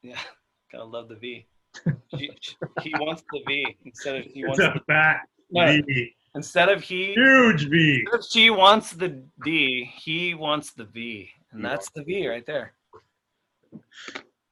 yeah, 0.03 0.19
gotta 0.71 0.83
love 0.85 1.07
the 1.09 1.15
V. 1.15 1.45
He 2.17 2.91
wants 2.99 3.23
the 3.31 3.41
V 3.47 3.77
instead 3.85 4.15
of 4.17 4.25
he 4.25 4.41
It's 4.41 4.59
wants 4.59 4.75
the, 4.75 4.81
fat 4.87 5.21
No. 5.51 5.65
V. 5.87 6.15
instead 6.35 6.67
of 6.69 6.81
he 6.81 7.13
Huge 7.13 7.69
V. 7.69 8.05
she 8.29 8.49
wants 8.49 8.91
the 8.91 9.23
D, 9.45 9.85
he 9.95 10.33
wants 10.35 10.71
the 10.73 10.85
V, 10.85 11.29
and 11.51 11.63
that's 11.63 11.89
the 11.91 12.03
V 12.03 12.27
right 12.27 12.45
there. 12.45 12.73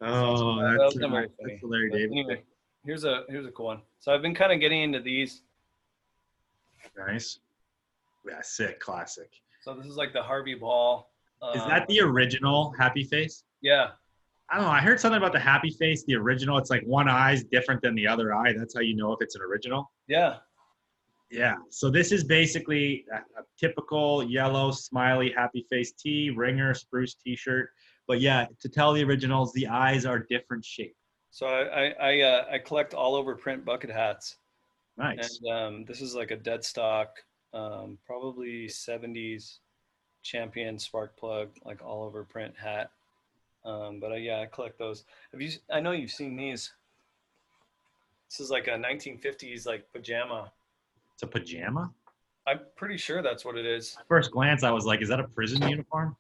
Oh, 0.02 0.60
That 0.62 0.78
that's, 0.80 0.96
that's. 0.96 1.64
Larry 1.64 1.90
But 1.90 1.98
David. 1.98 2.12
anyway, 2.12 2.42
here's 2.86 3.04
a 3.04 3.24
here's 3.30 3.46
a 3.48 3.52
cool 3.52 3.66
one. 3.68 3.82
So 4.00 4.14
I've 4.14 4.22
been 4.22 4.36
kind 4.36 4.52
of 4.52 4.60
getting 4.60 4.84
into 4.84 5.00
these. 5.00 5.42
Nice. 6.98 7.40
Yeah, 8.28 8.42
sick, 8.42 8.80
classic. 8.80 9.32
So 9.62 9.74
this 9.74 9.86
is 9.86 9.96
like 9.96 10.14
the 10.14 10.22
Harvey 10.22 10.56
Ball. 10.56 11.10
Is 11.54 11.62
um, 11.62 11.70
that 11.70 11.88
the 11.88 12.02
original 12.02 12.74
Happy 12.78 13.04
Face? 13.04 13.44
Yeah. 13.62 13.90
I 14.50 14.56
don't 14.56 14.66
know. 14.66 14.72
I 14.72 14.80
heard 14.80 15.00
something 15.00 15.18
about 15.18 15.34
the 15.34 15.40
Happy 15.40 15.70
Face, 15.70 16.04
the 16.06 16.16
original. 16.16 16.58
It's 16.58 16.70
like 16.70 16.84
one 16.86 17.10
eye 17.10 17.34
is 17.34 17.44
different 17.44 17.82
than 17.82 17.96
the 17.96 18.08
other 18.08 18.34
eye. 18.34 18.54
That's 18.58 18.74
how 18.74 18.82
you 18.82 18.96
know 18.96 19.12
if 19.12 19.22
it's 19.22 19.36
an 19.36 19.42
original. 19.42 19.92
Yeah. 20.08 20.38
Yeah. 21.30 21.56
So 21.70 21.90
this 21.90 22.12
is 22.12 22.24
basically 22.24 23.06
a, 23.14 23.18
a 23.18 23.44
typical 23.60 24.24
yellow 24.24 24.72
smiley 24.72 25.34
happy 25.36 25.66
face 25.70 25.92
tee, 25.92 26.30
ringer, 26.30 26.74
spruce 26.74 27.16
t-shirt. 27.16 27.70
But 28.08 28.22
yeah, 28.22 28.46
to 28.62 28.70
tell 28.70 28.94
the 28.94 29.04
originals, 29.04 29.52
the 29.52 29.68
eyes 29.68 30.06
are 30.06 30.20
different 30.20 30.64
shape. 30.64 30.96
So 31.30 31.46
I 31.46 31.66
I 31.66 31.94
I, 32.00 32.22
uh, 32.22 32.46
I 32.54 32.58
collect 32.60 32.94
all 32.94 33.16
over 33.16 33.36
print 33.36 33.66
bucket 33.66 33.90
hats, 33.90 34.38
Nice. 34.98 35.40
and 35.40 35.52
um, 35.52 35.86
this 35.86 36.02
is 36.02 36.16
like 36.16 36.32
a 36.32 36.36
dead 36.36 36.64
stock, 36.64 37.18
um, 37.54 37.98
probably 38.06 38.68
'70s 38.68 39.60
champion 40.24 40.80
spark 40.80 41.16
plug, 41.18 41.50
like 41.66 41.84
all 41.84 42.04
over 42.04 42.24
print 42.24 42.54
hat. 42.58 42.92
Um, 43.64 44.00
but 44.00 44.12
uh, 44.12 44.16
yeah, 44.16 44.40
I 44.40 44.46
collect 44.46 44.80
those. 44.80 45.04
Have 45.32 45.42
you? 45.42 45.52
I 45.72 45.80
know 45.80 45.92
you've 45.92 46.12
seen 46.12 46.36
these. 46.36 46.74
This 48.30 48.40
is 48.40 48.50
like 48.50 48.68
a 48.68 48.72
1950s 48.72 49.66
like 49.66 49.92
pajama. 49.94 50.52
It's 51.14 51.24
a 51.24 51.28
pajama. 51.28 51.92
I'm 52.46 52.60
pretty 52.76 52.98
sure 52.98 53.22
that's 53.22 53.44
what 53.44 53.58
it 53.58 53.66
is. 53.66 53.96
At 54.00 54.08
first 54.08 54.32
glance, 54.32 54.64
I 54.64 54.72
was 54.72 54.86
like, 54.86 55.02
is 55.02 55.10
that 55.10 55.20
a 55.20 55.28
prison 55.28 55.68
uniform? 55.68 56.16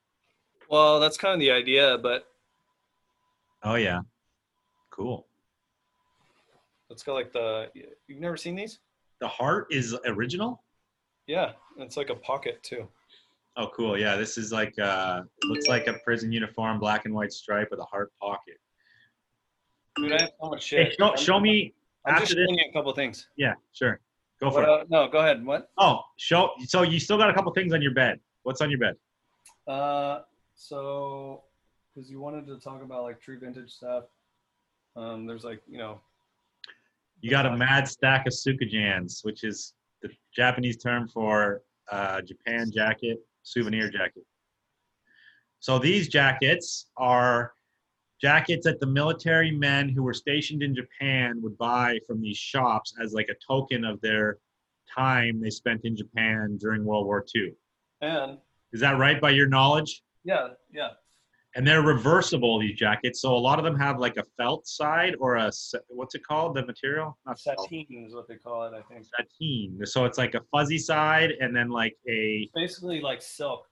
Well, 0.69 0.99
that's 0.99 1.17
kind 1.17 1.33
of 1.33 1.39
the 1.39 1.51
idea, 1.51 1.97
but 1.97 2.27
Oh 3.63 3.75
yeah. 3.75 4.01
Cool. 4.89 5.25
It's 6.89 7.03
got 7.03 7.13
like 7.13 7.31
the. 7.33 7.69
You've 8.07 8.19
never 8.19 8.37
seen 8.37 8.55
these? 8.55 8.79
The 9.19 9.27
heart 9.27 9.67
is 9.71 9.95
original. 10.05 10.63
Yeah, 11.27 11.51
it's 11.77 11.97
like 11.97 12.09
a 12.09 12.15
pocket 12.15 12.61
too. 12.63 12.87
Oh, 13.57 13.69
cool. 13.75 13.97
Yeah, 13.97 14.15
this 14.15 14.37
is 14.37 14.51
like 14.51 14.77
uh 14.79 15.23
looks 15.43 15.67
like 15.67 15.87
a 15.87 15.93
prison 16.05 16.31
uniform, 16.31 16.79
black 16.79 17.05
and 17.05 17.13
white 17.13 17.33
stripe 17.33 17.69
with 17.71 17.79
a 17.79 17.85
heart 17.85 18.11
pocket. 18.21 18.57
Dude, 19.95 20.13
I 20.13 20.21
have 20.21 20.31
so 20.41 20.49
much 20.49 20.69
Hey, 20.69 20.85
shit. 20.91 20.95
show, 20.99 21.15
show 21.15 21.39
me 21.39 21.73
I'm 22.05 22.13
just 22.19 22.23
after 22.31 22.35
this. 22.35 22.45
showing 22.47 22.59
you 22.59 22.65
a 22.69 22.73
couple 22.73 22.93
things. 22.93 23.27
Yeah, 23.35 23.55
sure. 23.73 23.99
Go 24.39 24.51
for 24.51 24.61
What, 24.61 24.69
it. 24.69 24.69
uh, 24.69 24.85
no, 24.89 25.07
go 25.09 25.17
ahead. 25.19 25.43
What? 25.43 25.71
Oh, 25.79 26.01
show. 26.17 26.51
So 26.65 26.83
you 26.83 26.99
still 26.99 27.17
got 27.17 27.31
a 27.31 27.33
couple 27.33 27.51
things 27.53 27.73
on 27.73 27.81
your 27.81 27.93
bed. 27.95 28.19
What's 28.43 28.61
on 28.61 28.69
your 28.69 28.79
bed? 28.79 28.95
Uh, 29.67 30.19
so 30.53 31.43
because 31.95 32.09
you 32.11 32.19
wanted 32.21 32.45
to 32.45 32.59
talk 32.59 32.83
about 32.83 33.01
like 33.03 33.19
true 33.19 33.39
vintage 33.39 33.71
stuff. 33.71 34.03
Um, 34.95 35.25
there's 35.25 35.43
like 35.43 35.61
you 35.67 35.79
know. 35.79 35.99
You 37.21 37.29
got 37.29 37.45
a 37.45 37.55
mad 37.55 37.87
stack 37.87 38.27
of 38.27 38.33
sukajans, 38.33 39.23
which 39.23 39.43
is 39.43 39.73
the 40.01 40.09
Japanese 40.35 40.77
term 40.77 41.07
for 41.07 41.63
uh, 41.91 42.21
Japan 42.21 42.71
jacket, 42.71 43.17
souvenir 43.43 43.89
jacket. 43.89 44.23
So 45.59 45.79
these 45.79 46.07
jackets 46.07 46.87
are 46.97 47.53
jackets 48.21 48.65
that 48.65 48.79
the 48.79 48.85
military 48.85 49.51
men 49.51 49.89
who 49.89 50.03
were 50.03 50.13
stationed 50.13 50.61
in 50.63 50.75
Japan 50.75 51.41
would 51.41 51.57
buy 51.57 51.99
from 52.05 52.21
these 52.21 52.37
shops 52.37 52.93
as 53.01 53.13
like 53.13 53.29
a 53.29 53.35
token 53.45 53.83
of 53.83 53.99
their 54.01 54.37
time 54.93 55.41
they 55.41 55.49
spent 55.49 55.85
in 55.85 55.95
Japan 55.95 56.57
during 56.59 56.85
World 56.85 57.05
War 57.05 57.25
II. 57.35 57.53
And 58.01 58.37
Is 58.71 58.79
that 58.81 58.97
right 58.97 59.19
by 59.19 59.31
your 59.31 59.47
knowledge? 59.47 60.03
yeah, 60.23 60.49
yeah. 60.71 60.89
And 61.57 61.65
they're 61.65 61.81
reversible 61.81 62.59
these 62.59 62.75
jackets. 62.77 63.19
So 63.19 63.35
a 63.35 63.37
lot 63.37 63.57
of 63.57 63.65
them 63.65 63.75
have 63.79 63.97
like 63.99 64.15
a 64.17 64.23
felt 64.37 64.67
side 64.67 65.15
or 65.19 65.35
a 65.37 65.51
what's 65.87 66.13
it 66.13 66.23
called? 66.23 66.55
The 66.55 66.63
material? 66.63 67.17
Not 67.25 67.39
felt, 67.41 67.67
Sateen 67.69 68.05
is 68.05 68.13
what 68.13 68.27
they 68.27 68.35
call 68.35 68.63
it, 68.67 68.73
I 68.77 68.81
think. 68.93 69.05
sateen. 69.17 69.83
So 69.85 70.05
it's 70.05 70.19
like 70.19 70.35
a 70.35 70.41
fuzzy 70.51 70.77
side 70.77 71.31
and 71.41 71.55
then 71.55 71.69
like 71.69 71.97
a 72.07 72.47
Basically 72.53 73.01
like 73.01 73.23
silk. 73.23 73.65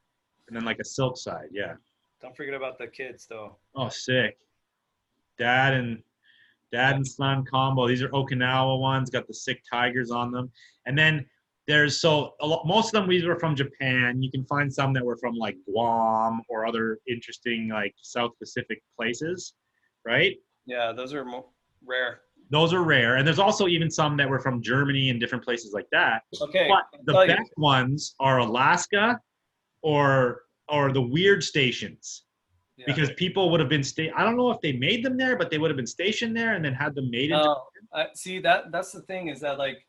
and 0.48 0.57
then 0.57 0.66
like 0.66 0.80
a 0.80 0.84
silk 0.84 1.16
side 1.16 1.49
yeah. 1.52 1.76
Don't 2.24 2.36
forget 2.36 2.56
about 2.56 2.80
the 2.80 2.88
kids 2.88 3.28
though. 3.30 3.57
oh 3.76 3.90
sick. 3.90 4.38
Dad 5.38 5.74
and 5.76 6.02
dad 6.72 6.95
and 6.95 7.06
son 7.07 7.45
combo. 7.45 7.88
These 7.88 8.02
are 8.02 8.10
okinawa 8.10 8.80
ones 8.80 9.12
got 9.12 9.28
the 9.28 9.34
sick 9.36 9.62
tigers 9.72 10.10
on 10.10 10.32
them. 10.32 10.52
And 10.88 10.98
then 10.98 11.24
there's 11.68 12.00
so 12.00 12.34
a 12.42 12.46
lot, 12.48 12.66
most 12.68 12.88
of 12.88 12.92
them 12.94 13.08
we 13.08 13.26
were 13.26 13.40
from 13.40 13.56
japan 13.56 14.22
you 14.22 14.30
can 14.32 14.46
find 14.46 14.72
some 14.72 14.94
that 14.94 15.04
were 15.04 15.18
from 15.18 15.36
like 15.36 15.56
guam 15.72 16.42
or 16.50 16.66
other 16.66 17.00
interesting 17.08 17.70
like 17.70 17.94
south 18.02 18.32
pacific 18.40 18.82
places 18.98 19.54
right 20.06 20.36
Yeah, 20.66 20.92
those 20.92 21.14
are 21.14 21.26
mo- 21.26 21.50
rare. 21.86 22.22
those 22.52 22.74
are 22.74 22.84
rare 22.84 23.16
and 23.18 23.28
there's 23.28 23.40
also 23.40 23.68
even 23.68 23.90
some 23.90 24.16
that 24.18 24.30
were 24.30 24.40
from 24.40 24.62
germany 24.62 25.10
and 25.10 25.20
different 25.20 25.44
places 25.44 25.72
like 25.74 25.88
that 25.92 26.22
Okay. 26.42 26.68
but 26.70 26.84
the 27.06 27.14
tell 27.14 27.26
you. 27.28 27.36
best 27.36 27.52
ones 27.58 28.16
are 28.20 28.40
alaska 28.40 29.20
or 29.82 30.42
or 30.70 30.92
the 30.92 31.02
weird 31.02 31.44
stations 31.44 32.24
yeah. 32.78 32.86
because 32.88 33.12
people 33.14 33.50
would 33.52 33.60
have 33.60 33.70
been 33.70 33.84
sta- 33.84 34.12
i 34.16 34.24
don't 34.24 34.38
know 34.38 34.52
if 34.52 34.60
they 34.62 34.74
made 34.74 35.04
them 35.04 35.18
there 35.18 35.36
but 35.38 35.50
they 35.50 35.58
would 35.58 35.70
have 35.72 35.78
been 35.78 35.88
stationed 35.88 36.36
there 36.36 36.54
and 36.56 36.64
then 36.66 36.74
had 36.74 36.94
them 36.96 37.10
made 37.10 37.32
oh, 37.32 37.64
I, 37.94 38.08
see 38.16 38.40
that 38.40 38.72
that's 38.72 38.92
the 38.92 39.02
thing 39.02 39.28
is 39.30 39.40
that 39.42 39.58
like 39.58 39.85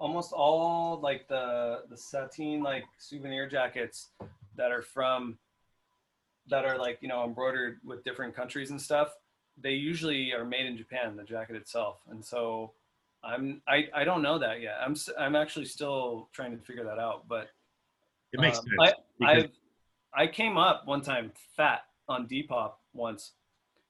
almost 0.00 0.32
all 0.32 0.98
like 1.00 1.28
the 1.28 1.82
the 1.90 1.96
sateen 1.96 2.62
like 2.62 2.84
souvenir 2.98 3.48
jackets 3.48 4.08
that 4.56 4.72
are 4.72 4.82
from 4.82 5.38
that 6.48 6.64
are 6.64 6.78
like 6.78 6.98
you 7.00 7.08
know 7.08 7.22
embroidered 7.22 7.78
with 7.84 8.02
different 8.02 8.34
countries 8.34 8.70
and 8.70 8.80
stuff 8.80 9.12
they 9.60 9.72
usually 9.72 10.32
are 10.32 10.44
made 10.44 10.66
in 10.66 10.76
japan 10.76 11.16
the 11.16 11.22
jacket 11.22 11.54
itself. 11.54 12.00
And 12.10 12.24
so 12.24 12.72
i'm 13.22 13.60
i 13.68 13.86
i 13.94 14.02
don't 14.02 14.22
know 14.22 14.38
that 14.38 14.60
yet. 14.60 14.76
I'm 14.84 14.96
i'm 15.18 15.36
actually 15.36 15.66
still 15.66 16.28
trying 16.32 16.56
to 16.56 16.64
figure 16.64 16.84
that 16.84 16.98
out 16.98 17.28
but 17.28 17.50
it 18.32 18.40
makes 18.40 18.58
um, 18.58 18.64
sense 18.64 18.76
I, 18.80 18.92
because- 19.18 19.44
I 19.44 19.48
I 20.12 20.26
came 20.26 20.56
up 20.58 20.86
one 20.86 21.02
time 21.02 21.32
fat 21.56 21.84
on 22.08 22.26
Depop 22.26 22.72
once, 22.92 23.32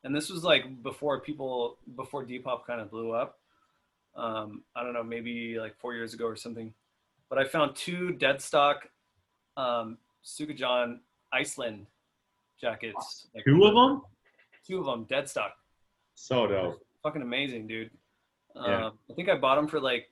and 0.05 0.15
this 0.15 0.29
was 0.29 0.45
like 0.45 0.83
before 0.83 1.21
people 1.21 1.79
before 1.97 2.25
Depop 2.25 2.67
kind 2.67 2.81
of 2.81 2.91
blew 2.91 3.13
up. 3.13 3.40
Um, 4.17 4.65
I 4.75 4.83
don't 4.83 4.93
know, 4.93 5.03
maybe 5.03 5.59
like 5.59 5.77
four 5.79 5.95
years 5.95 6.15
ago 6.15 6.27
or 6.27 6.37
something. 6.37 6.73
But 7.29 7.39
I 7.39 7.45
found 7.45 7.77
two 7.77 8.13
dead 8.13 8.41
stock 8.43 8.89
um, 9.57 9.99
Sukajan 10.25 10.99
Iceland 11.33 11.87
jackets. 12.61 13.29
Like, 13.35 13.45
two 13.45 13.65
of 13.65 13.75
them 13.75 14.03
Two 14.67 14.81
of 14.81 14.87
them 14.87 15.05
dead 15.09 15.29
stock. 15.29 15.53
so 16.15 16.47
dope 16.47 16.81
Fucking 17.03 17.23
amazing, 17.23 17.67
dude. 17.67 17.91
Yeah. 18.55 18.87
Um, 18.87 18.99
I 19.11 19.15
think 19.15 19.29
I 19.29 19.37
bought 19.37 19.57
them 19.57 19.69
for 19.69 19.81
like. 19.81 20.11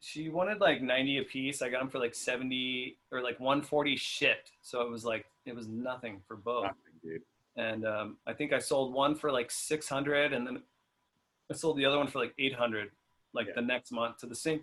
She 0.00 0.30
wanted 0.30 0.60
like 0.60 0.82
90 0.82 1.18
a 1.18 1.22
piece. 1.22 1.62
I 1.62 1.68
got 1.68 1.78
them 1.78 1.88
for 1.88 1.98
like 2.00 2.14
70 2.14 2.96
or 3.12 3.20
like 3.22 3.38
140 3.38 3.94
shipped. 3.96 4.50
So 4.60 4.80
it 4.80 4.90
was 4.90 5.04
like, 5.04 5.26
it 5.46 5.54
was 5.54 5.68
nothing 5.68 6.20
for 6.26 6.36
both. 6.36 6.64
Nothing, 6.64 6.76
dude. 7.04 7.22
and 7.56 7.86
um, 7.86 8.16
I 8.26 8.32
think 8.32 8.52
I 8.52 8.58
sold 8.58 8.92
one 8.94 9.14
for 9.14 9.30
like 9.30 9.50
600 9.50 10.32
and 10.32 10.44
then 10.44 10.62
I 11.50 11.54
sold 11.54 11.76
the 11.76 11.84
other 11.84 11.98
one 11.98 12.06
for 12.08 12.18
like 12.18 12.34
800 12.38 12.90
like 13.34 13.46
Yeah. 13.48 13.52
the 13.56 13.62
next 13.62 13.92
month 13.92 14.18
to 14.18 14.26
the 14.26 14.34
same 14.34 14.60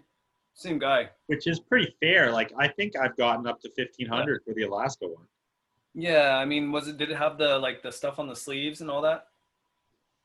same 0.53 0.79
guy. 0.79 1.09
which 1.27 1.47
is 1.47 1.59
pretty 1.59 1.95
fair 2.01 2.31
like 2.31 2.51
i 2.57 2.67
think 2.67 2.93
i've 2.97 3.15
gotten 3.15 3.47
up 3.47 3.61
to 3.61 3.69
1500 3.77 4.41
for 4.45 4.53
the 4.53 4.63
alaska 4.63 5.07
one 5.07 5.25
Yeah, 5.93 6.35
I 6.37 6.45
mean, 6.45 6.71
was 6.71 6.87
it 6.87 6.97
did 6.97 7.09
it 7.11 7.17
have 7.17 7.37
the 7.37 7.57
like 7.59 7.81
the 7.81 7.91
stuff 7.91 8.19
on 8.19 8.27
the 8.27 8.35
sleeves 8.35 8.81
and 8.81 8.89
all 8.91 9.01
that? 9.09 9.19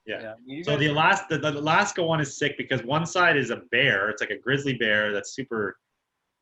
Yeah. 0.07 0.35
you 0.45 0.63
So 0.63 0.77
the 0.77 0.89
Alaska, 0.89 1.39
the, 1.39 1.51
the 1.51 1.59
Alaska 1.59 2.03
one 2.05 2.21
is 2.21 2.37
sick 2.37 2.53
because 2.59 2.83
one 2.83 3.07
side 3.07 3.37
is 3.39 3.49
a 3.51 3.61
bear. 3.73 4.11
It's 4.11 4.21
like 4.21 4.31
a 4.39 4.41
grizzly 4.47 4.75
bear 4.75 5.13
that's 5.15 5.33
super 5.39 5.79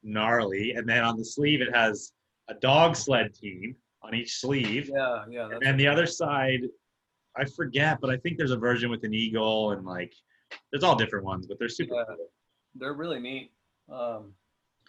gnarly, 0.02 0.72
and 0.76 0.84
then 0.88 1.04
on 1.04 1.16
the 1.16 1.24
sleeve 1.24 1.60
it 1.66 1.72
has 1.74 2.12
a 2.48 2.54
dog 2.54 2.96
sled 2.96 3.32
team 3.34 3.76
on 4.02 4.12
each 4.20 4.32
sleeve, 4.40 4.90
yeah, 4.92 5.24
yeah, 5.30 5.48
and 5.66 5.78
the 5.78 5.86
other 5.86 6.06
side, 6.06 6.62
I 7.36 7.44
forget, 7.44 7.98
but 8.00 8.10
I 8.10 8.16
think 8.18 8.36
there's 8.38 8.50
a 8.50 8.56
version 8.56 8.90
with 8.90 9.04
an 9.04 9.14
eagle 9.14 9.72
and 9.72 9.84
like 9.86 10.12
there's 10.70 10.84
all 10.84 10.94
different 10.96 11.24
ones, 11.24 11.46
but 11.46 11.58
they're 11.58 11.68
super 11.68 11.94
Yeah. 11.94 12.04
cool. 12.16 12.28
they're 12.74 12.92
really 12.94 13.18
neat. 13.20 13.52
Um, 13.90 14.34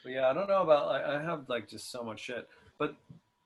but 0.04 0.12
yeah, 0.12 0.30
I 0.30 0.34
don't 0.34 0.48
know 0.48 0.62
about. 0.62 0.90
I, 0.90 1.18
I 1.18 1.22
have 1.22 1.48
like 1.48 1.68
just 1.70 1.90
so 1.92 2.04
much 2.04 2.20
shit, 2.20 2.48
but 2.78 2.96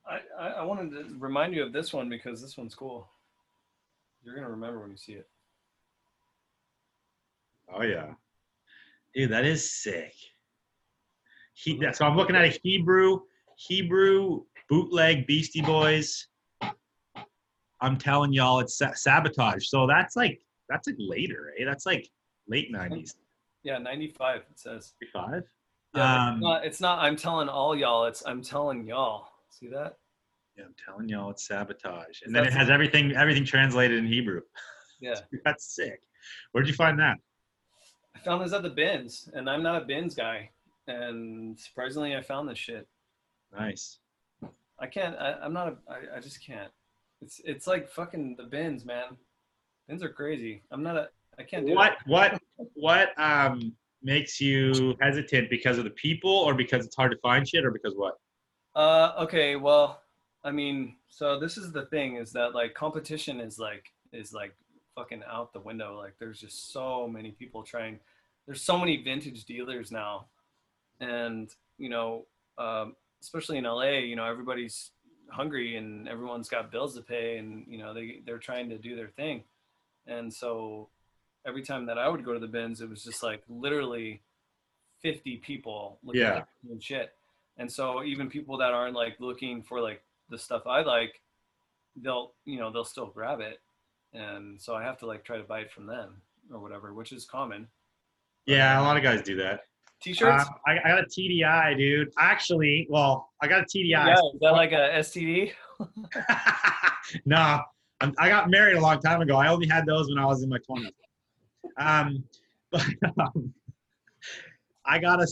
I, 0.09 0.19
I 0.39 0.47
I 0.49 0.63
wanted 0.63 0.91
to 0.91 1.15
remind 1.19 1.53
you 1.53 1.63
of 1.63 1.73
this 1.73 1.93
one 1.93 2.09
because 2.09 2.41
this 2.41 2.57
one's 2.57 2.73
cool. 2.75 3.07
You're 4.23 4.35
gonna 4.35 4.49
remember 4.49 4.79
when 4.79 4.91
you 4.91 4.97
see 4.97 5.13
it. 5.13 5.27
Oh 7.73 7.83
yeah, 7.83 8.13
dude, 9.13 9.31
that 9.31 9.45
is 9.45 9.71
sick. 9.71 10.13
He, 11.53 11.79
so 11.91 12.05
I'm 12.05 12.15
looking 12.15 12.35
at 12.35 12.45
a 12.45 12.59
Hebrew 12.63 13.21
Hebrew 13.57 14.43
bootleg 14.69 15.27
Beastie 15.27 15.61
Boys. 15.61 16.27
I'm 17.81 17.97
telling 17.97 18.33
y'all, 18.33 18.59
it's 18.59 18.81
sabotage. 18.95 19.67
So 19.67 19.87
that's 19.87 20.15
like 20.15 20.41
that's 20.69 20.87
like 20.87 20.95
later, 20.99 21.53
eh? 21.59 21.65
That's 21.65 21.85
like 21.85 22.09
late 22.47 22.71
'90s, 22.73 23.15
Yeah, 23.63 23.77
95 23.77 24.37
it 24.37 24.59
says. 24.59 24.93
five. 25.13 25.43
Yeah, 25.95 26.27
Um, 26.29 26.33
it's 26.35 26.41
not. 26.43 26.65
It's 26.65 26.81
not. 26.81 26.99
I'm 26.99 27.15
telling 27.15 27.49
all 27.49 27.75
y'all. 27.75 28.05
It's 28.05 28.23
I'm 28.25 28.41
telling 28.41 28.85
y'all. 28.87 29.29
See 29.49 29.67
that? 29.69 29.97
Yeah, 30.57 30.65
I'm 30.65 30.75
telling 30.83 31.07
y'all, 31.07 31.29
it's 31.29 31.47
sabotage, 31.47 32.21
and 32.23 32.35
then 32.35 32.45
it 32.45 32.53
has 32.53 32.69
everything 32.69 33.15
everything 33.15 33.45
translated 33.45 33.97
in 33.99 34.07
Hebrew. 34.07 34.41
Yeah. 34.99 35.13
That's 35.45 35.75
sick. 35.75 36.01
Where'd 36.51 36.67
you 36.67 36.73
find 36.73 36.97
that? 36.99 37.17
I 38.15 38.19
found 38.19 38.43
this 38.43 38.51
at 38.51 38.63
the 38.63 38.69
bins, 38.71 39.29
and 39.35 39.47
I'm 39.47 39.61
not 39.61 39.79
a 39.83 39.85
bins 39.85 40.15
guy. 40.15 40.49
And 40.87 41.55
surprisingly, 41.59 42.15
I 42.15 42.21
found 42.23 42.49
this 42.49 42.57
shit. 42.57 42.87
Nice. 43.55 43.99
I 44.79 44.87
can't. 44.87 45.15
I, 45.19 45.33
I'm 45.33 45.53
not. 45.53 45.67
A, 45.67 45.75
I, 45.87 46.17
I 46.17 46.19
just 46.19 46.43
can't. 46.43 46.71
It's 47.21 47.41
it's 47.45 47.67
like 47.67 47.89
fucking 47.89 48.35
the 48.37 48.43
bins, 48.43 48.85
man. 48.85 49.17
Bins 49.87 50.03
are 50.03 50.09
crazy. 50.09 50.63
I'm 50.71 50.83
not 50.83 50.97
a. 50.97 51.09
I 51.39 51.43
can't 51.43 51.65
do 51.65 51.73
What 51.75 51.93
it. 51.93 51.97
what 52.05 52.41
what 52.73 53.19
um 53.19 53.73
makes 54.03 54.39
you 54.39 54.95
hesitant 55.01 55.49
because 55.49 55.77
of 55.77 55.83
the 55.83 55.89
people 55.91 56.31
or 56.31 56.53
because 56.53 56.85
it's 56.85 56.95
hard 56.95 57.11
to 57.11 57.17
find 57.17 57.47
shit 57.47 57.65
or 57.65 57.71
because 57.71 57.93
what? 57.95 58.17
Uh, 58.75 59.13
okay. 59.19 59.55
Well, 59.55 60.01
I 60.43 60.51
mean, 60.51 60.95
so 61.09 61.39
this 61.39 61.57
is 61.57 61.71
the 61.71 61.85
thing 61.87 62.15
is 62.15 62.31
that 62.33 62.53
like 62.53 62.73
competition 62.73 63.39
is 63.39 63.57
like 63.57 63.85
is 64.13 64.33
like 64.33 64.55
fucking 64.95 65.23
out 65.29 65.53
the 65.53 65.59
window. 65.59 65.97
Like 65.97 66.13
there's 66.19 66.39
just 66.39 66.71
so 66.71 67.07
many 67.07 67.31
people 67.31 67.63
trying. 67.63 67.99
There's 68.45 68.61
so 68.61 68.77
many 68.77 68.97
vintage 69.03 69.45
dealers 69.45 69.91
now, 69.91 70.27
and 70.99 71.53
you 71.77 71.89
know, 71.89 72.25
um, 72.57 72.95
especially 73.21 73.57
in 73.57 73.63
LA, 73.65 73.97
you 73.99 74.15
know, 74.15 74.25
everybody's 74.25 74.91
hungry 75.29 75.75
and 75.77 76.07
everyone's 76.07 76.49
got 76.49 76.71
bills 76.71 76.95
to 76.95 77.01
pay, 77.01 77.37
and 77.37 77.65
you 77.67 77.77
know, 77.77 77.93
they 77.93 78.21
they're 78.25 78.37
trying 78.39 78.69
to 78.69 78.77
do 78.77 78.95
their 78.95 79.09
thing, 79.09 79.43
and 80.07 80.33
so 80.33 80.89
every 81.45 81.61
time 81.63 81.85
that 81.85 81.97
I 81.97 82.09
would 82.09 82.25
go 82.25 82.33
to 82.33 82.39
the 82.39 82.47
bins, 82.47 82.81
it 82.81 82.89
was 82.89 83.03
just 83.03 83.23
like 83.23 83.43
literally 83.49 84.21
50 85.01 85.37
people 85.37 85.99
looking 86.03 86.21
Yeah. 86.21 86.43
at 86.73 86.83
shit. 86.83 87.15
And 87.57 87.71
so 87.71 88.03
even 88.03 88.29
people 88.29 88.57
that 88.57 88.73
aren't 88.73 88.95
like 88.95 89.19
looking 89.19 89.63
for 89.63 89.81
like 89.81 90.03
the 90.29 90.37
stuff 90.37 90.67
I 90.67 90.81
like, 90.81 91.21
they'll 91.95 92.33
you 92.45 92.59
know 92.59 92.71
they'll 92.71 92.85
still 92.85 93.07
grab 93.07 93.39
it, 93.41 93.59
and 94.13 94.61
so 94.61 94.75
I 94.75 94.83
have 94.83 94.97
to 94.99 95.05
like 95.05 95.23
try 95.23 95.37
to 95.37 95.43
buy 95.43 95.59
it 95.61 95.71
from 95.71 95.85
them 95.87 96.21
or 96.51 96.59
whatever, 96.59 96.93
which 96.93 97.11
is 97.11 97.25
common. 97.25 97.67
Yeah, 98.45 98.79
a 98.79 98.83
lot 98.83 98.97
of 98.97 99.03
guys 99.03 99.21
do 99.21 99.35
that. 99.37 99.61
T-shirts. 100.01 100.45
Uh, 100.45 100.53
I, 100.67 100.79
I 100.83 100.87
got 100.89 100.99
a 100.99 101.07
TDI, 101.07 101.77
dude. 101.77 102.09
Actually, 102.17 102.87
well, 102.89 103.29
I 103.41 103.47
got 103.47 103.61
a 103.61 103.65
TDI. 103.65 103.89
yeah, 103.89 104.13
is 104.13 104.39
that 104.41 104.51
like 104.51 104.71
a 104.71 104.89
STD? 104.99 105.51
no, 107.25 107.61
I'm, 108.01 108.13
I 108.19 108.29
got 108.29 108.49
married 108.49 108.77
a 108.77 108.81
long 108.81 108.99
time 108.99 109.21
ago. 109.21 109.37
I 109.37 109.47
only 109.47 109.67
had 109.67 109.85
those 109.85 110.09
when 110.09 110.19
I 110.19 110.25
was 110.25 110.43
in 110.43 110.49
my 110.49 110.59
20s. 110.69 110.91
Um, 111.77 112.23
but 112.71 112.85
um, 113.19 113.53
I 114.85 114.99
got 114.99 115.21
a, 115.21 115.27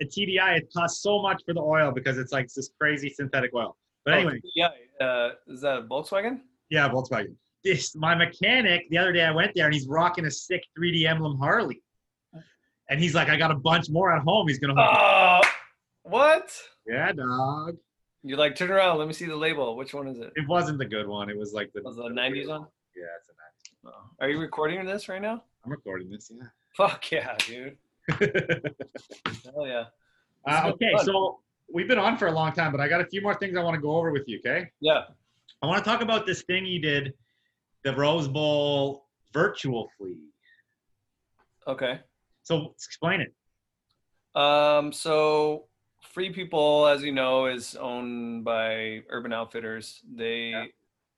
a 0.00 0.04
TDI. 0.04 0.58
It 0.58 0.68
costs 0.74 1.02
so 1.02 1.20
much 1.20 1.42
for 1.44 1.54
the 1.54 1.60
oil 1.60 1.92
because 1.92 2.18
it's 2.18 2.32
like 2.32 2.52
this 2.52 2.70
crazy 2.78 3.10
synthetic 3.10 3.52
oil. 3.54 3.76
But 4.04 4.14
anyway, 4.14 4.40
yeah. 4.54 4.68
Uh, 5.00 5.30
is 5.46 5.60
that 5.62 5.78
a 5.78 5.82
Volkswagen? 5.82 6.40
yeah, 6.70 6.88
Volkswagen. 6.88 7.34
This 7.64 7.94
my 7.96 8.14
mechanic 8.14 8.88
the 8.90 8.98
other 8.98 9.12
day. 9.12 9.24
I 9.24 9.32
went 9.32 9.52
there 9.54 9.66
and 9.66 9.74
he's 9.74 9.88
rocking 9.88 10.26
a 10.26 10.30
sick 10.30 10.64
3D 10.78 11.06
emblem 11.06 11.38
Harley, 11.38 11.82
and 12.88 13.00
he's 13.00 13.14
like, 13.14 13.28
"I 13.28 13.36
got 13.36 13.50
a 13.50 13.54
bunch 13.54 13.88
more 13.90 14.12
at 14.14 14.22
home. 14.22 14.48
He's 14.48 14.58
gonna." 14.58 14.74
Oh, 14.78 15.40
what? 16.02 16.50
Yeah, 16.86 17.12
dog. 17.12 17.76
You're 18.22 18.38
like, 18.38 18.56
turn 18.56 18.70
around. 18.70 18.98
Let 18.98 19.06
me 19.06 19.14
see 19.14 19.26
the 19.26 19.36
label. 19.36 19.76
Which 19.76 19.94
one 19.94 20.08
is 20.08 20.18
it? 20.18 20.32
It 20.36 20.48
wasn't 20.48 20.78
the 20.78 20.84
good 20.86 21.06
one. 21.06 21.30
It 21.30 21.38
was 21.38 21.52
like 21.52 21.72
the. 21.72 21.82
Was 21.82 21.96
the 21.96 22.02
90s 22.04 22.48
one? 22.48 22.66
Yeah, 22.96 23.04
it's 23.18 23.28
a 23.28 23.32
90s. 23.32 23.92
Oh. 23.94 24.10
Are 24.20 24.28
you 24.28 24.38
recording 24.40 24.84
this 24.84 25.08
right 25.08 25.22
now? 25.22 25.42
I'm 25.64 25.70
recording 25.70 26.10
this. 26.10 26.30
Yeah. 26.34 26.48
Fuck 26.76 27.10
yeah, 27.12 27.36
dude. 27.46 27.76
Hell 28.08 29.66
yeah. 29.66 29.84
Uh, 30.46 30.70
okay, 30.72 30.92
fun. 30.96 31.04
so 31.04 31.40
we've 31.72 31.88
been 31.88 31.98
on 31.98 32.16
for 32.16 32.26
a 32.26 32.32
long 32.32 32.52
time, 32.52 32.72
but 32.72 32.80
I 32.80 32.88
got 32.88 33.00
a 33.00 33.06
few 33.06 33.20
more 33.20 33.34
things 33.34 33.56
I 33.56 33.62
want 33.62 33.74
to 33.74 33.80
go 33.80 33.96
over 33.96 34.10
with 34.10 34.24
you. 34.26 34.38
Okay, 34.38 34.68
Yeah. 34.80 35.02
I 35.62 35.66
want 35.66 35.82
to 35.82 35.88
talk 35.90 36.00
about 36.02 36.24
this 36.26 36.42
thing 36.42 36.64
you 36.66 36.80
did, 36.80 37.14
the 37.84 37.94
Rose 37.94 38.28
Bowl 38.28 39.06
virtual 39.32 39.90
flea. 39.98 40.16
Okay. 41.66 42.00
So 42.48 42.72
explain 42.74 43.20
it. 43.20 43.34
Um, 44.40 44.90
so 44.90 45.66
Free 46.00 46.32
People, 46.32 46.86
as 46.86 47.02
you 47.02 47.12
know, 47.12 47.44
is 47.44 47.76
owned 47.76 48.42
by 48.42 49.02
Urban 49.10 49.34
Outfitters. 49.34 50.00
They 50.14 50.50
Yeah. 50.50 50.66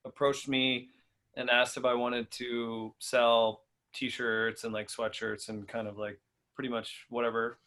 approached 0.03 0.49
me 0.49 0.89
and 1.35 1.49
asked 1.49 1.77
if 1.77 1.85
I 1.85 1.93
wanted 1.93 2.29
to 2.31 2.93
sell 2.99 3.63
t-shirts 3.93 4.65
and 4.65 4.73
like 4.73 4.89
sweatshirts 4.89 5.47
and 5.47 5.65
kind 5.65 5.87
of 5.87 5.97
like 5.97 6.19
pretty 6.53 6.67
much 6.69 7.05
whatever 7.07 7.59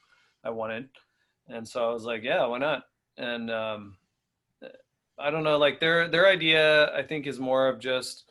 I 0.43 0.51
wanted. 0.51 0.91
And 1.49 1.67
so 1.67 1.89
I 1.89 1.93
was 1.95 2.05
like, 2.05 2.23
yeah, 2.23 2.45
why 2.45 2.59
not? 2.59 2.85
And 3.17 3.51
um, 3.51 3.97
I 5.19 5.31
don't 5.31 5.45
know, 5.45 5.57
like 5.57 5.81
their 5.81 6.09
their 6.09 6.27
idea 6.27 6.95
I 6.95 7.03
think 7.03 7.27
is 7.27 7.41
more 7.41 7.67
of 7.69 7.79
just 7.79 8.31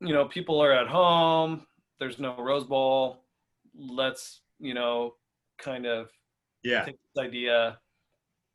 you 0.00 0.12
know, 0.14 0.26
people 0.26 0.62
are 0.62 0.72
at 0.72 0.86
home, 0.86 1.66
there's 1.98 2.20
no 2.20 2.36
Rose 2.36 2.62
Bowl. 2.62 3.24
Let's, 3.78 4.40
you 4.58 4.74
know, 4.74 5.14
kind 5.58 5.86
of 5.86 6.10
Yeah, 6.62 6.84
take 6.84 6.96
this 7.14 7.24
idea 7.24 7.78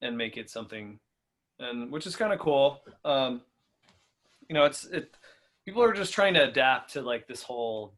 and 0.02 0.18
make 0.18 0.38
it 0.38 0.50
something 0.50 1.00
and 1.60 1.92
which 1.92 2.06
is 2.06 2.16
kind 2.16 2.34
of 2.34 2.40
cool. 2.40 2.82
Um 3.06 3.42
you 4.50 4.54
know 4.56 4.66
it's 4.66 4.86
it 4.86 5.16
people 5.66 5.82
are 5.82 5.94
just 5.94 6.14
trying 6.14 6.34
to 6.34 6.44
adapt 6.44 6.94
to 6.94 7.02
like 7.02 7.28
this 7.28 7.42
whole 7.42 7.94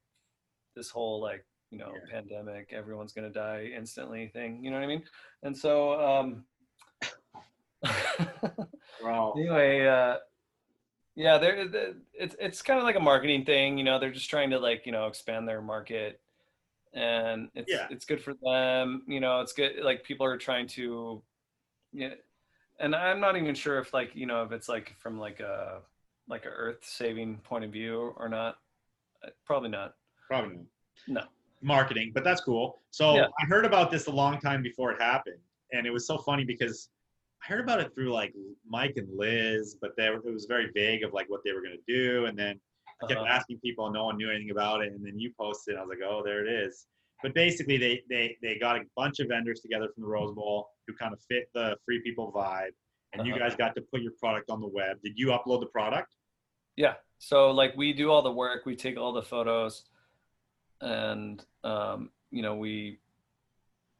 this 0.75 0.89
whole 0.89 1.19
like 1.21 1.45
you 1.71 1.77
know 1.79 1.91
Yeah. 1.93 2.19
pandemic 2.21 2.71
everyone's 2.71 3.13
gonna 3.13 3.29
die 3.31 3.71
instantly 3.75 4.27
thing 4.27 4.63
you 4.63 4.69
know 4.69 4.77
what 4.77 4.83
i 4.83 4.87
mean? 4.87 5.03
And 5.43 5.57
so 5.57 5.99
um 5.99 6.45
anyway 9.37 9.85
uh 9.85 10.17
yeah 11.15 11.37
they're, 11.37 11.67
they 11.67 11.93
it's 12.13 12.35
it's 12.39 12.61
kind 12.61 12.77
of 12.79 12.83
like 12.85 12.95
a 12.95 12.99
marketing 12.99 13.45
thing 13.45 13.77
you 13.77 13.83
know 13.83 13.99
they're 13.99 14.11
just 14.11 14.29
trying 14.29 14.49
to 14.51 14.59
like 14.59 14.85
you 14.85 14.91
know 14.91 15.07
expand 15.07 15.47
their 15.47 15.61
market 15.61 16.19
and 16.95 17.49
it's 17.53 17.69
Yeah. 17.71 17.87
it's 17.91 18.05
good 18.05 18.23
for 18.23 18.33
them 18.41 19.03
you 19.07 19.19
know 19.19 19.41
it's 19.41 19.53
good 19.53 19.83
like 19.83 20.03
people 20.03 20.25
are 20.25 20.37
trying 20.37 20.65
to 20.69 21.21
yeah 21.93 22.13
and 22.79 22.95
i'm 22.95 23.19
not 23.19 23.35
even 23.35 23.53
sure 23.53 23.79
if 23.79 23.93
like 23.93 24.15
you 24.15 24.25
know 24.25 24.43
if 24.43 24.51
it's 24.53 24.69
like 24.69 24.95
from 24.99 25.19
like 25.19 25.41
a 25.41 25.81
like 26.27 26.45
a 26.45 26.49
earth 26.49 26.79
saving 26.83 27.37
point 27.39 27.63
of 27.65 27.71
view 27.71 28.13
or 28.17 28.27
not 28.29 28.57
Uh, 29.23 29.29
probably 29.45 29.69
not 29.69 29.95
Probably 30.27 30.55
not. 30.55 30.65
no 31.07 31.29
marketing, 31.61 32.11
but 32.13 32.23
that's 32.23 32.41
cool. 32.41 32.81
So 32.91 33.15
Yeah. 33.15 33.27
I 33.41 33.45
heard 33.45 33.65
about 33.65 33.89
this 33.89 34.05
a 34.07 34.11
long 34.11 34.39
time 34.39 34.61
before 34.61 34.91
it 34.91 35.01
happened, 35.01 35.39
and 35.73 35.87
it 35.87 35.91
was 35.91 36.05
so 36.05 36.17
funny 36.17 36.43
because 36.43 36.89
I 37.43 37.47
heard 37.47 37.59
about 37.61 37.79
it 37.79 37.93
through 37.93 38.11
like 38.11 38.33
Mike 38.67 38.93
and 38.97 39.07
Liz, 39.17 39.75
but 39.81 39.95
they, 39.97 40.09
were- 40.11 40.17
it 40.17 40.33
was 40.39 40.45
very 40.45 40.69
vague 40.73 41.03
of 41.03 41.13
like 41.13 41.27
what 41.29 41.41
they 41.43 41.53
were 41.53 41.61
gonna 41.61 41.85
do, 41.87 42.25
and 42.25 42.37
then 42.37 42.59
I 43.03 43.07
kept 43.07 43.19
Uh-huh. 43.19 43.29
asking 43.29 43.59
people, 43.59 43.91
no 43.91 44.05
one 44.05 44.17
knew 44.17 44.29
anything 44.29 44.51
about 44.51 44.81
it, 44.83 44.93
and 44.93 45.05
then 45.05 45.19
you 45.19 45.33
posted, 45.37 45.73
and 45.73 45.79
I 45.81 45.85
was 45.85 45.89
like, 45.99 46.07
oh, 46.07 46.23
there 46.23 46.45
it 46.45 46.51
is. 46.51 46.87
But 47.23 47.33
basically, 47.33 47.77
they 47.77 48.03
they 48.09 48.37
they 48.41 48.57
got 48.57 48.75
a 48.77 48.81
bunch 48.95 49.19
of 49.19 49.27
vendors 49.29 49.59
together 49.61 49.89
from 49.93 50.03
the 50.03 50.07
Rose 50.09 50.33
Bowl 50.33 50.69
who 50.87 50.93
kind 50.93 51.13
of 51.13 51.19
fit 51.29 51.49
the 51.53 51.77
free 51.85 52.01
people 52.01 52.31
vibe, 52.31 52.71
and 53.13 53.25
you 53.25 53.33
Uh-huh. 53.33 53.47
guys 53.47 53.55
got 53.55 53.73
to 53.75 53.81
put 53.81 54.01
your 54.01 54.11
product 54.19 54.49
on 54.49 54.59
the 54.61 54.67
web. 54.67 55.01
Did 55.01 55.13
you 55.17 55.27
upload 55.27 55.61
the 55.61 55.67
product? 55.67 56.13
Yeah. 56.75 56.95
So 57.17 57.51
like 57.51 57.75
we 57.77 57.93
do 57.93 58.11
all 58.11 58.21
the 58.21 58.31
work, 58.31 58.65
we 58.65 58.75
take 58.75 58.97
all 58.97 59.13
the 59.13 59.23
photos, 59.23 59.85
and 60.81 61.43
um, 61.63 62.11
you 62.31 62.41
know 62.41 62.55
we 62.55 62.99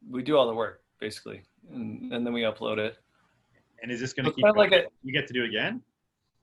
we 0.09 0.21
do 0.21 0.37
all 0.37 0.47
the 0.47 0.53
work 0.53 0.83
basically, 0.99 1.41
and, 1.71 2.11
and 2.13 2.25
then 2.25 2.33
we 2.33 2.41
upload 2.41 2.77
it. 2.77 2.97
And 3.81 3.91
is 3.91 3.99
this 3.99 4.13
gonna 4.13 4.31
keep? 4.31 4.43
kinda 4.43 4.59
like 4.59 4.71
a- 4.73 4.87
you 5.03 5.13
get 5.13 5.25
to 5.27 5.33
do 5.33 5.43
it 5.43 5.47
again? 5.49 5.81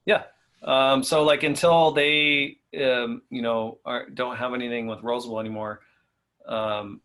Yeah. 0.06 0.24
Um, 0.64 1.02
so 1.02 1.24
like 1.24 1.42
until 1.42 1.90
they 1.90 2.58
um, 2.80 3.22
you 3.30 3.42
know 3.42 3.78
are, 3.84 4.08
don't 4.08 4.36
have 4.36 4.54
anything 4.54 4.86
with 4.86 5.02
Rose 5.02 5.26
Bowl 5.26 5.40
anymore, 5.40 5.80
um, 6.46 7.00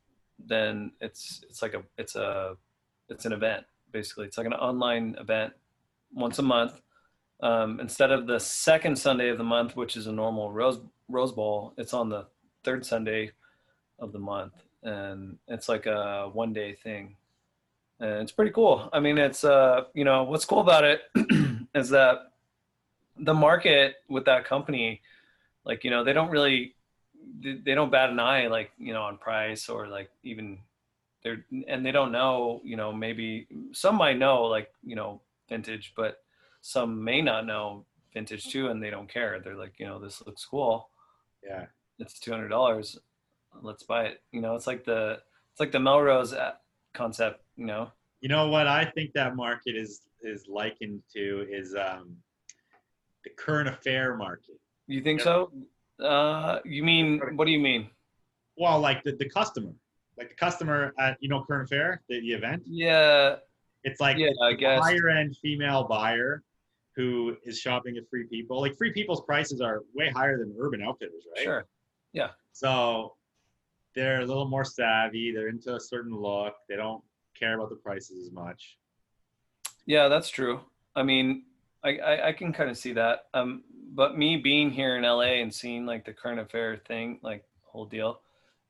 then 0.46 0.92
it's 1.02 1.42
it's 1.50 1.62
like 1.62 1.74
a 1.74 1.84
it's 1.98 2.16
a 2.16 2.56
it's 3.10 3.26
an 3.26 3.34
event 3.34 3.66
basically. 3.92 4.26
It's 4.26 4.38
like 4.38 4.48
an 4.48 4.54
online 4.54 5.16
event 5.20 5.54
once 6.14 6.40
a 6.40 6.44
month. 6.44 6.82
Um, 7.40 7.80
instead 7.80 8.12
of 8.12 8.26
the 8.28 8.40
second 8.40 8.98
Sunday 8.98 9.30
of 9.30 9.38
the 9.38 9.44
month, 9.44 9.76
which 9.76 9.96
is 9.96 10.08
a 10.08 10.12
normal 10.12 10.52
Rose 10.52 10.80
Rose 11.08 11.32
Bowl, 11.32 11.74
it's 11.78 11.94
on 11.94 12.10
the 12.10 12.28
third 12.64 12.86
Sunday 12.86 13.32
of 14.00 14.12
the 14.12 14.20
month, 14.20 14.54
and 14.84 15.38
it's 15.48 15.70
like 15.70 15.86
a 15.86 16.30
one 16.32 16.54
day 16.54 16.74
thing, 16.74 17.16
and 18.00 18.22
it's 18.22 18.32
pretty 18.32 18.52
cool. 18.52 18.90
I 18.94 19.00
mean, 19.00 19.18
it's 19.18 19.44
uh, 19.44 19.86
you 19.94 20.04
know, 20.04 20.24
what's 20.24 20.46
cool 20.46 20.62
about 20.62 20.84
it 20.84 21.02
is 21.76 21.90
that 21.90 22.18
the 23.20 23.34
market 23.34 23.96
with 24.10 24.26
that 24.26 24.46
company, 24.46 25.02
like 25.66 25.84
you 25.84 25.90
know, 25.90 26.04
they 26.04 26.14
don't 26.14 26.30
really 26.30 26.76
they 27.42 27.76
don't 27.76 27.92
bat 27.92 28.10
an 28.10 28.20
eye 28.20 28.48
like 28.48 28.72
you 28.78 28.94
know 28.94 29.04
on 29.04 29.18
price 29.18 29.70
or 29.70 29.88
like 29.88 30.10
even 30.24 30.58
they're 31.24 31.46
and 31.68 31.86
they 31.86 31.92
don't 31.92 32.12
know 32.12 32.62
you 32.64 32.78
know 32.78 32.92
maybe 32.92 33.48
some 33.74 33.96
might 33.96 34.18
know 34.18 34.44
like 34.44 34.72
you 34.84 34.96
know 34.96 35.22
vintage 35.50 35.94
but 35.96 36.22
some 36.62 37.04
may 37.04 37.22
not 37.22 37.46
know 37.46 37.86
vintage 38.14 38.50
too 38.50 38.70
and 38.70 38.82
they 38.82 38.90
don't 38.90 39.10
care. 39.10 39.40
They're 39.40 39.56
like 39.56 39.74
you 39.78 39.86
know 39.86 40.00
this 40.00 40.26
looks 40.26 40.46
cool. 40.46 40.90
Yeah. 41.44 41.66
it's 42.00 42.20
two 42.20 42.32
hundred 42.32 42.50
dollars. 42.50 42.98
Let's 43.62 43.84
buy 43.84 44.06
it. 44.06 44.22
You 44.32 44.42
know 44.42 44.56
it's 44.56 44.68
like 44.68 44.86
the 44.86 45.20
it's 45.52 45.60
like 45.60 45.72
the 45.72 45.80
melrose 45.80 46.34
uh, 46.34 46.54
concept 46.94 47.42
you 47.56 47.66
know? 47.66 47.92
You 48.22 48.30
know 48.30 48.48
what 48.48 48.68
I 48.68 48.86
think 48.86 49.14
that 49.14 49.36
market 49.36 49.76
is 49.76 50.02
is 50.22 50.48
likened 50.48 51.02
to 51.14 51.46
is 51.50 51.76
um, 51.76 52.18
the 53.24 53.30
current 53.38 53.68
affair 53.70 54.16
market. 54.16 54.58
you 54.88 55.02
think 55.02 55.20
so 55.22 55.52
uh 56.04 56.60
you 56.66 56.84
mean 56.84 57.20
what 57.36 57.46
do 57.46 57.52
you 57.52 57.60
mean 57.60 57.90
Well, 58.58 58.80
like 58.80 59.04
the, 59.04 59.12
the 59.24 59.30
customer, 59.30 59.74
like 60.18 60.30
the 60.30 60.36
customer 60.36 60.94
at 61.00 61.18
you 61.20 61.30
know 61.30 61.44
current 61.48 61.66
affair, 61.70 62.02
the, 62.10 62.20
the 62.22 62.34
event. 62.40 62.64
yeah 62.66 63.36
It's 63.84 64.00
like 64.06 64.18
Yeah, 64.18 64.32
I 64.42 64.52
a 64.52 64.56
guess. 64.56 64.82
higher 64.84 65.10
end 65.10 65.36
female 65.44 65.84
buyer 65.88 66.44
who 66.96 67.36
is 67.50 67.60
shopping 67.60 67.94
at 67.98 68.04
Free 68.10 68.26
People. 68.34 68.60
Like 68.60 68.76
Free 68.76 68.92
People's 68.92 69.22
prices 69.32 69.60
are 69.62 69.84
way 69.94 70.10
higher 70.10 70.38
than 70.42 70.50
Urban 70.60 70.82
Outfitters, 70.88 71.24
right? 71.36 71.44
Sure. 71.44 71.62
Yeah. 72.12 72.30
So 72.54 73.16
they're 73.94 74.22
a 74.22 74.26
little 74.26 74.48
more 74.56 74.66
savvy. 74.66 75.32
They're 75.32 75.50
into 75.50 75.76
a 75.76 75.80
certain 75.80 76.16
look. 76.28 76.54
They 76.68 76.76
don't 76.76 77.04
care 77.40 77.54
about 77.56 77.70
the 77.70 77.76
prices 77.88 78.18
as 78.26 78.32
much. 78.34 78.78
Yeah, 79.86 80.08
that's 80.08 80.30
true. 80.30 80.62
I 80.96 81.04
mean, 81.04 81.44
I, 81.88 81.98
I, 81.98 82.28
I 82.30 82.34
can 82.34 82.52
kind 82.54 82.70
of 82.70 82.78
see 82.78 82.94
that. 82.94 83.26
Um, 83.34 83.64
but 83.94 84.18
me 84.18 84.38
being 84.38 84.70
here 84.70 84.98
in 84.98 85.04
LA 85.04 85.40
and 85.42 85.54
seeing 85.54 85.86
like 85.86 86.06
the 86.06 86.14
current 86.14 86.40
affair 86.40 86.78
thing, 86.88 87.20
like 87.24 87.44
whole 87.64 87.86
deal, 87.86 88.22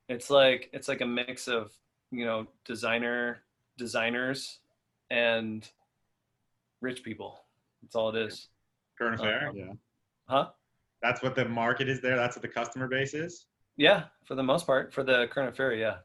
it's 0.10 0.30
like 0.30 0.70
it's 0.74 0.88
like 0.88 1.02
a 1.02 1.06
mix 1.06 1.48
of 1.48 1.72
you 2.12 2.26
know 2.26 2.48
designer 2.66 3.42
designers 3.78 4.60
and 5.10 5.70
rich 6.82 7.04
people. 7.04 7.42
That's 7.82 7.96
all 7.96 8.10
it 8.10 8.16
is, 8.28 8.48
Current 8.98 9.16
affair, 9.16 9.50
Uh-huh. 9.50 9.54
yeah. 9.56 9.74
huh? 10.26 10.50
That's 11.02 11.22
what 11.22 11.36
the 11.36 11.46
market 11.46 11.88
is 11.88 12.02
there. 12.02 12.16
That's 12.16 12.36
what 12.36 12.42
the 12.42 12.48
customer 12.48 12.88
base 12.88 13.14
is. 13.14 13.46
Yeah, 13.78 14.06
for 14.26 14.36
the 14.36 14.44
most 14.44 14.66
part, 14.66 14.92
for 14.94 15.04
the 15.04 15.28
current 15.32 15.50
affair, 15.50 15.74
yeah. 15.74 15.98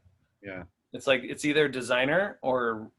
Yeah. 0.43 0.63
It's 0.93 1.07
like 1.07 1.21
it's 1.23 1.45
either 1.45 1.67
designer 1.67 2.37
or 2.43 2.91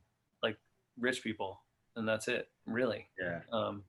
like 0.42 0.56
rich 0.98 1.22
people, 1.22 1.60
and 1.96 2.06
that's 2.08 2.26
it, 2.28 2.48
really. 2.66 3.06
Yeah. 3.20 3.40
um, 3.52 3.84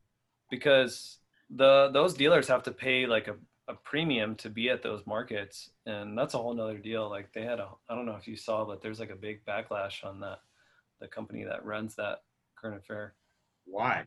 because 0.49 1.19
the 1.49 1.89
those 1.93 2.13
dealers 2.13 2.47
have 2.47 2.63
to 2.63 2.71
pay 2.71 3.05
like 3.05 3.27
a, 3.27 3.35
a 3.67 3.75
premium 3.75 4.35
to 4.35 4.49
be 4.49 4.69
at 4.69 4.83
those 4.83 5.05
markets 5.05 5.69
and 5.85 6.17
that's 6.17 6.33
a 6.33 6.37
whole 6.37 6.53
nother 6.53 6.77
deal. 6.77 7.09
Like 7.09 7.31
they 7.33 7.43
had 7.43 7.59
a 7.59 7.69
i 7.89 7.95
don't 7.95 8.05
know 8.05 8.15
if 8.15 8.27
you 8.27 8.35
saw 8.35 8.65
but 8.65 8.81
there's 8.81 8.99
like 8.99 9.11
a 9.11 9.15
big 9.15 9.45
backlash 9.45 10.03
on 10.03 10.19
that 10.21 10.39
the 10.99 11.07
company 11.07 11.43
that 11.43 11.65
runs 11.65 11.95
that 11.95 12.19
current 12.59 12.77
affair. 12.81 13.13
Why? 13.65 14.03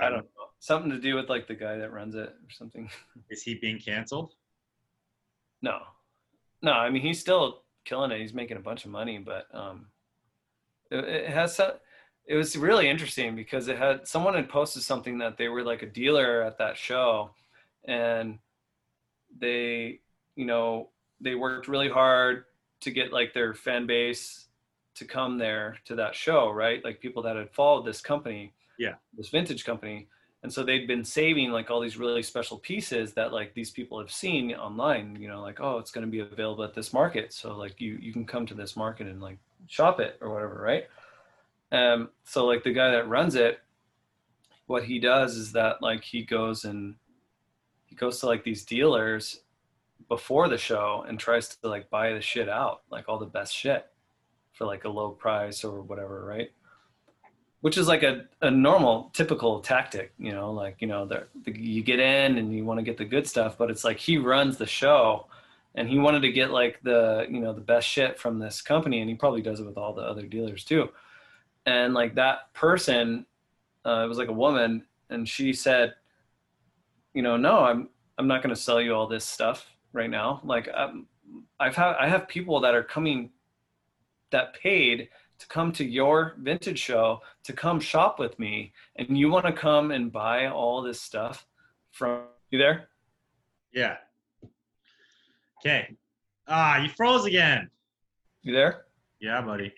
i 0.00 0.08
don't 0.08 0.24
know. 0.24 0.48
Something 0.58 0.90
to 0.90 0.98
do 0.98 1.16
with 1.16 1.28
like 1.28 1.46
the 1.46 1.54
guy 1.54 1.76
that 1.76 1.92
runs 1.92 2.14
it 2.14 2.28
or 2.28 2.50
something. 2.50 2.88
Is 3.30 3.42
he 3.42 3.54
being 3.54 3.78
canceled? 3.78 4.34
no. 5.60 5.78
No 6.62 6.72
i 6.72 6.90
mean 6.90 7.02
he's 7.02 7.20
still 7.20 7.62
killing 7.84 8.10
it. 8.12 8.20
He's 8.20 8.34
making 8.34 8.56
a 8.56 8.60
bunch 8.60 8.84
of 8.84 8.90
money 8.90 9.18
but 9.18 9.46
um 9.52 9.86
it, 10.90 11.04
it 11.04 11.30
has 11.30 11.56
some 11.56 11.72
it 12.26 12.36
was 12.36 12.56
really 12.56 12.88
interesting 12.88 13.34
because 13.34 13.68
it 13.68 13.76
had 13.78 14.06
someone 14.06 14.34
had 14.34 14.48
posted 14.48 14.82
something 14.82 15.18
that 15.18 15.36
they 15.36 15.48
were 15.48 15.62
like 15.62 15.82
a 15.82 15.86
dealer 15.86 16.42
at 16.42 16.58
that 16.58 16.76
show 16.76 17.30
and 17.84 18.38
they 19.38 20.00
you 20.36 20.44
know 20.44 20.88
they 21.20 21.34
worked 21.34 21.68
really 21.68 21.88
hard 21.88 22.44
to 22.80 22.90
get 22.90 23.12
like 23.12 23.32
their 23.32 23.54
fan 23.54 23.86
base 23.86 24.46
to 24.94 25.04
come 25.04 25.38
there 25.38 25.76
to 25.84 25.94
that 25.96 26.14
show 26.14 26.50
right? 26.50 26.84
Like 26.84 27.00
people 27.00 27.22
that 27.22 27.36
had 27.36 27.50
followed 27.50 27.84
this 27.86 28.00
company 28.00 28.52
Yeah. 28.78 28.94
this 29.16 29.28
vintage 29.28 29.64
company. 29.64 30.08
And 30.44 30.52
so 30.52 30.64
they'd 30.64 30.88
been 30.88 31.04
saving 31.04 31.52
like 31.52 31.70
all 31.70 31.80
these 31.80 31.96
really 31.96 32.22
special 32.22 32.58
pieces 32.58 33.12
that 33.14 33.32
like 33.32 33.54
these 33.54 33.70
people 33.70 33.98
have 34.00 34.10
seen 34.10 34.52
online 34.54 35.16
you 35.20 35.28
know 35.28 35.40
like 35.40 35.60
oh 35.60 35.78
it's 35.78 35.90
going 35.92 36.04
to 36.06 36.10
be 36.10 36.20
available 36.20 36.64
at 36.64 36.74
this 36.74 36.92
market. 36.92 37.32
So 37.32 37.56
like 37.56 37.80
you 37.80 37.98
you 38.00 38.12
can 38.12 38.24
come 38.26 38.46
to 38.46 38.54
this 38.54 38.76
market 38.76 39.06
and 39.06 39.20
like 39.20 39.38
shop 39.66 39.98
it 40.00 40.18
or 40.20 40.30
whatever 40.32 40.60
right 40.60 40.86
um 41.72 42.10
so 42.24 42.46
like 42.46 42.62
the 42.62 42.72
guy 42.72 42.90
that 42.90 43.08
runs 43.08 43.34
it 43.34 43.60
what 44.66 44.84
he 44.84 44.98
does 44.98 45.36
is 45.36 45.52
that 45.52 45.82
like 45.82 46.04
he 46.04 46.22
goes 46.22 46.64
and 46.64 46.94
he 47.84 47.94
goes 47.94 48.20
to 48.20 48.26
like 48.26 48.44
these 48.44 48.64
dealers 48.64 49.40
before 50.08 50.48
the 50.48 50.58
show 50.58 51.04
and 51.06 51.18
tries 51.18 51.48
to 51.48 51.68
like 51.68 51.90
buy 51.90 52.12
the 52.12 52.20
shit 52.20 52.48
out 52.48 52.82
like 52.90 53.08
all 53.08 53.18
the 53.18 53.26
best 53.26 53.54
shit 53.54 53.86
for 54.52 54.66
like 54.66 54.84
a 54.84 54.88
low 54.88 55.10
price 55.10 55.64
or 55.64 55.82
whatever 55.82 56.24
right? 56.24 56.50
Which 57.60 57.78
is 57.78 57.86
like 57.86 58.02
a, 58.02 58.24
a 58.40 58.50
normal 58.50 59.10
typical 59.12 59.60
tactic 59.60 60.12
you 60.18 60.32
know? 60.32 60.52
Like 60.52 60.76
you 60.80 60.86
know 60.86 61.06
the, 61.06 61.26
you 61.46 61.82
get 61.82 62.00
in 62.00 62.38
and 62.38 62.54
you 62.54 62.64
want 62.64 62.78
to 62.78 62.84
get 62.84 62.96
the 62.96 63.04
good 63.04 63.26
stuff 63.26 63.56
but 63.58 63.70
it's 63.70 63.84
like 63.84 63.98
he 63.98 64.16
runs 64.18 64.56
the 64.56 64.66
show 64.66 65.26
and 65.74 65.88
he 65.88 65.98
wanted 65.98 66.22
to 66.22 66.32
get 66.32 66.50
like 66.50 66.80
the 66.82 67.26
you 67.28 67.40
know 67.40 67.52
the 67.52 67.60
best 67.60 67.86
shit 67.86 68.18
from 68.18 68.38
this 68.38 68.62
company 68.62 69.00
and 69.00 69.10
he 69.10 69.16
probably 69.16 69.42
does 69.42 69.60
it 69.60 69.66
with 69.66 69.76
all 69.76 69.92
the 69.92 70.02
other 70.02 70.26
dealers 70.26 70.64
too 70.64 70.88
and 71.66 71.94
like 71.94 72.14
that 72.14 72.52
person 72.54 73.26
uh, 73.84 74.02
it 74.04 74.08
was 74.08 74.18
like 74.18 74.28
a 74.28 74.32
woman 74.32 74.84
and 75.10 75.28
she 75.28 75.52
said 75.52 75.94
you 77.14 77.22
know 77.22 77.36
no 77.36 77.60
i'm 77.60 77.88
i'm 78.18 78.26
not 78.26 78.42
going 78.42 78.54
to 78.54 78.60
sell 78.60 78.80
you 78.80 78.94
all 78.94 79.06
this 79.06 79.24
stuff 79.24 79.66
right 79.92 80.10
now 80.10 80.40
like 80.44 80.68
um, 80.74 81.06
i've 81.60 81.76
had 81.76 81.94
i 81.96 82.08
have 82.08 82.26
people 82.28 82.60
that 82.60 82.74
are 82.74 82.82
coming 82.82 83.30
that 84.30 84.54
paid 84.54 85.08
to 85.38 85.46
come 85.48 85.72
to 85.72 85.84
your 85.84 86.36
vintage 86.38 86.78
show 86.78 87.20
to 87.42 87.52
come 87.52 87.80
shop 87.80 88.18
with 88.18 88.38
me 88.38 88.72
and 88.96 89.18
you 89.18 89.28
want 89.28 89.44
to 89.44 89.52
come 89.52 89.90
and 89.90 90.12
buy 90.12 90.46
all 90.46 90.82
this 90.82 91.00
stuff 91.00 91.46
from 91.90 92.22
you 92.50 92.58
there 92.58 92.88
Yeah. 93.72 93.96
Okay. 95.60 95.96
Ah, 96.48 96.82
you 96.82 96.88
froze 96.88 97.24
again. 97.24 97.70
you 98.42 98.52
there 98.52 98.84
Yeah, 99.20 99.40
buddy. 99.42 99.72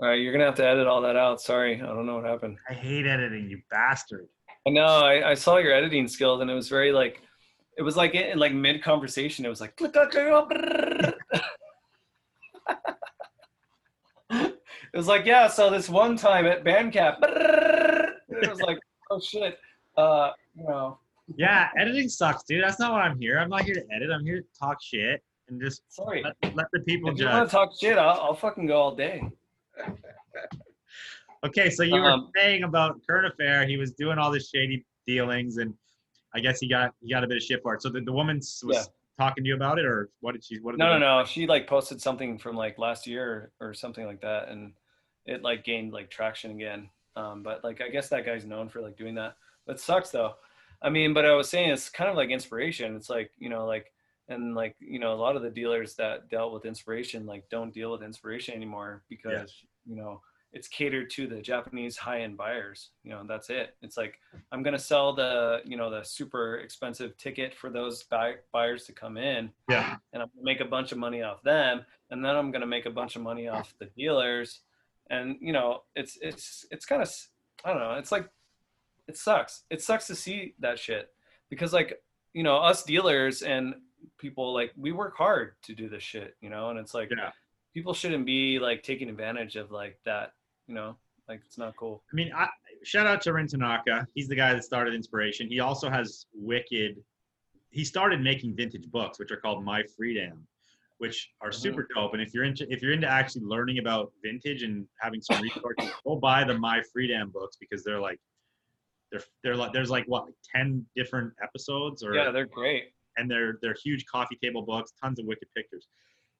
All 0.00 0.08
right 0.08 0.20
you're 0.20 0.32
gonna 0.32 0.44
have 0.44 0.54
to 0.54 0.66
edit 0.66 0.86
all 0.86 1.00
that 1.00 1.16
out 1.16 1.40
sorry 1.40 1.80
i 1.82 1.86
don't 1.86 2.06
know 2.06 2.16
what 2.16 2.24
happened 2.24 2.56
I 2.68 2.74
hate 2.74 3.06
editing, 3.06 3.48
you 3.48 3.60
bastard. 3.70 4.28
I 4.66 4.70
know. 4.70 4.84
I, 4.84 5.30
I 5.30 5.34
saw 5.34 5.56
your 5.56 5.72
editing 5.72 6.06
skills, 6.08 6.42
and 6.42 6.50
it 6.50 6.54
was 6.54 6.68
very 6.68 6.92
like, 6.92 7.22
it 7.78 7.82
was 7.82 7.96
like 7.96 8.14
in 8.14 8.38
like 8.38 8.52
mid 8.52 8.82
conversation. 8.82 9.46
It 9.46 9.48
was 9.48 9.60
like, 9.60 9.74
it 9.80 11.14
was 14.92 15.06
like, 15.06 15.24
yeah. 15.24 15.48
So 15.48 15.70
this 15.70 15.88
one 15.88 16.16
time 16.16 16.44
at 16.46 16.64
Bandcamp, 16.64 17.16
it 17.22 18.50
was 18.50 18.60
like, 18.60 18.78
oh 19.10 19.20
shit. 19.20 19.58
Uh, 19.96 20.32
you 20.54 20.64
know, 20.64 20.98
Yeah, 21.36 21.68
editing 21.78 22.08
sucks, 22.08 22.44
dude. 22.44 22.62
That's 22.62 22.78
not 22.78 22.92
what 22.92 23.00
I'm 23.00 23.18
here. 23.18 23.38
I'm 23.38 23.48
not 23.48 23.62
here 23.62 23.74
to 23.74 23.84
edit. 23.94 24.10
I'm 24.12 24.24
here 24.24 24.40
to 24.40 24.46
talk 24.60 24.82
shit 24.82 25.22
and 25.48 25.60
just 25.60 25.82
sorry. 25.88 26.22
let, 26.22 26.54
let 26.54 26.66
the 26.72 26.80
people 26.80 27.10
If 27.10 27.18
you 27.18 27.26
want 27.26 27.48
to 27.48 27.52
talk 27.52 27.70
shit, 27.80 27.96
I'll, 27.96 28.20
I'll 28.20 28.34
fucking 28.34 28.66
go 28.66 28.76
all 28.76 28.94
day. 28.94 29.22
Okay, 31.44 31.70
so 31.70 31.82
you 31.84 32.02
were 32.02 32.10
Um, 32.10 32.32
saying 32.36 32.64
about 32.64 33.00
current 33.06 33.32
affair. 33.32 33.66
He 33.66 33.76
was 33.76 33.92
doing 33.92 34.18
all 34.18 34.30
this 34.30 34.50
shady 34.50 34.84
dealings, 35.06 35.58
and 35.58 35.72
I 36.34 36.40
guess 36.40 36.58
he 36.60 36.68
got 36.68 36.94
he 37.00 37.10
got 37.12 37.22
a 37.22 37.26
bit 37.28 37.36
of 37.36 37.42
shit 37.42 37.62
for 37.62 37.74
it. 37.74 37.82
So 37.82 37.90
the, 37.90 38.00
the 38.00 38.12
woman 38.12 38.38
was 38.38 38.64
Yeah. 38.64 38.82
talking 39.16 39.44
to 39.44 39.48
you 39.48 39.54
about 39.54 39.78
it, 39.78 39.84
or 39.84 40.10
what 40.20 40.32
did 40.32 40.44
she? 40.44 40.58
What 40.58 40.72
did 40.72 40.78
No, 40.78 40.98
no, 40.98 40.98
no. 40.98 41.24
She 41.24 41.46
like 41.46 41.66
posted 41.68 42.00
something 42.02 42.38
from 42.38 42.56
like 42.56 42.76
last 42.78 43.06
year 43.06 43.52
or 43.60 43.72
something 43.72 44.04
like 44.04 44.20
that, 44.22 44.48
and 44.48 44.74
it 45.26 45.42
like 45.42 45.64
gained 45.64 45.92
like 45.92 46.10
traction 46.10 46.50
again. 46.50 46.90
Um, 47.14 47.42
but 47.44 47.62
like 47.62 47.80
I 47.80 47.88
guess 47.88 48.08
that 48.08 48.26
guy's 48.26 48.44
known 48.44 48.68
for 48.68 48.80
like 48.80 48.96
doing 48.96 49.14
that. 49.14 49.36
That 49.66 49.78
sucks 49.78 50.10
though. 50.10 50.34
I 50.82 50.90
mean, 50.90 51.14
but 51.14 51.24
I 51.24 51.34
was 51.34 51.48
saying 51.48 51.70
it's 51.70 51.88
kind 51.88 52.10
of 52.10 52.16
like 52.16 52.30
inspiration. 52.30 52.96
It's 52.96 53.10
like 53.10 53.30
you 53.38 53.48
know, 53.48 53.64
like 53.64 53.92
and 54.28 54.56
like 54.56 54.74
you 54.80 54.98
know, 54.98 55.12
a 55.12 55.14
lot 55.22 55.36
of 55.36 55.42
the 55.42 55.50
dealers 55.50 55.94
that 55.96 56.28
dealt 56.30 56.52
with 56.52 56.64
inspiration 56.64 57.26
like 57.26 57.48
don't 57.48 57.72
deal 57.72 57.92
with 57.92 58.02
inspiration 58.02 58.54
anymore 58.54 59.04
because 59.08 59.64
you 59.88 59.96
know 59.96 60.20
it's 60.50 60.66
catered 60.66 61.10
to 61.10 61.26
the 61.26 61.42
Japanese 61.42 61.98
high-end 61.98 62.34
buyers. 62.34 62.88
You 63.04 63.10
know, 63.10 63.22
that's 63.28 63.50
it. 63.50 63.76
It's 63.82 63.98
like 63.98 64.18
I'm 64.50 64.62
gonna 64.62 64.78
sell 64.78 65.12
the 65.12 65.60
you 65.64 65.76
know 65.76 65.90
the 65.90 66.02
super 66.02 66.56
expensive 66.56 67.16
ticket 67.18 67.54
for 67.54 67.68
those 67.70 68.04
buy- 68.04 68.36
buyers 68.50 68.84
to 68.86 68.92
come 68.92 69.18
in 69.18 69.50
Yeah, 69.68 69.96
and 70.12 70.22
I'm 70.22 70.30
gonna 70.34 70.44
make 70.44 70.60
a 70.60 70.64
bunch 70.64 70.90
of 70.92 70.98
money 70.98 71.22
off 71.22 71.42
them, 71.42 71.84
and 72.10 72.24
then 72.24 72.34
I'm 72.34 72.50
gonna 72.50 72.66
make 72.66 72.86
a 72.86 72.90
bunch 72.90 73.14
of 73.16 73.22
money 73.22 73.46
off 73.48 73.74
the 73.78 73.86
dealers, 73.96 74.60
and 75.10 75.36
you 75.40 75.52
know, 75.52 75.82
it's 75.94 76.16
it's 76.22 76.64
it's 76.70 76.86
kind 76.86 77.02
of 77.02 77.10
I 77.64 77.70
don't 77.72 77.80
know, 77.80 77.94
it's 77.94 78.10
like 78.12 78.28
it 79.06 79.16
sucks. 79.16 79.64
It 79.70 79.82
sucks 79.82 80.06
to 80.06 80.14
see 80.14 80.54
that 80.60 80.78
shit 80.78 81.12
because 81.50 81.72
like 81.74 82.02
you 82.32 82.42
know 82.42 82.56
us 82.56 82.84
dealers 82.84 83.42
and 83.42 83.74
people 84.16 84.54
like 84.54 84.72
we 84.76 84.92
work 84.92 85.16
hard 85.16 85.56
to 85.64 85.74
do 85.74 85.88
this 85.90 86.02
shit, 86.02 86.36
you 86.40 86.48
know, 86.48 86.70
and 86.70 86.78
it's 86.78 86.94
like 86.94 87.10
Yeah. 87.10 87.32
People 87.78 87.94
shouldn't 87.94 88.26
be 88.26 88.58
like 88.58 88.82
taking 88.82 89.08
advantage 89.08 89.54
of 89.54 89.70
like 89.70 90.00
that, 90.04 90.32
you 90.66 90.74
know, 90.74 90.96
like 91.28 91.42
it's 91.46 91.58
not 91.58 91.76
cool. 91.76 92.02
I 92.12 92.16
mean, 92.16 92.32
I, 92.34 92.48
shout 92.82 93.06
out 93.06 93.20
to 93.22 93.32
Rin 93.32 93.46
Tanaka. 93.46 94.04
He's 94.16 94.26
the 94.26 94.34
guy 94.34 94.52
that 94.52 94.64
started 94.64 94.94
Inspiration. 94.94 95.46
He 95.46 95.60
also 95.60 95.88
has 95.88 96.26
wicked. 96.34 96.96
He 97.70 97.84
started 97.84 98.20
making 98.20 98.56
vintage 98.56 98.90
books, 98.90 99.20
which 99.20 99.30
are 99.30 99.36
called 99.36 99.64
My 99.64 99.84
Freedamn, 99.96 100.40
which 100.96 101.30
are 101.40 101.50
Mhm. 101.50 101.54
super 101.54 101.86
dope. 101.94 102.14
And 102.14 102.20
if 102.20 102.34
you're 102.34 102.42
into 102.42 102.66
if 102.68 102.82
you're 102.82 102.90
into 102.90 103.06
actually 103.06 103.44
learning 103.44 103.78
about 103.78 104.12
vintage 104.24 104.64
and 104.64 104.84
having 105.00 105.20
some 105.20 105.40
resources, 105.40 105.88
go 106.04 106.16
buy 106.16 106.42
the 106.42 106.58
My 106.58 106.82
Freedamn 106.92 107.30
books 107.30 107.56
because 107.60 107.84
they're 107.84 108.00
like 108.00 108.18
they're 109.12 109.22
they're 109.44 109.54
like 109.56 109.72
there's 109.72 109.88
like 109.90 110.04
what 110.08 110.24
like 110.24 110.34
ten 110.52 110.84
different 110.96 111.32
episodes 111.40 112.02
or 112.02 112.12
Yeah, 112.16 112.32
they're 112.32 112.44
great. 112.44 112.92
and 113.18 113.30
they're 113.30 113.60
they're 113.62 113.76
huge 113.84 114.04
coffee 114.06 114.36
table 114.42 114.62
books, 114.62 114.92
tons 115.00 115.20
of 115.20 115.26
wicked 115.26 115.46
pictures. 115.54 115.86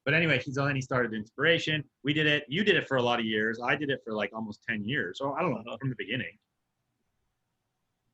But 0.09 0.15
anyway, 0.15 0.41
he's 0.43 0.57
on. 0.57 0.75
He 0.75 0.81
started 0.81 1.13
Inspiration. 1.13 1.85
We 2.03 2.15
did 2.15 2.27
it. 2.27 2.47
You 2.49 2.65
did 2.65 2.77
it 2.77 2.89
for 2.89 2.97
a 2.97 3.03
lot 3.03 3.21
of 3.21 3.27
years. 3.27 3.61
I 3.63 3.77
did 3.77 3.91
it 3.91 4.01
for 4.03 4.15
like 4.15 4.31
almost 4.35 4.63
ten 4.67 4.83
years. 4.83 5.19
So 5.19 5.35
I 5.35 5.43
don't 5.43 5.53
know 5.53 5.77
from 5.79 5.91
the 5.91 5.97
beginning. 5.99 6.33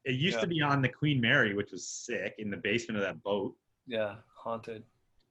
It 0.04 0.16
used 0.16 0.38
Yeah. 0.38 0.40
to 0.40 0.46
be 0.48 0.60
on 0.60 0.82
the 0.82 0.88
Queen 0.88 1.20
Mary, 1.20 1.54
which 1.54 1.70
was 1.70 1.86
sick 1.86 2.34
in 2.38 2.50
the 2.50 2.56
basement 2.56 2.98
of 2.98 3.04
that 3.04 3.22
boat. 3.22 3.54
Yeah, 3.86 4.16
haunted. 4.36 4.82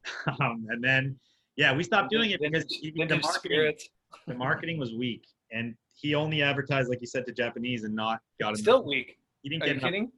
um, 0.39 0.65
and 0.69 0.81
then, 0.81 1.19
yeah, 1.57 1.75
we 1.75 1.83
stopped 1.83 2.09
doing 2.09 2.31
it 2.31 2.39
because 2.39 2.63
Vintage- 2.81 3.09
the 3.09 3.17
marketing, 3.19 3.75
the 4.27 4.33
marketing 4.33 4.77
was 4.79 4.93
weak, 4.93 5.27
and 5.51 5.75
he 5.93 6.15
only 6.15 6.41
advertised, 6.41 6.87
like 6.89 7.01
you 7.01 7.07
said, 7.07 7.25
to 7.25 7.33
Japanese 7.33 7.83
and 7.83 7.93
not 7.93 8.21
got 8.39 8.51
enough. 8.51 8.59
Still 8.59 8.85
weak. 8.85 9.17
He 9.41 9.49
didn't 9.49 9.63
Are 9.63 9.65
get 9.65 9.75
you 9.75 9.81
kidding? 9.81 10.11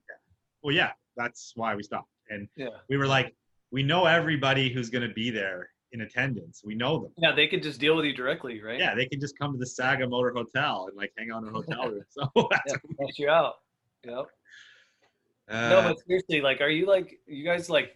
Well, 0.62 0.76
yeah, 0.76 0.92
that's 1.18 1.54
why 1.56 1.74
we 1.74 1.82
stopped, 1.82 2.12
and 2.30 2.48
Yeah. 2.56 2.68
we 2.88 2.98
were 2.98 3.08
like, 3.08 3.36
we 3.72 3.82
know 3.82 4.06
everybody 4.06 4.70
who's 4.70 4.92
going 4.92 5.08
to 5.10 5.14
be 5.16 5.32
there 5.32 5.72
in 5.96 6.02
attendance. 6.02 6.62
We 6.64 6.76
know 6.76 7.00
them. 7.00 7.12
Yeah, 7.18 7.32
they 7.34 7.48
could 7.48 7.64
just 7.64 7.80
deal 7.80 7.96
with 7.96 8.06
you 8.06 8.14
directly, 8.14 8.62
right? 8.62 8.78
Yeah, 8.78 8.94
they 8.94 9.06
can 9.08 9.20
just 9.20 9.38
come 9.40 9.54
to 9.54 9.58
the 9.58 9.66
Saga 9.66 10.08
Motor 10.08 10.34
Hotel 10.36 10.86
and 10.90 10.96
like 10.98 11.12
hang 11.18 11.32
out 11.32 11.42
in 11.44 11.50
a 11.50 11.52
hotel 11.52 11.90
room. 11.92 12.04
So 12.10 12.30
that's 12.52 12.74
Yeah, 13.00 13.08
you 13.18 13.30
out. 13.30 13.54
Yep. 14.04 14.26
uh, 15.50 15.70
no, 15.70 15.82
but 15.82 15.98
seriously, 16.06 16.42
like, 16.42 16.62
are 16.62 16.70
you 16.70 16.86
like 16.86 17.20
you 17.26 17.44
guys 17.44 17.70
like 17.70 17.96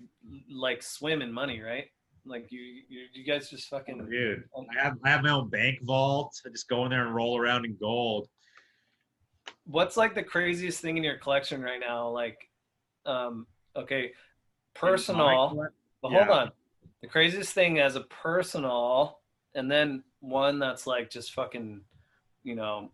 like 0.50 0.82
swim 0.82 1.22
in 1.22 1.32
money, 1.32 1.62
right? 1.62 1.86
Like 2.26 2.52
you 2.52 2.62
you, 2.62 3.02
you 3.14 3.24
guys 3.26 3.50
just 3.50 3.70
fucking 3.70 4.08
dude. 4.10 4.44
I 4.78 4.82
have 4.82 4.98
I 5.04 5.10
have 5.10 5.22
my 5.24 5.30
own 5.32 5.50
bank 5.50 5.80
vault. 5.84 6.34
I 6.46 6.50
just 6.50 6.68
go 6.70 6.86
in 6.86 6.90
there 6.92 7.06
and 7.06 7.14
roll 7.14 7.38
around 7.40 7.66
in 7.66 7.76
gold. 7.80 8.28
what's 9.66 9.98
like 9.98 10.16
the 10.16 10.24
craziest 10.24 10.80
thing 10.82 10.98
in 10.98 11.04
your 11.04 11.18
collection 11.18 11.62
right 11.62 11.80
now? 11.80 12.10
Like, 12.10 12.38
um, 13.06 13.46
okay, 13.76 14.12
personal. 14.74 15.70
But 16.02 16.12
hold 16.12 16.28
Yeah. 16.28 16.34
on, 16.34 16.52
the 17.02 17.08
craziest 17.08 17.54
thing 17.54 17.80
as 17.80 17.96
a 17.96 18.02
personal, 18.02 19.20
and 19.56 19.70
then 19.72 20.04
one 20.20 20.60
that's 20.60 20.86
like 20.86 21.10
just 21.10 21.34
fucking, 21.34 21.82
you 22.44 22.56
know, 22.56 22.92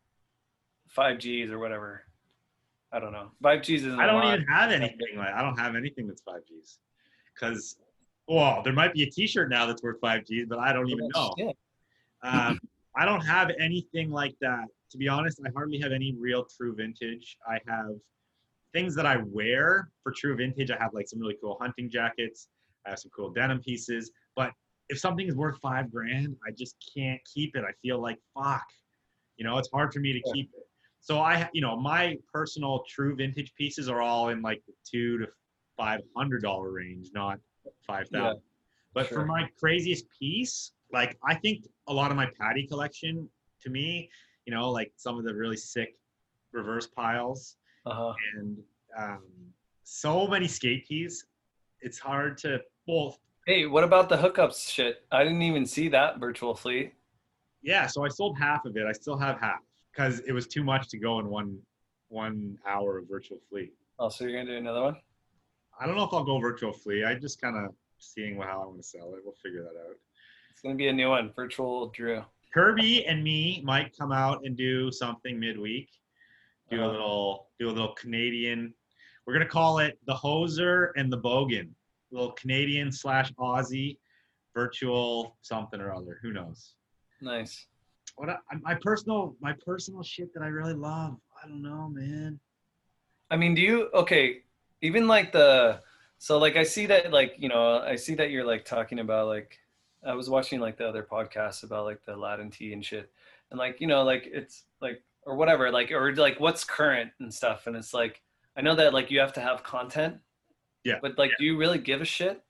five 0.88 1.19
Gs 1.19 1.52
or 1.52 1.60
whatever. 1.60 2.03
I 2.91 2.99
don't 2.99 3.11
know. 3.11 3.32
Five 3.41 3.61
Gs 3.61 3.69
isn't. 3.69 3.99
I 3.99 4.06
don't 4.06 4.23
lot. 4.23 4.34
even 4.34 4.48
have 4.48 4.72
anything 4.72 5.18
like 5.18 5.34
I 5.34 5.41
don't 5.41 5.60
have 5.60 5.76
anything 5.76 6.07
that's 6.07 6.22
five 6.22 6.41
Gs. 6.41 6.77
Because 7.34 7.77
well, 8.27 8.61
there 8.64 8.73
might 8.73 8.94
be 8.94 9.03
a 9.03 9.10
T-shirt 9.10 9.49
now 9.49 9.65
that's 9.65 9.84
worth 9.84 9.99
five 10.02 10.23
Gs, 10.26 10.45
but 10.48 10.60
I 10.60 10.73
don't 10.73 10.90
even 10.90 11.10
know. 11.14 11.34
Shit. 11.38 11.57
Um, 12.23 12.60
I 12.95 13.06
don't 13.06 13.22
have 13.22 13.52
anything 13.60 14.10
like 14.10 14.36
that. 14.41 14.65
To 14.91 14.98
be 14.98 15.07
honest, 15.07 15.40
I 15.45 15.49
hardly 15.53 15.80
have 15.80 15.91
any 15.91 16.15
real 16.18 16.45
true 16.45 16.73
vintage. 16.73 17.38
I 17.48 17.60
have 17.68 17.91
things 18.73 18.95
that 18.95 19.06
I 19.06 19.18
wear 19.18 19.90
for 20.02 20.11
true 20.11 20.36
vintage. 20.36 20.72
I 20.72 20.77
have 20.80 20.94
like 20.94 21.07
some 21.07 21.19
really 21.19 21.38
cool 21.41 21.57
hunting 21.60 21.90
jackets. 21.90 22.48
I 22.86 22.91
have 22.91 22.99
some 22.99 23.12
cool 23.16 23.32
denim 23.32 23.60
pieces. 23.60 24.12
But 24.36 24.52
if 24.90 24.99
something 24.99 25.28
is 25.28 25.36
worth 25.36 25.57
five 25.60 25.91
grand, 25.91 26.36
I 26.48 26.52
just 26.52 26.76
can't 26.95 27.20
keep 27.32 27.56
it. 27.56 27.64
I 27.64 27.72
feel 27.82 28.02
like 28.02 28.18
fuck. 28.34 28.66
You 29.38 29.45
know, 29.45 29.57
it's 29.57 29.70
hard 29.72 29.94
for 29.94 29.99
me 29.99 30.14
to 30.14 30.22
Yeah. 30.26 30.34
keep 30.34 30.49
it. 30.56 30.68
So 30.99 31.20
I, 31.20 31.49
you 31.53 31.62
know, 31.62 31.76
my 31.76 32.18
personal 32.34 32.84
true 32.88 33.16
vintage 33.16 33.53
pieces 33.56 33.90
are 33.90 34.02
all 34.02 34.30
in 34.30 34.41
like 34.41 34.64
the 34.66 34.74
two 34.90 35.20
to 35.20 35.28
five 35.78 36.02
hundred 36.16 36.41
dollar 36.41 36.72
range, 36.72 37.10
not 37.14 37.40
five 37.86 38.07
thousand. 38.10 38.41
But 38.94 39.07
sure. 39.07 39.20
for 39.20 39.26
my 39.26 39.48
craziest 39.60 40.06
piece, 40.18 40.72
like 40.91 41.18
I 41.28 41.36
think 41.36 41.66
a 41.88 41.94
lot 41.94 42.12
of 42.12 42.18
my 42.18 42.28
patty 42.40 42.66
collection, 42.66 43.30
to 43.62 43.70
me, 43.70 44.10
you 44.45 44.53
know, 44.53 44.70
like 44.72 44.94
some 44.95 45.18
of 45.18 45.26
the 45.26 45.34
really 45.34 45.57
sick 45.57 45.95
reverse 46.53 46.88
piles 46.88 47.57
Uh-huh. 47.86 48.14
and 48.38 48.57
um, 48.98 49.24
so 49.84 50.28
many 50.28 50.48
skate 50.48 50.88
keys. 50.88 51.26
It's 51.82 51.99
hard 51.99 52.38
to 52.40 52.62
well, 52.88 53.20
Hey, 53.48 53.68
what 53.68 53.84
about 53.84 54.10
the 54.10 54.18
hookups 54.18 54.72
shit? 54.72 55.03
I 55.12 55.24
didn't 55.24 55.44
even 55.44 55.68
see 55.68 55.88
that 55.90 56.20
virtual 56.20 56.56
flea. 56.56 56.91
yeah. 57.62 57.86
So 57.86 58.03
I 58.03 58.10
sold 58.10 58.38
half 58.40 58.66
of 58.66 58.76
it. 58.76 58.86
I 58.88 58.91
still 58.91 59.18
have 59.18 59.40
half 59.40 59.60
because 59.91 60.20
it 60.22 60.32
was 60.32 60.48
too 60.48 60.64
much 60.64 60.88
to 60.90 60.98
go 60.98 61.20
in 61.20 61.28
one 61.30 61.60
one 62.10 62.57
hour 62.68 62.98
of 62.98 63.07
virtual 63.07 63.38
flea. 63.49 63.72
Oh, 63.99 64.10
so 64.10 64.24
you're 64.26 64.34
gonna 64.40 64.52
do 64.52 64.57
another 64.57 64.82
one? 64.82 64.95
I 65.80 65.86
don't 65.86 65.95
know 65.95 66.03
if 66.06 66.14
I'll 66.14 66.24
go 66.24 66.40
virtual 66.40 66.72
flea. 66.74 67.03
I 67.03 67.14
just 67.16 67.40
kind 67.40 67.56
of 67.57 67.74
seeing 67.99 68.36
how 68.41 68.62
I 68.64 68.66
want 68.66 68.78
to 68.78 68.84
sell 68.84 69.14
it. 69.14 69.22
We'll 69.24 69.36
figure 69.44 69.62
that 69.64 69.78
out. 69.80 69.95
It's 70.52 70.62
gonna 70.62 70.76
be 70.76 70.88
a 70.88 70.94
new 70.94 71.10
one, 71.10 71.32
virtual 71.36 71.90
Drew. 71.90 72.24
Kirby 72.53 73.06
and 73.06 73.24
me 73.24 73.62
might 73.64 73.95
come 73.98 74.12
out 74.12 74.41
and 74.45 74.56
do 74.57 74.91
something 74.91 75.40
midweek. 75.40 75.90
Do 76.72 76.78
a 76.78 76.80
Uh-huh. 76.84 76.91
little, 76.91 77.48
do 77.60 77.70
a 77.70 77.72
little 77.72 77.94
Canadian. 77.94 78.74
We're 79.26 79.34
gonna 79.34 79.45
call 79.48 79.80
it 79.80 79.99
the 80.06 80.16
Hoser 80.16 80.91
and 80.95 81.12
the 81.14 81.18
Bogan. 81.20 81.70
Little 82.11 82.32
Canadian 82.32 82.91
slash 82.91 83.32
Aussie 83.34 83.98
virtual 84.53 85.36
something 85.41 85.82
or 85.82 85.94
other. 85.94 86.19
Who 86.22 86.32
knows? 86.32 86.73
Nice. 87.22 87.68
What 88.15 88.30
I, 88.30 88.38
my 88.61 88.76
personal, 88.76 89.36
my 89.41 89.53
personal 89.65 90.02
shit 90.02 90.34
that 90.34 90.41
I 90.41 90.48
really 90.48 90.73
love. 90.73 91.18
I 91.44 91.48
don't 91.48 91.61
know, 91.61 91.90
man. 91.90 92.40
I 93.30 93.38
mean, 93.38 93.56
do 93.56 93.61
you 93.61 93.90
okay? 93.94 94.44
Even 94.82 95.07
like 95.07 95.32
the 95.32 95.82
so 96.18 96.38
like 96.38 96.56
I 96.56 96.64
see 96.64 96.86
that 96.86 97.11
like 97.11 97.36
you 97.38 97.49
know 97.49 97.80
I 97.80 97.95
see 97.95 98.15
that 98.15 98.32
you're 98.32 98.45
like 98.45 98.65
talking 98.65 98.99
about 98.99 99.27
like 99.27 99.60
I 100.06 100.14
was 100.14 100.30
watching 100.30 100.60
like 100.60 100.77
the 100.77 100.88
other 100.88 101.03
podcasts 101.03 101.64
about 101.64 101.86
like 101.86 102.03
the 102.06 102.15
Aladdin 102.15 102.52
tee 102.52 102.73
and 102.73 102.86
shit, 102.86 103.11
and 103.52 103.57
like 103.57 103.82
you 103.82 103.88
know 103.88 104.03
like 104.03 104.30
it's 104.32 104.65
like 104.82 105.03
or 105.23 105.36
whatever 105.36 105.72
like 105.72 105.91
or 105.91 106.15
like 106.15 106.40
what's 106.40 106.64
current 106.64 107.11
and 107.19 107.34
stuff, 107.34 107.68
and 107.68 107.76
it's 107.76 107.94
like 107.94 108.22
I 108.56 108.61
know 108.61 108.76
that 108.76 108.94
like 108.94 109.11
you 109.11 109.19
have 109.19 109.34
to 109.34 109.41
have 109.41 109.64
content. 109.64 110.18
Yeah. 110.86 110.99
But 111.02 111.18
like, 111.18 111.32
do 111.38 111.44
you 111.45 111.57
really 111.57 111.78
give 111.80 111.99
a 112.02 112.06
shit? 112.06 112.41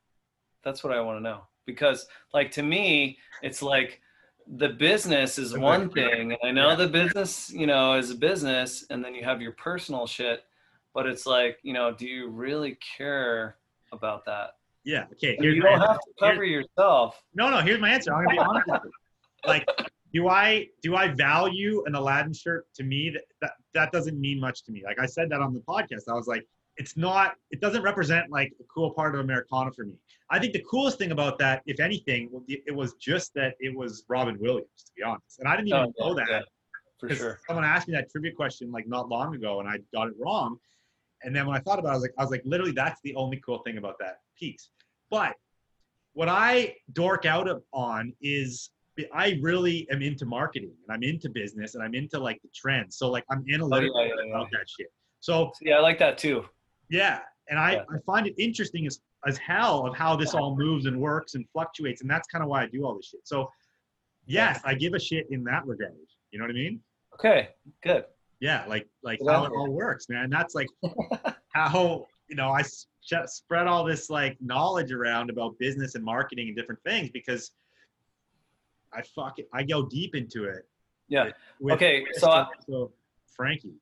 That's 0.63 0.83
what 0.83 0.93
I 0.93 1.01
want 1.01 1.17
to 1.19 1.23
know 1.23 1.41
because 1.65 2.05
like 2.31 2.51
to 2.51 2.61
me 2.61 3.17
it's 3.41 3.63
like 3.63 3.99
the 4.57 4.69
business 4.69 5.39
is 5.39 5.57
one 5.57 5.89
thing 5.89 6.31
and 6.33 6.37
i 6.43 6.51
know 6.51 6.69
Yeah. 6.69 6.75
the 6.75 6.87
business 6.87 7.49
you 7.51 7.65
know 7.65 7.95
is 7.95 8.11
a 8.11 8.15
business 8.15 8.85
and 8.91 9.03
then 9.03 9.15
you 9.15 9.23
have 9.23 9.41
your 9.41 9.53
personal 9.53 10.05
shit 10.05 10.43
but 10.93 11.07
it's 11.07 11.25
like 11.25 11.57
you 11.63 11.73
know 11.73 11.91
do 11.91 12.05
you 12.05 12.29
really 12.29 12.77
care 12.97 13.55
about 13.91 14.25
that 14.25 14.57
Yeah. 14.83 15.05
Okay. 15.13 15.35
You 15.41 15.59
don't 15.59 15.73
answer. 15.73 15.87
have 15.87 15.97
to 15.99 16.11
cover 16.19 16.43
yourself 16.45 17.23
No, 17.33 17.49
no. 17.49 17.61
Here's 17.61 17.81
my 17.81 17.89
answer. 17.89 18.13
I'm 18.13 18.25
gonna 18.25 18.35
be 18.35 18.39
honest. 18.39 18.67
with 18.67 18.81
you. 18.85 18.91
Like, 19.47 19.65
do 20.13 20.27
I 20.27 20.67
do 20.83 20.95
I 20.95 21.07
value 21.07 21.83
an 21.87 21.95
Aladdin 21.95 22.33
shirt? 22.33 22.67
To 22.75 22.83
me, 22.83 23.09
that, 23.09 23.23
that 23.41 23.51
that 23.73 23.91
doesn't 23.91 24.19
mean 24.19 24.39
much 24.39 24.61
to 24.65 24.71
me. 24.71 24.83
Like 24.85 24.99
I 24.99 25.07
said 25.07 25.29
that 25.31 25.41
on 25.41 25.53
the 25.55 25.61
podcast. 25.61 26.03
I 26.07 26.13
was 26.13 26.27
like, 26.27 26.45
it's 26.77 26.97
not. 26.97 27.35
It 27.51 27.61
doesn't 27.61 27.81
represent 27.83 28.29
like 28.31 28.51
a 28.59 28.63
cool 28.73 28.91
part 28.91 29.15
of 29.15 29.21
Americana 29.21 29.71
for 29.71 29.85
me. 29.85 29.93
I 30.29 30.39
think 30.39 30.53
the 30.53 30.63
coolest 30.69 30.97
thing 30.97 31.11
about 31.11 31.37
that, 31.39 31.61
if 31.65 31.79
anything, 31.79 32.29
it 32.47 32.75
was 32.75 32.93
just 32.95 33.33
that 33.35 33.55
it 33.59 33.75
was 33.75 34.03
Robin 34.09 34.37
Williams. 34.39 34.83
To 34.87 34.91
be 34.95 35.03
honest, 35.03 35.39
and 35.39 35.47
I 35.47 35.55
didn't 35.55 35.69
even 35.69 35.93
Oh, 35.99 36.13
know 36.13 36.19
yeah, 36.19 36.25
that. 36.25 36.31
yeah, 36.31 36.39
for 36.99 37.09
sure 37.15 37.39
Someone 37.47 37.65
asked 37.65 37.87
me 37.87 37.93
that 37.95 38.09
trivia 38.09 38.31
question 38.31 38.71
like 38.71 38.87
not 38.87 39.09
long 39.09 39.35
ago, 39.35 39.59
and 39.59 39.69
I 39.69 39.77
got 39.93 40.07
it 40.07 40.13
wrong. 40.19 40.57
And 41.23 41.35
then 41.35 41.47
when 41.47 41.55
I 41.55 41.59
thought 41.59 41.79
about 41.79 41.89
it, 41.89 41.91
I 41.91 41.95
was 41.95 42.01
like, 42.03 42.13
I 42.19 42.23
was 42.23 42.31
like, 42.31 42.41
literally, 42.45 42.71
that's 42.71 42.99
the 43.03 43.15
only 43.15 43.37
cool 43.45 43.59
thing 43.59 43.77
about 43.77 43.95
that 43.99 44.17
piece. 44.37 44.69
But 45.09 45.33
what 46.13 46.29
I 46.29 46.75
dork 46.93 47.25
out 47.25 47.47
of- 47.47 47.63
on 47.73 48.13
is 48.21 48.69
I 49.13 49.39
really 49.41 49.89
am 49.91 50.01
into 50.01 50.25
marketing 50.25 50.73
and 50.87 50.93
I'm 50.95 51.03
into 51.03 51.29
business 51.29 51.75
and 51.75 51.83
I'm 51.83 51.93
into 51.93 52.19
like 52.19 52.41
the 52.41 52.49
trends. 52.55 52.97
So 52.97 53.09
like 53.09 53.23
I'm 53.29 53.43
oh, 53.49 53.53
analytical 53.53 53.99
Oh, 53.99 54.03
yeah, 54.03 54.29
about 54.35 54.49
that 54.51 54.69
shit. 54.69 54.87
So 55.19 55.51
yeah 55.61 55.77
i 55.77 55.79
like 55.79 55.97
that 55.99 56.17
too 56.17 56.45
yeah, 56.89 57.19
and 57.49 57.59
I, 57.59 57.73
Yeah. 57.73 57.83
I 57.89 57.97
find 58.05 58.27
it 58.27 58.33
interesting 58.37 58.85
as 58.87 59.01
as 59.27 59.37
hell 59.39 59.87
of 59.87 59.95
how 59.95 60.15
this 60.15 60.33
all 60.35 60.55
moves 60.55 60.85
and 60.85 60.99
works 61.01 61.33
and 61.35 61.47
fluctuates, 61.51 62.01
and 62.01 62.09
that's 62.09 62.27
kind 62.27 62.43
of 62.43 62.49
why 62.49 62.61
I 62.63 62.67
do 62.67 62.85
all 62.85 62.95
this 62.95 63.07
shit. 63.07 63.21
So 63.27 63.49
yes, 64.27 64.61
I 64.63 64.75
give 64.75 64.93
a 64.93 64.99
shit 64.99 65.25
in 65.31 65.43
that 65.45 65.65
regard. 65.65 65.93
You 66.31 66.39
know 66.39 66.45
what 66.45 66.51
I 66.51 66.55
mean? 66.55 66.81
okay 67.13 67.47
good 67.81 68.03
yeah 68.41 68.65
like 68.67 68.85
like 69.01 69.19
Yeah. 69.23 69.31
how 69.37 69.45
it 69.45 69.51
all 69.55 69.71
works 69.71 70.09
man 70.09 70.29
that's 70.29 70.53
like 70.53 70.67
how 71.53 72.05
you 72.27 72.35
know 72.35 72.49
i 72.49 72.59
s- 72.59 72.87
spread 73.27 73.67
all 73.67 73.85
this 73.85 74.09
like 74.09 74.35
knowledge 74.41 74.91
around 74.91 75.29
about 75.29 75.57
business 75.57 75.95
and 75.95 76.03
marketing 76.03 76.49
and 76.49 76.57
different 76.57 76.83
things 76.83 77.09
because 77.11 77.51
i 78.91 79.01
fuck 79.15 79.39
it 79.39 79.47
i 79.53 79.63
go 79.63 79.85
deep 79.85 80.13
into 80.13 80.43
it 80.43 80.67
yeah 81.07 81.29
with, 81.61 81.75
Okay, 81.75 82.01
with 82.01 82.17
so 82.17 82.29
I- 82.31 82.47
so 82.69 82.91
frankie 83.33 83.75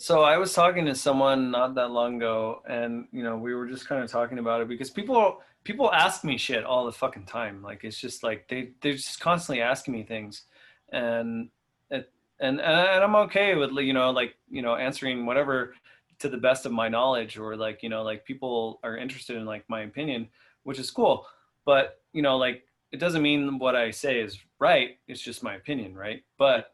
So 0.00 0.22
I 0.22 0.38
was 0.38 0.54
talking 0.54 0.86
to 0.86 0.94
someone 0.94 1.50
not 1.50 1.74
that 1.74 1.90
long 1.90 2.16
ago, 2.16 2.62
and 2.66 3.06
you 3.12 3.22
know, 3.22 3.36
we 3.36 3.54
were 3.54 3.66
just 3.66 3.86
kind 3.86 4.02
of 4.02 4.10
talking 4.10 4.38
about 4.38 4.62
it 4.62 4.68
because 4.68 4.88
people 4.88 5.42
people 5.62 5.92
ask 5.92 6.24
me 6.24 6.38
shit 6.38 6.64
all 6.64 6.86
the 6.86 6.92
fucking 6.92 7.26
time. 7.26 7.62
Like 7.62 7.84
it's 7.84 8.00
just 8.00 8.22
like 8.22 8.48
they 8.48 8.70
they're 8.80 8.94
just 8.94 9.20
constantly 9.20 9.60
asking 9.60 9.92
me 9.92 10.04
things, 10.04 10.44
and 10.90 11.50
it 11.90 12.10
and 12.40 12.62
and 12.62 13.04
I'm 13.04 13.14
okay 13.26 13.56
with 13.56 13.72
you 13.72 13.92
know 13.92 14.10
like 14.10 14.36
you 14.48 14.62
know 14.62 14.74
answering 14.74 15.26
whatever 15.26 15.74
to 16.20 16.30
the 16.30 16.38
best 16.38 16.64
of 16.64 16.72
my 16.72 16.88
knowledge 16.88 17.36
or 17.36 17.54
like 17.54 17.82
you 17.82 17.90
know 17.90 18.02
like 18.02 18.24
people 18.24 18.80
are 18.82 18.96
interested 18.96 19.36
in 19.36 19.44
like 19.44 19.68
my 19.68 19.82
opinion, 19.82 20.30
which 20.62 20.78
is 20.78 20.90
cool. 20.90 21.26
But 21.66 22.00
you 22.14 22.22
know 22.22 22.38
like 22.38 22.62
it 22.90 23.00
doesn't 23.00 23.20
mean 23.20 23.58
what 23.58 23.76
I 23.76 23.90
say 23.90 24.22
is 24.22 24.38
right. 24.58 24.96
It's 25.08 25.20
just 25.20 25.42
my 25.42 25.56
opinion, 25.56 25.94
right? 25.94 26.24
But 26.38 26.72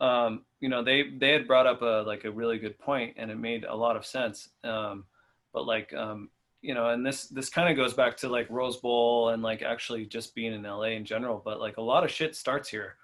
um, 0.00 0.44
you 0.60 0.68
know, 0.68 0.82
they 0.82 1.10
they 1.18 1.30
had 1.30 1.46
brought 1.46 1.66
up 1.66 1.82
a 1.82 2.04
like 2.06 2.24
a 2.24 2.30
really 2.30 2.58
good 2.58 2.78
point, 2.78 3.14
and 3.16 3.30
it 3.30 3.38
made 3.38 3.64
a 3.64 3.74
lot 3.74 3.96
of 3.96 4.06
sense. 4.06 4.48
Um, 4.62 5.04
but 5.52 5.66
like, 5.66 5.92
um, 5.94 6.30
you 6.62 6.74
know, 6.74 6.90
and 6.90 7.04
this 7.06 7.26
this 7.26 7.48
kind 7.48 7.68
of 7.68 7.76
goes 7.76 7.94
back 7.94 8.16
to 8.18 8.28
like 8.28 8.48
Rose 8.50 8.78
Bowl 8.78 9.28
and 9.30 9.42
like 9.42 9.62
actually 9.62 10.06
just 10.06 10.34
being 10.34 10.52
in 10.52 10.62
LA 10.62 10.94
in 10.94 11.04
general. 11.04 11.40
But 11.44 11.60
like 11.60 11.76
a 11.76 11.82
lot 11.82 12.04
of 12.04 12.10
shit 12.10 12.34
starts 12.34 12.68
here, 12.68 12.96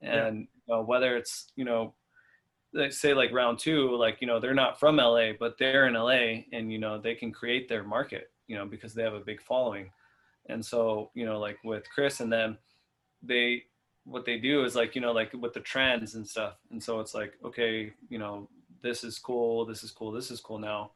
and 0.00 0.40
you 0.40 0.74
know, 0.74 0.82
whether 0.82 1.16
it's 1.16 1.50
you 1.56 1.64
know, 1.64 1.94
say 2.90 3.12
like 3.12 3.32
round 3.32 3.58
two, 3.58 3.96
like 3.96 4.18
you 4.20 4.26
know, 4.26 4.38
they're 4.38 4.54
not 4.54 4.78
from 4.78 4.96
LA, 4.96 5.32
but 5.38 5.56
they're 5.58 5.88
in 5.88 5.94
LA, 5.94 6.44
and 6.52 6.70
you 6.70 6.78
know, 6.78 6.98
they 7.00 7.14
can 7.14 7.32
create 7.32 7.68
their 7.68 7.82
market, 7.82 8.30
you 8.46 8.56
know, 8.56 8.66
because 8.66 8.94
they 8.94 9.02
have 9.02 9.14
a 9.14 9.20
big 9.20 9.42
following, 9.42 9.90
and 10.48 10.64
so 10.64 11.10
you 11.14 11.26
know, 11.26 11.40
like 11.40 11.58
with 11.64 11.84
Chris 11.92 12.20
and 12.20 12.32
them, 12.32 12.56
they 13.22 13.64
what 14.06 14.24
they 14.24 14.38
do 14.38 14.64
is 14.64 14.74
like 14.76 14.94
you 14.94 15.00
know 15.00 15.12
like 15.12 15.32
with 15.34 15.52
the 15.52 15.60
trends 15.60 16.14
and 16.14 16.26
stuff 16.26 16.54
and 16.70 16.80
so 16.82 17.00
it's 17.00 17.12
like 17.14 17.34
okay 17.44 17.92
you 18.08 18.18
know 18.18 18.48
this 18.82 19.02
is 19.04 19.18
cool 19.18 19.66
this 19.66 19.82
is 19.82 19.90
cool 19.90 20.12
this 20.12 20.30
is 20.30 20.40
cool 20.40 20.58
now 20.58 20.92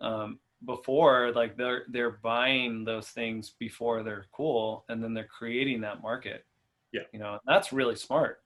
um, 0.00 0.38
before 0.64 1.32
like 1.32 1.56
they're 1.56 1.84
they're 1.90 2.18
buying 2.22 2.82
those 2.84 3.08
things 3.08 3.54
before 3.58 4.02
they're 4.02 4.24
cool 4.32 4.84
and 4.88 5.02
then 5.04 5.12
they're 5.14 5.28
creating 5.38 5.80
that 5.82 6.00
market 6.02 6.46
Yeah. 6.92 7.02
you 7.12 7.18
know 7.18 7.38
that's 7.46 7.72
really 7.74 7.96
smart 7.96 8.40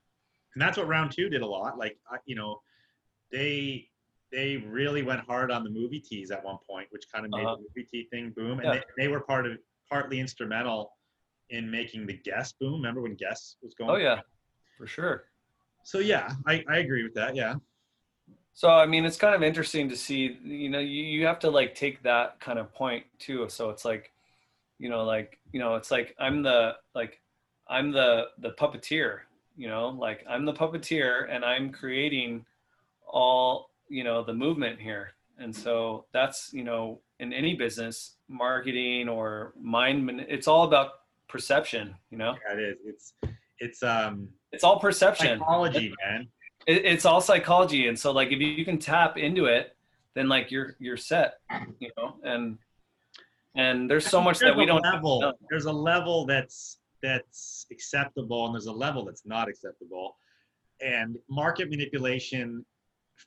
and 0.53 0.61
that's 0.61 0.77
what 0.77 0.87
round 0.87 1.11
two 1.13 1.29
did 1.29 1.41
a 1.41 1.47
lot. 1.47 1.77
Like 1.77 1.97
I- 2.11 2.17
you 2.25 2.35
know, 2.35 2.61
they 3.31 3.87
they 4.33 4.57
really 4.57 5.01
went 5.01 5.21
hard 5.21 5.49
on 5.51 5.63
the 5.63 5.69
movie 5.69 5.99
tees 6.01 6.29
at 6.31 6.43
one 6.43 6.57
point, 6.69 6.87
which 6.91 7.05
kind 7.09 7.23
of 7.25 7.31
made 7.31 7.45
Uh-huh. 7.45 7.55
the 7.55 7.61
movie 7.61 7.87
tee 7.89 8.07
thing 8.11 8.31
boom. 8.35 8.59
And 8.59 8.65
Yeah. 8.73 8.81
they, 8.97 9.03
they 9.03 9.07
were 9.07 9.21
part 9.21 9.45
of 9.47 9.57
partly 9.89 10.19
instrumental 10.19 10.91
in 11.51 11.69
making 11.69 12.07
the 12.07 12.13
Guess 12.13 12.53
boom. 12.53 12.73
Remember 12.73 13.01
when 13.01 13.15
Guess 13.15 13.57
was 13.61 13.73
going? 13.75 13.91
oh 13.91 13.97
yeah 13.97 14.19
for 14.77 14.87
sure 14.87 15.25
So 15.83 15.99
yeah, 15.99 16.33
I, 16.47 16.63
I 16.69 16.77
agree 16.77 17.03
with 17.03 17.13
that. 17.15 17.35
Yeah. 17.35 17.55
So 18.53 18.69
I 18.69 18.85
mean, 18.85 19.05
it's 19.05 19.17
kind 19.17 19.33
of 19.33 19.43
interesting 19.43 19.89
to 19.89 19.95
see. 19.95 20.37
You 20.43 20.69
know, 20.69 20.79
you, 20.79 21.03
you 21.03 21.25
have 21.25 21.39
to 21.39 21.49
like 21.49 21.73
take 21.75 22.03
that 22.03 22.39
kind 22.39 22.59
of 22.59 22.73
point 22.73 23.05
too. 23.17 23.47
So 23.49 23.69
it's 23.69 23.85
like, 23.85 24.11
you 24.77 24.89
know, 24.89 25.03
like 25.03 25.39
you 25.51 25.59
know, 25.59 25.75
it's 25.75 25.89
like 25.89 26.15
I'm 26.19 26.43
the 26.43 26.75
like 26.93 27.19
I'm 27.67 27.91
the 27.91 28.25
the 28.39 28.51
puppeteer. 28.51 29.19
You 29.57 29.67
know, 29.69 29.89
like 29.89 30.23
I'm 30.29 30.45
the 30.45 30.53
puppeteer, 30.53 31.27
and 31.29 31.43
I'm 31.45 31.71
creating 31.71 32.45
all 33.07 33.69
you 33.89 34.03
know 34.03 34.23
the 34.23 34.33
movement 34.33 34.79
here. 34.79 35.13
And 35.39 35.55
so 35.55 36.05
that's 36.13 36.53
you 36.53 36.63
know 36.63 36.99
in 37.19 37.33
any 37.33 37.55
business, 37.55 38.15
marketing 38.27 39.09
or 39.09 39.53
mind, 39.59 40.25
it's 40.27 40.47
all 40.47 40.63
about 40.63 41.00
perception. 41.31 41.95
You 42.09 42.17
know, 42.17 42.35
Yeah, 42.47 42.57
it 42.57 42.61
is. 42.61 42.77
It's 42.85 43.13
it's 43.59 43.83
um 43.83 44.27
it's 44.51 44.63
all 44.63 44.79
perception. 44.79 45.39
psychology, 45.39 45.93
man. 46.05 46.27
it, 46.67 46.85
it's 46.85 47.05
all 47.05 47.21
psychology 47.21 47.87
and 47.87 47.97
so 47.97 48.11
like 48.11 48.31
if 48.31 48.39
you, 48.39 48.65
can 48.65 48.77
tap 48.77 49.17
into 49.17 49.45
it 49.45 49.75
then 50.13 50.27
like 50.27 50.51
you're 50.51 50.75
you're 50.79 50.97
set 50.97 51.35
you 51.79 51.89
know 51.97 52.15
and 52.23 52.57
and 53.55 53.89
there's 53.89 54.05
so 54.05 54.21
much 54.21 54.39
that 54.39 54.55
we 54.55 54.65
don't 54.65 54.81
level. 54.81 55.33
There's 55.49 55.65
a 55.65 55.71
level 55.71 56.25
that's 56.25 56.77
that's 57.01 57.65
acceptable, 57.71 58.45
and 58.45 58.55
there's 58.55 58.67
a 58.67 58.71
level 58.71 59.03
that's 59.03 59.25
not 59.25 59.49
acceptable. 59.49 60.15
And 60.79 61.17
market 61.29 61.69
manipulation, 61.69 62.65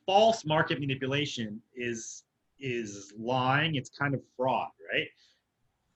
false 0.05 0.43
market 0.43 0.79
manipulation, 0.79 1.61
is 1.75 2.23
is 2.59 3.13
lying. 3.17 3.75
It's 3.75 3.89
kind 3.89 4.15
of 4.15 4.21
fraud, 4.35 4.69
right? 4.91 5.07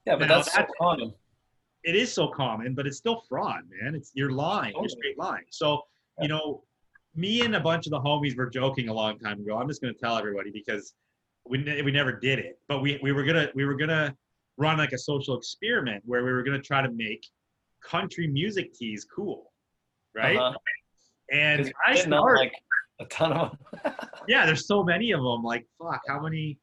yeah 0.05 0.15
but 0.15 0.27
Now, 0.27 0.35
that's 0.35 0.53
so 0.53 0.65
common 0.79 1.13
It 1.83 1.95
is 1.95 2.13
so 2.13 2.27
common, 2.27 2.75
but 2.75 2.85
it's 2.85 2.97
still 2.97 3.23
fraud, 3.29 3.61
man. 3.69 3.95
It's 3.95 4.11
you're 4.13 4.31
lying. 4.31 4.73
You're 4.79 4.89
straight 4.89 5.17
lying. 5.17 5.45
So 5.49 5.81
you 6.21 6.27
know, 6.27 6.63
me 7.15 7.41
and 7.41 7.55
a 7.55 7.59
bunch 7.59 7.87
of 7.87 7.91
the 7.91 7.99
homies 7.99 8.37
were 8.37 8.49
joking 8.49 8.89
a 8.89 8.93
long 8.93 9.17
time 9.19 9.39
ago. 9.39 9.57
I'm 9.57 9.67
just 9.67 9.81
gonna 9.81 9.93
tell 9.93 10.17
everybody 10.17 10.51
because 10.51 10.93
we 11.45 11.59
ne- 11.59 11.81
we 11.81 11.91
never 11.91 12.11
did 12.11 12.39
it, 12.39 12.59
but 12.67 12.81
we 12.81 12.99
we 13.01 13.11
were 13.11 13.23
gonna 13.23 13.49
we 13.55 13.65
were 13.65 13.75
gonna 13.75 14.15
run 14.57 14.77
like 14.77 14.91
a 14.91 14.97
social 14.97 15.37
experiment 15.37 16.03
where 16.05 16.23
we 16.23 16.31
were 16.31 16.43
gonna 16.43 16.61
try 16.61 16.81
to 16.81 16.91
make 16.91 17.25
country 17.83 18.27
music 18.27 18.73
tees 18.73 19.05
cool, 19.05 19.51
right? 20.15 20.37
Uh-huh. 20.37 20.57
And 21.31 21.71
I 21.85 21.95
started, 21.95 22.39
like 22.39 22.53
a 22.99 23.05
ton 23.05 23.31
of 23.31 23.57
them 23.83 23.93
yeah. 24.27 24.45
There's 24.45 24.67
so 24.67 24.83
many 24.83 25.11
of 25.11 25.21
them. 25.21 25.43
Like 25.43 25.65
fuck, 25.81 26.01
how 26.07 26.21
many? 26.21 26.57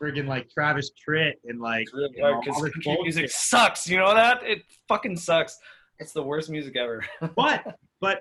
Friggin' 0.00 0.26
like 0.26 0.48
Travis 0.50 0.90
Tritt 0.92 1.34
and 1.44 1.60
like 1.60 1.86
you 1.92 2.10
know, 2.22 2.32
hard 2.34 2.44
'cause 2.44 2.54
all 2.56 2.62
this 2.62 2.72
country 2.74 2.98
music 3.02 3.30
sucks 3.30 3.88
you 3.88 3.98
know 3.98 4.14
that 4.14 4.42
it 4.42 4.62
fucking 4.88 5.16
sucks 5.16 5.58
it's 5.98 6.12
the 6.12 6.22
worst 6.22 6.48
music 6.50 6.76
ever 6.76 7.04
but 7.36 7.78
but 8.00 8.20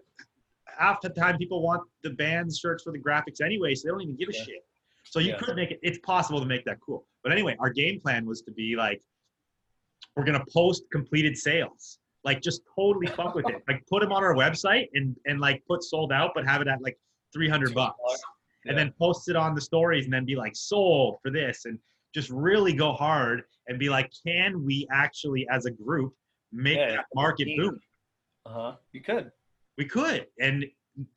half 0.77 0.99
the 1.01 1.09
time 1.09 1.37
people 1.37 1.61
want 1.61 1.81
the 2.03 2.09
band's 2.11 2.57
shirts 2.59 2.83
for 2.83 2.91
the 2.91 2.99
graphics 2.99 3.41
anyway, 3.43 3.73
so 3.73 3.87
they 3.87 3.91
don't 3.91 4.01
even 4.01 4.15
give 4.15 4.29
a 4.29 4.33
Yeah. 4.33 4.43
shit. 4.43 4.65
So 5.05 5.19
you 5.19 5.29
Yeah. 5.31 5.37
could 5.39 5.55
make 5.55 5.71
it. 5.71 5.79
It's 5.81 5.97
possible 5.99 6.39
to 6.39 6.45
make 6.45 6.65
that 6.65 6.77
cool. 6.85 7.07
But 7.23 7.31
anyway, 7.31 7.55
our 7.59 7.71
game 7.71 7.99
plan 7.99 8.27
was 8.27 8.41
to 8.43 8.51
be 8.51 8.75
like, 8.75 9.01
we're 10.15 10.23
gonna 10.25 10.43
post 10.53 10.83
completed 10.91 11.35
sales. 11.37 11.97
Like 12.23 12.41
just 12.41 12.61
totally 12.75 13.07
fuck 13.07 13.33
with 13.33 13.47
it. 13.49 13.55
Like 13.67 13.83
put 13.87 14.01
them 14.01 14.11
on 14.11 14.23
our 14.23 14.35
website 14.35 14.89
and 14.93 15.15
and 15.25 15.39
like 15.39 15.63
put 15.67 15.83
sold 15.83 16.11
out, 16.11 16.31
but 16.35 16.45
have 16.45 16.61
it 16.61 16.67
at 16.67 16.81
like 16.81 16.99
three 17.33 17.49
hundred 17.49 17.73
bucks, 17.73 17.97
Yeah. 18.67 18.71
and 18.71 18.77
then 18.79 18.93
post 18.99 19.29
it 19.29 19.35
on 19.35 19.55
the 19.55 19.61
stories, 19.61 20.05
and 20.05 20.13
then 20.13 20.25
be 20.25 20.35
like 20.35 20.55
sold 20.55 21.17
for 21.23 21.31
this, 21.31 21.65
and 21.65 21.79
just 22.13 22.29
really 22.29 22.73
go 22.73 22.93
hard 22.93 23.43
and 23.67 23.79
be 23.79 23.89
like, 23.89 24.11
can 24.25 24.63
we 24.63 24.87
actually 24.91 25.47
as 25.51 25.65
a 25.65 25.71
group 25.71 26.13
make 26.51 26.77
Yeah, 26.77 26.97
that 26.97 27.05
market 27.15 27.47
boom? 27.57 27.79
uh-huh 28.45 28.75
you 28.93 29.01
could 29.01 29.29
we 29.77 29.83
could 29.83 30.25
and 30.39 30.65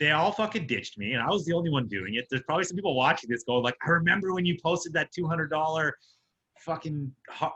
they 0.00 0.10
all 0.10 0.32
fucking 0.32 0.66
ditched 0.66 0.98
me 0.98 1.12
and 1.12 1.22
i 1.22 1.28
was 1.28 1.44
the 1.44 1.52
only 1.52 1.70
one 1.70 1.86
doing 1.86 2.14
it 2.16 2.26
there's 2.28 2.42
probably 2.42 2.64
some 2.64 2.74
people 2.74 2.96
watching 2.96 3.30
this 3.30 3.44
going 3.44 3.62
like 3.62 3.76
i 3.86 3.90
remember 3.90 4.34
when 4.34 4.44
you 4.44 4.58
posted 4.60 4.92
that 4.92 5.08
$200 5.16 5.92
fucking 6.60 7.10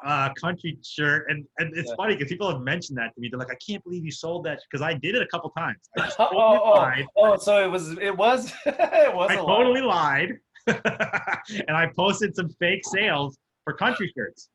uh, 0.06 0.30
country 0.40 0.78
shirt 0.82 1.26
and, 1.30 1.44
and 1.58 1.76
it's 1.76 1.90
Yeah. 1.90 1.96
funny 1.96 2.14
because 2.16 2.30
people 2.30 2.50
have 2.50 2.62
mentioned 2.62 2.96
that 2.98 3.14
to 3.14 3.20
me. 3.20 3.28
They're 3.30 3.38
like 3.38 3.50
i 3.50 3.56
can't 3.66 3.82
believe 3.84 4.04
you 4.04 4.10
sold 4.10 4.44
that 4.46 4.60
because 4.70 4.82
i 4.82 4.94
did 4.94 5.14
it 5.14 5.22
a 5.22 5.26
couple 5.26 5.50
times. 5.50 5.78
I 5.98 6.10
oh, 6.18 6.24
totally 6.30 6.58
oh, 6.64 6.70
lied. 6.74 7.06
Oh 7.16 7.36
so 7.36 7.62
it 7.64 7.70
was 7.70 7.90
it 7.98 8.16
was 8.16 8.52
it 8.66 9.14
was 9.14 9.30
i 9.30 9.34
a 9.34 9.42
lie. 9.42 9.56
totally 9.56 9.80
lied. 9.82 10.30
And 11.68 11.76
i 11.76 11.86
posted 11.96 12.34
some 12.34 12.48
fake 12.58 12.82
sales 12.84 13.36
for 13.64 13.72
country 13.74 14.10
shirts. 14.16 14.48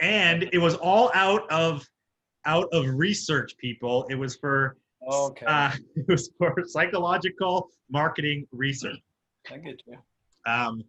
And 0.00 0.48
it 0.52 0.58
was 0.58 0.74
all 0.76 1.10
out 1.14 1.50
of 1.50 1.86
out 2.44 2.68
of 2.72 2.86
research 2.94 3.56
people. 3.58 4.06
It 4.10 4.16
was 4.16 4.34
for 4.36 4.76
okay. 5.08 5.46
uh, 5.46 5.72
it 5.94 6.08
was 6.08 6.30
for 6.38 6.54
psychological 6.66 7.70
marketing 7.90 8.46
research. 8.52 8.98
i 9.50 9.58
get 9.58 9.80
you. 9.86 9.96
Um, 10.46 10.82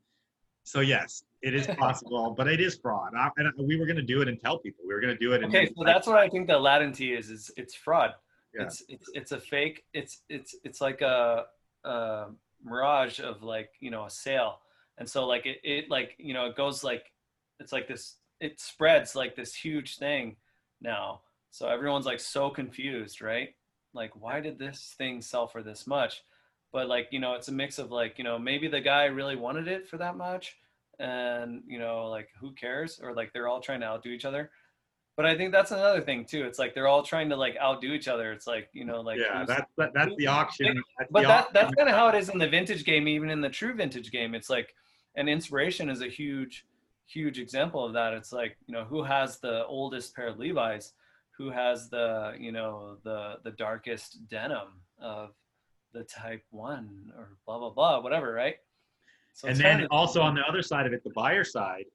so 0.63 0.79
yes, 0.79 1.23
it 1.41 1.53
is 1.53 1.67
possible, 1.67 2.33
but 2.37 2.47
it 2.47 2.61
is 2.61 2.77
fraud. 2.77 3.13
I, 3.15 3.29
and 3.37 3.51
we 3.67 3.77
were 3.77 3.85
going 3.85 3.97
to 3.97 4.01
do 4.01 4.21
it 4.21 4.27
and 4.27 4.39
tell 4.41 4.57
people. 4.57 4.85
We 4.87 4.93
were 4.93 5.01
going 5.01 5.13
to 5.13 5.19
do 5.19 5.33
it. 5.33 5.43
Okay, 5.43 5.67
so 5.77 5.83
that's 5.83 6.07
what 6.07 6.17
I 6.17 6.29
think 6.29 6.47
the 6.47 6.57
Aladdin 6.57 6.93
tee 6.93 7.13
is. 7.13 7.29
Is 7.29 7.51
it's 7.57 7.75
fraud. 7.75 8.11
Yeah. 8.55 8.63
It's 8.63 8.83
it's 8.87 9.09
it's 9.13 9.31
a 9.33 9.39
fake. 9.39 9.83
It's 9.93 10.21
it's 10.29 10.55
it's 10.63 10.79
like 10.79 11.01
a, 11.01 11.45
a 11.83 12.25
mirage 12.63 13.19
of 13.19 13.43
like 13.43 13.71
you 13.81 13.91
know 13.91 14.05
a 14.05 14.09
sale, 14.09 14.59
and 14.97 15.09
so 15.09 15.25
like 15.25 15.45
it, 15.45 15.57
it 15.63 15.89
like 15.89 16.15
you 16.17 16.33
know 16.33 16.45
it 16.45 16.55
goes 16.55 16.83
like 16.83 17.11
it's 17.59 17.73
like 17.73 17.87
this. 17.87 18.15
It 18.39 18.59
spreads 18.59 19.15
like 19.15 19.35
this 19.35 19.53
huge 19.53 19.97
thing 19.97 20.37
now. 20.81 21.21
So 21.51 21.67
everyone's 21.67 22.05
like 22.05 22.19
so 22.19 22.49
confused, 22.49 23.21
right? 23.21 23.49
Like 23.93 24.11
why 24.15 24.39
did 24.39 24.57
this 24.57 24.95
thing 24.97 25.21
sell 25.21 25.47
for 25.47 25.61
this 25.61 25.85
much? 25.85 26.23
But 26.73 26.89
like 26.89 27.07
you 27.11 27.19
know 27.19 27.35
it's 27.35 27.47
a 27.47 27.53
mix 27.53 27.77
of 27.77 27.91
like 27.91 28.17
you 28.17 28.23
know 28.23 28.37
maybe 28.37 28.67
the 28.67 28.81
guy 28.81 29.05
really 29.05 29.35
wanted 29.35 29.67
it 29.67 29.87
for 29.87 29.97
that 29.97 30.17
much, 30.17 30.57
and 30.99 31.61
you 31.67 31.79
know 31.79 32.09
like 32.09 32.29
who 32.41 32.51
cares? 32.53 32.99
Or 33.01 33.13
like 33.13 33.31
they're 33.31 33.47
all 33.47 33.61
trying 33.61 33.79
to 33.81 33.85
outdo 33.85 34.09
each 34.09 34.25
other. 34.25 34.49
But 35.15 35.27
i 35.27 35.37
think 35.37 35.51
that's 35.51 35.69
another 35.69 36.01
thing 36.01 36.25
too. 36.25 36.43
It's 36.45 36.57
like 36.57 36.73
they're 36.73 36.87
all 36.87 37.03
trying 37.03 37.29
to 37.29 37.35
like 37.35 37.55
outdo 37.61 37.93
each 37.93 38.07
other. 38.07 38.31
It's 38.31 38.47
like 38.47 38.69
you 38.73 38.83
know 38.83 39.01
like 39.01 39.19
yeah, 39.19 39.45
that's 39.45 39.69
that, 39.77 39.91
that's 39.93 40.15
the 40.17 40.25
auction. 40.25 40.81
That's 40.97 41.11
but 41.11 41.21
the 41.21 41.27
that 41.27 41.39
auction. 41.39 41.53
that's 41.53 41.75
kind 41.75 41.89
of 41.89 41.95
how 41.95 42.07
it 42.07 42.15
is 42.15 42.29
in 42.29 42.39
the 42.39 42.49
vintage 42.49 42.83
game 42.83 43.07
even 43.07 43.29
in 43.29 43.39
the 43.39 43.49
true 43.49 43.75
vintage 43.75 44.11
game. 44.11 44.33
It's 44.33 44.49
like 44.49 44.73
and 45.15 45.29
inspiration 45.29 45.89
is 45.89 46.01
a 46.01 46.07
huge 46.07 46.65
huge 47.05 47.37
example 47.37 47.85
of 47.85 47.93
that. 47.93 48.13
It's 48.13 48.33
like 48.33 48.57
you 48.65 48.73
know 48.73 48.85
who 48.85 49.03
has 49.03 49.39
the 49.39 49.65
oldest 49.67 50.15
pair 50.15 50.29
of 50.29 50.39
levi's? 50.39 50.93
Who 51.37 51.51
has 51.51 51.89
the 51.89 52.33
you 52.39 52.51
know 52.51 52.97
the 53.03 53.35
the 53.43 53.51
darkest 53.51 54.27
denim 54.27 54.81
of 54.99 55.35
the 55.93 56.03
type 56.03 56.43
one 56.51 57.11
or 57.17 57.37
blah 57.45 57.57
blah 57.59 57.69
blah 57.69 57.99
whatever 58.01 58.33
right 58.33 58.55
so 59.33 59.47
and 59.47 59.57
then 59.57 59.87
also 59.89 60.21
on 60.21 60.35
the 60.35 60.41
other 60.41 60.61
side 60.61 60.85
of 60.85 60.93
it, 60.93 61.03
the 61.03 61.09
buyer 61.11 61.43
side, 61.43 61.85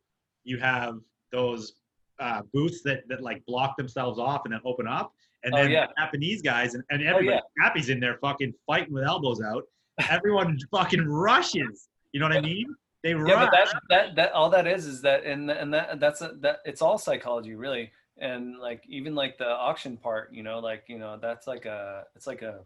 you 0.42 0.58
have 0.58 0.98
those 1.30 1.74
uh, 2.18 2.42
booths 2.52 2.82
that 2.82 3.02
that 3.08 3.20
like 3.22 3.44
block 3.46 3.76
themselves 3.76 4.18
off 4.18 4.42
and 4.44 4.52
then 4.52 4.60
open 4.64 4.88
up, 4.88 5.12
and 5.44 5.54
Oh, 5.54 5.58
then 5.58 5.70
yeah. 5.70 5.86
Japanese 5.96 6.42
guys 6.42 6.74
and, 6.74 6.82
and 6.90 7.00
Oh, 7.02 7.06
everybody 7.10 7.40
Happy's 7.62 7.90
in 7.90 8.00
there 8.00 8.18
fucking 8.20 8.52
fighting 8.66 8.92
with 8.92 9.04
elbows 9.04 9.40
out. 9.40 9.62
Everyone 10.10 10.58
fucking 10.72 11.04
rushes. 11.06 11.88
You 12.12 12.18
know 12.18 12.26
what 12.28 12.36
I 12.36 12.40
mean? 12.40 12.66
They 13.04 13.14
rush. 13.14 13.30
yeah 13.30 13.44
but 13.44 13.52
that, 13.52 13.82
that 13.90 14.16
that 14.16 14.32
all 14.32 14.50
that 14.50 14.66
is 14.66 14.84
is 14.86 15.00
that 15.02 15.22
and 15.24 15.48
and 15.48 15.72
that 15.72 16.00
that's 16.00 16.20
a, 16.22 16.32
that 16.40 16.58
it's 16.64 16.82
all 16.82 16.98
psychology 16.98 17.54
really 17.54 17.92
and 18.18 18.58
like 18.58 18.82
even 18.88 19.14
like 19.14 19.38
the 19.38 19.46
auction 19.48 19.96
part 19.96 20.32
you 20.32 20.42
know 20.42 20.58
like 20.58 20.82
you 20.88 20.98
know 20.98 21.16
that's 21.22 21.46
like 21.46 21.64
a 21.66 22.02
it's 22.16 22.26
like 22.26 22.42
a 22.42 22.58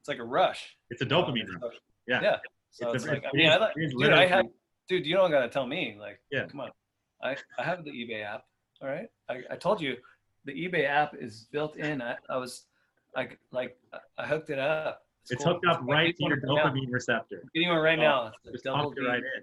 it's 0.00 0.08
like 0.08 0.18
a 0.18 0.24
rush 0.24 0.76
it's 0.90 1.02
a 1.02 1.06
dopamine 1.06 1.46
rush. 1.62 1.74
Yeah. 2.06 2.20
yeah 2.22 2.36
so 2.70 2.90
It's 2.92 3.04
it's, 3.04 3.12
like 3.12 3.24
i 3.24 3.36
mean 3.36 3.50
i 3.50 3.56
like 3.56 3.74
dude 3.74 4.12
i 4.12 4.26
have 4.26 4.46
dude 4.88 5.06
you 5.06 5.14
don't 5.16 5.30
gotta 5.30 5.48
tell 5.48 5.66
me 5.66 5.96
like 6.00 6.20
Yeah. 6.30 6.46
come 6.46 6.60
on 6.60 6.70
i 7.22 7.36
i 7.58 7.62
have 7.62 7.84
the 7.84 7.90
ebay 7.90 8.24
app 8.24 8.42
all 8.80 8.88
right 8.88 9.08
i, 9.28 9.40
I 9.50 9.56
told 9.56 9.80
you 9.80 9.96
the 10.44 10.52
ebay 10.52 10.84
app 10.86 11.14
is 11.18 11.46
built 11.52 11.76
in 11.76 12.00
i, 12.02 12.16
I 12.30 12.36
was 12.36 12.66
i 13.16 13.28
like 13.52 13.76
I- 14.18 14.26
hooked 14.26 14.50
it 14.50 14.58
up 14.58 15.02
It's 15.30 15.42
cool. 15.44 15.54
hooked 15.54 15.66
up 15.66 15.80
right 15.84 16.14
to 16.16 16.24
your 16.24 16.36
right 16.36 16.42
now. 16.44 16.70
dopamine 16.70 16.90
receptor. 16.98 17.40
I'm 17.42 17.50
getting 17.54 17.68
one 17.68 17.82
right 17.90 17.98
now 17.98 18.32
It's 18.44 18.62
double 18.62 18.90
v 18.92 19.06
right 19.06 19.18
in. 19.36 19.42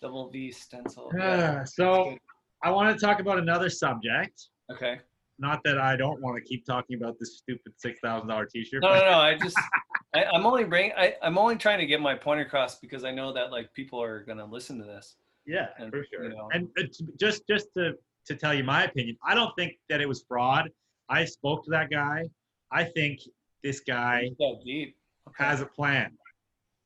double 0.00 0.30
v 0.30 0.50
stencil 0.50 1.10
Ah, 1.14 1.18
yeah. 1.18 1.64
so 1.64 2.16
I 2.62 2.70
want 2.70 2.86
to 2.98 3.06
talk 3.06 3.20
about 3.24 3.38
another 3.38 3.68
subject. 3.84 4.36
okay 4.74 4.94
not 5.38 5.58
that 5.66 5.76
I 5.78 5.96
don't 6.02 6.20
want 6.24 6.34
to 6.38 6.42
keep 6.50 6.64
talking 6.64 6.94
about 7.00 7.14
this 7.20 7.36
stupid 7.40 7.72
six 7.76 8.00
thousand 8.00 8.28
dollar 8.30 8.46
T-shirt. 8.46 8.80
No, 8.82 8.88
no, 8.94 9.00
no. 9.14 9.18
I 9.28 9.34
just, 9.36 9.58
I, 10.16 10.24
I'm 10.32 10.46
only 10.46 10.64
bring, 10.64 10.92
I, 10.96 11.14
I'm 11.22 11.36
only 11.38 11.56
trying 11.56 11.78
to 11.78 11.86
get 11.86 12.00
my 12.00 12.14
point 12.14 12.40
across 12.40 12.78
because 12.78 13.04
I 13.04 13.10
know 13.10 13.32
that 13.34 13.50
like 13.52 13.72
people 13.74 14.02
are 14.02 14.24
gonna 14.24 14.44
listen 14.46 14.78
to 14.78 14.84
this. 14.84 15.16
Yeah, 15.46 15.68
And, 15.78 15.90
for 15.90 16.04
sure. 16.10 16.24
you 16.24 16.30
know. 16.30 16.48
And 16.52 16.68
uh, 16.78 16.84
just 17.20 17.46
just 17.46 17.66
to 17.74 17.92
to 18.26 18.34
tell 18.34 18.54
you 18.54 18.64
my 18.64 18.84
opinion, 18.84 19.16
I 19.24 19.34
don't 19.34 19.54
think 19.56 19.74
that 19.88 20.00
it 20.00 20.08
was 20.08 20.24
fraud. 20.26 20.70
I 21.08 21.24
spoke 21.24 21.64
to 21.64 21.70
that 21.70 21.90
guy. 21.90 22.24
I 22.72 22.84
think 22.84 23.20
this 23.62 23.80
guy 23.80 24.30
Yeah, 24.40 24.52
deep. 24.64 24.96
Okay. 25.28 25.44
has 25.44 25.60
a 25.60 25.66
plan. 25.66 26.12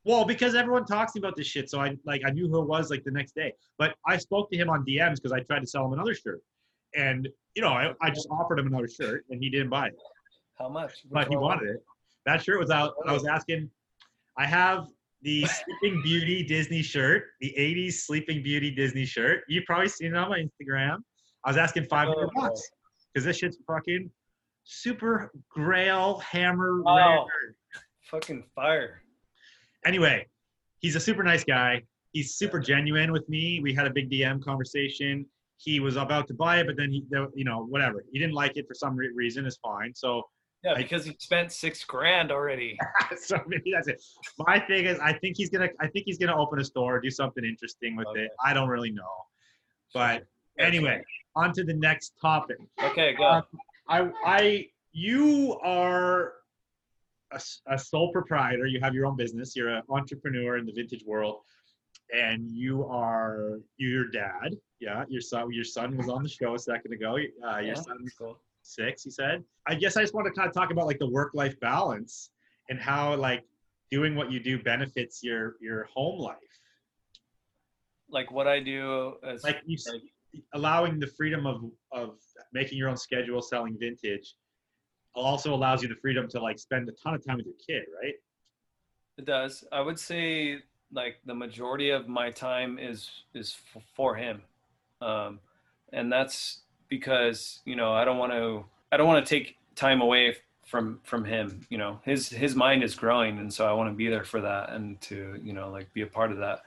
Well, 0.04 0.24
because 0.24 0.54
everyone 0.54 0.86
talks 0.86 1.16
about 1.16 1.36
this 1.36 1.46
shit, 1.46 1.70
so 1.70 1.78
I 1.80 1.96
like 2.04 2.22
I 2.26 2.30
knew 2.30 2.48
who 2.48 2.60
it 2.62 2.66
was 2.68 2.90
like 2.90 3.04
the 3.04 3.10
next 3.10 3.34
day. 3.34 3.52
But 3.78 3.94
I 4.06 4.16
spoke 4.16 4.50
to 4.50 4.56
him 4.56 4.68
on 4.68 4.84
DMs 4.84 5.16
because 5.16 5.32
I 5.32 5.40
tried 5.40 5.60
to 5.60 5.66
sell 5.66 5.86
him 5.86 5.92
another 5.92 6.14
shirt, 6.14 6.42
and 6.94 7.28
you 7.54 7.62
know 7.62 7.68
I, 7.68 7.92
I 8.02 8.10
just 8.10 8.28
offered 8.30 8.58
him 8.58 8.66
another 8.66 8.88
shirt 8.88 9.24
and 9.30 9.42
he 9.42 9.48
didn't 9.50 9.68
buy 9.70 9.88
it, 9.88 9.94
How 10.58 10.68
much? 10.68 10.92
but 11.10 11.28
he 11.28 11.36
wanted 11.36 11.68
it. 11.70 11.82
That 12.30 12.44
shirt 12.44 12.60
was 12.60 12.70
out. 12.70 12.94
I 13.08 13.12
was 13.12 13.26
asking. 13.26 13.68
I 14.38 14.46
have 14.46 14.86
the 15.22 15.44
Sleeping 15.82 16.00
Beauty 16.02 16.44
Disney 16.44 16.80
shirt, 16.80 17.24
the 17.40 17.52
'80s 17.58 17.94
Sleeping 17.94 18.40
Beauty 18.40 18.70
Disney 18.70 19.04
shirt. 19.04 19.42
You've 19.48 19.64
probably 19.64 19.88
seen 19.88 20.14
it 20.14 20.16
on 20.16 20.28
my 20.30 20.38
Instagram. 20.38 20.98
I 21.44 21.50
was 21.50 21.56
asking 21.56 21.86
500 21.86 22.14
Oh, 22.22 22.30
bucks 22.40 22.62
because 23.12 23.24
this 23.24 23.38
shit's 23.38 23.56
fucking 23.66 24.08
super 24.62 25.32
grail 25.48 26.18
hammer 26.20 26.82
Oh. 26.86 26.94
rare. 27.26 27.54
Fucking 28.12 28.44
fire. 28.54 29.02
anyway, 29.84 30.26
he's 30.78 30.94
a 30.94 31.00
super 31.00 31.24
nice 31.24 31.42
guy. 31.42 31.82
He's 32.12 32.34
super 32.36 32.60
genuine 32.60 33.10
with 33.10 33.28
me. 33.28 33.58
We 33.60 33.74
had 33.74 33.86
a 33.88 33.90
big 33.90 34.08
DM 34.10 34.40
conversation. 34.44 35.26
He 35.56 35.80
was 35.80 35.96
about 35.96 36.28
to 36.28 36.34
buy 36.34 36.60
it, 36.60 36.66
but 36.68 36.76
then 36.76 36.90
he, 36.92 37.04
you 37.34 37.44
know, 37.44 37.64
whatever. 37.66 38.04
He 38.12 38.18
didn't 38.20 38.34
like 38.34 38.56
it 38.56 38.66
for 38.68 38.74
some 38.74 38.96
reason. 38.96 39.46
It's 39.46 39.56
fine. 39.58 39.92
So, 39.94 40.22
Yeah, 40.62 40.74
because 40.76 41.06
he 41.06 41.16
spent 41.18 41.52
six 41.52 41.84
grand 41.84 42.30
already. 42.30 42.76
so 43.18 43.38
maybe 43.46 43.72
that's 43.74 43.88
it. 43.88 44.02
My 44.38 44.58
thing 44.60 44.84
is, 44.84 44.98
I 44.98 45.12
think 45.14 45.36
he's 45.36 45.48
gonna, 45.48 45.68
I 45.80 45.86
think 45.86 46.04
he's 46.06 46.18
gonna 46.18 46.36
open 46.38 46.58
a 46.60 46.64
store, 46.64 47.00
do 47.00 47.10
something 47.10 47.44
interesting 47.44 47.96
with 47.96 48.06
Okay. 48.08 48.24
it. 48.24 48.30
I 48.44 48.52
don't 48.52 48.68
really 48.68 48.90
know, 48.90 49.08
but 49.94 50.24
anyway, 50.58 51.02
on 51.34 51.52
to 51.54 51.64
the 51.64 51.72
next 51.74 52.12
topic. 52.20 52.58
Okay, 52.82 53.14
go. 53.16 53.24
Um, 53.24 53.42
I, 53.88 54.10
I, 54.24 54.66
you 54.92 55.58
are 55.62 56.34
a, 57.32 57.40
a 57.68 57.78
sole 57.78 58.12
proprietor. 58.12 58.66
You 58.66 58.80
have 58.80 58.94
your 58.94 59.06
own 59.06 59.16
business. 59.16 59.56
You're 59.56 59.70
an 59.70 59.82
entrepreneur 59.88 60.58
in 60.58 60.66
the 60.66 60.72
vintage 60.72 61.04
world, 61.06 61.38
and 62.14 62.50
you 62.50 62.84
are 62.84 63.60
you're 63.78 64.02
your 64.02 64.10
dad. 64.10 64.56
Yeah, 64.78 65.04
your 65.08 65.22
son. 65.22 65.50
Your 65.52 65.64
son 65.64 65.96
was 65.96 66.10
on 66.10 66.22
the 66.22 66.28
show 66.28 66.54
a 66.54 66.58
second 66.58 66.92
ago. 66.92 67.14
Uh, 67.14 67.56
your 67.58 67.62
Yeah, 67.68 67.74
son's 67.74 68.12
cool. 68.18 68.38
Six. 68.70 69.02
He 69.02 69.10
said. 69.10 69.44
I 69.66 69.74
guess 69.74 69.96
I 69.96 70.00
just 70.00 70.14
want 70.14 70.26
to 70.26 70.32
kind 70.32 70.48
of 70.48 70.54
talk 70.54 70.70
about 70.70 70.86
like 70.86 70.98
the 70.98 71.10
work-life 71.10 71.58
balance 71.60 72.30
and 72.68 72.80
how 72.80 73.14
like 73.16 73.44
doing 73.90 74.14
what 74.14 74.30
you 74.30 74.40
do 74.40 74.62
benefits 74.62 75.22
your 75.22 75.56
your 75.60 75.84
home 75.84 76.18
life. 76.18 76.36
Like 78.08 78.30
what 78.30 78.48
I 78.48 78.60
do 78.60 79.14
as 79.22 79.44
Like 79.44 79.60
you, 79.66 79.76
allowing 80.54 80.98
the 80.98 81.06
freedom 81.06 81.46
of 81.46 81.62
of 81.92 82.16
making 82.52 82.78
your 82.78 82.88
own 82.88 82.96
schedule, 82.96 83.42
selling 83.42 83.76
vintage, 83.78 84.34
also 85.14 85.54
allows 85.54 85.82
you 85.82 85.88
the 85.88 85.96
freedom 85.96 86.28
to 86.28 86.40
like 86.40 86.58
spend 86.58 86.88
a 86.88 86.92
ton 86.92 87.14
of 87.14 87.24
time 87.24 87.36
with 87.36 87.46
your 87.46 87.54
kid, 87.66 87.86
right? 88.02 88.14
It 89.18 89.24
does. 89.26 89.64
I 89.70 89.80
would 89.80 89.98
say 89.98 90.58
like 90.92 91.16
the 91.24 91.34
majority 91.34 91.90
of 91.90 92.08
my 92.08 92.30
time 92.30 92.78
is 92.78 93.10
is 93.34 93.56
for 93.94 94.14
him, 94.14 94.42
um, 95.00 95.40
and 95.92 96.12
that's 96.12 96.62
because 96.90 97.60
you 97.64 97.76
know 97.76 97.94
I 97.94 98.04
don't 98.04 98.18
want 98.18 98.32
to 98.32 98.64
I 98.92 98.98
don't 98.98 99.06
want 99.06 99.24
to 99.24 99.28
take 99.28 99.56
time 99.74 100.02
away 100.02 100.36
from 100.66 101.00
from 101.04 101.24
him. 101.24 101.66
You 101.70 101.78
know 101.78 102.00
his 102.04 102.28
his 102.28 102.54
mind 102.54 102.82
is 102.82 102.94
growing, 102.94 103.38
and 103.38 103.50
so 103.50 103.66
I 103.66 103.72
want 103.72 103.90
to 103.90 103.96
be 103.96 104.08
there 104.08 104.24
for 104.24 104.42
that 104.42 104.70
and 104.70 105.00
to 105.02 105.40
you 105.42 105.54
know 105.54 105.70
like 105.70 105.90
be 105.94 106.02
a 106.02 106.06
part 106.06 106.30
of 106.30 106.38
that. 106.38 106.64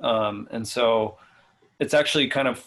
Um, 0.00 0.48
and 0.50 0.66
so 0.66 1.18
it's 1.78 1.94
actually 1.94 2.28
kind 2.28 2.48
of 2.48 2.64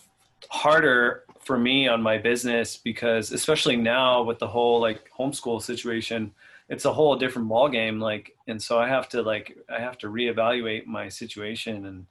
harder 0.49 1.23
for 1.39 1.57
me 1.57 1.87
on 1.87 2.01
my 2.01 2.17
business 2.17 2.77
because 2.77 3.31
especially 3.31 3.75
now 3.75 4.21
with 4.21 4.39
the 4.39 4.47
whole 4.47 4.79
like 4.79 5.09
homeschool 5.17 5.61
situation 5.61 6.31
it's 6.69 6.85
a 6.85 6.93
whole 6.93 7.15
different 7.15 7.47
ball 7.47 7.67
game 7.67 7.99
like 7.99 8.35
and 8.47 8.61
so 8.61 8.79
i 8.79 8.87
have 8.87 9.09
to 9.09 9.21
like 9.21 9.57
i 9.69 9.79
have 9.79 9.97
to 9.97 10.07
reevaluate 10.07 10.85
my 10.85 11.09
situation 11.09 11.85
and 11.85 12.05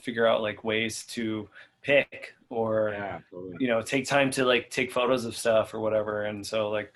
figure 0.00 0.26
out 0.26 0.42
like 0.42 0.64
ways 0.64 1.04
to 1.04 1.48
pick 1.82 2.34
or 2.48 2.90
Yeah, 2.90 3.20
you 3.58 3.68
know 3.68 3.82
take 3.82 4.06
time 4.06 4.30
to 4.32 4.44
like 4.44 4.70
take 4.70 4.92
photos 4.92 5.24
of 5.24 5.36
stuff 5.36 5.74
or 5.74 5.80
whatever. 5.80 6.24
And 6.24 6.46
so 6.46 6.70
like 6.70 6.94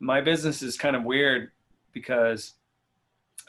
my 0.00 0.20
business 0.20 0.62
is 0.62 0.76
kind 0.76 0.96
of 0.96 1.04
weird 1.04 1.50
because 1.92 2.54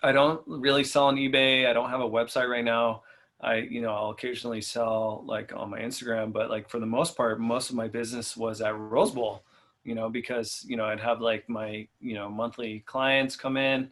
i 0.04 0.12
don't 0.12 0.42
really 0.48 0.84
sell 0.84 1.06
on 1.06 1.16
ebay. 1.16 1.68
I 1.68 1.74
don't 1.74 1.90
have 1.90 2.02
a 2.02 2.10
website 2.10 2.50
right 2.50 2.64
now. 2.64 3.04
I 3.42 3.56
you 3.56 3.82
know 3.82 3.94
i'll 3.94 4.12
occasionally 4.12 4.62
sell 4.62 5.24
like 5.26 5.52
on 5.54 5.70
my 5.70 5.80
instagram 5.80 6.32
but 6.32 6.50
like 6.50 6.70
for 6.70 6.80
the 6.80 6.86
most 6.86 7.18
part 7.18 7.40
most 7.40 7.70
of 7.70 7.76
my 7.76 7.88
business 7.88 8.38
was 8.38 8.62
at 8.62 8.78
rose 8.78 9.12
bowl 9.12 9.44
you 9.84 9.94
know 9.94 10.10
because 10.10 10.64
you 10.66 10.78
know 10.78 10.86
i'd 10.86 11.02
have 11.02 11.20
like 11.20 11.50
my 11.50 11.86
you 12.00 12.14
know 12.14 12.30
monthly 12.30 12.80
clients 12.86 13.36
come 13.36 13.58
in 13.58 13.90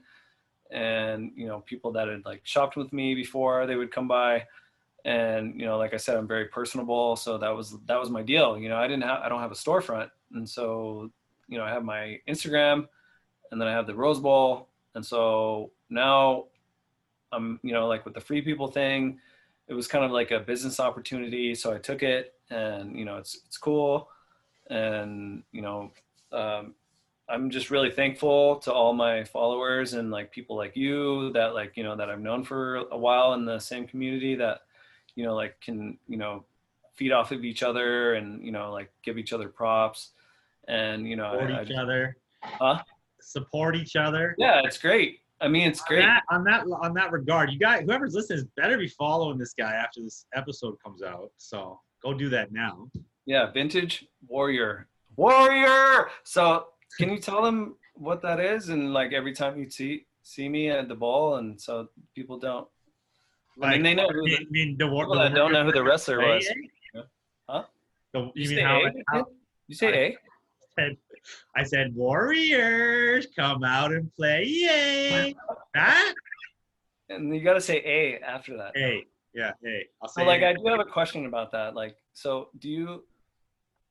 and 0.72 1.32
you 1.36 1.46
know 1.46 1.60
people 1.60 1.92
that 1.92 2.08
had 2.08 2.24
like 2.24 2.42
shopped 2.46 2.78
with 2.78 2.94
me 2.94 3.16
before 3.16 3.68
they 3.68 3.76
would 3.76 3.92
come 3.92 4.08
by 4.08 4.44
and 5.06 5.60
you 5.60 5.66
know 5.66 5.78
like 5.78 5.94
i 5.94 5.98
said 5.98 6.16
i'm 6.16 6.28
very 6.28 6.46
personable 6.46 7.16
so 7.16 7.38
that 7.38 7.50
was 7.50 7.76
that 7.86 8.00
was 8.00 8.10
my 8.10 8.22
deal 8.22 8.58
you 8.58 8.70
know 8.70 8.78
i 8.78 8.88
didn't 8.88 9.04
have 9.04 9.20
i 9.22 9.30
don't 9.30 9.42
have 9.42 9.52
a 9.52 9.56
storefront. 9.56 10.10
And 10.34 10.48
so 10.48 11.12
you 11.48 11.58
know 11.58 11.64
i 11.64 11.70
have 11.70 11.84
my 11.84 12.20
instagram 12.28 12.88
and 13.52 13.60
then 13.60 13.68
i 13.68 13.72
have 13.72 13.88
the 13.88 13.96
rose 13.96 14.20
bowl. 14.20 14.70
And 14.96 15.06
so 15.06 15.72
now 15.90 16.46
i'm 17.32 17.60
you 17.64 17.74
know 17.74 17.88
like 17.88 18.06
with 18.06 18.14
the 18.14 18.22
free 18.22 18.42
people 18.42 18.68
thing 18.68 19.20
it 19.68 19.74
was 19.74 19.88
kind 19.88 20.06
of 20.06 20.12
like 20.12 20.32
a 20.32 20.40
business 20.40 20.80
opportunity 20.80 21.56
so 21.56 21.74
i 21.74 21.78
took 21.78 22.04
it 22.04 22.34
and 22.50 22.98
you 22.98 23.06
know 23.06 23.18
it's 23.18 23.40
it's 23.46 23.58
cool. 23.58 24.10
And 24.70 25.44
you 25.52 25.62
know 25.62 25.92
um, 26.32 26.74
i'm 27.30 27.50
just 27.50 27.70
really 27.70 27.92
thankful 27.92 28.58
to 28.58 28.72
all 28.72 28.94
my 28.94 29.24
followers 29.24 29.94
and 29.94 30.12
like 30.12 30.32
people 30.32 30.56
like 30.56 30.76
you 30.76 31.32
that 31.34 31.54
like 31.54 31.76
you 31.76 31.84
know 31.84 31.96
that 31.96 32.10
i've 32.10 32.20
known 32.20 32.44
for 32.44 32.78
a 32.92 32.98
while 32.98 33.34
in 33.34 33.46
the 33.46 33.60
same 33.60 33.86
community 33.86 34.36
that 34.36 34.62
you 35.16 35.24
know 35.26 35.36
like 35.36 35.60
can 35.62 35.98
you 36.08 36.18
know 36.18 36.46
feed 36.96 37.12
off 37.12 37.32
of 37.32 37.44
each 37.44 37.64
other 37.64 38.14
and 38.16 38.44
you 38.46 38.52
know 38.52 38.72
like 38.72 38.92
give 39.04 39.18
each 39.18 39.34
other 39.34 39.50
props 39.50 40.12
and 40.68 41.08
you 41.08 41.16
know 41.16 41.32
Support 41.34 41.52
I- 41.52 41.58
I 41.58 41.62
each 41.62 41.68
just- 41.70 41.80
other. 41.80 42.18
Huh? 42.44 42.84
Support 43.22 43.76
each 43.76 43.96
other. 43.96 44.36
yeah 44.38 44.62
it's 44.66 44.78
great 44.78 45.20
i 45.42 45.48
mean 45.48 45.68
it's 45.70 45.80
On 45.82 45.86
great 45.88 46.02
that, 46.02 46.24
on 46.30 46.44
that 46.44 46.66
on 46.82 46.94
that 46.96 47.12
regard, 47.12 47.52
you 47.52 47.58
guys, 47.60 47.84
whoever's 47.86 48.14
listening, 48.14 48.48
better 48.58 48.78
be 48.78 48.88
following 48.88 49.38
this 49.38 49.54
guy 49.54 49.74
after 49.74 50.02
this 50.02 50.26
episode 50.36 50.76
comes 50.84 51.02
out. 51.04 51.32
So 51.38 51.80
go 52.04 52.14
do 52.14 52.30
that 52.30 52.52
now. 52.52 52.90
yeah 53.26 53.50
vintage 53.52 54.06
warrior 54.28 54.88
warrior 55.16 56.10
so 56.24 56.68
can 57.00 57.10
you 57.10 57.18
tell 57.20 57.42
them 57.42 57.76
what 57.96 58.22
that 58.22 58.40
is 58.40 58.70
and 58.70 58.94
like 58.94 59.14
every 59.14 59.32
time 59.34 59.58
you 59.58 59.70
see 59.70 60.06
see 60.22 60.48
me 60.50 60.70
at 60.70 60.88
the 60.90 60.96
ball 60.96 61.36
and 61.36 61.60
so 61.60 61.88
people 62.16 62.38
don't 62.38 62.68
I 63.62 63.72
mean, 63.72 63.84
they 63.84 63.94
know 63.94 64.08
who 64.08 64.26
I 64.26 64.30
the- 64.30 64.38
mean, 64.40 64.48
mean, 64.52 64.78
the, 64.78 64.86
people 64.86 65.14
the 65.16 65.24
that 65.24 65.36
don't 65.36 65.52
know 65.52 65.64
who 65.64 65.72
the 65.72 65.84
wrestler 65.84 66.20
was 66.20 66.46
Eh? 66.48 67.02
Huh? 67.50 67.64
The, 68.14 68.20
you, 68.20 68.32
you 68.36 68.48
say 68.48 68.56
mean 68.56 68.66
how, 68.66 68.80
A? 68.80 68.92
how 69.10 69.26
you 69.68 69.76
say 69.76 69.88
A? 69.94 70.18
said, 70.80 70.98
I 71.56 71.64
said 71.64 71.96
warriors 71.96 73.28
come 73.36 73.64
out 73.64 73.92
and 73.92 74.14
play. 74.16 74.44
Yay! 74.46 75.36
that? 75.74 76.14
and 77.10 77.36
you 77.36 77.42
got 77.42 77.54
to 77.54 77.62
say 77.62 77.78
A 77.86 78.20
after 78.26 78.58
that. 78.58 78.72
Hey, 78.76 79.06
yeah, 79.34 79.52
hey. 79.64 79.88
I'll 80.02 80.10
say 80.10 80.22
So 80.22 80.28
like 80.28 80.42
it. 80.42 80.46
I 80.46 80.54
do 80.54 80.66
have 80.68 80.80
a 80.80 80.86
question 80.86 81.26
about 81.26 81.52
that. 81.52 81.76
Like 81.76 81.96
so 82.14 82.50
do 82.60 82.70
you 82.70 83.04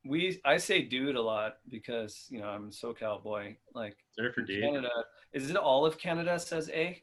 we 0.04 0.40
I 0.44 0.56
say 0.56 0.82
dude 0.82 1.14
a 1.16 1.22
lot 1.22 1.58
because 1.68 2.26
you 2.30 2.40
know 2.40 2.48
I'm 2.48 2.64
a 2.66 2.70
SoCal 2.70 3.22
boy. 3.22 3.56
Like. 3.74 3.96
Canada 4.18 4.90
is 5.32 5.50
it 5.50 5.56
all 5.56 5.86
of 5.86 5.98
Canada 5.98 6.38
says 6.38 6.68
A? 6.70 7.02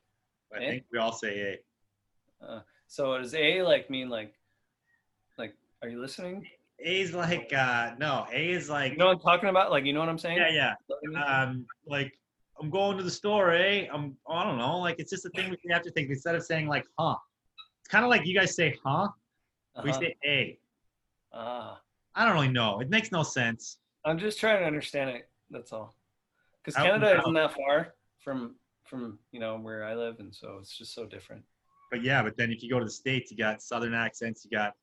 I 0.54 0.64
eh? 0.64 0.70
think 0.70 0.84
we 0.92 1.00
all 1.00 1.14
say 1.14 1.40
A. 1.40 1.58
So 2.88 3.18
does 3.18 3.34
A 3.36 3.62
like 3.62 3.90
mean 3.90 4.10
like 4.10 4.34
like 5.38 5.54
are 5.82 5.90
you 5.90 6.02
listening? 6.02 6.48
A 6.84 7.02
is 7.02 7.14
like 7.14 7.52
uh 7.54 7.92
no, 8.00 8.26
A 8.34 8.50
is 8.52 8.70
like 8.70 8.94
You 8.94 8.98
know 8.98 9.08
what 9.08 9.18
I'm 9.18 9.20
talking 9.20 9.50
about? 9.50 9.70
Like 9.72 9.86
you 9.86 9.94
know 9.94 10.00
what 10.00 10.10
I'm 10.10 10.18
saying? 10.18 10.38
yeah, 10.38 10.74
yeah. 11.14 11.24
Um 11.24 11.66
like 11.86 12.18
I'm 12.60 12.70
going 12.70 12.98
to 12.98 13.04
the 13.04 13.12
store, 13.12 13.52
eh? 13.52 13.88
I'm 13.94 14.18
I 14.28 14.44
don't 14.44 14.58
know, 14.58 14.80
like 14.80 14.96
it's 15.00 15.12
just 15.12 15.26
a 15.26 15.30
thing 15.30 15.50
we 15.52 15.72
have 15.72 15.84
to 15.84 15.92
think 15.92 16.10
instead 16.10 16.36
of 16.36 16.44
saying 16.44 16.68
like 16.68 16.86
huh. 16.98 17.16
It's 17.82 17.90
kind 17.90 18.04
of 18.04 18.10
like 18.10 18.26
you 18.26 18.34
guys 18.38 18.56
say 18.56 18.78
huh, 18.84 19.10
we 19.84 19.92
Uh-huh. 19.92 20.00
say 20.00 20.16
A. 20.26 20.60
Ah. 21.34 21.80
I 22.16 22.26
don't 22.26 22.34
really 22.34 22.50
know. 22.50 22.80
It 22.82 22.90
makes 22.90 23.12
no 23.12 23.24
sense. 23.24 23.78
I'm 24.04 24.18
just 24.18 24.40
trying 24.40 24.60
to 24.60 24.66
understand 24.66 25.12
it. 25.12 25.30
That's 25.52 25.72
all. 25.72 25.96
Because 26.64 26.76
Canada 26.76 27.20
isn't 27.20 27.34
that 27.34 27.54
far 27.54 27.94
from 28.20 28.56
from 28.86 29.20
you 29.32 29.40
know 29.40 29.58
where 29.58 29.84
I 29.86 29.94
live, 29.96 30.20
and 30.20 30.34
so 30.34 30.58
it's 30.60 30.76
just 30.78 30.94
so 30.94 31.06
different. 31.06 31.44
But 31.92 32.04
yeah, 32.04 32.22
but 32.22 32.38
then 32.38 32.52
if 32.52 32.62
you 32.62 32.70
go 32.70 32.80
to 32.80 32.86
the 32.86 32.92
states, 32.92 33.32
you 33.32 33.38
got 33.38 33.62
southern 33.62 33.94
accents, 33.94 34.46
you 34.46 34.56
got 34.56 34.74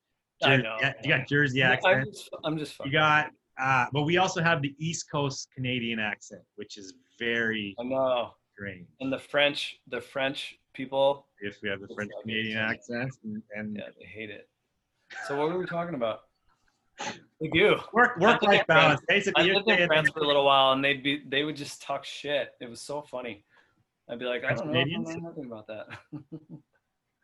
Jer- 0.43 0.61
know. 0.61 0.77
you 1.03 1.09
got 1.09 1.27
Jersey 1.27 1.63
I'm 1.63 1.71
accents, 1.71 2.17
just, 2.17 2.29
I'm 2.43 2.57
just 2.57 2.75
you 2.85 2.91
got 2.91 3.31
uh, 3.59 3.85
but 3.91 4.03
we 4.03 4.17
also 4.17 4.41
have 4.41 4.61
the 4.61 4.75
East 4.77 5.09
Coast 5.11 5.49
Canadian 5.53 5.99
accent, 5.99 6.41
which 6.55 6.77
is 6.77 6.93
very 7.17 7.75
I 7.79 7.83
know. 7.83 8.31
strange. 8.53 8.87
And 8.99 9.11
the 9.11 9.17
French, 9.17 9.79
the 9.87 9.99
French 9.99 10.59
people, 10.73 11.27
If 11.39 11.57
we 11.63 11.69
have 11.69 11.81
the 11.81 11.87
French 11.93 12.11
Canadian 12.21 12.57
accent 12.57 13.11
and, 13.23 13.41
and 13.55 13.75
yeah, 13.75 13.89
they 13.97 14.05
hate 14.05 14.29
it. 14.29 14.47
So 15.27 15.37
what 15.37 15.49
were 15.49 15.57
we 15.57 15.65
talking 15.65 15.95
about? 15.95 16.21
They 17.39 17.49
do. 17.49 17.75
work 17.93 18.17
work 18.19 18.41
life 18.41 18.65
balance. 18.67 18.99
I 19.07 19.13
Basically, 19.13 19.45
you're 19.45 19.57
lived 19.57 19.69
in 19.69 19.85
France 19.85 20.09
for 20.09 20.21
a 20.21 20.25
little 20.25 20.43
while, 20.43 20.71
and 20.71 20.83
they'd 20.83 21.03
be 21.03 21.21
they 21.27 21.43
would 21.43 21.55
just 21.55 21.83
talk 21.83 22.03
shit. 22.03 22.49
It 22.59 22.67
was 22.67 22.81
so 22.81 23.03
funny. 23.03 23.45
I'd 24.09 24.17
be 24.17 24.25
like, 24.25 24.43
I 24.43 24.55
don't 24.55 24.73
know, 24.73 24.79
I 24.79 24.83
don't 24.83 25.03
know 25.03 25.29
nothing 25.29 25.45
about 25.45 25.67
that. 25.67 25.85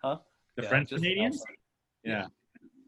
the 0.04 0.20
Yeah, 0.64 0.70
French 0.70 0.90
Canadians. 0.90 1.36
outside. 1.42 1.56
Yeah. 2.04 2.28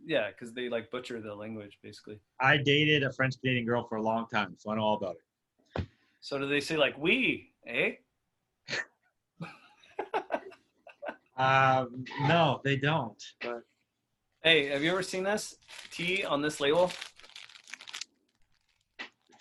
Yeah, 0.06 0.30
because 0.30 0.54
they 0.54 0.70
like 0.70 0.92
butcher 0.92 1.20
the 1.22 1.34
language 1.34 1.80
basically. 1.82 2.20
I 2.40 2.58
dated 2.58 3.04
a 3.04 3.12
French 3.12 3.40
Canadian 3.42 3.66
girl 3.66 3.88
for 3.88 3.96
a 3.96 4.02
long 4.02 4.28
time, 4.28 4.56
so 4.58 4.70
I 4.72 4.76
know 4.76 4.84
all 4.84 4.98
about 4.98 5.16
it. 5.16 5.86
So 6.22 6.38
do 6.38 6.48
they 6.48 6.60
say 6.62 6.78
like 6.78 6.98
we, 6.98 7.52
eh? 7.68 7.92
Um, 11.38 12.06
no, 12.30 12.62
they 12.64 12.78
don't. 12.78 13.22
But 13.42 13.64
Hey, 14.42 14.68
have 14.68 14.82
you 14.84 14.92
ever 14.92 15.04
seen 15.04 15.24
this 15.24 15.58
tee 15.92 16.24
on 16.24 16.42
this 16.42 16.62
label? 16.62 16.90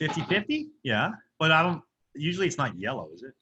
50-50? 0.00 0.70
Yeah, 0.82 1.10
but 1.38 1.52
I 1.52 1.62
don't. 1.62 1.82
Usually, 2.16 2.48
it's 2.48 2.58
not 2.58 2.76
yellow, 2.76 3.10
is 3.14 3.22
it? 3.22 3.32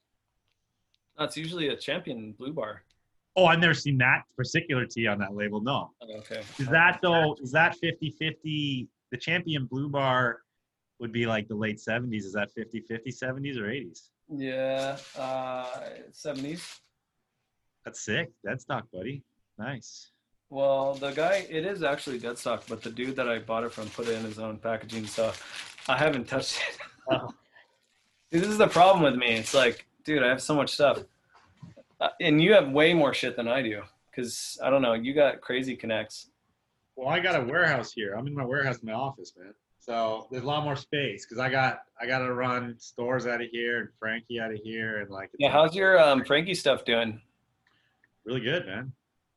No, 1.17 1.25
it's 1.25 1.35
usually 1.35 1.69
a 1.69 1.75
champion 1.75 2.33
blue 2.33 2.53
bar. 2.53 2.83
Oh, 3.35 3.45
I've 3.45 3.59
never 3.59 3.73
seen 3.73 3.97
that 3.97 4.23
particular 4.37 4.85
tee 4.85 5.07
on 5.07 5.17
that 5.19 5.35
label. 5.35 5.61
No. 5.61 5.91
Oh, 6.01 6.17
okay. 6.19 6.41
Is 6.59 6.67
that 6.67 6.99
though? 7.01 7.35
Is 7.41 7.51
that 7.51 7.75
50-50? 7.81 8.87
The 9.11 9.17
champion 9.17 9.65
blue 9.65 9.89
bar 9.89 10.39
would 10.99 11.11
be 11.11 11.25
like 11.25 11.47
the 11.47 11.55
late 11.55 11.77
70s. 11.77 12.25
Is 12.25 12.33
that 12.33 12.49
50-50, 12.55 13.07
70s 13.07 13.57
or 13.57 13.63
80s? 13.63 14.09
Yeah, 14.29 14.97
uh, 15.17 15.65
70s. 16.11 16.79
That's 17.83 18.05
sick. 18.05 18.31
Dead 18.45 18.61
stock, 18.61 18.85
buddy. 18.91 19.23
Nice. 19.57 20.11
Well, 20.49 20.93
the 20.93 21.11
guy, 21.11 21.45
it 21.49 21.65
is 21.65 21.83
actually 21.83 22.19
dead 22.19 22.37
stock, 22.37 22.63
but 22.69 22.81
the 22.81 22.91
dude 22.91 23.15
that 23.15 23.27
I 23.27 23.39
bought 23.39 23.63
it 23.63 23.71
from 23.71 23.89
put 23.89 24.07
it 24.07 24.17
in 24.17 24.23
his 24.23 24.39
own 24.39 24.57
packaging, 24.57 25.07
so 25.07 25.33
I 25.87 25.97
haven't 25.97 26.27
touched 26.27 26.61
it. 26.69 26.77
Oh. 27.11 27.29
Dude, 28.31 28.41
this 28.41 28.49
is 28.49 28.57
the 28.57 28.67
problem 28.67 29.03
with 29.03 29.15
me. 29.15 29.33
It's 29.33 29.53
like, 29.53 29.85
dude, 30.03 30.23
I 30.23 30.27
have 30.27 30.41
so 30.41 30.55
much 30.55 30.71
stuff, 30.71 31.03
and 32.19 32.41
you 32.41 32.53
have 32.53 32.71
way 32.71 32.93
more 32.93 33.13
shit 33.13 33.35
than 33.35 33.47
I 33.47 33.61
do. 33.61 33.81
Cause 34.15 34.59
I 34.63 34.69
don't 34.69 34.81
know, 34.81 34.93
you 34.93 35.13
got 35.13 35.41
crazy 35.41 35.75
connects. 35.75 36.27
Well, 36.95 37.09
I 37.09 37.19
got 37.19 37.35
a 37.35 37.43
warehouse 37.43 37.91
here. 37.91 38.13
I'm 38.13 38.27
in 38.27 38.35
my 38.35 38.45
warehouse 38.45 38.77
in 38.77 38.87
my 38.87 38.93
office, 38.93 39.33
man. 39.37 39.53
So 39.79 40.27
there's 40.31 40.43
a 40.43 40.47
lot 40.47 40.63
more 40.63 40.75
space 40.75 41.25
because 41.25 41.39
I 41.39 41.49
got 41.49 41.79
I 41.99 42.05
got 42.05 42.19
to 42.19 42.33
run 42.33 42.75
stores 42.77 43.25
out 43.25 43.41
of 43.41 43.49
here 43.51 43.79
and 43.79 43.89
Frankie 43.99 44.39
out 44.39 44.51
of 44.51 44.59
here 44.63 44.99
and 44.99 45.09
like. 45.09 45.31
Yeah, 45.39 45.51
how's 45.51 45.75
your 45.75 45.99
um, 45.99 46.23
Frankie 46.23 46.53
stuff 46.53 46.85
doing? 46.85 47.19
really 48.25 48.41
good, 48.41 48.65
man? 48.65 48.93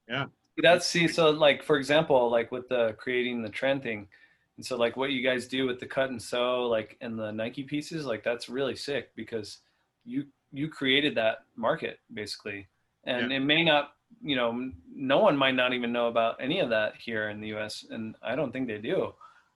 Yeah. 0.09 0.27
That's 0.63 0.87
see, 0.87 1.07
so 1.07 1.31
like 1.31 1.63
for 1.63 1.77
example, 1.77 2.31
like 2.31 2.51
with 2.51 2.69
the 2.69 2.95
creating 2.99 3.43
the 3.43 3.49
trend 3.49 3.83
thing, 3.83 4.09
and 4.57 4.65
so 4.65 4.77
like 4.77 4.97
what 4.97 5.11
you 5.11 5.23
guys 5.23 5.47
do 5.47 5.67
with 5.67 5.81
the 5.81 5.87
cut 5.87 6.09
and 6.09 6.23
sew, 6.23 6.67
like 6.67 6.97
and 7.03 7.19
the 7.19 7.31
Nike 7.31 7.63
pieces, 7.63 8.07
like 8.07 8.25
that's 8.25 8.49
really 8.49 8.75
sick 8.75 9.11
because 9.17 9.59
you 10.07 10.25
you 10.53 10.69
created 10.69 11.15
that 11.17 11.39
market 11.57 11.99
basically, 12.13 12.67
and 13.05 13.33
it 13.33 13.41
may 13.41 13.65
not, 13.65 13.93
you 14.23 14.37
know, 14.37 14.71
no 14.95 15.19
one 15.19 15.37
might 15.37 15.55
not 15.55 15.73
even 15.73 15.93
know 15.93 16.09
about 16.09 16.37
any 16.41 16.61
of 16.61 16.71
that 16.71 16.95
here 16.99 17.29
in 17.29 17.41
the 17.41 17.49
U.S. 17.49 17.85
and 17.91 18.15
I 18.23 18.35
don't 18.35 18.53
think 18.53 18.67
they 18.67 18.79
do, 18.79 19.13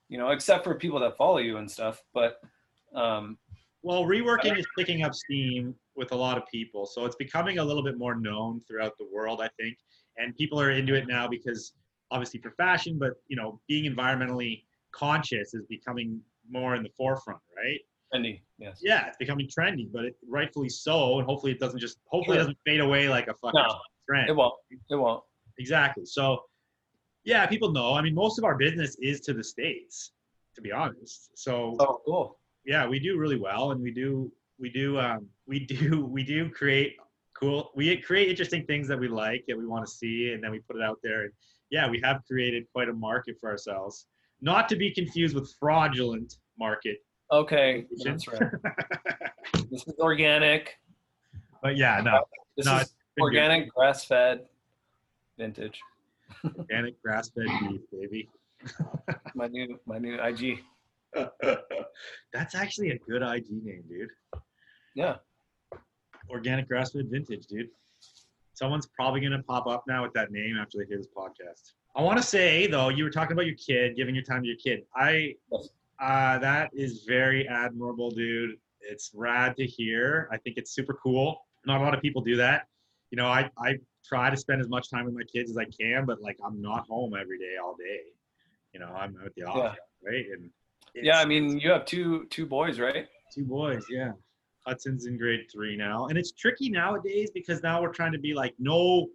you 0.09 0.17
know, 0.17 0.29
except 0.29 0.63
for 0.63 0.75
people 0.75 0.99
that 0.99 1.17
follow 1.17 1.39
you 1.39 1.57
and 1.57 1.69
stuff. 1.69 2.01
But 2.13 2.39
um, 2.95 3.37
Well, 3.83 4.03
reworking 4.03 4.57
is 4.57 4.65
picking 4.77 5.03
up 5.03 5.13
steam 5.13 5.75
with 5.95 6.11
a 6.11 6.15
lot 6.15 6.37
of 6.37 6.43
people, 6.51 6.85
so 6.85 7.05
it's 7.05 7.15
becoming 7.15 7.57
a 7.57 7.63
little 7.63 7.83
bit 7.83 7.97
more 7.97 8.15
known 8.15 8.61
throughout 8.67 8.97
the 8.97 9.07
world, 9.13 9.41
I 9.41 9.49
think, 9.59 9.77
and 10.17 10.35
people 10.35 10.59
are 10.59 10.71
into 10.71 10.93
it 10.93 11.07
now 11.07 11.27
because 11.27 11.73
obviously 12.11 12.39
for 12.41 12.51
fashion, 12.51 12.97
but 12.99 13.13
you 13.27 13.35
know, 13.35 13.59
being 13.67 13.91
environmentally 13.91 14.63
conscious 14.91 15.53
is 15.53 15.65
becoming 15.67 16.21
more 16.49 16.75
in 16.75 16.83
the 16.83 16.89
forefront, 16.97 17.39
right? 17.55 17.79
Trendy, 18.13 18.41
yes. 18.57 18.79
Yeah, 18.81 19.07
it's 19.07 19.17
becoming 19.17 19.47
trendy, 19.47 19.87
but 19.91 20.05
it, 20.05 20.15
rightfully 20.27 20.69
so, 20.69 21.17
and 21.19 21.25
hopefully 21.25 21.51
it 21.51 21.59
doesn't 21.59 21.79
just 21.79 21.97
hopefully 22.05 22.37
it 22.37 22.39
doesn't 22.39 22.57
fade 22.65 22.79
away 22.81 23.09
like 23.09 23.27
a 23.27 23.33
fucking 23.35 23.61
No, 23.67 23.75
trend. 24.07 24.29
it 24.29 24.35
won't. 24.35 24.55
It 24.89 24.95
won't. 24.95 25.23
Exactly. 25.57 26.05
So, 26.05 26.43
yeah, 27.23 27.45
people 27.45 27.71
know. 27.71 27.93
I 27.93 28.01
mean, 28.01 28.15
most 28.15 28.37
of 28.37 28.43
our 28.45 28.55
business 28.55 28.95
is 29.01 29.19
to 29.21 29.33
the 29.33 29.43
states, 29.43 30.11
to 30.55 30.61
be 30.61 30.71
honest. 30.71 31.29
So, 31.35 31.75
Oh, 31.79 32.01
cool. 32.05 32.39
yeah, 32.65 32.87
we 32.87 32.99
do 32.99 33.17
really 33.17 33.37
well, 33.39 33.71
and 33.71 33.81
we 33.81 33.91
do 33.91 34.31
we 34.59 34.69
do 34.69 34.99
um, 34.99 35.27
we 35.47 35.59
do 35.65 36.05
we 36.15 36.23
do 36.23 36.49
create 36.49 36.95
cool. 37.33 37.71
We 37.75 37.95
create 37.97 38.29
interesting 38.29 38.65
things 38.65 38.87
that 38.87 38.99
we 38.99 39.07
like 39.07 39.45
and 39.47 39.57
we 39.57 39.65
want 39.65 39.85
to 39.85 39.91
see, 39.91 40.31
and 40.33 40.43
then 40.43 40.51
we 40.51 40.59
put 40.59 40.75
it 40.75 40.81
out 40.83 40.99
there. 41.03 41.23
And 41.23 41.31
yeah, 41.69 41.89
we 41.89 41.99
have 42.03 42.21
created 42.29 42.65
quite 42.73 42.89
a 42.89 42.93
market 42.93 43.37
for 43.39 43.49
ourselves. 43.49 44.07
Not 44.41 44.67
to 44.69 44.75
be 44.75 44.91
confused 44.91 45.35
with 45.35 45.53
fraudulent 45.59 46.35
market. 46.57 46.97
Okay, 47.31 47.85
that's 48.03 48.27
right. 48.27 48.41
this 49.71 49.87
is 49.87 49.93
organic. 49.99 50.77
But 51.63 51.77
yeah, 51.77 52.01
no, 52.03 52.23
This 52.57 52.65
no, 52.65 52.75
is 52.77 52.81
it's 52.83 52.91
been 53.15 53.23
good. 53.25 53.37
organic, 53.37 53.73
grass 53.73 54.03
fed, 54.05 54.45
vintage. 55.37 55.79
organic 56.57 57.01
grass-fed 57.01 57.45
beef, 57.61 57.81
baby. 57.91 58.29
My 59.35 59.47
new 59.47 59.79
my 59.85 59.97
new 59.97 60.19
IG. 60.21 60.59
That's 62.33 62.53
actually 62.55 62.91
a 62.91 62.97
good 62.99 63.21
IG 63.21 63.45
name, 63.63 63.83
dude. 63.89 64.09
Yeah. 64.95 65.15
Organic 66.29 66.67
grass-fed 66.67 67.07
vintage, 67.09 67.47
dude. 67.47 67.69
Someone's 68.53 68.87
probably 68.95 69.19
gonna 69.21 69.41
pop 69.43 69.67
up 69.67 69.83
now 69.87 70.03
with 70.03 70.13
that 70.13 70.31
name 70.31 70.57
after 70.61 70.77
they 70.79 70.85
hear 70.85 70.97
this 70.97 71.07
podcast. 71.15 71.73
I 71.95 72.01
want 72.01 72.17
to 72.17 72.23
say 72.23 72.67
though, 72.67 72.89
you 72.89 73.03
were 73.03 73.09
talking 73.09 73.33
about 73.33 73.45
your 73.45 73.55
kid, 73.55 73.95
giving 73.95 74.13
your 74.15 74.23
time 74.23 74.41
to 74.43 74.47
your 74.47 74.57
kid. 74.57 74.83
I. 74.95 75.35
uh, 76.01 76.39
that 76.39 76.71
is 76.73 77.03
very 77.07 77.47
admirable, 77.47 78.09
dude. 78.09 78.57
It's 78.81 79.11
rad 79.13 79.55
to 79.57 79.65
hear. 79.65 80.27
I 80.31 80.37
think 80.37 80.57
it's 80.57 80.73
super 80.73 80.95
cool. 80.95 81.45
Not 81.65 81.79
a 81.79 81.83
lot 81.83 81.93
of 81.93 82.01
people 82.01 82.23
do 82.23 82.35
that. 82.37 82.65
You 83.11 83.17
know, 83.17 83.27
I 83.27 83.49
I 83.57 83.75
try 84.03 84.31
to 84.31 84.37
spend 84.37 84.61
as 84.61 84.67
much 84.67 84.89
time 84.89 85.05
with 85.05 85.13
my 85.13 85.23
kids 85.23 85.51
as 85.51 85.57
I 85.57 85.65
can, 85.65 86.05
but 86.05 86.19
like 86.19 86.37
I'm 86.43 86.59
not 86.59 86.87
home 86.87 87.13
every 87.19 87.37
day, 87.37 87.57
all 87.63 87.75
day. 87.75 87.99
You 88.73 88.79
know, 88.79 88.87
I'm 88.87 89.15
at 89.23 89.33
the 89.35 89.43
office, 89.43 89.79
right? 90.03 90.25
And 90.33 90.49
Yeah, 90.95 91.19
I 91.19 91.25
mean 91.25 91.59
you 91.59 91.69
have 91.69 91.85
two 91.85 92.25
two 92.31 92.47
boys, 92.47 92.79
right? 92.79 93.07
Two 93.33 93.45
boys, 93.45 93.85
yeah. 93.89 94.13
Hudson's 94.65 95.05
in 95.05 95.17
grade 95.17 95.45
three 95.53 95.75
now, 95.77 96.07
and 96.07 96.17
it's 96.17 96.31
tricky 96.31 96.69
nowadays 96.69 97.29
because 97.31 97.61
now 97.61 97.81
we're 97.81 97.93
trying 97.93 98.11
to 98.11 98.19
be 98.19 98.33
like 98.33 98.55
no, 98.57 99.07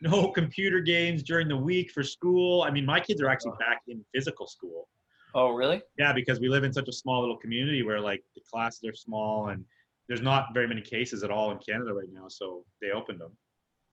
no 0.00 0.30
computer 0.30 0.80
games 0.80 1.22
during 1.22 1.48
the 1.48 1.56
week 1.56 1.90
for 1.90 2.02
school. 2.02 2.62
I 2.62 2.70
mean, 2.70 2.86
my 2.86 3.00
kids 3.00 3.20
are 3.20 3.28
actually 3.28 3.52
back 3.58 3.82
in 3.88 4.02
physical 4.14 4.46
school. 4.46 4.88
Oh, 5.34 5.50
really? 5.50 5.82
Yeah, 5.98 6.12
because 6.12 6.40
we 6.40 6.48
live 6.48 6.64
in 6.64 6.72
such 6.72 6.88
a 6.88 6.92
small 6.92 7.20
little 7.20 7.36
community 7.36 7.82
where 7.82 8.00
like 8.00 8.22
the 8.34 8.40
classes 8.50 8.84
are 8.84 8.94
small 8.94 9.48
and 9.48 9.64
there's 10.08 10.22
not 10.22 10.52
very 10.54 10.66
many 10.66 10.80
cases 10.80 11.22
at 11.22 11.30
all 11.30 11.52
in 11.52 11.58
Canada 11.58 11.92
right 11.94 12.08
now, 12.12 12.26
so 12.28 12.64
they 12.82 12.90
opened 12.90 13.20
them 13.20 13.32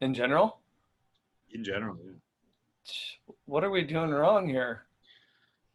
In 0.02 0.14
general? 0.14 0.60
in 1.52 1.64
general. 1.64 1.98
Yeah. 2.04 3.34
What 3.46 3.64
are 3.64 3.70
we 3.70 3.84
doing 3.84 4.10
wrong 4.10 4.48
here? 4.50 4.84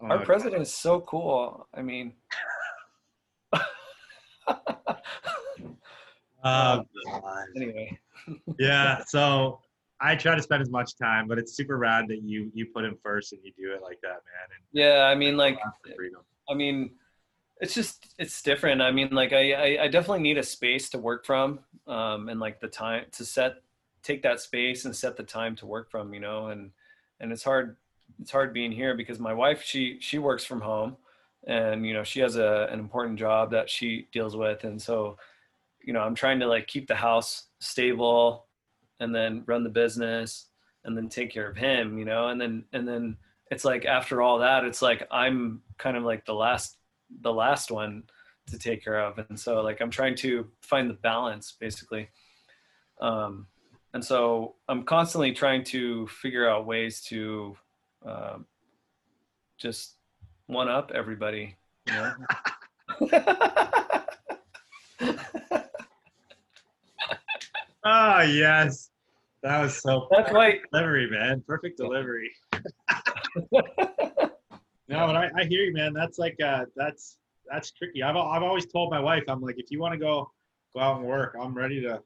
Our 0.01 0.19
Uh, 0.19 0.25
president 0.25 0.63
is 0.63 0.75
so 0.75 1.01
cool. 1.03 1.69
I 1.73 1.81
mean, 1.83 2.15
oh, 6.45 6.85
God. 7.07 7.45
anyway. 7.57 7.99
yeah 8.59 9.03
so 9.07 9.61
i 10.03 10.15
try 10.15 10.35
to 10.35 10.43
spend 10.43 10.61
as 10.61 10.71
much 10.71 10.97
time 10.97 11.27
but 11.27 11.39
it's 11.39 11.55
super 11.55 11.79
rad 11.79 12.07
that 12.09 12.23
you 12.23 12.51
you 12.55 12.67
put 12.67 12.85
him 12.85 12.99
first 13.03 13.33
and 13.33 13.41
you 13.45 13.53
do 13.57 13.73
it 13.73 13.81
like 13.83 13.99
that 14.03 14.11
man 14.11 14.49
and 14.51 14.63
Yeah, 14.73 15.05
I 15.05 15.15
mean, 15.15 15.37
like, 15.37 15.59
I 16.51 16.55
mean, 16.55 16.93
it's 17.61 17.75
just 17.75 18.15
it's 18.19 18.43
different. 18.43 18.83
I 18.83 18.91
mean, 18.91 19.11
like, 19.11 19.33
I 19.33 19.53
I, 19.53 19.85
I 19.85 19.89
definitely 19.89 20.23
need 20.23 20.39
a 20.39 20.43
space 20.43 20.91
to 20.91 20.99
work 20.99 21.25
from, 21.25 21.61
um, 21.87 22.29
and 22.29 22.41
like 22.41 22.61
the 22.61 22.69
time 22.69 23.05
to 23.13 23.25
set 23.25 23.57
take 24.03 24.23
that 24.23 24.41
space 24.41 24.85
and 24.85 24.95
set 24.95 25.17
the 25.17 25.23
time 25.23 25.55
to 25.57 25.67
work 25.67 25.91
from. 25.91 26.13
You 26.13 26.21
know, 26.21 26.49
and 26.49 26.71
and 27.21 27.33
it's 27.33 27.45
hard 27.45 27.77
it's 28.21 28.31
hard 28.31 28.53
being 28.53 28.73
here 28.73 28.97
because 28.97 29.19
my 29.19 29.35
wife 29.35 29.63
she 29.63 29.99
she 30.01 30.19
works 30.19 30.45
from 30.45 30.61
home, 30.61 30.97
and 31.47 31.87
you 31.87 31.95
know 31.95 32.05
she 32.05 32.21
has 32.21 32.37
a 32.37 32.69
an 32.73 32.81
important 32.81 33.19
job 33.19 33.51
that 33.53 33.71
she 33.71 34.09
deals 34.13 34.37
with, 34.37 34.65
and 34.65 34.81
so 34.81 35.17
you 35.85 35.93
know 35.93 36.01
I'm 36.01 36.15
trying 36.15 36.41
to 36.41 36.47
like 36.47 36.67
keep 36.67 36.89
the 36.89 36.97
house 36.97 37.45
stable, 37.61 38.47
and 39.03 39.15
then 39.15 39.43
run 39.47 39.65
the 39.65 39.71
business, 39.71 40.47
and 40.85 40.97
then 40.97 41.09
take 41.09 41.31
care 41.31 41.49
of 41.49 41.57
him. 41.57 41.99
You 41.99 42.05
know, 42.05 42.29
and 42.29 42.41
then 42.41 42.65
and 42.73 42.87
then 42.89 43.17
it's 43.53 43.67
like 43.67 43.85
after 43.85 44.23
all 44.23 44.39
that 44.39 44.65
it's 44.65 44.81
like 44.81 45.07
i'm 45.11 45.61
kind 45.77 45.95
of 45.95 46.03
like 46.03 46.25
the 46.25 46.33
last 46.33 46.79
the 47.21 47.33
last 47.33 47.71
one 47.71 48.03
to 48.47 48.59
take 48.59 48.83
care 48.83 48.99
of 48.99 49.19
and 49.29 49.39
so 49.39 49.61
like 49.61 49.83
i'm 49.83 49.91
trying 49.91 50.15
to 50.17 50.49
find 50.63 50.89
the 50.89 50.95
balance 50.95 51.55
basically 51.61 52.09
um 53.03 53.47
and 53.93 54.03
so 54.03 54.55
i'm 54.71 54.85
constantly 54.85 55.33
trying 55.33 55.63
to 55.63 56.07
figure 56.07 56.49
out 56.49 56.67
ways 56.67 57.03
to 57.03 57.55
um, 58.07 58.47
just 59.59 59.97
one 60.47 60.69
up 60.69 60.91
everybody 60.95 61.55
know? 61.89 62.15
Oh 67.85 68.21
yes, 68.23 68.89
that 69.43 69.61
was 69.61 69.81
so. 69.81 70.09
That's 70.11 70.33
why. 70.33 70.61
delivery, 70.73 71.11
man. 71.11 71.43
Perfect 71.47 71.79
delivery. 71.79 72.31
no, 73.53 73.61
but 74.89 75.17
I, 75.17 75.31
I 75.37 75.45
hear 75.45 75.63
you, 75.63 75.73
man. 75.73 75.93
That's 75.93 76.19
like 76.19 76.37
uh, 76.41 76.67
that's 76.77 77.19
that's 77.51 77.73
tricky. 77.73 78.03
I've 78.03 78.17
I've 78.17 78.43
always 78.43 78.67
told 78.67 78.91
my 78.91 79.01
wife, 79.01 79.25
I'm 79.29 79.41
like, 79.41 79.59
if 79.59 79.71
you 79.71 79.81
want 79.81 79.93
to 79.93 79.99
go 79.99 80.31
go 80.75 80.81
out 80.81 80.99
and 80.99 81.07
work, 81.07 81.37
I'm 81.41 81.55
ready 81.55 81.81
to 81.83 82.03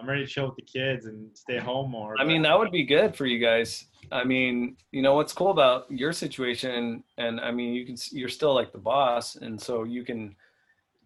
I'm 0.00 0.08
ready 0.08 0.24
to 0.24 0.30
chill 0.30 0.46
with 0.46 0.56
the 0.56 0.62
kids 0.62 1.06
and 1.06 1.28
stay 1.36 1.58
home 1.58 1.90
more. 1.90 2.14
I 2.18 2.24
mean, 2.24 2.42
that 2.42 2.58
would 2.58 2.70
be 2.70 2.84
good 2.84 3.14
for 3.14 3.26
you 3.26 3.38
guys. 3.38 3.84
I 4.10 4.24
mean, 4.24 4.76
you 4.92 5.02
know 5.02 5.14
what's 5.14 5.32
cool 5.32 5.50
about 5.50 5.90
your 5.90 6.12
situation, 6.12 7.04
and 7.18 7.38
I 7.38 7.50
mean, 7.50 7.74
you 7.74 7.84
can 7.84 7.96
you're 8.10 8.30
still 8.30 8.54
like 8.54 8.72
the 8.72 8.78
boss, 8.78 9.36
and 9.36 9.60
so 9.60 9.84
you 9.84 10.02
can, 10.02 10.34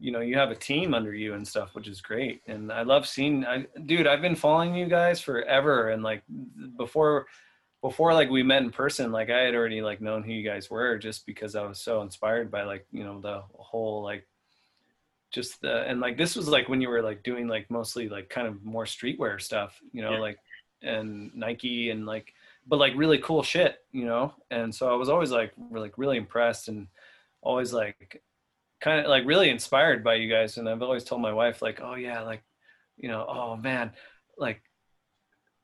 you 0.05 0.12
know, 0.12 0.20
you 0.20 0.36
have 0.36 0.51
a 0.51 0.55
team 0.70 0.93
under 0.93 1.14
you 1.14 1.32
and 1.35 1.48
stuff, 1.48 1.74
which 1.74 1.89
is 1.89 2.01
great. 2.02 2.43
And 2.47 2.70
I 2.70 2.82
love 2.82 3.06
seeing, 3.06 3.47
I, 3.47 3.66
dude, 3.86 4.06
I've 4.06 4.20
been 4.20 4.36
following 4.36 4.74
you 4.74 4.86
guys 4.86 5.18
forever, 5.20 5.90
and 5.90 6.02
like 6.02 6.22
before, 6.76 7.26
before 7.81 8.12
like 8.12 8.28
we 8.28 8.43
met 8.43 8.62
in 8.62 8.70
person, 8.70 9.12
like 9.12 9.31
I 9.31 9.40
had 9.40 9.55
already 9.55 9.81
like 9.81 10.01
known 10.02 10.22
who 10.22 10.32
you 10.32 10.43
guys 10.47 10.68
were 10.70 10.98
just 10.98 11.24
because 11.24 11.56
I 11.56 11.62
was 11.66 11.78
so 11.81 12.02
inspired 12.02 12.51
by 12.51 12.64
like 12.64 12.86
you 12.93 13.02
know 13.05 13.18
the 13.20 13.43
whole 13.59 14.02
like 14.02 14.26
just 15.31 15.60
the 15.62 15.82
and 15.89 16.01
like 16.01 16.16
this 16.18 16.36
was 16.36 16.48
like 16.48 16.68
when 16.68 16.81
you 16.82 16.89
were 16.89 17.02
like 17.02 17.22
doing 17.22 17.48
like 17.48 17.70
mostly 17.70 18.09
like 18.09 18.28
kind 18.28 18.47
of 18.47 18.62
more 18.62 18.85
streetwear 18.85 19.40
stuff 19.40 19.81
you 19.93 20.01
know 20.01 20.12
Yeah. 20.12 20.20
like 20.20 20.39
and 20.82 21.35
nike 21.35 21.90
and 21.90 22.06
like 22.06 22.32
but 22.68 22.78
like 22.78 22.93
really 22.94 23.18
cool 23.18 23.43
shit 23.43 23.78
you 23.90 24.05
know 24.05 24.32
and 24.52 24.72
so 24.72 24.89
i 24.93 24.94
was 24.94 25.09
always 25.09 25.32
like 25.32 25.52
really 25.59 25.89
like 25.89 25.98
really 25.98 26.18
impressed 26.18 26.68
and 26.68 26.86
always 27.43 27.72
like 27.72 28.22
kind 28.85 29.01
of 29.01 29.06
like 29.06 29.24
really 29.24 29.48
inspired 29.48 30.05
by 30.05 30.15
you 30.15 30.31
guys 30.31 30.59
and 30.59 30.69
i've 30.69 30.82
always 30.82 31.05
told 31.05 31.20
my 31.20 31.32
wife 31.32 31.62
like 31.62 31.81
oh 31.82 31.94
yeah 31.94 32.20
like 32.20 32.43
you 32.98 33.09
know 33.09 33.24
oh 33.27 33.56
man 33.56 33.90
like 34.36 34.62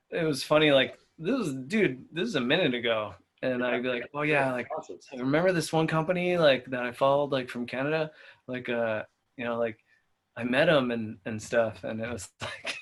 it 0.09 0.25
was 0.25 0.43
funny 0.43 0.71
like 0.71 0.97
this 1.19 1.37
was 1.37 1.53
dude 1.53 2.03
this 2.11 2.27
is 2.27 2.35
a 2.35 2.41
minute 2.41 2.73
ago 2.73 3.13
and 3.43 3.63
i'd 3.63 3.83
be 3.83 3.89
like 3.89 4.09
oh 4.15 4.23
yeah 4.23 4.51
like. 4.51 4.67
I 5.13 5.17
remember 5.17 5.51
this 5.51 5.71
one 5.71 5.87
company 5.87 6.37
like 6.37 6.65
that 6.65 6.83
I 6.83 6.91
followed 6.91 7.31
like 7.31 7.49
from 7.49 7.65
Canada, 7.65 8.11
like 8.47 8.69
uh 8.69 9.03
you 9.37 9.45
know 9.45 9.57
like 9.57 9.77
I 10.37 10.43
met 10.43 10.69
him 10.69 10.91
and 10.91 11.17
and 11.25 11.41
stuff, 11.41 11.83
and 11.83 12.01
it 12.01 12.11
was 12.11 12.29
like 12.41 12.77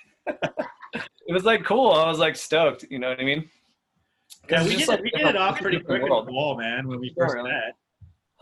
it 1.28 1.34
was 1.34 1.44
like 1.44 1.64
cool. 1.64 1.91
I 1.91 2.07
was 2.07 2.20
like 2.20 2.36
stoked. 2.36 2.86
You 2.90 2.99
know 2.99 3.10
what 3.10 3.20
I 3.20 3.24
mean? 3.24 3.49
Yeah, 4.49 4.64
we 4.64 4.76
just, 4.76 4.90
it, 4.90 5.02
we 5.02 5.11
like, 5.14 5.22
hit 5.22 5.36
it 5.36 5.36
off 5.36 5.60
pretty 5.60 5.80
quick 5.80 6.02
at 6.02 6.07
the 6.07 6.32
ball, 6.32 6.57
man. 6.57 6.88
When 6.88 6.99
we 6.99 7.14
first 7.18 7.36
really? 7.36 7.49
met, 7.49 7.76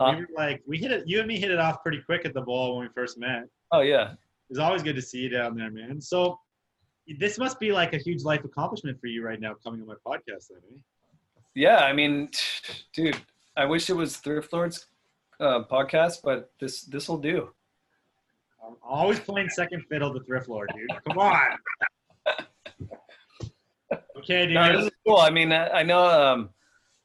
Huh? 0.00 0.14
we 0.16 0.20
were 0.22 0.28
like 0.36 0.62
we 0.66 0.78
hit 0.78 0.90
it. 0.92 1.08
You 1.08 1.18
and 1.18 1.28
me 1.28 1.38
hit 1.38 1.50
it 1.50 1.58
off 1.58 1.82
pretty 1.82 2.00
quick 2.00 2.24
at 2.24 2.34
the 2.34 2.40
ball 2.40 2.76
when 2.76 2.86
we 2.86 2.92
first 2.94 3.18
met. 3.18 3.44
Oh 3.72 3.80
yeah, 3.80 4.14
It's 4.50 4.58
always 4.58 4.82
good 4.82 4.96
to 4.96 5.02
see 5.02 5.18
you 5.18 5.28
down 5.28 5.56
there, 5.56 5.70
man. 5.70 6.00
So 6.00 6.38
this 7.18 7.38
must 7.38 7.58
be 7.58 7.72
like 7.72 7.94
a 7.94 7.98
huge 7.98 8.22
life 8.22 8.44
accomplishment 8.44 9.00
for 9.00 9.06
you 9.06 9.24
right 9.24 9.40
now, 9.40 9.54
coming 9.54 9.80
on 9.80 9.86
my 9.86 9.94
podcast, 10.06 10.48
then. 10.50 10.58
Eh? 10.72 10.78
yeah. 11.54 11.78
I 11.78 11.92
mean, 11.92 12.30
dude, 12.92 13.16
I 13.56 13.64
wish 13.64 13.90
it 13.90 13.94
was 13.94 14.18
Thrift 14.18 14.52
Lords 14.52 14.86
uh, 15.40 15.62
podcast, 15.70 16.18
but 16.22 16.52
this 16.60 16.82
this 16.82 17.08
will 17.08 17.18
do. 17.18 17.50
I'm 18.64 18.76
always 18.82 19.18
playing 19.18 19.48
second 19.48 19.84
fiddle 19.88 20.12
to 20.12 20.20
Thrift 20.20 20.48
Lord, 20.48 20.70
dude. 20.76 20.90
Come 21.08 21.18
on. 21.18 21.58
okay, 24.18 24.46
dude. 24.46 24.54
No, 24.54 24.76
this 24.76 24.86
is 24.86 24.92
cool. 25.06 25.16
I 25.16 25.30
mean, 25.30 25.52
I, 25.52 25.68
I 25.70 25.82
know, 25.82 26.04
um, 26.04 26.50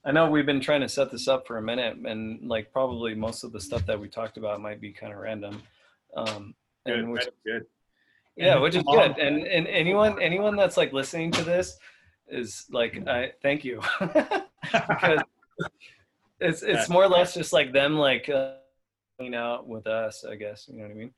I 0.05 0.11
know 0.11 0.29
we've 0.29 0.45
been 0.45 0.59
trying 0.59 0.81
to 0.81 0.89
set 0.89 1.11
this 1.11 1.27
up 1.27 1.47
for 1.47 1.57
a 1.57 1.61
minute, 1.61 1.97
and 1.97 2.47
like 2.47 2.71
probably 2.73 3.15
most 3.15 3.43
of 3.43 3.53
the 3.53 3.59
stuff 3.59 3.85
that 3.85 3.99
we 3.99 4.09
talked 4.09 4.37
about 4.37 4.61
might 4.61 4.81
be 4.81 4.91
kind 4.91 5.13
of 5.13 5.19
random. 5.19 5.61
Um, 6.15 6.53
good, 6.85 6.99
and 6.99 7.11
which, 7.11 7.23
good, 7.23 7.33
good. 7.45 7.65
yeah, 8.35 8.59
which 8.59 8.75
is 8.75 8.83
good. 8.83 9.17
And 9.17 9.47
and 9.47 9.67
anyone 9.67 10.21
anyone 10.21 10.55
that's 10.57 10.75
like 10.75 10.91
listening 10.91 11.31
to 11.31 11.43
this 11.43 11.77
is 12.27 12.65
like, 12.69 13.07
I 13.07 13.31
thank 13.41 13.63
you 13.63 13.81
because 13.99 15.21
it's 16.39 16.63
it's 16.63 16.89
more 16.89 17.03
or 17.03 17.09
less 17.09 17.33
just 17.33 17.53
like 17.53 17.71
them 17.71 17.97
like 17.97 18.27
uh, 18.27 18.55
hanging 19.17 19.35
out 19.35 19.67
with 19.67 19.87
us, 19.87 20.25
I 20.25 20.35
guess. 20.35 20.67
You 20.69 20.77
know 20.77 20.83
what 20.83 20.91
I 20.91 20.95
mean? 20.95 21.13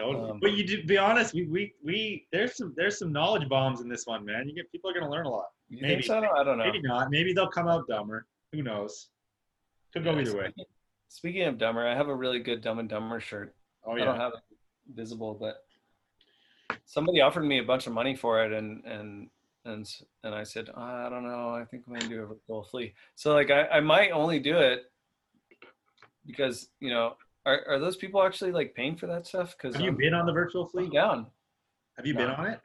Totally. 0.00 0.30
Um, 0.30 0.38
but 0.40 0.52
you 0.52 0.64
do 0.66 0.82
be 0.84 0.96
honest, 0.98 1.34
we, 1.34 1.46
we 1.46 1.74
we 1.84 2.26
there's 2.32 2.56
some 2.56 2.72
there's 2.76 2.98
some 2.98 3.12
knowledge 3.12 3.48
bombs 3.48 3.80
in 3.80 3.88
this 3.88 4.06
one, 4.06 4.24
man. 4.24 4.48
You 4.48 4.54
get 4.54 4.70
people 4.72 4.90
are 4.90 4.94
gonna 4.94 5.10
learn 5.10 5.26
a 5.26 5.30
lot. 5.30 5.46
Maybe. 5.70 6.02
so? 6.02 6.18
I 6.18 6.42
don't 6.44 6.58
know. 6.58 6.64
Maybe 6.64 6.80
not. 6.82 7.10
Maybe 7.10 7.32
they'll 7.32 7.48
come 7.50 7.68
out 7.68 7.86
dumber. 7.88 8.26
Who 8.52 8.62
knows? 8.62 9.08
Could 9.92 10.04
go 10.04 10.12
Yeah, 10.12 10.20
either 10.22 10.36
way. 10.36 10.44
speaking- 10.48 10.64
Speaking 11.12 11.42
of 11.42 11.58
dumber, 11.58 11.84
I 11.86 11.94
have 11.96 12.06
a 12.08 12.14
really 12.14 12.38
good 12.38 12.60
Dumb 12.60 12.78
and 12.78 12.88
Dumber 12.88 13.18
shirt. 13.18 13.54
Oh 13.84 13.96
yeah. 13.96 14.02
I 14.02 14.04
don't 14.06 14.20
have 14.20 14.32
it 14.34 14.40
visible, 14.94 15.34
but 15.34 15.64
somebody 16.84 17.20
offered 17.20 17.42
me 17.44 17.58
a 17.58 17.64
bunch 17.64 17.88
of 17.88 17.92
money 17.92 18.14
for 18.14 18.44
it, 18.44 18.52
and 18.52 18.84
and 18.84 19.28
and 19.64 19.92
and 20.22 20.34
I 20.34 20.44
said, 20.44 20.70
I 20.76 21.08
don't 21.10 21.24
know, 21.24 21.50
I 21.50 21.64
think 21.64 21.82
I'm 21.86 21.94
gonna 21.94 22.08
do 22.08 22.22
a 22.22 22.26
virtual 22.26 22.62
flea. 22.62 22.94
So 23.16 23.34
like, 23.34 23.50
I, 23.50 23.66
I 23.66 23.80
might 23.80 24.12
only 24.12 24.38
do 24.38 24.56
it 24.58 24.84
because 26.26 26.68
you 26.80 26.90
know, 26.90 27.16
are 27.46 27.64
are 27.68 27.78
those 27.78 27.96
people 27.96 28.22
actually 28.22 28.52
like 28.52 28.74
paying 28.74 28.96
for 28.96 29.06
that 29.06 29.26
stuff? 29.26 29.56
Because 29.56 29.74
Have 29.74 29.84
you 29.84 29.90
I'm, 29.90 29.96
been 29.96 30.14
on 30.14 30.26
the 30.26 30.32
virtual 30.32 30.64
I'm 30.64 30.70
flea? 30.70 30.90
down. 30.90 31.26
Have 31.96 32.06
you 32.06 32.14
been 32.14 32.30
on 32.30 32.46
it? 32.46 32.60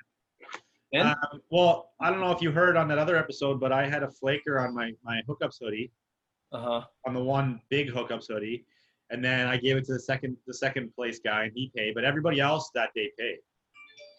Um, 0.97 1.15
well, 1.49 1.91
I 1.99 2.09
don't 2.09 2.21
know 2.21 2.31
if 2.31 2.41
you 2.41 2.51
heard 2.51 2.77
on 2.77 2.87
that 2.87 2.97
other 2.97 3.17
episode, 3.17 3.59
but 3.59 3.73
I 3.73 3.87
had 3.87 4.03
a 4.03 4.09
flaker 4.09 4.59
on 4.59 4.73
my 4.73 4.93
my 5.03 5.21
hookups 5.27 5.57
hoodie, 5.61 5.91
uh 6.51 6.61
huh. 6.61 6.81
on 7.05 7.13
the 7.13 7.23
one 7.23 7.59
big 7.69 7.89
hookups 7.89 8.27
hoodie, 8.27 8.65
and 9.09 9.23
then 9.23 9.47
I 9.47 9.57
gave 9.57 9.75
it 9.77 9.85
to 9.85 9.93
the 9.93 9.99
second 9.99 10.37
the 10.47 10.53
second 10.53 10.93
place 10.95 11.19
guy, 11.19 11.43
and 11.45 11.51
he 11.53 11.71
paid. 11.75 11.95
But 11.95 12.05
everybody 12.05 12.39
else 12.39 12.69
that 12.75 12.91
day 12.95 13.11
paid. 13.19 13.39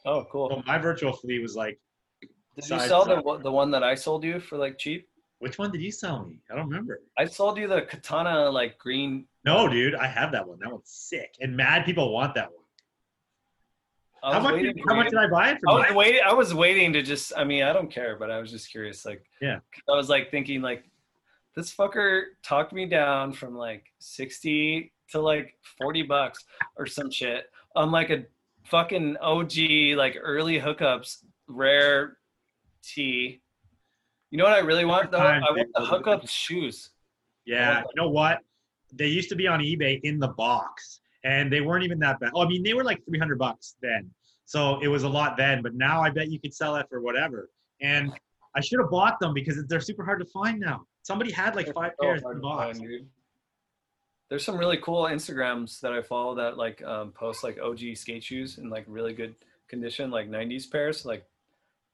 Oh, 0.04 0.26
cool. 0.30 0.50
So 0.50 0.62
my 0.66 0.78
virtual 0.78 1.12
flea 1.12 1.38
was 1.38 1.56
like, 1.56 1.78
Did 2.20 2.68
you 2.68 2.80
sell 2.80 3.04
the 3.04 3.38
the 3.42 3.52
one 3.52 3.70
that 3.70 3.82
I 3.82 3.94
sold 3.94 4.24
you 4.24 4.38
for 4.38 4.58
like 4.58 4.76
cheap? 4.78 5.08
which 5.38 5.58
one 5.58 5.70
did 5.70 5.82
you 5.82 5.92
sell 5.92 6.24
me? 6.24 6.40
I 6.50 6.56
don't 6.56 6.68
remember. 6.68 7.02
I 7.18 7.26
sold 7.26 7.58
you 7.58 7.68
the 7.68 7.82
katana 7.82 8.50
like 8.50 8.78
green. 8.78 9.26
No, 9.46 9.68
dude, 9.68 9.94
I 9.94 10.06
have 10.08 10.32
that 10.32 10.46
one. 10.46 10.58
That 10.60 10.70
one's 10.72 10.90
sick, 10.90 11.34
and 11.40 11.56
mad 11.56 11.84
people 11.84 12.12
want 12.12 12.34
that 12.34 12.50
one. 12.50 14.32
How 14.32 14.40
much? 14.40 14.60
Did, 14.60 14.76
how 14.88 14.96
much 14.96 15.10
did 15.10 15.18
I 15.18 15.28
buy 15.28 15.50
it 15.50 15.58
I 15.68 15.72
for? 15.72 15.78
was 15.86 15.94
waiting. 15.94 16.20
I 16.26 16.32
was 16.32 16.52
waiting 16.52 16.92
to 16.94 17.02
just. 17.02 17.32
I 17.36 17.44
mean, 17.44 17.62
I 17.62 17.72
don't 17.72 17.90
care, 17.90 18.16
but 18.18 18.30
I 18.30 18.40
was 18.40 18.50
just 18.50 18.70
curious. 18.70 19.04
Like, 19.06 19.24
Yeah. 19.40 19.60
I 19.88 19.92
was 19.96 20.08
like 20.08 20.30
thinking, 20.32 20.62
like, 20.62 20.82
this 21.54 21.72
fucker 21.74 22.22
talked 22.42 22.72
me 22.72 22.86
down 22.86 23.32
from 23.32 23.56
like 23.56 23.84
sixty 24.00 24.92
to 25.10 25.20
like 25.20 25.54
forty 25.78 26.02
bucks 26.02 26.44
or 26.76 26.86
some 26.86 27.08
shit 27.10 27.46
on 27.76 27.92
like 27.92 28.10
a 28.10 28.24
fucking 28.64 29.16
OG 29.18 29.52
like 29.96 30.16
early 30.20 30.58
hookups 30.60 31.18
rare 31.46 32.16
tee. 32.82 33.40
You 34.32 34.38
know 34.38 34.44
what 34.44 34.54
I 34.54 34.58
really 34.58 34.84
want 34.84 35.12
though? 35.12 35.18
I 35.18 35.38
want 35.38 35.68
the 35.72 35.80
dude. 35.82 35.88
hookups 35.88 36.28
shoes. 36.28 36.90
Yeah, 37.44 37.80
you 37.82 38.02
know 38.02 38.08
what? 38.10 38.40
They 38.92 39.06
used 39.08 39.28
to 39.30 39.36
be 39.36 39.46
on 39.46 39.60
eBay 39.60 40.00
in 40.04 40.18
the 40.18 40.28
box, 40.28 41.00
and 41.24 41.52
they 41.52 41.60
weren't 41.60 41.84
even 41.84 41.98
that 42.00 42.20
bad. 42.20 42.30
Oh, 42.34 42.42
I 42.44 42.48
mean, 42.48 42.62
they 42.62 42.74
were 42.74 42.84
like 42.84 43.04
three 43.04 43.18
hundred 43.18 43.38
bucks 43.38 43.76
then, 43.82 44.10
so 44.44 44.78
it 44.80 44.88
was 44.88 45.02
a 45.02 45.08
lot 45.08 45.36
then. 45.36 45.62
But 45.62 45.74
now 45.74 46.00
I 46.02 46.10
bet 46.10 46.28
you 46.30 46.38
could 46.40 46.54
sell 46.54 46.74
that 46.74 46.88
for 46.88 47.00
whatever. 47.00 47.50
And 47.80 48.12
I 48.54 48.60
should 48.60 48.80
have 48.80 48.90
bought 48.90 49.18
them 49.20 49.34
because 49.34 49.62
they're 49.68 49.80
super 49.80 50.04
hard 50.04 50.20
to 50.20 50.26
find 50.26 50.58
now. 50.60 50.86
Somebody 51.02 51.30
had 51.30 51.54
like 51.56 51.72
five 51.74 51.92
So 52.00 52.06
pairs 52.06 52.22
in 52.22 52.34
the 52.34 52.40
box. 52.40 52.78
find. 52.78 53.06
There's 54.28 54.44
some 54.44 54.56
really 54.58 54.78
cool 54.78 55.04
Instagrams 55.04 55.78
that 55.80 55.92
I 55.92 56.02
follow 56.02 56.34
that 56.36 56.56
like 56.56 56.82
um, 56.82 57.12
post 57.12 57.44
like 57.44 57.58
OG 57.62 57.96
skate 57.96 58.24
shoes 58.24 58.58
in 58.58 58.68
like 58.70 58.84
really 58.88 59.12
good 59.12 59.36
condition, 59.68 60.10
like 60.10 60.28
90s 60.28 60.68
pairs. 60.70 61.04
Like 61.04 61.24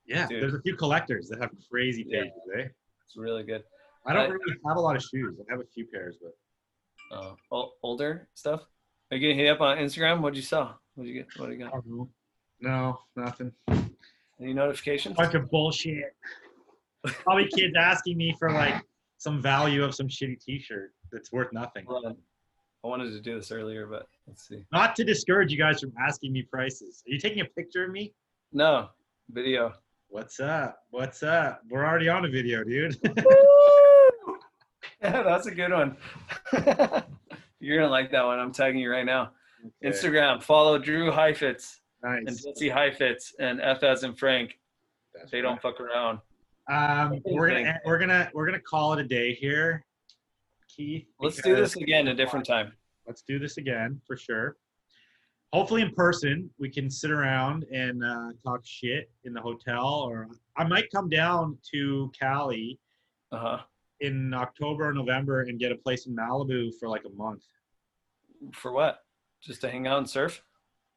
Yeah, 0.07 0.27
Dude. 0.29 0.43
there's 0.43 0.55
a 0.55 0.63
few 0.63 0.75
collectors 0.77 1.29
that 1.29 1.41
have 1.41 1.51
crazy 1.71 2.07
Yeah. 2.09 2.23
pages. 2.23 2.33
Eh? 2.59 2.69
it's 3.05 3.17
really 3.17 3.43
good. 3.43 3.65
I 4.07 4.13
don't 4.15 4.31
really 4.31 4.55
have 4.67 4.77
a 4.79 4.81
lot 4.81 4.97
of 4.97 5.03
shoes. 5.03 5.39
I 5.41 5.53
have 5.53 5.61
a 5.61 5.67
few 5.75 5.87
pairs, 5.87 6.17
but 6.23 6.33
Uh, 7.13 7.35
older 7.83 8.29
stuff. 8.35 8.63
Are 9.11 9.17
you 9.17 9.29
gonna 9.29 9.43
hit 9.43 9.51
up 9.51 9.61
on 9.61 9.77
Instagram? 9.77 10.21
What'd 10.23 10.37
you 10.37 10.43
sell? 10.43 10.81
What'd 10.95 11.13
you 11.13 11.21
get? 11.21 11.29
What 11.39 11.51
do 11.51 11.53
you 11.53 11.59
got? 11.59 11.73
No, 12.61 13.01
nothing. 13.17 13.53
Any 14.41 14.55
notifications? 14.55 15.17
bunch 15.17 15.35
of 15.35 15.51
bullshit. 15.51 16.17
Probably 17.05 17.49
kids 17.49 17.75
asking 17.79 18.17
me 18.17 18.35
for 18.39 18.51
like 18.51 18.83
some 19.19 19.43
value 19.43 19.85
of 19.85 19.95
some 19.95 20.09
shitty 20.09 20.43
T-shirt 20.43 20.93
that's 21.11 21.31
worth 21.33 21.53
nothing. 21.53 21.85
Hold 21.87 22.07
on. 22.07 22.17
I 22.85 22.89
wanted 22.89 23.11
to 23.11 23.21
do 23.21 23.37
this 23.37 23.53
earlier, 23.53 23.87
but 23.87 24.07
let's 24.27 24.49
see. 24.49 24.65
Not 24.73 24.97
to 24.97 25.05
discourage 25.05 25.53
you 25.53 25.59
guys 25.59 25.81
from 25.81 25.93
asking 26.01 26.33
me 26.33 26.43
prices. 26.43 27.03
Are 27.07 27.13
you 27.13 27.19
taking 27.19 27.41
a 27.41 27.45
picture 27.45 27.85
of 27.85 27.91
me? 27.91 28.15
No 28.53 28.89
video. 29.31 29.75
What's 30.09 30.41
up? 30.41 30.79
What's 30.91 31.23
up? 31.23 31.63
We're 31.71 31.85
already 31.85 32.09
on 32.09 32.25
a 32.25 32.29
video, 32.29 32.65
dude. 32.65 32.99
yeah, 35.05 35.23
that's 35.23 35.47
a 35.47 35.51
good 35.51 35.73
one. 35.73 35.97
You're 37.61 37.79
gonna 37.79 37.91
like 37.91 38.11
that 38.13 38.25
one. 38.25 38.39
I'm 38.39 38.53
tagging 38.53 38.81
you 38.81 38.91
right 38.91 39.05
now. 39.07 39.33
Okay, 39.65 39.91
Instagram. 39.97 40.43
Follow 40.43 40.79
Drew 40.79 41.11
Heifetz. 41.11 41.81
and 42.03 42.25
Nice. 42.27 42.45
Jesse 42.45 42.69
Heifetz 42.69 43.35
and 43.41 43.61
F 43.61 43.83
as 43.83 44.05
in 44.05 44.15
Frank. 44.15 44.59
That's 45.15 45.31
They 45.31 45.41
don't 45.41 45.61
fuck 45.61 45.81
around. 45.81 46.19
Um, 46.71 47.21
we're 47.25 47.49
gonna 47.49 47.81
we're 47.85 47.99
gonna 47.99 48.31
we're 48.33 48.47
gonna 48.47 48.61
call 48.61 48.93
it 48.93 49.01
a 49.01 49.05
day 49.05 49.35
here, 49.35 49.85
Keith. 50.69 51.07
Let's 51.21 51.43
do 51.43 51.57
this 51.57 51.75
again 51.77 52.09
a 52.09 52.15
different 52.15 52.47
time. 52.47 52.73
Let's 53.07 53.23
do 53.23 53.39
this 53.41 53.57
again 53.57 54.01
for 54.07 54.17
sure. 54.17 54.57
Hopefully 55.53 55.83
in 55.83 55.93
person, 55.95 56.49
we 56.59 56.71
can 56.71 56.89
sit 56.89 57.11
around 57.11 57.65
and 57.73 58.05
uh, 58.05 58.29
talk 58.45 58.61
shit 58.65 59.11
in 59.25 59.35
the 59.35 59.41
hotel, 59.41 59.85
or 59.85 60.29
I 60.57 60.65
might 60.65 60.91
come 60.91 61.09
down 61.09 61.59
to 61.73 62.11
Cali 62.19 62.79
Uh 63.33 63.39
huh. 63.39 63.59
In 64.03 64.35
October 64.35 64.89
or 64.89 64.93
November 64.93 65.43
and 65.43 65.59
get 65.59 65.73
a 65.73 65.77
place 65.77 66.07
in 66.07 66.15
Malibu 66.15 66.71
for 66.79 66.89
like 66.89 67.05
a 67.07 67.11
month. 67.17 67.45
For 68.53 68.73
what? 68.73 68.99
Just 69.41 69.61
to 69.63 69.71
hang 69.71 69.87
out 69.87 69.99
and 69.99 70.09
surf? 70.09 70.43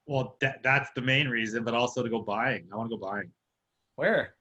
Well, 0.08 0.36
that, 0.42 0.62
that's 0.64 0.90
the 0.96 1.02
main 1.02 1.28
reason, 1.28 1.64
but 1.64 1.74
also 1.74 2.04
to 2.04 2.10
go 2.10 2.22
buying. 2.22 2.68
I 2.72 2.76
want 2.76 2.90
to 2.92 2.98
go 2.98 3.02
buying. 3.02 3.32
Where? 3.96 4.36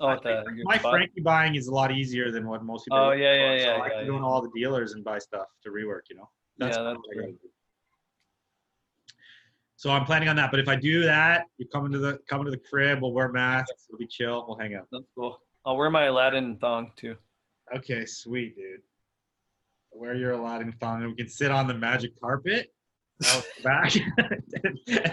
Oh, 0.00 0.16
the, 0.22 0.44
My? 0.64 0.78
Frankie 0.78 1.20
buying 1.20 1.56
is 1.56 1.66
a 1.66 1.74
lot 1.74 1.90
easier 1.90 2.30
than 2.30 2.46
what 2.46 2.64
most 2.64 2.84
people. 2.84 2.98
Oh, 2.98 3.12
do. 3.12 3.20
yeah, 3.20 3.34
yeah, 3.34 3.58
So 3.58 3.64
yeah, 3.64 3.72
I 3.72 3.86
yeah, 3.86 4.04
go 4.06 4.12
yeah. 4.14 4.18
to 4.20 4.24
all 4.24 4.40
the 4.40 4.50
dealers 4.54 4.92
and 4.92 5.04
buy 5.04 5.18
stuff 5.18 5.48
to 5.64 5.70
rework. 5.70 6.02
You 6.08 6.16
know. 6.16 6.30
Yeah, 6.58 6.66
that's 6.68 7.00
true. 7.12 7.36
So 9.74 9.90
I'm 9.90 10.04
planning 10.04 10.28
on 10.28 10.36
that. 10.36 10.50
But 10.50 10.60
if 10.60 10.68
I 10.68 10.76
do 10.76 11.02
that, 11.04 11.46
you 11.56 11.66
come 11.66 11.90
to 11.90 11.98
the 11.98 12.18
coming 12.28 12.44
to 12.44 12.50
the 12.50 12.58
crib. 12.58 13.00
We'll 13.02 13.12
wear 13.12 13.28
masks. 13.28 13.86
It'll 13.88 13.98
be 13.98 14.06
chill. 14.06 14.44
We'll 14.46 14.58
hang 14.58 14.74
out. 14.74 14.86
That's 14.92 15.04
cool. 15.16 15.40
I'll 15.64 15.76
wear 15.76 15.90
my 15.90 16.04
Aladdin 16.04 16.56
thong 16.58 16.92
too. 16.96 17.16
Okay, 17.76 18.04
sweet, 18.06 18.56
dude. 18.56 18.80
Wear 19.92 20.14
your 20.14 20.32
Aladdin 20.32 20.72
thong, 20.80 21.02
and 21.02 21.10
we 21.10 21.16
can 21.16 21.28
sit 21.28 21.50
on 21.50 21.66
the 21.66 21.74
magic 21.74 22.18
carpet 22.20 22.72
out 23.26 23.44
back 23.64 23.94
and 23.96 24.04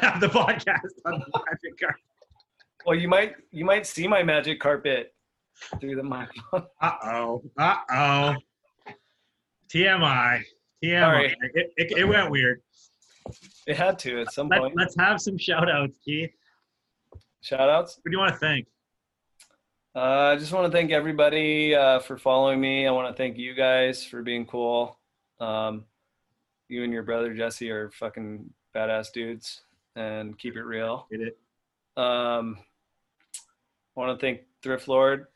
have 0.02 0.19
the 0.19 0.27
podcast 0.27 0.94
on 1.06 1.19
the 1.19 1.41
magic 1.48 1.80
carpet. 1.80 2.02
Well, 2.86 2.98
you 2.98 3.07
might 3.07 3.34
you 3.52 3.65
might 3.65 3.86
see 3.88 4.07
my 4.07 4.22
magic 4.22 4.60
carpet 4.60 5.14
through 5.80 5.95
the 5.95 6.03
microphone. 6.03 6.68
Uh 6.82 6.91
oh. 7.03 7.44
Uh 7.57 7.76
oh. 7.90 8.36
TMI. 9.73 10.41
TMI. 10.84 10.99
Sorry. 11.02 11.36
It, 11.53 11.73
it, 11.77 11.98
it 11.98 12.03
went 12.06 12.30
weird. 12.30 12.61
It 13.65 13.76
had 13.76 13.98
to 13.99 14.22
at 14.22 14.32
some 14.34 14.49
Let, 14.49 14.60
point. 14.60 14.76
let's 14.77 14.95
have 14.99 15.19
some 15.19 15.38
shout 15.38 15.69
outs, 15.69 15.98
Keith. 16.06 16.30
Shout 17.41 17.69
outs. 17.69 17.99
Who 18.03 18.11
do 18.11 18.15
you 18.15 18.19
want 18.19 18.34
to 18.34 18.40
thank? 18.40 18.68
Uh, 19.96 20.34
I 20.34 20.36
just 20.36 20.52
want 20.52 20.70
to 20.70 20.78
thank 20.78 20.92
everybody 20.92 21.74
uh, 21.74 22.00
for 22.00 22.18
following 22.18 22.60
me. 22.60 22.86
I 22.86 22.92
want 22.92 23.08
to 23.08 23.14
thank 23.16 23.38
you 23.38 23.54
guys 23.54 24.04
for 24.04 24.22
being 24.22 24.46
cool. 24.46 25.00
Um, 25.40 25.86
you 26.68 26.84
and 26.84 26.92
your 26.92 27.04
brother 27.04 27.34
Jesse 27.34 27.72
are 27.72 27.90
fucking 27.92 28.50
badass 28.76 29.14
dudes, 29.14 29.62
and 29.96 30.38
keep 30.38 30.58
it 30.58 30.64
real. 30.64 31.08
Did 31.10 31.22
it? 31.22 31.38
Um, 31.96 32.58
I 33.96 34.00
want 34.00 34.20
to 34.20 34.26
thank 34.26 34.42
Thrift 34.62 34.90
Lord 34.90 35.28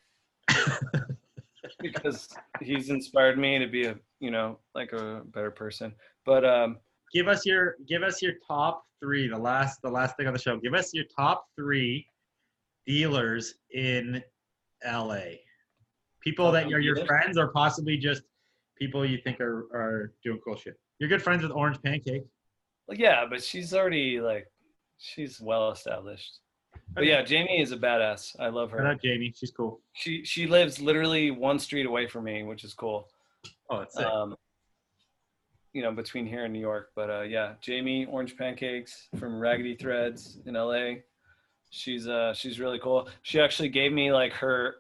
because 1.80 2.27
he's 2.61 2.90
inspired 2.90 3.38
me 3.38 3.60
to 3.60 3.68
be 3.68 3.86
a 3.86 3.95
you 4.19 4.31
know 4.31 4.60
like 4.76 4.91
a 4.91 5.22
better 5.34 5.52
person. 5.52 5.94
But 6.26 6.44
um, 6.44 6.80
Give 7.14 7.27
us 7.27 7.45
your 7.45 7.76
give 7.88 8.03
us 8.03 8.22
your 8.22 8.34
top 8.48 8.86
three. 8.99 9.27
The 9.27 9.38
last 9.38 9.81
the 9.81 9.90
last 9.90 10.15
thing 10.15 10.27
on 10.27 10.34
the 10.34 10.40
show. 10.40 10.57
Give 10.57 10.73
us 10.73 10.94
your 10.94 11.06
top 11.15 11.48
three 11.56 12.06
dealers 12.86 13.56
in 13.73 14.22
LA. 14.85 15.22
People 16.22 16.51
that 16.51 16.72
are 16.72 16.80
your 16.80 17.06
friends 17.06 17.38
or 17.38 17.49
possibly 17.49 17.97
just 17.97 18.23
people 18.77 19.06
you 19.06 19.19
think 19.23 19.39
are, 19.39 19.68
are 19.73 20.14
doing 20.23 20.39
cool 20.43 20.56
shit. 20.56 20.76
You're 20.99 21.10
good 21.10 21.22
friends 21.22 21.43
with 21.43 21.51
Orange 21.51 21.81
Pancake. 21.81 22.23
Like, 22.88 22.99
yeah, 22.99 23.26
but 23.30 23.43
she's 23.43 23.73
already 23.73 24.19
like, 24.19 24.47
she's 24.97 25.39
well 25.39 25.72
established. 25.72 26.39
But 26.93 27.06
yeah, 27.06 27.22
Jamie 27.22 27.61
is 27.61 27.72
a 27.72 27.77
badass. 27.77 28.35
I 28.39 28.49
love 28.49 28.72
her. 28.72 28.85
out 28.85 29.01
Jamie. 29.01 29.34
She's 29.35 29.51
cool. 29.51 29.81
She 29.93 30.23
she 30.23 30.47
lives 30.47 30.80
literally 30.80 31.31
one 31.31 31.60
street 31.60 31.85
away 31.85 32.07
from 32.07 32.26
me, 32.26 32.43
which 32.43 32.64
is 32.64 32.73
cool. 32.73 33.07
Oh, 33.69 33.80
that's. 33.80 33.97
Um, 33.97 34.35
you 35.73 35.84
know, 35.84 35.91
between 35.91 36.26
here 36.26 36.45
and 36.45 36.53
New 36.53 36.60
York. 36.60 36.89
But 36.95 37.10
uh, 37.10 37.22
yeah, 37.22 37.53
Jamie 37.61 38.06
Orange 38.06 38.35
Pancakes 38.35 39.07
from 39.19 39.39
Raggedy 39.39 39.76
Threads 39.76 40.39
in 40.45 40.56
LA. 40.56 40.95
She's 41.71 42.07
uh 42.07 42.33
she's 42.33 42.59
really 42.59 42.79
cool. 42.79 43.07
She 43.21 43.39
actually 43.39 43.69
gave 43.69 43.91
me 43.91 44.11
like 44.11 44.33
her 44.33 44.75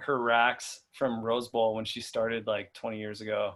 her 0.00 0.20
racks 0.20 0.82
from 0.92 1.22
Rose 1.22 1.48
Bowl 1.48 1.74
when 1.74 1.84
she 1.84 2.00
started 2.00 2.46
like 2.46 2.72
20 2.74 2.98
years 2.98 3.20
ago, 3.20 3.54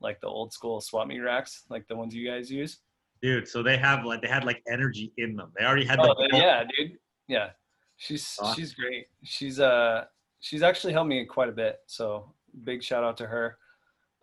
like 0.00 0.20
the 0.20 0.26
old 0.28 0.52
school 0.52 0.80
swap 0.80 1.06
meet 1.06 1.18
racks, 1.20 1.64
like 1.68 1.86
the 1.88 1.96
ones 1.96 2.14
you 2.14 2.26
guys 2.28 2.50
use. 2.50 2.78
Dude, 3.20 3.46
so 3.46 3.62
they 3.62 3.76
have 3.76 4.04
like 4.04 4.22
they 4.22 4.28
had 4.28 4.44
like 4.44 4.62
energy 4.70 5.12
in 5.18 5.36
them. 5.36 5.52
They 5.58 5.64
already 5.64 5.84
had 5.84 5.98
Oh, 6.00 6.08
like 6.12 6.32
yeah, 6.32 6.64
dude. 6.76 6.98
Yeah. 7.28 7.50
She's 7.98 8.36
Awesome. 8.40 8.54
she's 8.60 8.74
great. 8.74 9.06
She's 9.22 9.60
uh 9.60 10.04
she's 10.40 10.62
actually 10.62 10.92
helped 10.92 11.08
me 11.08 11.24
quite 11.26 11.48
a 11.48 11.52
bit. 11.52 11.78
So 11.86 12.32
big 12.64 12.82
shout 12.82 13.04
out 13.04 13.16
to 13.18 13.26
her. 13.26 13.58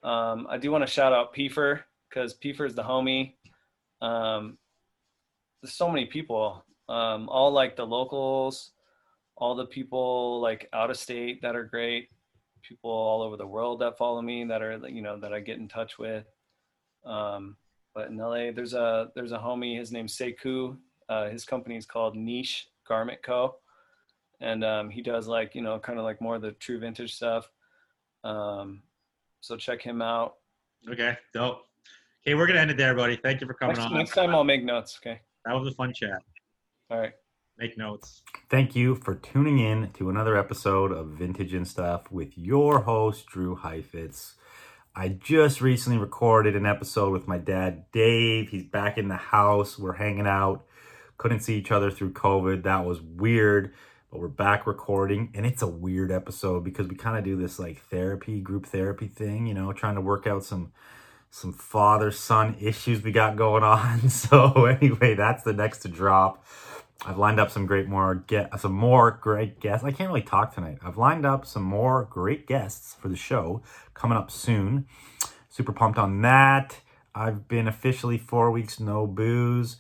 Um, 0.03 0.47
I 0.49 0.57
do 0.57 0.71
want 0.71 0.85
to 0.85 0.91
shout 0.91 1.13
out 1.13 1.33
Piefer 1.33 1.81
because 2.09 2.33
Piefer's 2.33 2.73
the 2.73 2.83
homie. 2.83 3.35
Um, 4.01 4.57
there's 5.61 5.73
so 5.75 5.89
many 5.89 6.05
people, 6.05 6.63
um, 6.89 7.29
all 7.29 7.51
like 7.51 7.75
the 7.75 7.85
locals, 7.85 8.71
all 9.37 9.55
the 9.55 9.65
people 9.65 10.41
like 10.41 10.67
out 10.73 10.89
of 10.89 10.97
state 10.97 11.41
that 11.43 11.55
are 11.55 11.63
great, 11.63 12.09
people 12.63 12.89
all 12.89 13.21
over 13.21 13.37
the 13.37 13.47
world 13.47 13.79
that 13.79 13.97
follow 13.97 14.21
me 14.21 14.43
that 14.45 14.61
are 14.61 14.79
you 14.89 15.01
know 15.01 15.17
that 15.19 15.31
I 15.31 15.39
get 15.39 15.59
in 15.59 15.67
touch 15.67 15.97
with. 15.97 16.25
Um, 17.05 17.55
but 17.93 18.09
in 18.09 18.17
LA, 18.17 18.51
there's 18.51 18.73
a 18.73 19.09
there's 19.15 19.31
a 19.31 19.37
homie. 19.37 19.77
His 19.77 19.91
name's 19.91 20.17
Sekou. 20.17 20.77
Uh, 21.07 21.29
his 21.29 21.45
company 21.45 21.75
is 21.77 21.85
called 21.85 22.15
Niche 22.15 22.67
Garment 22.87 23.21
Co. 23.23 23.55
And 24.41 24.63
um, 24.63 24.89
he 24.89 25.01
does 25.01 25.27
like 25.27 25.53
you 25.53 25.61
know 25.61 25.79
kind 25.79 25.99
of 25.99 26.05
like 26.05 26.21
more 26.21 26.35
of 26.35 26.41
the 26.41 26.53
true 26.53 26.79
vintage 26.79 27.15
stuff. 27.15 27.49
Um, 28.23 28.81
so 29.41 29.55
check 29.55 29.81
him 29.81 30.01
out. 30.01 30.35
Okay, 30.89 31.17
dope. 31.33 31.61
Okay, 32.25 32.35
we're 32.35 32.47
gonna 32.47 32.59
end 32.59 32.71
it 32.71 32.77
there, 32.77 32.95
buddy. 32.95 33.15
Thank 33.15 33.41
you 33.41 33.47
for 33.47 33.53
coming 33.53 33.75
Next, 33.75 33.85
on. 33.85 33.97
next 33.97 34.13
time 34.13 34.33
I'll 34.33 34.43
make 34.43 34.63
notes. 34.63 34.99
Okay. 35.01 35.21
That 35.45 35.53
was 35.53 35.67
a 35.67 35.75
fun 35.75 35.93
chat. 35.93 36.21
All 36.91 36.99
right. 36.99 37.13
Make 37.59 37.77
notes. 37.77 38.23
Thank 38.49 38.75
you 38.75 38.95
for 38.95 39.13
tuning 39.13 39.59
in 39.59 39.91
to 39.93 40.09
another 40.09 40.35
episode 40.35 40.91
of 40.91 41.09
Vintage 41.09 41.53
and 41.53 41.67
Stuff 41.67 42.11
with 42.11 42.35
your 42.35 42.79
host, 42.81 43.27
Drew 43.27 43.55
Heifetz. 43.55 44.35
I 44.95 45.09
just 45.09 45.61
recently 45.61 45.99
recorded 45.99 46.55
an 46.55 46.65
episode 46.65 47.11
with 47.11 47.27
my 47.27 47.37
dad, 47.37 47.85
Dave. 47.91 48.49
He's 48.49 48.63
back 48.63 48.97
in 48.97 49.07
the 49.07 49.17
house. 49.17 49.77
We're 49.77 49.93
hanging 49.93 50.25
out. 50.25 50.65
Couldn't 51.17 51.41
see 51.41 51.57
each 51.57 51.71
other 51.71 51.91
through 51.91 52.13
COVID. 52.13 52.63
That 52.63 52.85
was 52.85 53.01
weird, 53.01 53.73
but 54.09 54.19
we're 54.19 54.27
back 54.29 54.65
recording. 54.65 55.31
And 55.35 55.45
it's 55.45 55.61
a 55.61 55.67
weird 55.67 56.11
episode 56.11 56.63
because 56.63 56.87
we 56.87 56.95
kind 56.95 57.17
of 57.17 57.23
do 57.23 57.35
this 57.35 57.59
like 57.59 57.81
therapy, 57.83 58.41
group 58.41 58.65
therapy 58.65 59.07
thing, 59.07 59.45
you 59.45 59.53
know, 59.53 59.73
trying 59.73 59.95
to 59.95 60.01
work 60.01 60.25
out 60.25 60.43
some 60.43 60.71
some 61.29 61.53
father 61.53 62.09
son 62.09 62.55
issues 62.59 63.03
we 63.03 63.11
got 63.11 63.35
going 63.35 63.63
on. 63.63 64.09
So 64.09 64.65
anyway, 64.65 65.13
that's 65.13 65.43
the 65.43 65.53
next 65.53 65.79
to 65.79 65.87
drop. 65.87 66.43
I've 67.05 67.17
lined 67.17 67.39
up 67.39 67.49
some 67.49 67.65
great 67.65 67.87
more 67.87 68.15
get 68.15 68.59
some 68.59 68.73
more 68.73 69.11
great 69.11 69.59
guests. 69.59 69.85
I 69.85 69.91
can't 69.91 70.09
really 70.09 70.21
talk 70.21 70.53
tonight. 70.53 70.79
I've 70.83 70.97
lined 70.97 71.25
up 71.25 71.45
some 71.45 71.63
more 71.63 72.07
great 72.09 72.45
guests 72.45 72.95
for 72.99 73.07
the 73.07 73.15
show 73.15 73.61
coming 73.93 74.17
up 74.17 74.29
soon. 74.29 74.85
Super 75.49 75.71
pumped 75.71 75.97
on 75.97 76.21
that. 76.21 76.81
I've 77.15 77.47
been 77.47 77.67
officially 77.67 78.17
four 78.17 78.51
weeks 78.51 78.79
no 78.79 79.07
booze. 79.07 79.77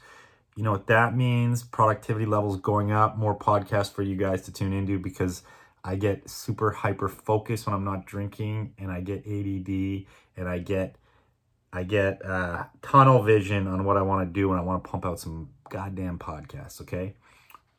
You 0.55 0.63
know 0.63 0.71
what 0.71 0.87
that 0.87 1.15
means? 1.15 1.63
Productivity 1.63 2.25
levels 2.25 2.57
going 2.57 2.91
up. 2.91 3.17
More 3.17 3.37
podcasts 3.37 3.91
for 3.91 4.01
you 4.01 4.15
guys 4.15 4.41
to 4.43 4.51
tune 4.51 4.73
into 4.73 4.97
because 4.97 5.43
I 5.83 5.95
get 5.95 6.29
super 6.29 6.71
hyper 6.71 7.07
focused 7.07 7.65
when 7.65 7.73
I'm 7.73 7.85
not 7.85 8.05
drinking, 8.05 8.73
and 8.77 8.91
I 8.91 8.99
get 8.99 9.19
ADD, 9.25 10.05
and 10.35 10.49
I 10.49 10.59
get 10.59 10.95
I 11.71 11.83
get 11.83 12.23
uh, 12.25 12.65
tunnel 12.81 13.21
vision 13.21 13.67
on 13.67 13.85
what 13.85 13.97
I 13.97 14.01
want 14.01 14.27
to 14.27 14.33
do, 14.33 14.51
and 14.51 14.59
I 14.59 14.63
want 14.63 14.83
to 14.83 14.89
pump 14.89 15.05
out 15.05 15.19
some 15.19 15.49
goddamn 15.69 16.17
podcasts. 16.17 16.81
Okay, 16.81 17.15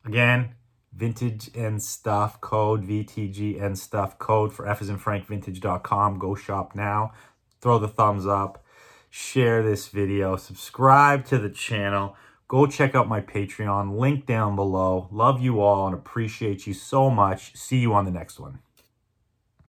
again, 0.05 0.55
vintage 0.93 1.49
and 1.55 1.81
stuff 1.81 2.39
code 2.41 2.85
VTG 2.85 3.61
and 3.61 3.77
stuff 3.77 4.17
code 4.17 4.53
for 4.53 4.67
F 4.67 4.81
is 4.81 4.89
in 4.89 4.97
Frank 4.97 5.27
Vintage.com. 5.27 6.19
Go 6.19 6.35
shop 6.35 6.75
now. 6.75 7.11
Throw 7.61 7.79
the 7.79 7.87
thumbs 7.87 8.25
up. 8.25 8.63
Share 9.09 9.61
this 9.61 9.89
video. 9.89 10.37
Subscribe 10.37 11.25
to 11.25 11.37
the 11.37 11.49
channel. 11.49 12.15
Go 12.47 12.65
check 12.65 12.95
out 12.95 13.07
my 13.07 13.21
Patreon. 13.21 13.97
Link 13.97 14.25
down 14.25 14.55
below. 14.55 15.07
Love 15.11 15.41
you 15.41 15.61
all 15.61 15.85
and 15.87 15.95
appreciate 15.95 16.65
you 16.65 16.73
so 16.73 17.09
much. 17.09 17.55
See 17.55 17.77
you 17.77 17.93
on 17.93 18.05
the 18.05 18.11
next 18.11 18.39
one. 18.39 18.59